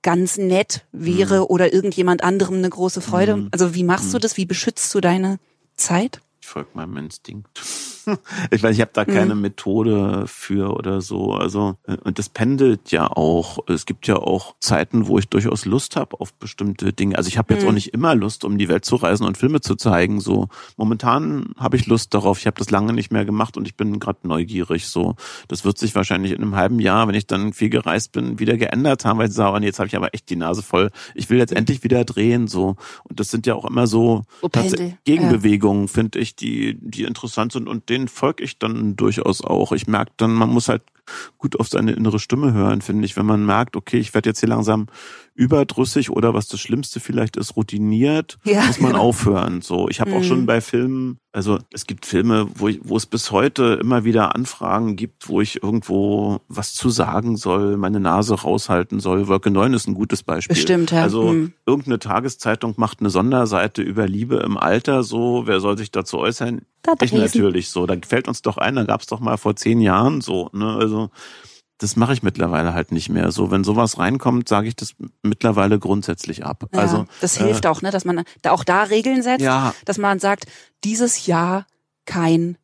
ganz 0.03 0.36
nett 0.36 0.84
wäre 0.92 1.38
mhm. 1.38 1.44
oder 1.44 1.72
irgendjemand 1.72 2.22
anderem 2.22 2.57
eine 2.57 2.68
große 2.68 3.01
Freude? 3.01 3.36
Mhm. 3.36 3.49
Also 3.51 3.74
wie 3.74 3.84
machst 3.84 4.12
du 4.12 4.18
das? 4.18 4.36
Wie 4.36 4.44
beschützt 4.44 4.94
du 4.94 5.01
deine 5.01 5.38
Zeit? 5.74 6.20
Ich 6.42 6.49
folge 6.49 6.68
meinem 6.74 6.99
Instinkt. 6.99 7.49
ich 8.51 8.63
weiß, 8.63 8.75
ich 8.75 8.81
habe 8.81 8.91
da 8.93 9.05
keine 9.05 9.35
mhm. 9.35 9.43
Methode 9.43 10.25
für 10.27 10.75
oder 10.75 11.01
so. 11.01 11.33
Also 11.35 11.77
äh, 11.87 11.97
und 12.05 12.19
das 12.19 12.29
pendelt 12.29 12.91
ja 12.91 13.07
auch. 13.07 13.59
Es 13.67 13.87
gibt 13.87 14.07
ja 14.07 14.17
auch 14.17 14.55
Zeiten, 14.61 15.07
wo 15.07 15.19
ich 15.19 15.29
durchaus 15.29 15.65
Lust 15.65 15.97
habe 15.97 16.21
auf 16.21 16.33
bestimmte 16.35 16.93
Dinge. 16.93 17.17
Also 17.17 17.29
ich 17.29 17.39
habe 17.39 17.55
jetzt 17.55 17.63
mhm. 17.63 17.69
auch 17.69 17.73
nicht 17.73 17.95
immer 17.95 18.15
Lust, 18.15 18.45
um 18.45 18.59
die 18.59 18.69
Welt 18.69 18.85
zu 18.85 18.97
reisen 18.97 19.25
und 19.25 19.37
Filme 19.37 19.61
zu 19.61 19.77
zeigen. 19.77 20.21
So 20.21 20.49
momentan 20.77 21.53
habe 21.57 21.77
ich 21.77 21.87
Lust 21.87 22.15
darauf. 22.15 22.39
Ich 22.39 22.47
habe 22.47 22.59
das 22.59 22.71
lange 22.71 22.93
nicht 22.93 23.13
mehr 23.13 23.25
gemacht 23.25 23.57
und 23.57 23.67
ich 23.67 23.77
bin 23.77 23.99
gerade 23.99 24.21
neugierig. 24.23 24.87
So, 24.87 25.17
das 25.49 25.65
wird 25.65 25.79
sich 25.79 25.95
wahrscheinlich 25.95 26.33
in 26.33 26.43
einem 26.43 26.57
halben 26.57 26.81
Jahr, 26.81 27.09
wenn 27.09 27.15
ich 27.15 27.27
dann 27.27 27.53
viel 27.53 27.71
gereist 27.71 28.13
bin, 28.13 28.39
wieder 28.39 28.57
geändert 28.57 29.05
haben, 29.05 29.19
weil 29.19 29.29
ich 29.29 29.35
sage, 29.35 29.65
jetzt 29.65 29.79
habe 29.79 29.89
ich 29.89 29.97
aber 29.97 30.15
echt 30.15 30.31
die 30.31 30.37
Nase 30.37 30.63
voll. 30.63 30.91
Ich 31.15 31.31
will 31.31 31.39
jetzt 31.39 31.53
endlich 31.53 31.85
wieder 31.85 32.05
drehen. 32.05 32.47
So 32.49 32.77
und 33.05 33.21
das 33.21 33.31
sind 33.31 33.47
ja 33.47 33.55
auch 33.55 33.65
immer 33.65 33.87
so, 33.87 34.23
so 34.41 34.49
Gegenbewegungen, 35.05 35.83
ja. 35.83 35.89
finde 35.89 36.19
ich, 36.19 36.37
die 36.37 36.79
die 36.81 37.05
interessant 37.05 37.53
sind 37.53 37.69
und 37.69 37.89
den 37.89 37.97
denen 37.99 38.09
folge 38.09 38.44
ich 38.44 38.59
dann 38.59 38.96
durchaus 38.96 39.42
auch. 39.42 39.72
Ich 39.72 39.86
merke 39.86 40.12
dann, 40.16 40.32
man 40.32 40.51
muss 40.51 40.68
halt 40.68 40.82
gut 41.38 41.59
auf 41.59 41.68
seine 41.68 41.92
innere 41.92 42.18
Stimme 42.18 42.53
hören, 42.53 42.82
finde 42.82 43.05
ich, 43.07 43.16
wenn 43.16 43.26
man 43.26 43.44
merkt, 43.44 43.76
okay, 43.76 43.99
ich 43.99 44.14
werde 44.14 44.28
jetzt 44.28 44.40
hier 44.40 44.49
langsam 44.49 44.86
überdrüssig 45.34 46.11
oder 46.11 46.34
was 46.34 46.49
das 46.49 46.61
Schlimmste 46.61 47.01
vielleicht 47.01 47.36
ist, 47.36 47.57
routiniert, 47.57 48.38
ja, 48.44 48.64
muss 48.66 48.80
man 48.80 48.92
genau. 48.92 49.05
aufhören. 49.05 49.62
So, 49.62 49.88
ich 49.88 50.01
habe 50.01 50.11
mhm. 50.11 50.16
auch 50.16 50.24
schon 50.24 50.40
mhm. 50.42 50.46
bei 50.46 50.61
Filmen, 50.61 51.18
also 51.39 51.61
es 51.72 51.86
gibt 51.86 52.05
Filme, 52.05 52.49
wo 52.57 52.66
ich, 52.66 52.80
wo 52.82 52.97
es 52.97 53.07
bis 53.07 53.30
heute 53.30 53.78
immer 53.80 54.03
wieder 54.03 54.34
Anfragen 54.34 54.97
gibt, 54.97 55.28
wo 55.28 55.41
ich 55.41 55.62
irgendwo 55.62 56.41
was 56.49 56.74
zu 56.74 56.91
sagen 56.91 57.36
soll, 57.36 57.76
meine 57.76 58.01
Nase 58.01 58.34
raushalten 58.34 58.99
soll. 58.99 59.28
Wolke 59.28 59.53
9 59.53 59.72
ist 59.72 59.86
ein 59.86 59.95
gutes 59.95 60.24
Beispiel. 60.24 60.57
Bestimmt, 60.57 60.91
ja. 60.91 61.01
Also 61.01 61.28
mhm. 61.28 61.53
irgendeine 61.64 62.01
Tageszeitung 62.01 62.74
macht 62.76 62.99
eine 62.99 63.11
Sonderseite 63.11 63.82
über 63.82 64.09
Liebe 64.09 64.39
im 64.39 64.57
Alter, 64.57 65.05
so, 65.05 65.45
wer 65.47 65.61
soll 65.61 65.78
sich 65.78 65.93
dazu 65.93 66.18
äußern? 66.18 66.62
Ich 67.03 67.12
natürlich 67.12 67.70
so. 67.70 67.86
Da 67.86 67.95
fällt 68.05 68.26
uns 68.26 68.43
doch 68.43 68.59
ein, 68.59 68.74
da 68.74 68.82
gab 68.82 69.03
es 69.03 69.07
doch 69.07 69.20
mal 69.20 69.36
vor 69.36 69.55
zehn 69.55 69.80
Jahren 69.80 70.20
so, 70.20 70.51
ne? 70.53 70.74
Also 70.74 71.11
das 71.79 71.97
mache 71.97 72.12
ich 72.12 72.22
mittlerweile 72.22 72.74
halt 72.74 72.93
nicht 72.93 73.09
mehr. 73.09 73.31
So, 73.31 73.51
wenn 73.51 73.64
sowas 73.64 73.99
reinkommt, 73.99 74.49
sage 74.49 74.68
ich 74.68 74.76
das 74.76 74.95
mittlerweile 75.22 75.79
grundsätzlich 75.79 76.45
ab. 76.45 76.68
Ja, 76.72 76.81
also 76.81 77.07
das 77.20 77.37
hilft 77.37 77.64
äh, 77.64 77.68
auch, 77.68 77.83
ne, 77.83 77.91
dass 77.91 78.05
man 78.05 78.24
da 78.43 78.51
auch 78.51 78.64
da 78.64 78.83
Regeln 78.83 79.22
setzt, 79.22 79.43
ja. 79.43 79.74
dass 79.85 79.97
man 79.97 80.18
sagt, 80.18 80.47
dieses 80.85 81.26
Jahr 81.26 81.66
kein 82.05 82.59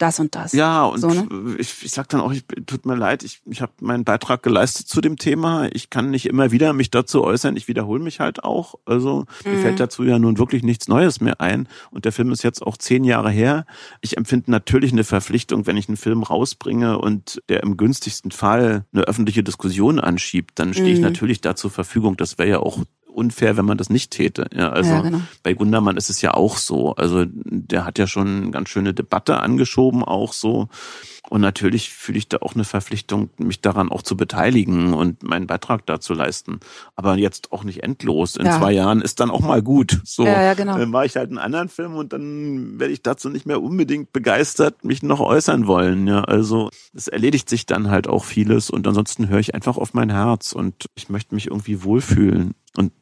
das 0.00 0.18
und 0.18 0.34
das. 0.34 0.52
Ja, 0.52 0.84
und 0.84 1.00
so, 1.00 1.08
ne? 1.08 1.56
ich, 1.58 1.84
ich 1.84 1.90
sag 1.90 2.08
dann 2.08 2.20
auch, 2.20 2.32
ich, 2.32 2.44
tut 2.66 2.86
mir 2.86 2.94
leid, 2.96 3.22
ich, 3.22 3.40
ich 3.44 3.60
habe 3.60 3.72
meinen 3.80 4.04
Beitrag 4.04 4.42
geleistet 4.42 4.88
zu 4.88 5.00
dem 5.00 5.16
Thema. 5.16 5.68
Ich 5.72 5.90
kann 5.90 6.10
nicht 6.10 6.26
immer 6.26 6.50
wieder 6.50 6.72
mich 6.72 6.90
dazu 6.90 7.22
äußern. 7.22 7.56
Ich 7.56 7.68
wiederhole 7.68 8.02
mich 8.02 8.20
halt 8.20 8.42
auch. 8.42 8.74
Also 8.86 9.26
mhm. 9.44 9.52
mir 9.52 9.58
fällt 9.58 9.80
dazu 9.80 10.02
ja 10.04 10.18
nun 10.18 10.38
wirklich 10.38 10.62
nichts 10.62 10.88
Neues 10.88 11.20
mehr 11.20 11.40
ein. 11.40 11.68
Und 11.90 12.04
der 12.04 12.12
Film 12.12 12.32
ist 12.32 12.42
jetzt 12.42 12.62
auch 12.62 12.76
zehn 12.76 13.04
Jahre 13.04 13.30
her. 13.30 13.66
Ich 14.00 14.16
empfinde 14.16 14.50
natürlich 14.50 14.92
eine 14.92 15.04
Verpflichtung, 15.04 15.66
wenn 15.66 15.76
ich 15.76 15.88
einen 15.88 15.96
Film 15.96 16.22
rausbringe 16.22 16.98
und 16.98 17.42
der 17.48 17.62
im 17.62 17.76
günstigsten 17.76 18.30
Fall 18.30 18.86
eine 18.92 19.02
öffentliche 19.02 19.42
Diskussion 19.42 20.00
anschiebt, 20.00 20.58
dann 20.58 20.72
stehe 20.72 20.92
ich 20.92 20.98
mhm. 20.98 21.04
natürlich 21.04 21.40
da 21.40 21.56
zur 21.56 21.70
Verfügung. 21.70 22.16
Das 22.16 22.38
wäre 22.38 22.48
ja 22.48 22.58
auch 22.60 22.84
unfair, 23.10 23.56
wenn 23.56 23.64
man 23.64 23.78
das 23.78 23.90
nicht 23.90 24.10
täte. 24.10 24.46
Ja, 24.54 24.70
also 24.70 24.90
ja, 24.90 25.00
genau. 25.00 25.20
bei 25.42 25.54
Gundermann 25.54 25.96
ist 25.96 26.10
es 26.10 26.22
ja 26.22 26.34
auch 26.34 26.56
so. 26.56 26.94
Also 26.94 27.24
der 27.26 27.84
hat 27.84 27.98
ja 27.98 28.06
schon 28.06 28.42
eine 28.42 28.50
ganz 28.50 28.68
schöne 28.68 28.94
Debatte 28.94 29.40
angeschoben, 29.40 30.02
auch 30.04 30.32
so. 30.32 30.68
Und 31.28 31.42
natürlich 31.42 31.90
fühle 31.90 32.18
ich 32.18 32.28
da 32.28 32.38
auch 32.38 32.54
eine 32.54 32.64
Verpflichtung, 32.64 33.30
mich 33.38 33.60
daran 33.60 33.92
auch 33.92 34.02
zu 34.02 34.16
beteiligen 34.16 34.94
und 34.94 35.22
meinen 35.22 35.46
Beitrag 35.46 35.86
dazu 35.86 36.12
leisten. 36.12 36.58
Aber 36.96 37.16
jetzt 37.16 37.52
auch 37.52 37.62
nicht 37.62 37.84
endlos. 37.84 38.34
In 38.34 38.46
ja. 38.46 38.58
zwei 38.58 38.72
Jahren 38.72 39.00
ist 39.00 39.20
dann 39.20 39.30
auch 39.30 39.40
mal 39.40 39.62
gut. 39.62 40.00
So 40.04 40.24
ja, 40.24 40.42
ja, 40.42 40.54
genau. 40.54 40.76
dann 40.76 40.90
mache 40.90 41.06
ich 41.06 41.16
halt 41.16 41.28
einen 41.28 41.38
anderen 41.38 41.68
Film 41.68 41.94
und 41.94 42.12
dann 42.12 42.80
werde 42.80 42.92
ich 42.92 43.02
dazu 43.02 43.28
nicht 43.28 43.46
mehr 43.46 43.62
unbedingt 43.62 44.12
begeistert 44.12 44.84
mich 44.84 45.04
noch 45.04 45.20
äußern 45.20 45.68
wollen. 45.68 46.06
Ja, 46.08 46.24
also 46.24 46.70
es 46.94 47.06
erledigt 47.06 47.48
sich 47.48 47.64
dann 47.64 47.90
halt 47.90 48.08
auch 48.08 48.24
vieles 48.24 48.70
und 48.70 48.86
ansonsten 48.88 49.28
höre 49.28 49.38
ich 49.38 49.54
einfach 49.54 49.76
auf 49.76 49.94
mein 49.94 50.10
Herz 50.10 50.52
und 50.52 50.86
ich 50.96 51.08
möchte 51.08 51.34
mich 51.36 51.46
irgendwie 51.46 51.84
wohlfühlen. 51.84 52.54
Und 52.76 52.92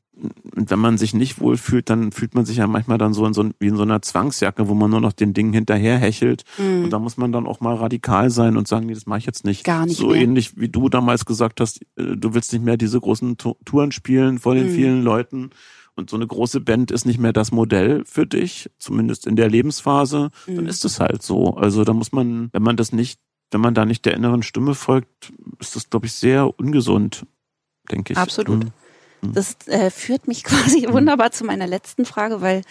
und 0.56 0.70
wenn 0.70 0.78
man 0.78 0.98
sich 0.98 1.14
nicht 1.14 1.40
wohlfühlt, 1.40 1.88
dann 1.88 2.10
fühlt 2.10 2.34
man 2.34 2.44
sich 2.44 2.56
ja 2.56 2.66
manchmal 2.66 2.98
dann 2.98 3.14
so 3.14 3.24
in 3.24 3.34
so 3.34 3.48
wie 3.60 3.68
in 3.68 3.76
so 3.76 3.82
einer 3.82 4.02
Zwangsjacke, 4.02 4.68
wo 4.68 4.74
man 4.74 4.90
nur 4.90 5.00
noch 5.00 5.12
den 5.12 5.32
Dingen 5.32 5.52
hinterher 5.52 5.98
hechelt. 5.98 6.44
Mm. 6.58 6.84
Und 6.84 6.90
da 6.90 6.98
muss 6.98 7.16
man 7.16 7.30
dann 7.30 7.46
auch 7.46 7.60
mal 7.60 7.76
radikal 7.76 8.30
sein 8.30 8.56
und 8.56 8.66
sagen, 8.66 8.86
nee, 8.86 8.94
das 8.94 9.06
mache 9.06 9.20
ich 9.20 9.26
jetzt 9.26 9.44
nicht. 9.44 9.64
Gar 9.64 9.86
nicht. 9.86 9.96
So 9.96 10.08
mehr. 10.08 10.20
ähnlich 10.20 10.58
wie 10.58 10.68
du 10.68 10.88
damals 10.88 11.24
gesagt 11.24 11.60
hast, 11.60 11.80
äh, 11.96 12.16
du 12.16 12.34
willst 12.34 12.52
nicht 12.52 12.64
mehr 12.64 12.76
diese 12.76 13.00
großen 13.00 13.36
Touren 13.36 13.92
spielen 13.92 14.38
vor 14.38 14.54
den 14.54 14.72
mm. 14.72 14.74
vielen 14.74 15.02
Leuten. 15.02 15.50
Und 15.94 16.10
so 16.10 16.16
eine 16.16 16.26
große 16.26 16.60
Band 16.60 16.90
ist 16.90 17.06
nicht 17.06 17.18
mehr 17.18 17.32
das 17.32 17.50
Modell 17.50 18.04
für 18.04 18.26
dich, 18.26 18.70
zumindest 18.78 19.26
in 19.26 19.36
der 19.36 19.48
Lebensphase, 19.48 20.30
mm. 20.46 20.56
dann 20.56 20.66
ist 20.66 20.84
es 20.84 20.98
halt 20.98 21.22
so. 21.22 21.54
Also 21.54 21.84
da 21.84 21.92
muss 21.92 22.12
man, 22.12 22.50
wenn 22.52 22.62
man 22.62 22.76
das 22.76 22.92
nicht, 22.92 23.20
wenn 23.52 23.60
man 23.60 23.74
da 23.74 23.84
nicht 23.84 24.04
der 24.04 24.14
inneren 24.14 24.42
Stimme 24.42 24.74
folgt, 24.74 25.32
ist 25.60 25.76
das, 25.76 25.90
glaube 25.90 26.06
ich, 26.06 26.12
sehr 26.12 26.58
ungesund, 26.58 27.24
denke 27.90 28.14
ich. 28.14 28.18
Absolut. 28.18 28.66
Mhm. 29.20 29.32
Das 29.34 29.56
äh, 29.66 29.90
führt 29.90 30.28
mich 30.28 30.44
quasi 30.44 30.86
mhm. 30.86 30.92
wunderbar 30.92 31.30
zu 31.32 31.44
meiner 31.44 31.66
letzten 31.66 32.04
Frage, 32.04 32.40
weil 32.40 32.62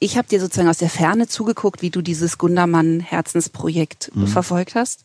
ich 0.00 0.16
habe 0.16 0.28
dir 0.28 0.40
sozusagen 0.40 0.68
aus 0.68 0.78
der 0.78 0.90
Ferne 0.90 1.26
zugeguckt, 1.26 1.82
wie 1.82 1.90
du 1.90 2.02
dieses 2.02 2.38
Gundermann-Herzensprojekt 2.38 4.14
mhm. 4.14 4.28
verfolgt 4.28 4.74
hast. 4.74 5.04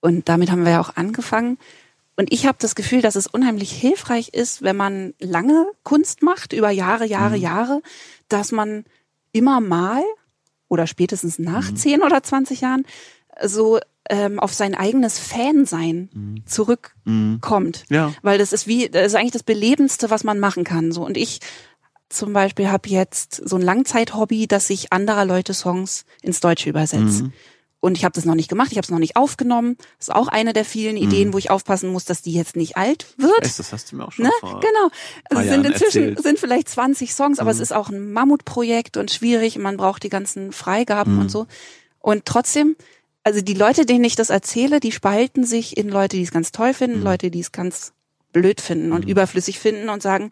Und 0.00 0.28
damit 0.28 0.50
haben 0.50 0.64
wir 0.64 0.72
ja 0.72 0.80
auch 0.80 0.96
angefangen. 0.96 1.58
Und 2.16 2.32
ich 2.32 2.46
habe 2.46 2.58
das 2.60 2.74
Gefühl, 2.74 3.00
dass 3.00 3.14
es 3.14 3.28
unheimlich 3.28 3.70
hilfreich 3.70 4.30
ist, 4.30 4.62
wenn 4.62 4.76
man 4.76 5.14
lange 5.20 5.66
Kunst 5.84 6.22
macht, 6.22 6.52
über 6.52 6.70
Jahre, 6.70 7.06
Jahre, 7.06 7.36
mhm. 7.36 7.42
Jahre, 7.42 7.82
dass 8.28 8.50
man 8.50 8.84
immer 9.32 9.60
mal 9.60 10.02
oder 10.68 10.88
spätestens 10.88 11.38
nach 11.38 11.70
mhm. 11.70 11.76
10 11.76 12.02
oder 12.02 12.22
20 12.22 12.60
Jahren 12.60 12.84
so 13.44 13.78
ähm, 14.08 14.40
auf 14.40 14.54
sein 14.54 14.74
eigenes 14.74 15.18
Fansein 15.18 16.10
mhm. 16.12 16.42
zurückkommt. 16.46 17.84
Mhm. 17.88 17.94
Ja. 17.94 18.12
Weil 18.22 18.38
das 18.38 18.52
ist 18.52 18.66
wie, 18.66 18.88
das 18.88 19.08
ist 19.08 19.14
eigentlich 19.14 19.32
das 19.32 19.42
Belebendste, 19.42 20.10
was 20.10 20.24
man 20.24 20.38
machen 20.38 20.64
kann. 20.64 20.92
So 20.92 21.04
und 21.04 21.16
ich 21.16 21.40
zum 22.08 22.32
Beispiel 22.32 22.70
habe 22.70 22.88
jetzt 22.88 23.34
so 23.34 23.56
ein 23.56 23.62
Langzeithobby, 23.62 24.46
dass 24.46 24.70
ich 24.70 24.92
anderer 24.92 25.24
Leute 25.24 25.52
Songs 25.52 26.04
ins 26.22 26.40
Deutsche 26.40 26.70
übersetze. 26.70 27.24
Mhm. 27.24 27.32
Und 27.80 27.96
ich 27.96 28.04
habe 28.04 28.12
das 28.12 28.24
noch 28.24 28.34
nicht 28.34 28.48
gemacht, 28.48 28.72
ich 28.72 28.78
habe 28.78 28.84
es 28.84 28.90
noch 28.90 28.98
nicht 28.98 29.14
aufgenommen. 29.14 29.76
Das 29.98 30.08
ist 30.08 30.14
auch 30.14 30.26
eine 30.26 30.52
der 30.52 30.64
vielen 30.64 30.96
mhm. 30.96 31.02
Ideen, 31.02 31.32
wo 31.32 31.38
ich 31.38 31.50
aufpassen 31.50 31.90
muss, 31.90 32.04
dass 32.04 32.22
die 32.22 32.32
jetzt 32.32 32.56
nicht 32.56 32.76
alt 32.76 33.14
wird. 33.18 33.40
Weiß, 33.40 33.58
das 33.58 33.72
hast 33.72 33.92
du 33.92 33.96
mir 33.96 34.06
auch 34.06 34.12
schon 34.12 34.24
ne? 34.24 34.32
vor 34.40 34.58
Genau. 34.60 34.90
Also 35.30 35.42
es 35.42 35.48
sind 35.48 35.64
inzwischen 35.64 36.02
erzählt. 36.08 36.22
sind 36.22 36.38
vielleicht 36.40 36.68
20 36.68 37.14
Songs, 37.14 37.38
aber 37.38 37.50
mhm. 37.50 37.56
es 37.56 37.60
ist 37.60 37.72
auch 37.72 37.88
ein 37.88 38.12
Mammutprojekt 38.12 38.96
und 38.96 39.12
schwierig. 39.12 39.58
Man 39.58 39.76
braucht 39.76 40.02
die 40.02 40.08
ganzen 40.08 40.50
Freigaben 40.50 41.14
mhm. 41.14 41.20
und 41.20 41.28
so. 41.30 41.46
Und 42.00 42.24
trotzdem 42.24 42.74
also 43.28 43.42
die 43.42 43.52
Leute, 43.54 43.84
denen 43.84 44.04
ich 44.04 44.16
das 44.16 44.30
erzähle, 44.30 44.80
die 44.80 44.90
spalten 44.90 45.44
sich 45.44 45.76
in 45.76 45.90
Leute, 45.90 46.16
die 46.16 46.22
es 46.22 46.30
ganz 46.30 46.50
toll 46.50 46.72
finden, 46.72 47.00
mhm. 47.00 47.04
Leute, 47.04 47.30
die 47.30 47.40
es 47.40 47.52
ganz 47.52 47.92
blöd 48.32 48.62
finden 48.62 48.92
und 48.92 49.04
Mhm. 49.04 49.10
überflüssig 49.10 49.58
finden 49.58 49.90
und 49.90 50.02
sagen, 50.02 50.30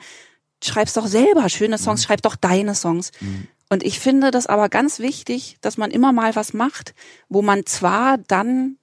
schreib's 0.65 0.95
doch 0.95 1.07
selber 1.07 1.49
schöne 1.51 1.77
Songs, 1.77 2.03
schreib 2.03 2.23
doch 2.23 2.37
deine 2.37 2.75
Songs. 2.75 3.13
Mhm. 3.21 3.49
Und 3.69 3.83
ich 3.85 4.01
finde 4.01 4.31
das 4.31 4.47
aber 4.47 4.71
ganz 4.71 4.99
wichtig, 4.99 5.59
dass 5.61 5.77
man 5.77 5.91
immer 5.91 6.13
mal 6.13 6.35
was 6.37 6.55
macht, 6.55 6.95
wo 7.29 7.43
man 7.43 7.67
zwar 7.67 8.17
dann 8.17 8.77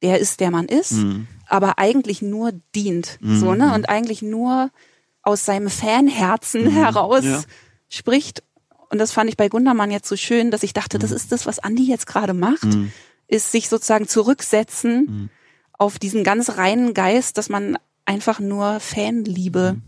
der 0.00 0.18
ist, 0.18 0.40
der 0.40 0.50
man 0.50 0.66
ist, 0.66 0.92
Mhm. 0.92 1.26
aber 1.46 1.78
eigentlich 1.78 2.22
nur 2.22 2.52
dient, 2.74 3.18
Mhm. 3.20 3.38
so, 3.38 3.54
ne? 3.54 3.74
Und 3.74 3.88
eigentlich 3.90 4.22
nur 4.22 4.70
aus 5.22 5.44
seinem 5.44 5.68
Fanherzen 5.70 6.68
heraus 6.70 7.24
Ja. 7.24 7.42
spricht. 7.90 8.42
Und 8.90 8.98
das 8.98 9.12
fand 9.12 9.28
ich 9.30 9.36
bei 9.36 9.48
Gundermann 9.48 9.90
jetzt 9.90 10.08
so 10.08 10.16
schön, 10.16 10.50
dass 10.50 10.62
ich 10.62 10.72
dachte, 10.72 10.98
das 10.98 11.10
ist 11.12 11.30
das, 11.32 11.46
was 11.46 11.58
Andi 11.60 11.84
jetzt 11.86 12.06
gerade 12.06 12.32
macht, 12.34 12.64
Mhm. 12.64 12.92
Ist 13.32 13.50
sich 13.52 13.68
sozusagen 13.68 14.06
zurücksetzen 14.08 15.06
Mhm. 15.08 15.28
auf 15.78 15.98
diesen 15.98 16.22
ganz 16.22 16.56
reinen 16.58 16.94
Geist, 16.94 17.38
dass 17.38 17.48
man 17.48 17.78
einfach 18.04 18.40
nur 18.40 18.78
Fanliebe 18.80 19.74
Mhm. 19.76 19.82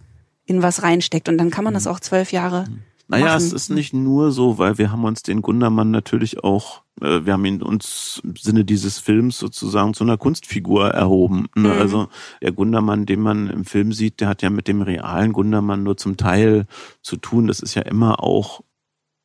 in 0.46 0.62
was 0.62 0.82
reinsteckt. 0.82 1.28
Und 1.28 1.38
dann 1.38 1.50
kann 1.50 1.64
man 1.64 1.74
das 1.74 1.86
auch 1.86 2.00
zwölf 2.00 2.32
Jahre 2.32 2.66
Naja, 3.08 3.26
machen. 3.26 3.36
es 3.36 3.52
ist 3.52 3.68
nicht 3.70 3.92
nur 3.92 4.32
so, 4.32 4.56
weil 4.58 4.78
wir 4.78 4.90
haben 4.90 5.04
uns 5.04 5.22
den 5.22 5.42
Gundermann 5.42 5.90
natürlich 5.90 6.42
auch, 6.42 6.82
äh, 7.02 7.24
wir 7.26 7.34
haben 7.34 7.44
ihn 7.44 7.60
uns 7.62 8.20
im 8.24 8.34
Sinne 8.36 8.64
dieses 8.64 8.98
Films 8.98 9.38
sozusagen 9.38 9.92
zu 9.92 10.04
einer 10.04 10.16
Kunstfigur 10.16 10.88
erhoben. 10.90 11.46
Ne? 11.54 11.68
Mhm. 11.74 11.80
Also 11.80 12.08
der 12.40 12.52
Gundermann, 12.52 13.04
den 13.04 13.20
man 13.20 13.50
im 13.50 13.64
Film 13.66 13.92
sieht, 13.92 14.20
der 14.20 14.28
hat 14.28 14.40
ja 14.42 14.48
mit 14.50 14.68
dem 14.68 14.80
realen 14.80 15.32
Gundermann 15.34 15.82
nur 15.82 15.96
zum 15.98 16.16
Teil 16.16 16.66
zu 17.02 17.16
tun. 17.18 17.46
Das 17.46 17.60
ist 17.60 17.74
ja 17.74 17.82
immer 17.82 18.22
auch 18.22 18.62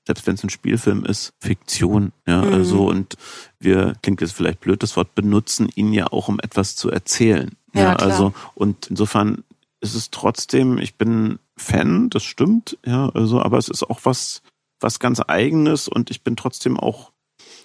selbst 0.08 0.26
wenn 0.26 0.34
es 0.34 0.44
ein 0.44 0.50
Spielfilm 0.50 1.06
ist, 1.06 1.34
Fiktion. 1.40 2.14
Ja, 2.28 2.44
Mhm. 2.44 2.54
also 2.54 2.88
und 2.90 3.14
wir, 3.60 3.94
klingt 4.02 4.22
jetzt 4.22 4.34
vielleicht 4.34 4.62
blöd, 4.62 4.82
das 4.84 4.96
Wort 4.96 5.16
benutzen 5.16 5.70
ihn 5.76 5.94
ja 5.94 6.08
auch, 6.08 6.28
um 6.28 6.40
etwas 6.40 6.76
zu 6.76 6.90
erzählen. 6.90 7.52
Ja, 7.74 7.96
klar. 7.96 8.02
also 8.02 8.34
und 8.56 8.88
insofern 8.88 9.44
ist 9.82 9.96
es 9.96 10.12
trotzdem, 10.12 10.78
ich 10.78 10.96
bin 10.96 11.40
Fan, 11.56 12.10
das 12.10 12.24
stimmt, 12.24 12.78
ja, 12.86 13.10
also, 13.10 13.42
aber 13.42 13.58
es 13.58 13.70
ist 13.70 13.84
auch 13.84 14.00
was, 14.04 14.42
was 14.80 15.00
ganz 15.00 15.22
eigenes 15.28 15.88
und 15.88 16.10
ich 16.10 16.24
bin 16.24 16.36
trotzdem 16.36 16.80
auch 16.80 17.12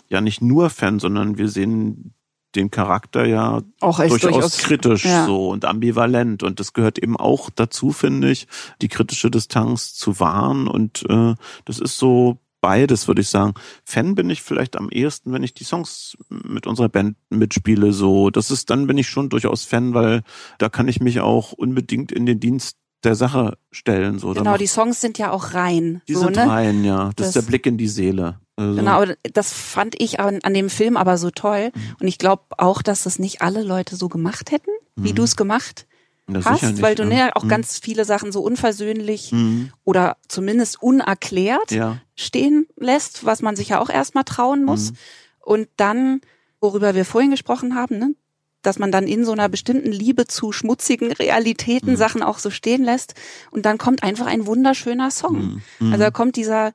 ja 0.09 0.21
nicht 0.21 0.43
nur 0.43 0.71
Fan, 0.71 0.99
sondern 0.99 1.39
wir 1.39 1.49
sehen 1.49 2.15
den 2.55 2.71
Charakter 2.71 3.25
ja 3.25 3.63
auch 3.81 3.99
durchaus, 3.99 4.21
durchaus, 4.21 4.59
kritisch 4.59 5.05
ja. 5.05 5.27
so 5.27 5.49
und 5.49 5.65
ambivalent 5.65 6.43
und 6.43 6.61
das 6.61 6.73
gehört 6.73 6.99
eben 6.99 7.17
auch 7.17 7.51
dazu, 7.51 7.91
finde 7.91 8.31
ich, 8.31 8.47
die 8.81 8.89
kritische 8.89 9.31
Distanz 9.31 9.95
zu 9.95 10.21
wahren 10.21 10.69
und 10.69 11.05
äh, 11.09 11.35
das 11.65 11.79
ist 11.81 11.99
so 11.99 12.39
beides, 12.65 13.07
würde 13.09 13.21
ich 13.21 13.29
sagen. 13.29 13.53
Fan 13.85 14.15
bin 14.15 14.31
ich 14.31 14.41
vielleicht 14.43 14.77
am 14.77 14.89
ehesten, 14.89 15.33
wenn 15.35 15.43
ich 15.43 15.53
die 15.53 15.65
Songs 15.65 16.17
mit 16.31 16.67
unserer 16.67 16.89
Band 16.89 17.17
mitspiele, 17.29 17.93
so. 17.93 18.31
Das 18.31 18.51
ist, 18.51 18.71
dann 18.71 18.87
bin 18.87 18.97
ich 18.97 19.07
schon 19.09 19.29
durchaus 19.29 19.65
Fan, 19.65 19.93
weil 19.93 20.23
da 20.59 20.71
kann 20.71 20.89
ich 20.89 20.99
mich 21.01 21.21
auch 21.21 21.53
unbedingt 21.53 22.11
in 22.11 22.25
den 22.25 22.41
Dienst 22.41 22.79
der 23.03 23.15
Sache 23.17 23.59
stellen, 23.71 24.19
so. 24.19 24.33
Genau, 24.33 24.57
die 24.57 24.67
Songs 24.67 25.03
sind 25.03 25.19
ja 25.19 25.31
auch 25.31 25.53
rein. 25.53 26.01
die 26.09 26.15
so, 26.15 26.21
sind 26.21 26.37
ne? 26.37 26.49
rein, 26.49 26.85
ja. 26.85 27.07
Das, 27.09 27.15
Das- 27.17 27.27
ist 27.29 27.35
der 27.37 27.43
Blick 27.43 27.67
in 27.67 27.77
die 27.77 27.89
Seele. 27.89 28.41
Also, 28.57 28.77
Genau, 28.77 29.05
das 29.35 29.53
fand 29.53 30.01
ich 30.01 30.21
an, 30.21 30.39
an 30.43 30.55
dem 30.55 30.71
Film 30.71 30.97
aber 30.97 31.19
so 31.19 31.31
toll. 31.31 31.71
Mhm. 31.75 31.97
Und 32.01 32.07
ich 32.09 32.19
glaube 32.19 32.45
auch, 32.57 32.81
dass 32.83 33.03
das 33.03 33.19
nicht 33.19 33.43
alle 33.43 33.63
Leute 33.63 33.97
so 33.97 34.09
gemacht 34.09 34.53
hätten, 34.53 34.71
wie 34.97 35.11
Mhm. 35.11 35.17
du 35.17 35.23
es 35.25 35.37
gemacht 35.37 35.87
hast, 36.33 36.61
sicher 36.61 36.71
nicht, 36.73 36.83
weil 36.83 36.95
du 36.95 37.03
ja. 37.05 37.09
ne, 37.09 37.37
auch 37.37 37.45
Mhm. 37.45 37.49
ganz 37.49 37.79
viele 37.79 38.05
Sachen 38.05 38.33
so 38.33 38.41
unversöhnlich 38.43 39.33
Mhm. 39.33 39.71
oder 39.85 40.17
zumindest 40.29 40.83
unerklärt 40.83 41.71
Ja. 41.71 41.99
stehen 42.17 42.67
lässt, 42.77 43.25
was 43.25 43.43
man 43.43 43.57
sich 43.57 43.69
ja 43.71 43.81
auch 43.81 43.91
erstmal 43.91 44.25
trauen 44.25 44.65
muss. 44.65 44.93
Mhm. 44.93 44.97
Und 45.41 45.69
dann, 45.77 46.21
worüber 46.61 46.95
wir 46.95 47.05
vorhin 47.05 47.31
gesprochen 47.31 47.75
haben, 47.75 47.99
ne, 47.99 48.15
dass 48.63 48.79
man 48.79 48.91
dann 48.91 49.07
in 49.07 49.27
so 49.27 49.33
einer 49.33 49.51
bestimmten 49.51 49.93
Liebe 49.93 50.27
zu 50.27 50.51
schmutzigen 50.53 51.13
Realitäten 51.13 51.91
Mhm. 51.93 51.97
Sachen 51.97 52.23
auch 52.23 52.39
so 52.39 52.49
stehen 52.49 52.83
lässt. 52.83 53.13
Und 53.51 53.67
dann 53.67 53.77
kommt 53.77 54.03
einfach 54.03 54.25
ein 54.27 54.47
wunderschöner 54.47 55.11
Song. 55.11 55.37
Mhm. 55.37 55.63
Mhm. 55.81 55.93
Also 55.93 56.05
da 56.05 56.11
kommt 56.11 56.37
dieser 56.37 56.73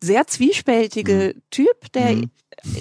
sehr 0.00 0.26
zwiespältige 0.28 1.34
Typ, 1.50 1.92
der 1.94 2.14
Mhm. 2.14 2.30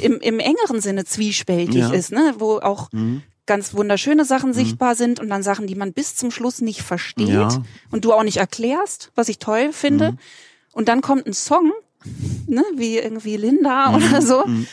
im, 0.01 0.20
im 0.22 0.39
engeren 0.39 0.80
Sinne 0.80 1.06
zwiespältig 1.06 1.76
Ja. 1.82 1.89
ist, 1.91 2.12
ne? 2.12 2.36
wo 2.38 2.60
auch 2.60 2.91
Mhm. 2.91 3.24
Ganz 3.45 3.73
wunderschöne 3.73 4.25
Sachen 4.25 4.53
sichtbar 4.53 4.95
sind 4.95 5.19
und 5.19 5.29
dann 5.29 5.43
Sachen, 5.43 5.67
die 5.67 5.75
man 5.75 5.93
bis 5.93 6.15
zum 6.15 6.31
Schluss 6.31 6.61
nicht 6.61 6.81
versteht 6.81 7.27
Ja. 7.29 7.49
und 7.91 8.03
du 8.05 8.13
auch 8.13 8.23
nicht 8.23 8.37
erklärst, 8.37 9.11
was 9.15 9.29
ich 9.29 9.37
toll 9.39 9.71
finde. 9.71 10.13
Mhm. 10.13 10.17
Und 10.73 10.87
dann 10.89 11.01
kommt 11.01 11.27
ein 11.27 11.33
Song, 11.33 11.71
ne, 12.47 12.63
wie 12.75 12.97
irgendwie 12.97 13.37
Linda 13.37 13.95
oder 13.95 14.21
so, 14.21 14.45
Mhm. 14.45 14.67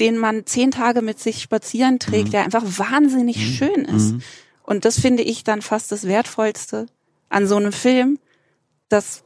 den 0.00 0.18
man 0.18 0.44
zehn 0.46 0.70
Tage 0.70 1.00
mit 1.02 1.18
sich 1.20 1.40
spazieren 1.42 1.98
trägt, 1.98 2.28
Mhm. 2.28 2.30
der 2.32 2.44
einfach 2.44 2.64
wahnsinnig 2.64 3.56
schön 3.56 3.84
ist. 3.86 4.12
Mhm. 4.12 4.22
Und 4.62 4.84
das 4.84 5.00
finde 5.00 5.22
ich 5.22 5.42
dann 5.44 5.62
fast 5.62 5.90
das 5.90 6.06
Wertvollste 6.06 6.86
an 7.30 7.46
so 7.46 7.56
einem 7.56 7.72
Film, 7.72 8.18
dass 8.88 9.22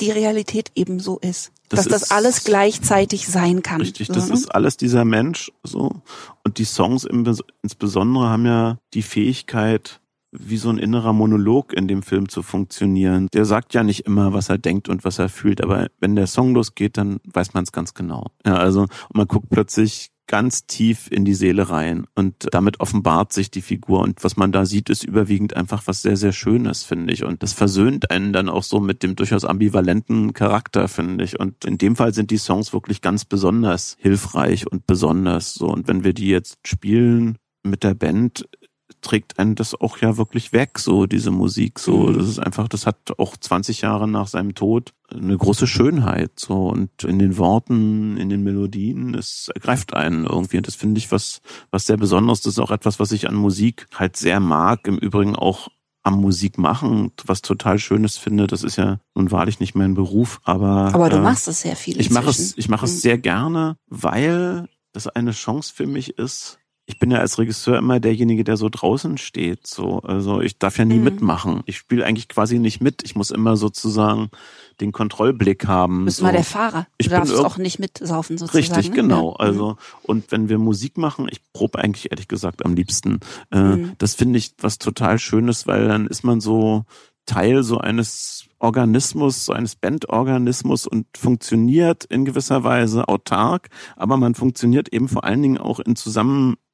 die 0.00 0.10
Realität 0.10 0.70
eben 0.74 1.00
so 1.00 1.18
ist. 1.18 1.52
Das 1.68 1.80
dass 1.84 1.88
das 1.88 2.02
ist- 2.04 2.12
alles 2.12 2.44
gleichzeitig 2.44 3.28
sein 3.28 3.62
kann. 3.62 3.80
Richtig, 3.82 4.08
das 4.08 4.28
ne? 4.28 4.34
ist 4.34 4.54
alles 4.54 4.76
dieser 4.76 5.04
Mensch 5.04 5.52
so. 5.62 6.02
Und 6.44 6.58
die 6.58 6.64
Songs 6.64 7.04
im, 7.04 7.24
Bes- 7.26 7.44
insbesondere 7.62 8.28
haben 8.28 8.46
ja 8.46 8.78
die 8.94 9.02
Fähigkeit, 9.02 10.00
wie 10.30 10.56
so 10.58 10.68
ein 10.70 10.78
innerer 10.78 11.12
Monolog 11.12 11.72
in 11.72 11.88
dem 11.88 12.02
Film 12.02 12.28
zu 12.28 12.42
funktionieren. 12.42 13.28
Der 13.32 13.44
sagt 13.44 13.74
ja 13.74 13.82
nicht 13.82 14.00
immer, 14.06 14.32
was 14.32 14.48
er 14.50 14.58
denkt 14.58 14.88
und 14.88 15.04
was 15.04 15.18
er 15.18 15.28
fühlt, 15.28 15.62
aber 15.62 15.88
wenn 16.00 16.16
der 16.16 16.26
Song 16.26 16.54
losgeht, 16.54 16.96
dann 16.96 17.20
weiß 17.24 17.54
man 17.54 17.64
es 17.64 17.72
ganz 17.72 17.94
genau. 17.94 18.26
Ja, 18.46 18.56
also 18.56 18.82
und 18.82 19.14
man 19.14 19.26
guckt 19.26 19.48
plötzlich 19.50 20.10
ganz 20.28 20.66
tief 20.66 21.10
in 21.10 21.24
die 21.24 21.34
Seele 21.34 21.70
rein 21.70 22.06
und 22.14 22.48
damit 22.52 22.78
offenbart 22.78 23.32
sich 23.32 23.50
die 23.50 23.62
Figur 23.62 24.00
und 24.00 24.22
was 24.22 24.36
man 24.36 24.52
da 24.52 24.64
sieht, 24.64 24.90
ist 24.90 25.02
überwiegend 25.02 25.56
einfach 25.56 25.82
was 25.86 26.02
sehr, 26.02 26.16
sehr 26.16 26.32
Schönes, 26.32 26.84
finde 26.84 27.12
ich. 27.12 27.24
Und 27.24 27.42
das 27.42 27.52
versöhnt 27.52 28.10
einen 28.10 28.32
dann 28.32 28.48
auch 28.48 28.62
so 28.62 28.78
mit 28.78 29.02
dem 29.02 29.16
durchaus 29.16 29.44
ambivalenten 29.44 30.34
Charakter, 30.34 30.86
finde 30.86 31.24
ich. 31.24 31.40
Und 31.40 31.64
in 31.64 31.78
dem 31.78 31.96
Fall 31.96 32.14
sind 32.14 32.30
die 32.30 32.38
Songs 32.38 32.72
wirklich 32.72 33.00
ganz 33.00 33.24
besonders 33.24 33.96
hilfreich 33.98 34.70
und 34.70 34.86
besonders 34.86 35.54
so. 35.54 35.66
Und 35.66 35.88
wenn 35.88 36.04
wir 36.04 36.12
die 36.12 36.28
jetzt 36.28 36.58
spielen 36.64 37.38
mit 37.64 37.82
der 37.82 37.94
Band, 37.94 38.46
trägt 39.00 39.38
einen 39.38 39.54
das 39.54 39.74
auch 39.74 39.98
ja 39.98 40.16
wirklich 40.16 40.52
weg, 40.52 40.78
so 40.78 41.06
diese 41.06 41.30
Musik, 41.30 41.78
so. 41.78 41.98
Mhm. 42.08 42.18
Das 42.18 42.28
ist 42.28 42.38
einfach, 42.38 42.68
das 42.68 42.86
hat 42.86 43.18
auch 43.18 43.36
20 43.36 43.80
Jahre 43.82 44.08
nach 44.08 44.28
seinem 44.28 44.54
Tod 44.54 44.92
eine 45.10 45.36
große 45.36 45.66
Schönheit, 45.66 46.32
so. 46.38 46.68
Und 46.68 47.04
in 47.04 47.18
den 47.18 47.38
Worten, 47.38 48.16
in 48.16 48.28
den 48.28 48.42
Melodien, 48.42 49.14
es 49.14 49.50
ergreift 49.54 49.94
einen 49.94 50.26
irgendwie. 50.26 50.58
Und 50.58 50.66
das 50.66 50.74
finde 50.74 50.98
ich 50.98 51.10
was, 51.12 51.40
was 51.70 51.86
sehr 51.86 51.96
Besonderes. 51.96 52.40
Das 52.40 52.54
ist 52.54 52.58
auch 52.58 52.70
etwas, 52.70 53.00
was 53.00 53.12
ich 53.12 53.28
an 53.28 53.34
Musik 53.34 53.86
halt 53.94 54.16
sehr 54.16 54.40
mag. 54.40 54.86
Im 54.86 54.98
Übrigen 54.98 55.36
auch 55.36 55.68
am 56.02 56.20
Musik 56.20 56.58
machen, 56.58 57.12
was 57.26 57.42
total 57.42 57.78
Schönes 57.78 58.16
finde. 58.16 58.46
Das 58.46 58.62
ist 58.62 58.76
ja 58.76 58.98
nun 59.14 59.30
wahrlich 59.30 59.60
nicht 59.60 59.74
mein 59.74 59.94
Beruf, 59.94 60.40
aber. 60.44 60.94
Aber 60.94 61.10
du 61.10 61.16
äh, 61.16 61.20
machst 61.20 61.48
es 61.48 61.60
sehr 61.62 61.76
viel. 61.76 62.00
ich 62.00 62.10
mache 62.10 62.30
es, 62.30 62.56
ich 62.56 62.68
mache 62.68 62.86
es 62.86 62.94
Mhm. 62.94 62.98
sehr 62.98 63.18
gerne, 63.18 63.76
weil 63.86 64.68
das 64.92 65.06
eine 65.06 65.32
Chance 65.32 65.72
für 65.74 65.86
mich 65.86 66.18
ist. 66.18 66.58
Ich 66.90 66.98
bin 66.98 67.10
ja 67.10 67.18
als 67.18 67.38
Regisseur 67.38 67.76
immer 67.76 68.00
derjenige, 68.00 68.44
der 68.44 68.56
so 68.56 68.70
draußen 68.70 69.18
steht. 69.18 69.66
So, 69.66 70.00
also 70.00 70.40
ich 70.40 70.58
darf 70.58 70.78
ja 70.78 70.86
nie 70.86 70.96
Mhm. 70.96 71.04
mitmachen. 71.04 71.62
Ich 71.66 71.76
spiele 71.76 72.04
eigentlich 72.06 72.28
quasi 72.28 72.58
nicht 72.58 72.80
mit. 72.80 73.02
Ich 73.04 73.14
muss 73.14 73.30
immer 73.30 73.58
sozusagen 73.58 74.30
den 74.80 74.90
Kontrollblick 74.92 75.66
haben. 75.66 75.98
Du 76.00 76.04
bist 76.06 76.16
so. 76.16 76.24
mal 76.24 76.32
der 76.32 76.44
Fahrer. 76.44 76.82
Du 76.82 76.94
Ich 76.96 77.08
darfst 77.10 77.34
auch 77.34 77.58
nicht 77.58 77.78
mitsaufen 77.78 78.38
sozusagen. 78.38 78.58
Richtig, 78.64 78.88
ne? 78.88 78.96
genau. 78.96 79.32
Ja. 79.32 79.36
Also 79.44 79.76
und 80.02 80.32
wenn 80.32 80.48
wir 80.48 80.56
Musik 80.58 80.96
machen, 80.96 81.28
ich 81.30 81.40
probe 81.52 81.78
eigentlich 81.78 82.10
ehrlich 82.10 82.26
gesagt 82.26 82.64
am 82.64 82.74
liebsten. 82.74 83.20
Äh, 83.50 83.58
Mhm. 83.60 83.92
Das 83.98 84.14
finde 84.14 84.38
ich 84.38 84.54
was 84.58 84.78
total 84.78 85.18
Schönes, 85.18 85.66
weil 85.66 85.88
dann 85.88 86.06
ist 86.06 86.24
man 86.24 86.40
so 86.40 86.84
Teil 87.26 87.62
so 87.62 87.76
eines 87.76 88.46
Organismus, 88.60 89.44
so 89.44 89.52
eines 89.52 89.76
Bandorganismus 89.76 90.86
und 90.86 91.06
funktioniert 91.16 92.04
in 92.06 92.24
gewisser 92.24 92.64
Weise 92.64 93.08
autark, 93.08 93.68
aber 93.96 94.16
man 94.16 94.34
funktioniert 94.34 94.88
eben 94.92 95.08
vor 95.08 95.24
allen 95.24 95.42
Dingen 95.42 95.58
auch 95.58 95.78
in 95.80 95.94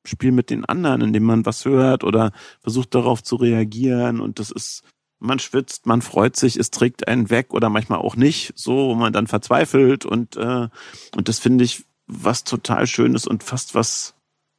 Zusammenspiel 0.05 0.33
mit 0.33 0.51
den 0.51 0.65
anderen, 0.65 1.01
indem 1.01 1.25
man 1.25 1.47
was 1.47 1.65
hört 1.65 2.05
oder 2.05 2.33
versucht 2.61 2.95
darauf 2.95 3.23
zu 3.23 3.37
reagieren 3.37 4.21
und 4.21 4.39
das 4.39 4.51
ist 4.51 4.83
man 5.21 5.39
schwitzt, 5.39 5.87
man 5.87 6.03
freut 6.03 6.37
sich, 6.37 6.57
es 6.57 6.71
trägt 6.71 7.09
einen 7.09 7.31
weg 7.31 7.55
oder 7.55 7.71
manchmal 7.71 8.01
auch 8.01 8.15
nicht, 8.15 8.53
so 8.57 8.91
wo 8.91 8.95
man 8.95 9.13
dann 9.13 9.27
verzweifelt 9.27 10.05
und 10.05 10.37
äh, 10.37 10.69
und 11.17 11.29
das 11.29 11.39
finde 11.39 11.65
ich 11.65 11.85
was 12.07 12.45
total 12.45 12.87
Schönes 12.87 13.27
und 13.27 13.43
fast 13.43 13.75
was 13.75 14.14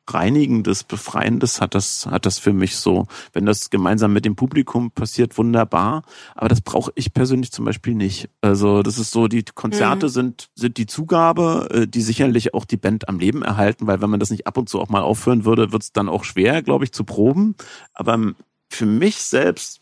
Reinigendes, 0.08 0.84
Befreiendes 0.84 1.62
hat 1.62 1.76
das, 1.76 2.06
hat 2.06 2.26
das 2.26 2.40
für 2.40 2.54
mich 2.54 2.78
so. 2.78 3.08
Wenn 3.34 3.46
das 3.46 3.70
gemeinsam 3.70 4.14
mit 4.14 4.26
dem 4.26 4.36
Publikum 4.36 4.92
passiert, 4.92 5.38
wunderbar. 5.38 6.04
Aber 6.36 6.48
das 6.50 6.62
brauche 6.62 6.92
ich 6.96 7.14
persönlich 7.14 7.52
zum 7.52 7.66
Beispiel 7.66 7.96
nicht. 7.96 8.30
Also 8.42 8.84
das 8.84 8.98
ist 8.98 9.12
so, 9.12 9.28
die 9.28 9.44
Konzerte 9.44 10.06
Mhm. 10.08 10.12
sind, 10.12 10.50
sind 10.56 10.78
die 10.78 10.86
Zugabe, 10.86 11.70
äh, 11.72 11.88
die 11.88 12.02
sicherlich 12.02 12.54
auch 12.54 12.66
die 12.66 12.78
Band 12.78 13.10
am 13.10 13.20
Leben 13.20 13.42
erhalten, 13.42 13.88
weil 13.88 14.02
wenn 14.02 14.10
man 14.10 14.20
das 14.20 14.30
nicht 14.30 14.48
ab 14.48 14.58
und 14.58 14.70
zu 14.70 14.80
auch 14.80 14.90
mal 14.90 15.02
aufhören 15.02 15.46
würde, 15.46 15.72
wird 15.72 15.84
es 15.84 15.92
dann 15.94 16.10
auch 16.10 16.24
schwer, 16.24 16.62
glaube 16.62 16.84
ich, 16.84 16.92
zu 16.92 17.04
proben. 17.04 17.56
Aber 17.94 18.34
für 18.70 18.86
mich 18.86 19.18
selbst 19.18 19.82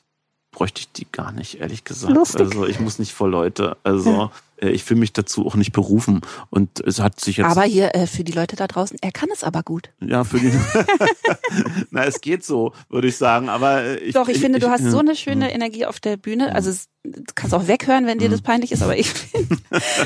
bräuchte 0.54 0.80
ich 0.80 0.92
die 0.94 1.08
gar 1.12 1.32
nicht, 1.34 1.60
ehrlich 1.60 1.84
gesagt. 1.84 2.14
Lustig. 2.14 2.40
Also 2.42 2.66
ich 2.66 2.80
muss 2.80 3.00
nicht 3.00 3.12
vor 3.12 3.28
Leute. 3.28 3.76
Also 3.84 4.32
äh, 4.62 4.70
ich 4.70 4.84
fühle 4.84 5.00
mich 5.02 5.12
dazu 5.12 5.46
auch 5.46 5.56
nicht 5.56 5.74
berufen. 5.74 6.22
Und 6.50 6.80
es 6.80 7.00
hat 7.00 7.20
sich 7.20 7.38
jetzt. 7.38 7.48
Aber 7.50 7.64
hier 7.64 7.94
äh, 7.96 8.08
für 8.08 8.24
die 8.24 8.32
Leute 8.32 8.56
da 8.56 8.68
draußen, 8.68 8.98
er 9.02 9.12
kann 9.12 9.30
es 9.34 9.44
aber 9.44 9.64
gut. 9.64 9.90
ja, 10.00 10.24
für 10.24 10.40
die. 10.40 10.54
Na, 11.92 12.06
es 12.06 12.22
geht 12.22 12.46
so, 12.46 12.72
würde 12.90 13.08
ich 13.08 13.18
sagen. 13.18 13.50
Aber 13.50 13.82
äh, 13.84 13.98
ich, 13.98 14.14
Doch, 14.14 14.28
ich, 14.30 14.40
finde, 14.40 14.60
du 14.60 14.70
hast 14.70 14.84
so 14.86 15.00
eine 15.00 15.16
schöne 15.16 15.46
Mhm. 15.46 15.52
Energie 15.56 15.86
auf 15.86 16.00
der 16.00 16.18
Bühne. 16.18 16.54
Also 16.56 16.70
es, 16.70 16.88
du 17.04 17.24
kannst 17.36 17.54
auch 17.54 17.68
weghören, 17.68 18.06
wenn 18.06 18.20
dir 18.20 18.30
das 18.30 18.42
peinlich 18.42 18.72
ist, 18.72 18.82
aber 18.84 18.98
ich 18.98 19.10
finde, 19.12 19.58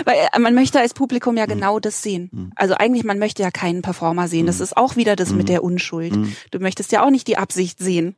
weil 0.05 0.15
äh, 0.33 0.39
man 0.39 0.55
möchte 0.55 0.79
als 0.79 0.93
Publikum 0.93 1.33
Mhm. 1.33 1.37
ja 1.39 1.45
genau 1.45 1.79
das 1.79 2.01
sehen. 2.01 2.51
Also 2.55 2.73
eigentlich, 2.75 3.03
man 3.03 3.19
möchte 3.19 3.43
ja 3.43 3.51
keinen 3.51 3.81
Performer 3.81 4.27
sehen. 4.27 4.43
Mhm. 4.43 4.47
Das 4.47 4.61
ist 4.61 4.77
auch 4.77 4.95
wieder 4.95 5.15
das 5.17 5.33
mit 5.33 5.49
der 5.49 5.63
Unschuld. 5.63 6.17
Du 6.51 6.59
möchtest 6.59 6.91
ja 6.93 7.03
auch 7.05 7.09
nicht 7.09 7.27
die 7.27 7.37
Absicht 7.37 7.79
sehen. 7.79 8.15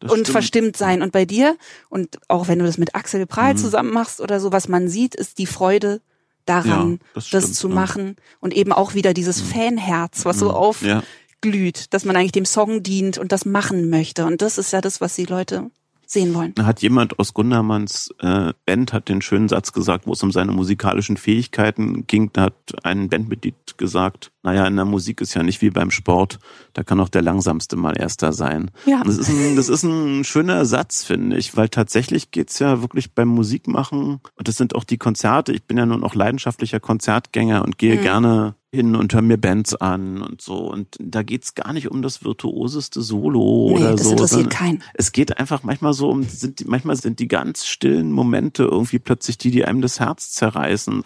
Das 0.00 0.10
und 0.10 0.18
stimmt. 0.20 0.28
verstimmt 0.28 0.76
sein. 0.76 1.02
Und 1.02 1.12
bei 1.12 1.24
dir, 1.24 1.56
und 1.88 2.18
auch 2.28 2.48
wenn 2.48 2.58
du 2.58 2.64
das 2.64 2.78
mit 2.78 2.94
Axel 2.94 3.26
Prahl 3.26 3.54
Mhm. 3.54 3.58
zusammen 3.58 3.92
machst 3.92 4.20
oder 4.20 4.40
so, 4.40 4.52
was 4.52 4.68
man 4.68 4.88
sieht, 4.88 5.14
ist 5.14 5.38
die 5.38 5.46
Freude 5.46 6.00
daran, 6.46 6.92
Ja, 6.92 6.98
das 7.14 7.28
das, 7.30 7.42
stimmt, 7.44 7.54
zu 7.56 7.68
ja. 7.68 7.74
machen. 7.74 8.16
Und 8.40 8.54
eben 8.54 8.72
auch 8.72 8.94
wieder 8.94 9.12
dieses 9.14 9.40
Fanherz, 9.40 10.24
was 10.24 10.38
so 10.38 10.48
Ja. 10.48 11.02
aufglüht, 11.40 11.92
dass 11.94 12.04
man 12.04 12.16
eigentlich 12.16 12.32
dem 12.32 12.44
Song 12.46 12.82
dient 12.82 13.18
und 13.18 13.32
das 13.32 13.44
machen 13.44 13.90
möchte. 13.90 14.24
Und 14.26 14.42
das 14.42 14.58
ist 14.58 14.72
ja 14.72 14.80
das, 14.80 15.00
was 15.00 15.14
die 15.14 15.24
Leute 15.26 15.70
sehen 16.06 16.32
wollen. 16.34 16.54
Da 16.54 16.64
hat 16.64 16.80
jemand 16.80 17.18
aus 17.18 17.34
Gundermanns 17.34 18.08
äh, 18.20 18.54
Band 18.64 18.94
hat 18.94 19.10
den 19.10 19.20
schönen 19.20 19.48
Satz 19.48 19.72
gesagt, 19.74 20.06
wo 20.06 20.12
es 20.14 20.22
um 20.22 20.32
seine 20.32 20.52
musikalischen 20.52 21.18
Fähigkeiten 21.18 22.06
ging. 22.06 22.30
Da 22.32 22.42
hat 22.44 22.54
ein 22.82 23.10
Bandmitglied 23.10 23.76
gesagt, 23.76 24.30
naja, 24.42 24.66
in 24.66 24.76
der 24.76 24.84
Musik 24.84 25.20
ist 25.20 25.34
ja 25.34 25.42
nicht 25.42 25.60
wie 25.62 25.70
beim 25.70 25.90
Sport, 25.90 26.38
da 26.72 26.82
kann 26.84 27.00
auch 27.00 27.08
der 27.08 27.22
Langsamste 27.22 27.76
mal 27.76 27.98
Erster 27.98 28.32
sein. 28.32 28.70
Ja. 28.86 29.02
Das 29.04 29.18
ist 29.18 29.28
ein, 29.28 29.56
das 29.56 29.68
ist 29.68 29.82
ein 29.82 30.24
schöner 30.24 30.64
Satz, 30.64 31.04
finde 31.04 31.36
ich, 31.36 31.56
weil 31.56 31.68
tatsächlich 31.68 32.30
geht's 32.30 32.58
ja 32.58 32.80
wirklich 32.80 33.14
beim 33.14 33.28
Musikmachen, 33.28 34.20
und 34.36 34.48
das 34.48 34.56
sind 34.56 34.74
auch 34.74 34.84
die 34.84 34.98
Konzerte, 34.98 35.52
ich 35.52 35.64
bin 35.64 35.76
ja 35.76 35.86
nun 35.86 36.04
auch 36.04 36.14
leidenschaftlicher 36.14 36.80
Konzertgänger 36.80 37.64
und 37.64 37.78
gehe 37.78 37.96
Mhm. 37.96 38.02
gerne 38.02 38.54
hin 38.70 38.94
und 38.96 39.14
höre 39.14 39.22
mir 39.22 39.38
Bands 39.38 39.74
an 39.74 40.20
und 40.20 40.42
so. 40.42 40.70
Und 40.70 40.88
da 41.00 41.22
geht's 41.22 41.54
gar 41.54 41.72
nicht 41.72 41.90
um 41.90 42.02
das 42.02 42.22
virtuoseste 42.22 43.00
Solo 43.00 43.70
Nee, 43.70 43.76
oder 43.78 43.92
das 43.92 44.02
so. 44.04 44.10
interessiert 44.10 44.50
keinen. 44.50 44.82
Es 44.92 45.12
geht 45.12 45.38
einfach 45.38 45.62
manchmal 45.62 45.94
so 45.94 46.10
um, 46.10 46.22
sind 46.24 46.60
die, 46.60 46.64
manchmal 46.66 46.96
sind 46.96 47.18
die 47.18 47.28
ganz 47.28 47.64
stillen 47.66 48.12
Momente 48.12 48.64
irgendwie 48.64 48.98
plötzlich 48.98 49.38
die, 49.38 49.50
die 49.50 49.64
einem 49.64 49.80
das 49.80 50.00
Herz 50.00 50.32
zerreißen. 50.32 51.02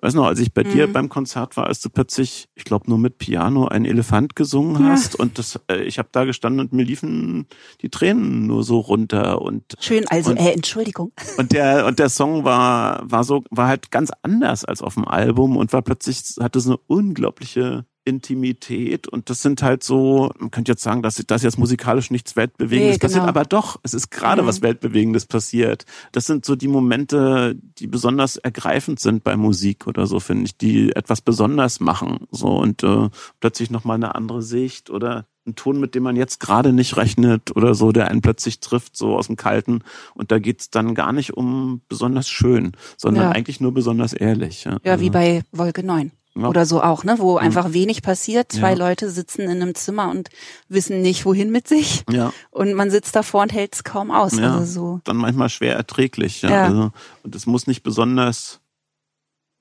Weiß 0.00 0.12
noch, 0.12 0.26
als 0.26 0.40
ich 0.40 0.52
bei 0.52 0.62
dir 0.62 0.86
Mhm. 0.88 0.92
beim 0.92 1.08
Konzert 1.08 1.56
war, 1.56 1.66
als 1.68 1.80
du 1.80 1.88
plötzlich, 1.88 2.48
ich 2.54 2.64
glaube 2.64 2.84
nur 2.88 2.98
mit 2.98 3.16
Piano, 3.16 3.66
ein 3.66 3.86
Elefant 3.86 4.36
gesungen 4.36 4.82
Ja. 4.84 4.90
hast 4.90 5.14
und 5.18 5.38
das, 5.38 5.58
äh, 5.70 5.82
ich 5.84 5.98
habe 5.98 6.08
da 6.12 6.24
gestanden 6.24 6.60
und 6.60 6.72
mir 6.74 6.84
liefen 6.84 7.46
die 7.80 7.88
Tränen 7.88 8.46
nur 8.46 8.62
so 8.62 8.78
runter 8.78 9.40
und 9.40 9.74
Schön, 9.80 10.04
also, 10.08 10.32
Und- 10.32 10.36
äh, 10.36 10.52
Entschuldigung. 10.52 11.12
und 11.38 11.52
der 11.52 11.86
und 11.86 11.98
der 11.98 12.10
Song 12.10 12.44
war 12.44 13.10
war 13.10 13.24
so 13.24 13.42
war 13.50 13.68
halt 13.68 13.90
ganz 13.90 14.10
anders 14.22 14.66
als 14.66 14.82
auf 14.82 14.94
dem 14.94 15.08
Album 15.08 15.56
und 15.56 15.72
war 15.72 15.80
plötzlich 15.82 16.22
hatte 16.40 16.60
so 16.60 16.72
eine 16.72 16.78
unglaubliche 16.88 17.86
Intimität 18.06 19.08
und 19.08 19.30
das 19.30 19.42
sind 19.42 19.62
halt 19.62 19.82
so 19.82 20.30
man 20.38 20.50
könnte 20.50 20.72
jetzt 20.72 20.82
sagen 20.82 21.02
dass 21.02 21.16
das 21.26 21.42
jetzt 21.42 21.58
musikalisch 21.58 22.10
nichts 22.10 22.36
weltbewegendes 22.36 22.94
Nee, 22.96 22.98
passiert 22.98 23.20
genau. 23.22 23.28
aber 23.28 23.44
doch 23.44 23.78
es 23.82 23.94
ist 23.94 24.10
gerade 24.10 24.42
Mhm. 24.42 24.46
was 24.46 24.62
weltbewegendes 24.62 25.26
passiert 25.26 25.84
das 26.12 26.24
sind 26.26 26.44
so 26.44 26.56
die 26.56 26.68
Momente 26.68 27.56
die 27.78 27.86
besonders 27.86 28.36
ergreifend 28.36 29.00
sind 29.00 29.24
bei 29.24 29.36
Musik 29.36 29.86
oder 29.86 30.06
so 30.06 30.20
finde 30.20 30.44
ich 30.46 30.56
die 30.56 30.94
etwas 30.94 31.20
besonders 31.20 31.80
machen 31.80 32.26
so 32.30 32.48
und 32.58 32.82
äh, 32.82 33.08
plötzlich 33.40 33.70
noch 33.70 33.84
mal 33.84 33.94
eine 33.94 34.14
andere 34.14 34.42
Sicht 34.42 34.90
oder 34.90 35.26
ein 35.48 35.54
Ton, 35.54 35.78
mit 35.78 35.94
dem 35.94 36.02
man 36.02 36.16
jetzt 36.16 36.40
gerade 36.40 36.72
nicht 36.72 36.96
rechnet 36.96 37.54
oder 37.54 37.76
so, 37.76 37.92
der 37.92 38.08
einen 38.08 38.20
plötzlich 38.20 38.58
trifft, 38.58 38.96
so 38.96 39.16
aus 39.16 39.28
dem 39.28 39.36
Kalten. 39.36 39.82
Und 40.14 40.32
da 40.32 40.40
geht's 40.40 40.70
dann 40.70 40.96
gar 40.96 41.12
nicht 41.12 41.34
um 41.36 41.82
besonders 41.88 42.28
schön, 42.28 42.72
sondern 42.96 43.26
Ja. 43.26 43.30
eigentlich 43.30 43.60
nur 43.60 43.72
besonders 43.72 44.12
ehrlich. 44.12 44.64
Ja, 44.64 44.78
Ja, 44.82 44.98
wie 44.98 45.06
Also, 45.06 45.10
bei 45.12 45.42
Wolke 45.52 45.84
9. 45.86 46.10
Ja. 46.36 46.48
Oder 46.48 46.66
so 46.66 46.82
auch, 46.82 47.02
ne? 47.04 47.16
Wo 47.18 47.36
einfach 47.36 47.72
wenig 47.72 48.02
passiert. 48.02 48.52
Zwei 48.52 48.72
Ja. 48.72 48.76
Leute 48.76 49.10
sitzen 49.10 49.42
in 49.42 49.62
einem 49.62 49.74
Zimmer 49.74 50.10
und 50.10 50.28
wissen 50.68 51.00
nicht, 51.00 51.24
wohin 51.24 51.50
mit 51.50 51.66
sich. 51.66 52.04
Ja, 52.10 52.32
Und 52.50 52.74
man 52.74 52.90
sitzt 52.90 53.16
davor 53.16 53.42
und 53.42 53.52
hält 53.52 53.74
es 53.74 53.84
kaum 53.84 54.10
aus. 54.10 54.36
Ja. 54.38 54.56
Also 54.56 54.72
so. 54.72 55.00
dann 55.04 55.16
manchmal 55.16 55.48
schwer 55.48 55.76
erträglich. 55.76 56.42
Ja. 56.42 56.50
Ja. 56.50 56.64
Also, 56.66 56.92
und 57.22 57.34
es 57.34 57.46
muss 57.46 57.66
nicht 57.66 57.82
besonders 57.82 58.60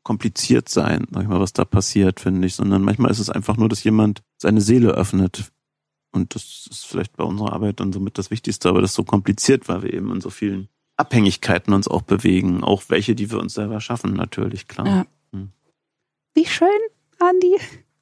kompliziert 0.03 0.69
sein, 0.69 1.07
sag 1.11 1.23
ich 1.23 1.29
mal, 1.29 1.39
was 1.39 1.53
da 1.53 1.65
passiert, 1.65 2.19
finde 2.19 2.45
ich, 2.45 2.55
sondern 2.55 2.83
manchmal 2.83 3.09
ist 3.09 3.19
es 3.19 3.29
einfach 3.31 3.57
nur, 3.57 3.69
dass 3.69 3.83
jemand 3.83 4.21
seine 4.37 4.61
Seele 4.61 4.89
öffnet. 4.91 5.51
Und 6.11 6.35
das 6.35 6.67
ist 6.69 6.85
vielleicht 6.85 7.17
bei 7.17 7.23
unserer 7.23 7.53
Arbeit 7.53 7.79
dann 7.79 7.91
somit 7.91 8.17
das 8.17 8.29
Wichtigste, 8.31 8.69
aber 8.69 8.81
das 8.81 8.91
ist 8.91 8.95
so 8.95 9.03
kompliziert, 9.03 9.67
weil 9.67 9.81
wir 9.81 9.93
eben 9.93 10.11
in 10.13 10.21
so 10.21 10.29
vielen 10.29 10.69
Abhängigkeiten 10.97 11.73
uns 11.73 11.87
auch 11.87 12.03
bewegen, 12.03 12.63
auch 12.63 12.83
welche, 12.87 13.15
die 13.15 13.31
wir 13.31 13.39
uns 13.39 13.55
selber 13.55 13.81
schaffen, 13.81 14.13
natürlich, 14.13 14.67
klar. 14.67 14.87
Ja. 14.87 15.05
Wie 16.35 16.45
schön, 16.45 16.67
Andi. 17.19 17.55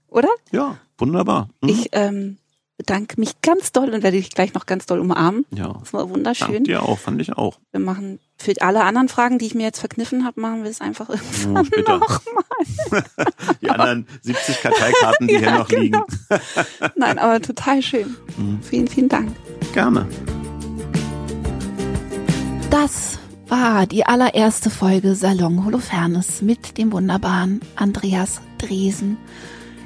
Oder? 0.07 0.29
Ja, 0.51 0.77
wunderbar. 0.97 1.49
Mhm. 1.61 1.69
Ich 1.69 1.89
ähm, 1.91 2.37
bedanke 2.77 3.19
mich 3.19 3.39
ganz 3.41 3.71
doll 3.71 3.85
und 3.93 4.01
werde 4.03 4.17
dich 4.17 4.31
gleich 4.31 4.53
noch 4.55 4.65
ganz 4.65 4.85
doll 4.87 4.99
umarmen. 4.99 5.45
ja, 5.51 5.73
Das 5.79 5.93
war 5.93 6.09
wunderschön. 6.09 6.63
dir 6.63 6.83
auch, 6.83 6.97
fand 6.99 7.21
ich 7.21 7.33
auch. 7.33 7.59
Wir 7.71 7.79
machen 7.79 8.19
für 8.35 8.53
alle 8.61 8.83
anderen 8.83 9.07
Fragen, 9.07 9.37
die 9.37 9.45
ich 9.45 9.55
mir 9.55 9.63
jetzt 9.63 9.79
verkniffen 9.79 10.25
habe, 10.25 10.41
machen 10.41 10.63
wir 10.63 10.69
es 10.71 10.81
einfach 10.81 11.09
Oh, 11.09 11.13
irgendwann 11.13 11.65
später. 11.65 11.97
noch. 11.99 12.21
Die 13.61 13.69
anderen 13.69 14.07
70 14.21 14.61
Karteikarten, 14.61 15.27
die 15.27 15.37
hier 15.37 15.47
Ja, 15.47 15.57
noch 15.59 15.69
liegen. 15.69 15.91
genau. 16.29 16.41
Nein, 16.95 17.19
aber 17.19 17.41
total 17.41 17.81
schön. 17.81 18.15
Mhm. 18.37 18.59
Vielen, 18.63 18.87
vielen 18.87 19.09
Dank. 19.09 19.31
Gerne. 19.73 20.07
Das 22.69 23.19
war 23.47 23.85
die 23.85 24.05
allererste 24.05 24.69
Folge 24.69 25.15
Salon 25.15 25.65
Holofernes 25.65 26.41
mit 26.41 26.77
dem 26.77 26.91
wunderbaren 26.91 27.61
Andreas 27.75 28.41
Dresen. 28.57 29.17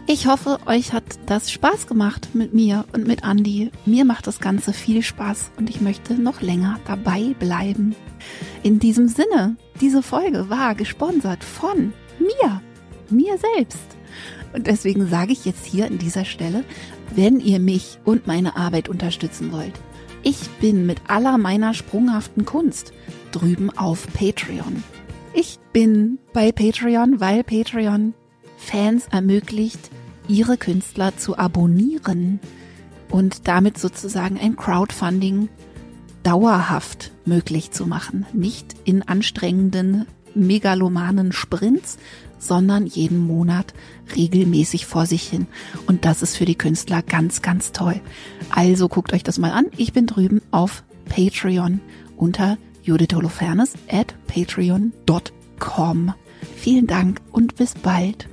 Ich 0.05 0.27
hoffe, 0.27 0.59
euch 0.65 0.93
hat 0.93 1.03
das 1.25 1.51
Spaß 1.51 1.87
gemacht 1.87 2.29
mit 2.33 2.53
mir 2.53 2.85
und 2.93 3.07
mit 3.07 3.23
Andi. 3.23 3.71
Mir 3.85 4.05
macht 4.05 4.27
das 4.27 4.39
Ganze 4.39 4.71
viel 4.73 5.01
Spaß 5.01 5.51
und 5.57 5.69
ich 5.69 5.81
möchte 5.81 6.13
noch 6.13 6.41
länger 6.41 6.79
dabei 6.85 7.35
bleiben. 7.39 7.95
In 8.63 8.79
diesem 8.79 9.07
Sinne, 9.07 9.57
diese 9.81 10.01
Folge 10.03 10.49
war 10.49 10.75
gesponsert 10.75 11.43
von 11.43 11.93
mir, 12.19 12.61
mir 13.09 13.37
selbst. 13.37 13.97
Und 14.53 14.67
deswegen 14.67 15.07
sage 15.07 15.33
ich 15.33 15.45
jetzt 15.45 15.65
hier 15.65 15.87
an 15.87 15.97
dieser 15.97 16.25
Stelle, 16.25 16.63
wenn 17.15 17.39
ihr 17.39 17.59
mich 17.59 17.99
und 18.05 18.27
meine 18.27 18.55
Arbeit 18.55 18.87
unterstützen 18.87 19.51
wollt, 19.51 19.73
ich 20.23 20.49
bin 20.59 20.85
mit 20.85 21.01
aller 21.07 21.37
meiner 21.37 21.73
sprunghaften 21.73 22.45
Kunst 22.45 22.91
drüben 23.31 23.69
auf 23.77 24.07
Patreon. 24.13 24.83
Ich 25.33 25.59
bin 25.73 26.19
bei 26.33 26.51
Patreon, 26.51 27.19
weil 27.19 27.43
Patreon 27.43 28.13
Fans 28.57 29.07
ermöglicht, 29.11 29.91
ihre 30.27 30.57
Künstler 30.57 31.15
zu 31.15 31.37
abonnieren 31.37 32.39
und 33.09 33.47
damit 33.47 33.77
sozusagen 33.77 34.39
ein 34.39 34.55
Crowdfunding 34.55 35.49
dauerhaft 36.23 37.11
möglich 37.25 37.71
zu 37.71 37.85
machen. 37.85 38.25
Nicht 38.33 38.75
in 38.83 39.03
anstrengenden, 39.03 40.05
megalomanen 40.33 41.31
Sprints, 41.31 41.97
sondern 42.39 42.85
jeden 42.85 43.17
Monat 43.17 43.73
regelmäßig 44.15 44.85
vor 44.85 45.05
sich 45.05 45.23
hin. 45.23 45.47
Und 45.87 46.05
das 46.05 46.21
ist 46.21 46.35
für 46.35 46.45
die 46.45 46.57
Künstler 46.57 47.01
ganz, 47.01 47.41
ganz 47.41 47.71
toll. 47.71 47.99
Also 48.49 48.89
guckt 48.89 49.13
euch 49.13 49.23
das 49.23 49.37
mal 49.37 49.51
an. 49.51 49.67
Ich 49.77 49.93
bin 49.93 50.05
drüben 50.05 50.41
auf 50.51 50.83
Patreon 51.05 51.79
unter 52.15 52.57
Judith 52.87 53.13
Holofernes 53.13 53.73
at 53.91 54.15
patreon.com. 54.27 56.13
Vielen 56.55 56.87
Dank 56.87 57.19
und 57.33 57.57
bis 57.57 57.73
bald. 57.75 58.29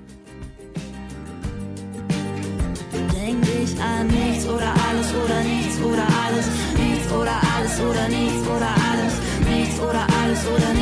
Denk 3.12 3.42
dich 3.42 3.80
an 3.80 4.06
nichts 4.06 4.46
oder 4.46 4.72
alles 4.72 5.12
oder 5.12 5.42
nichts 5.42 5.80
oder 5.80 6.06
alles. 6.24 6.46
Nichts 6.78 7.12
oder 7.12 7.40
alles 7.56 7.80
oder 7.80 8.08
nichts 8.08 8.46
oder 8.46 8.70
alles. 8.92 9.14
Nichts 9.50 9.80
oder 9.80 10.06
alles 10.22 10.46
oder 10.46 10.74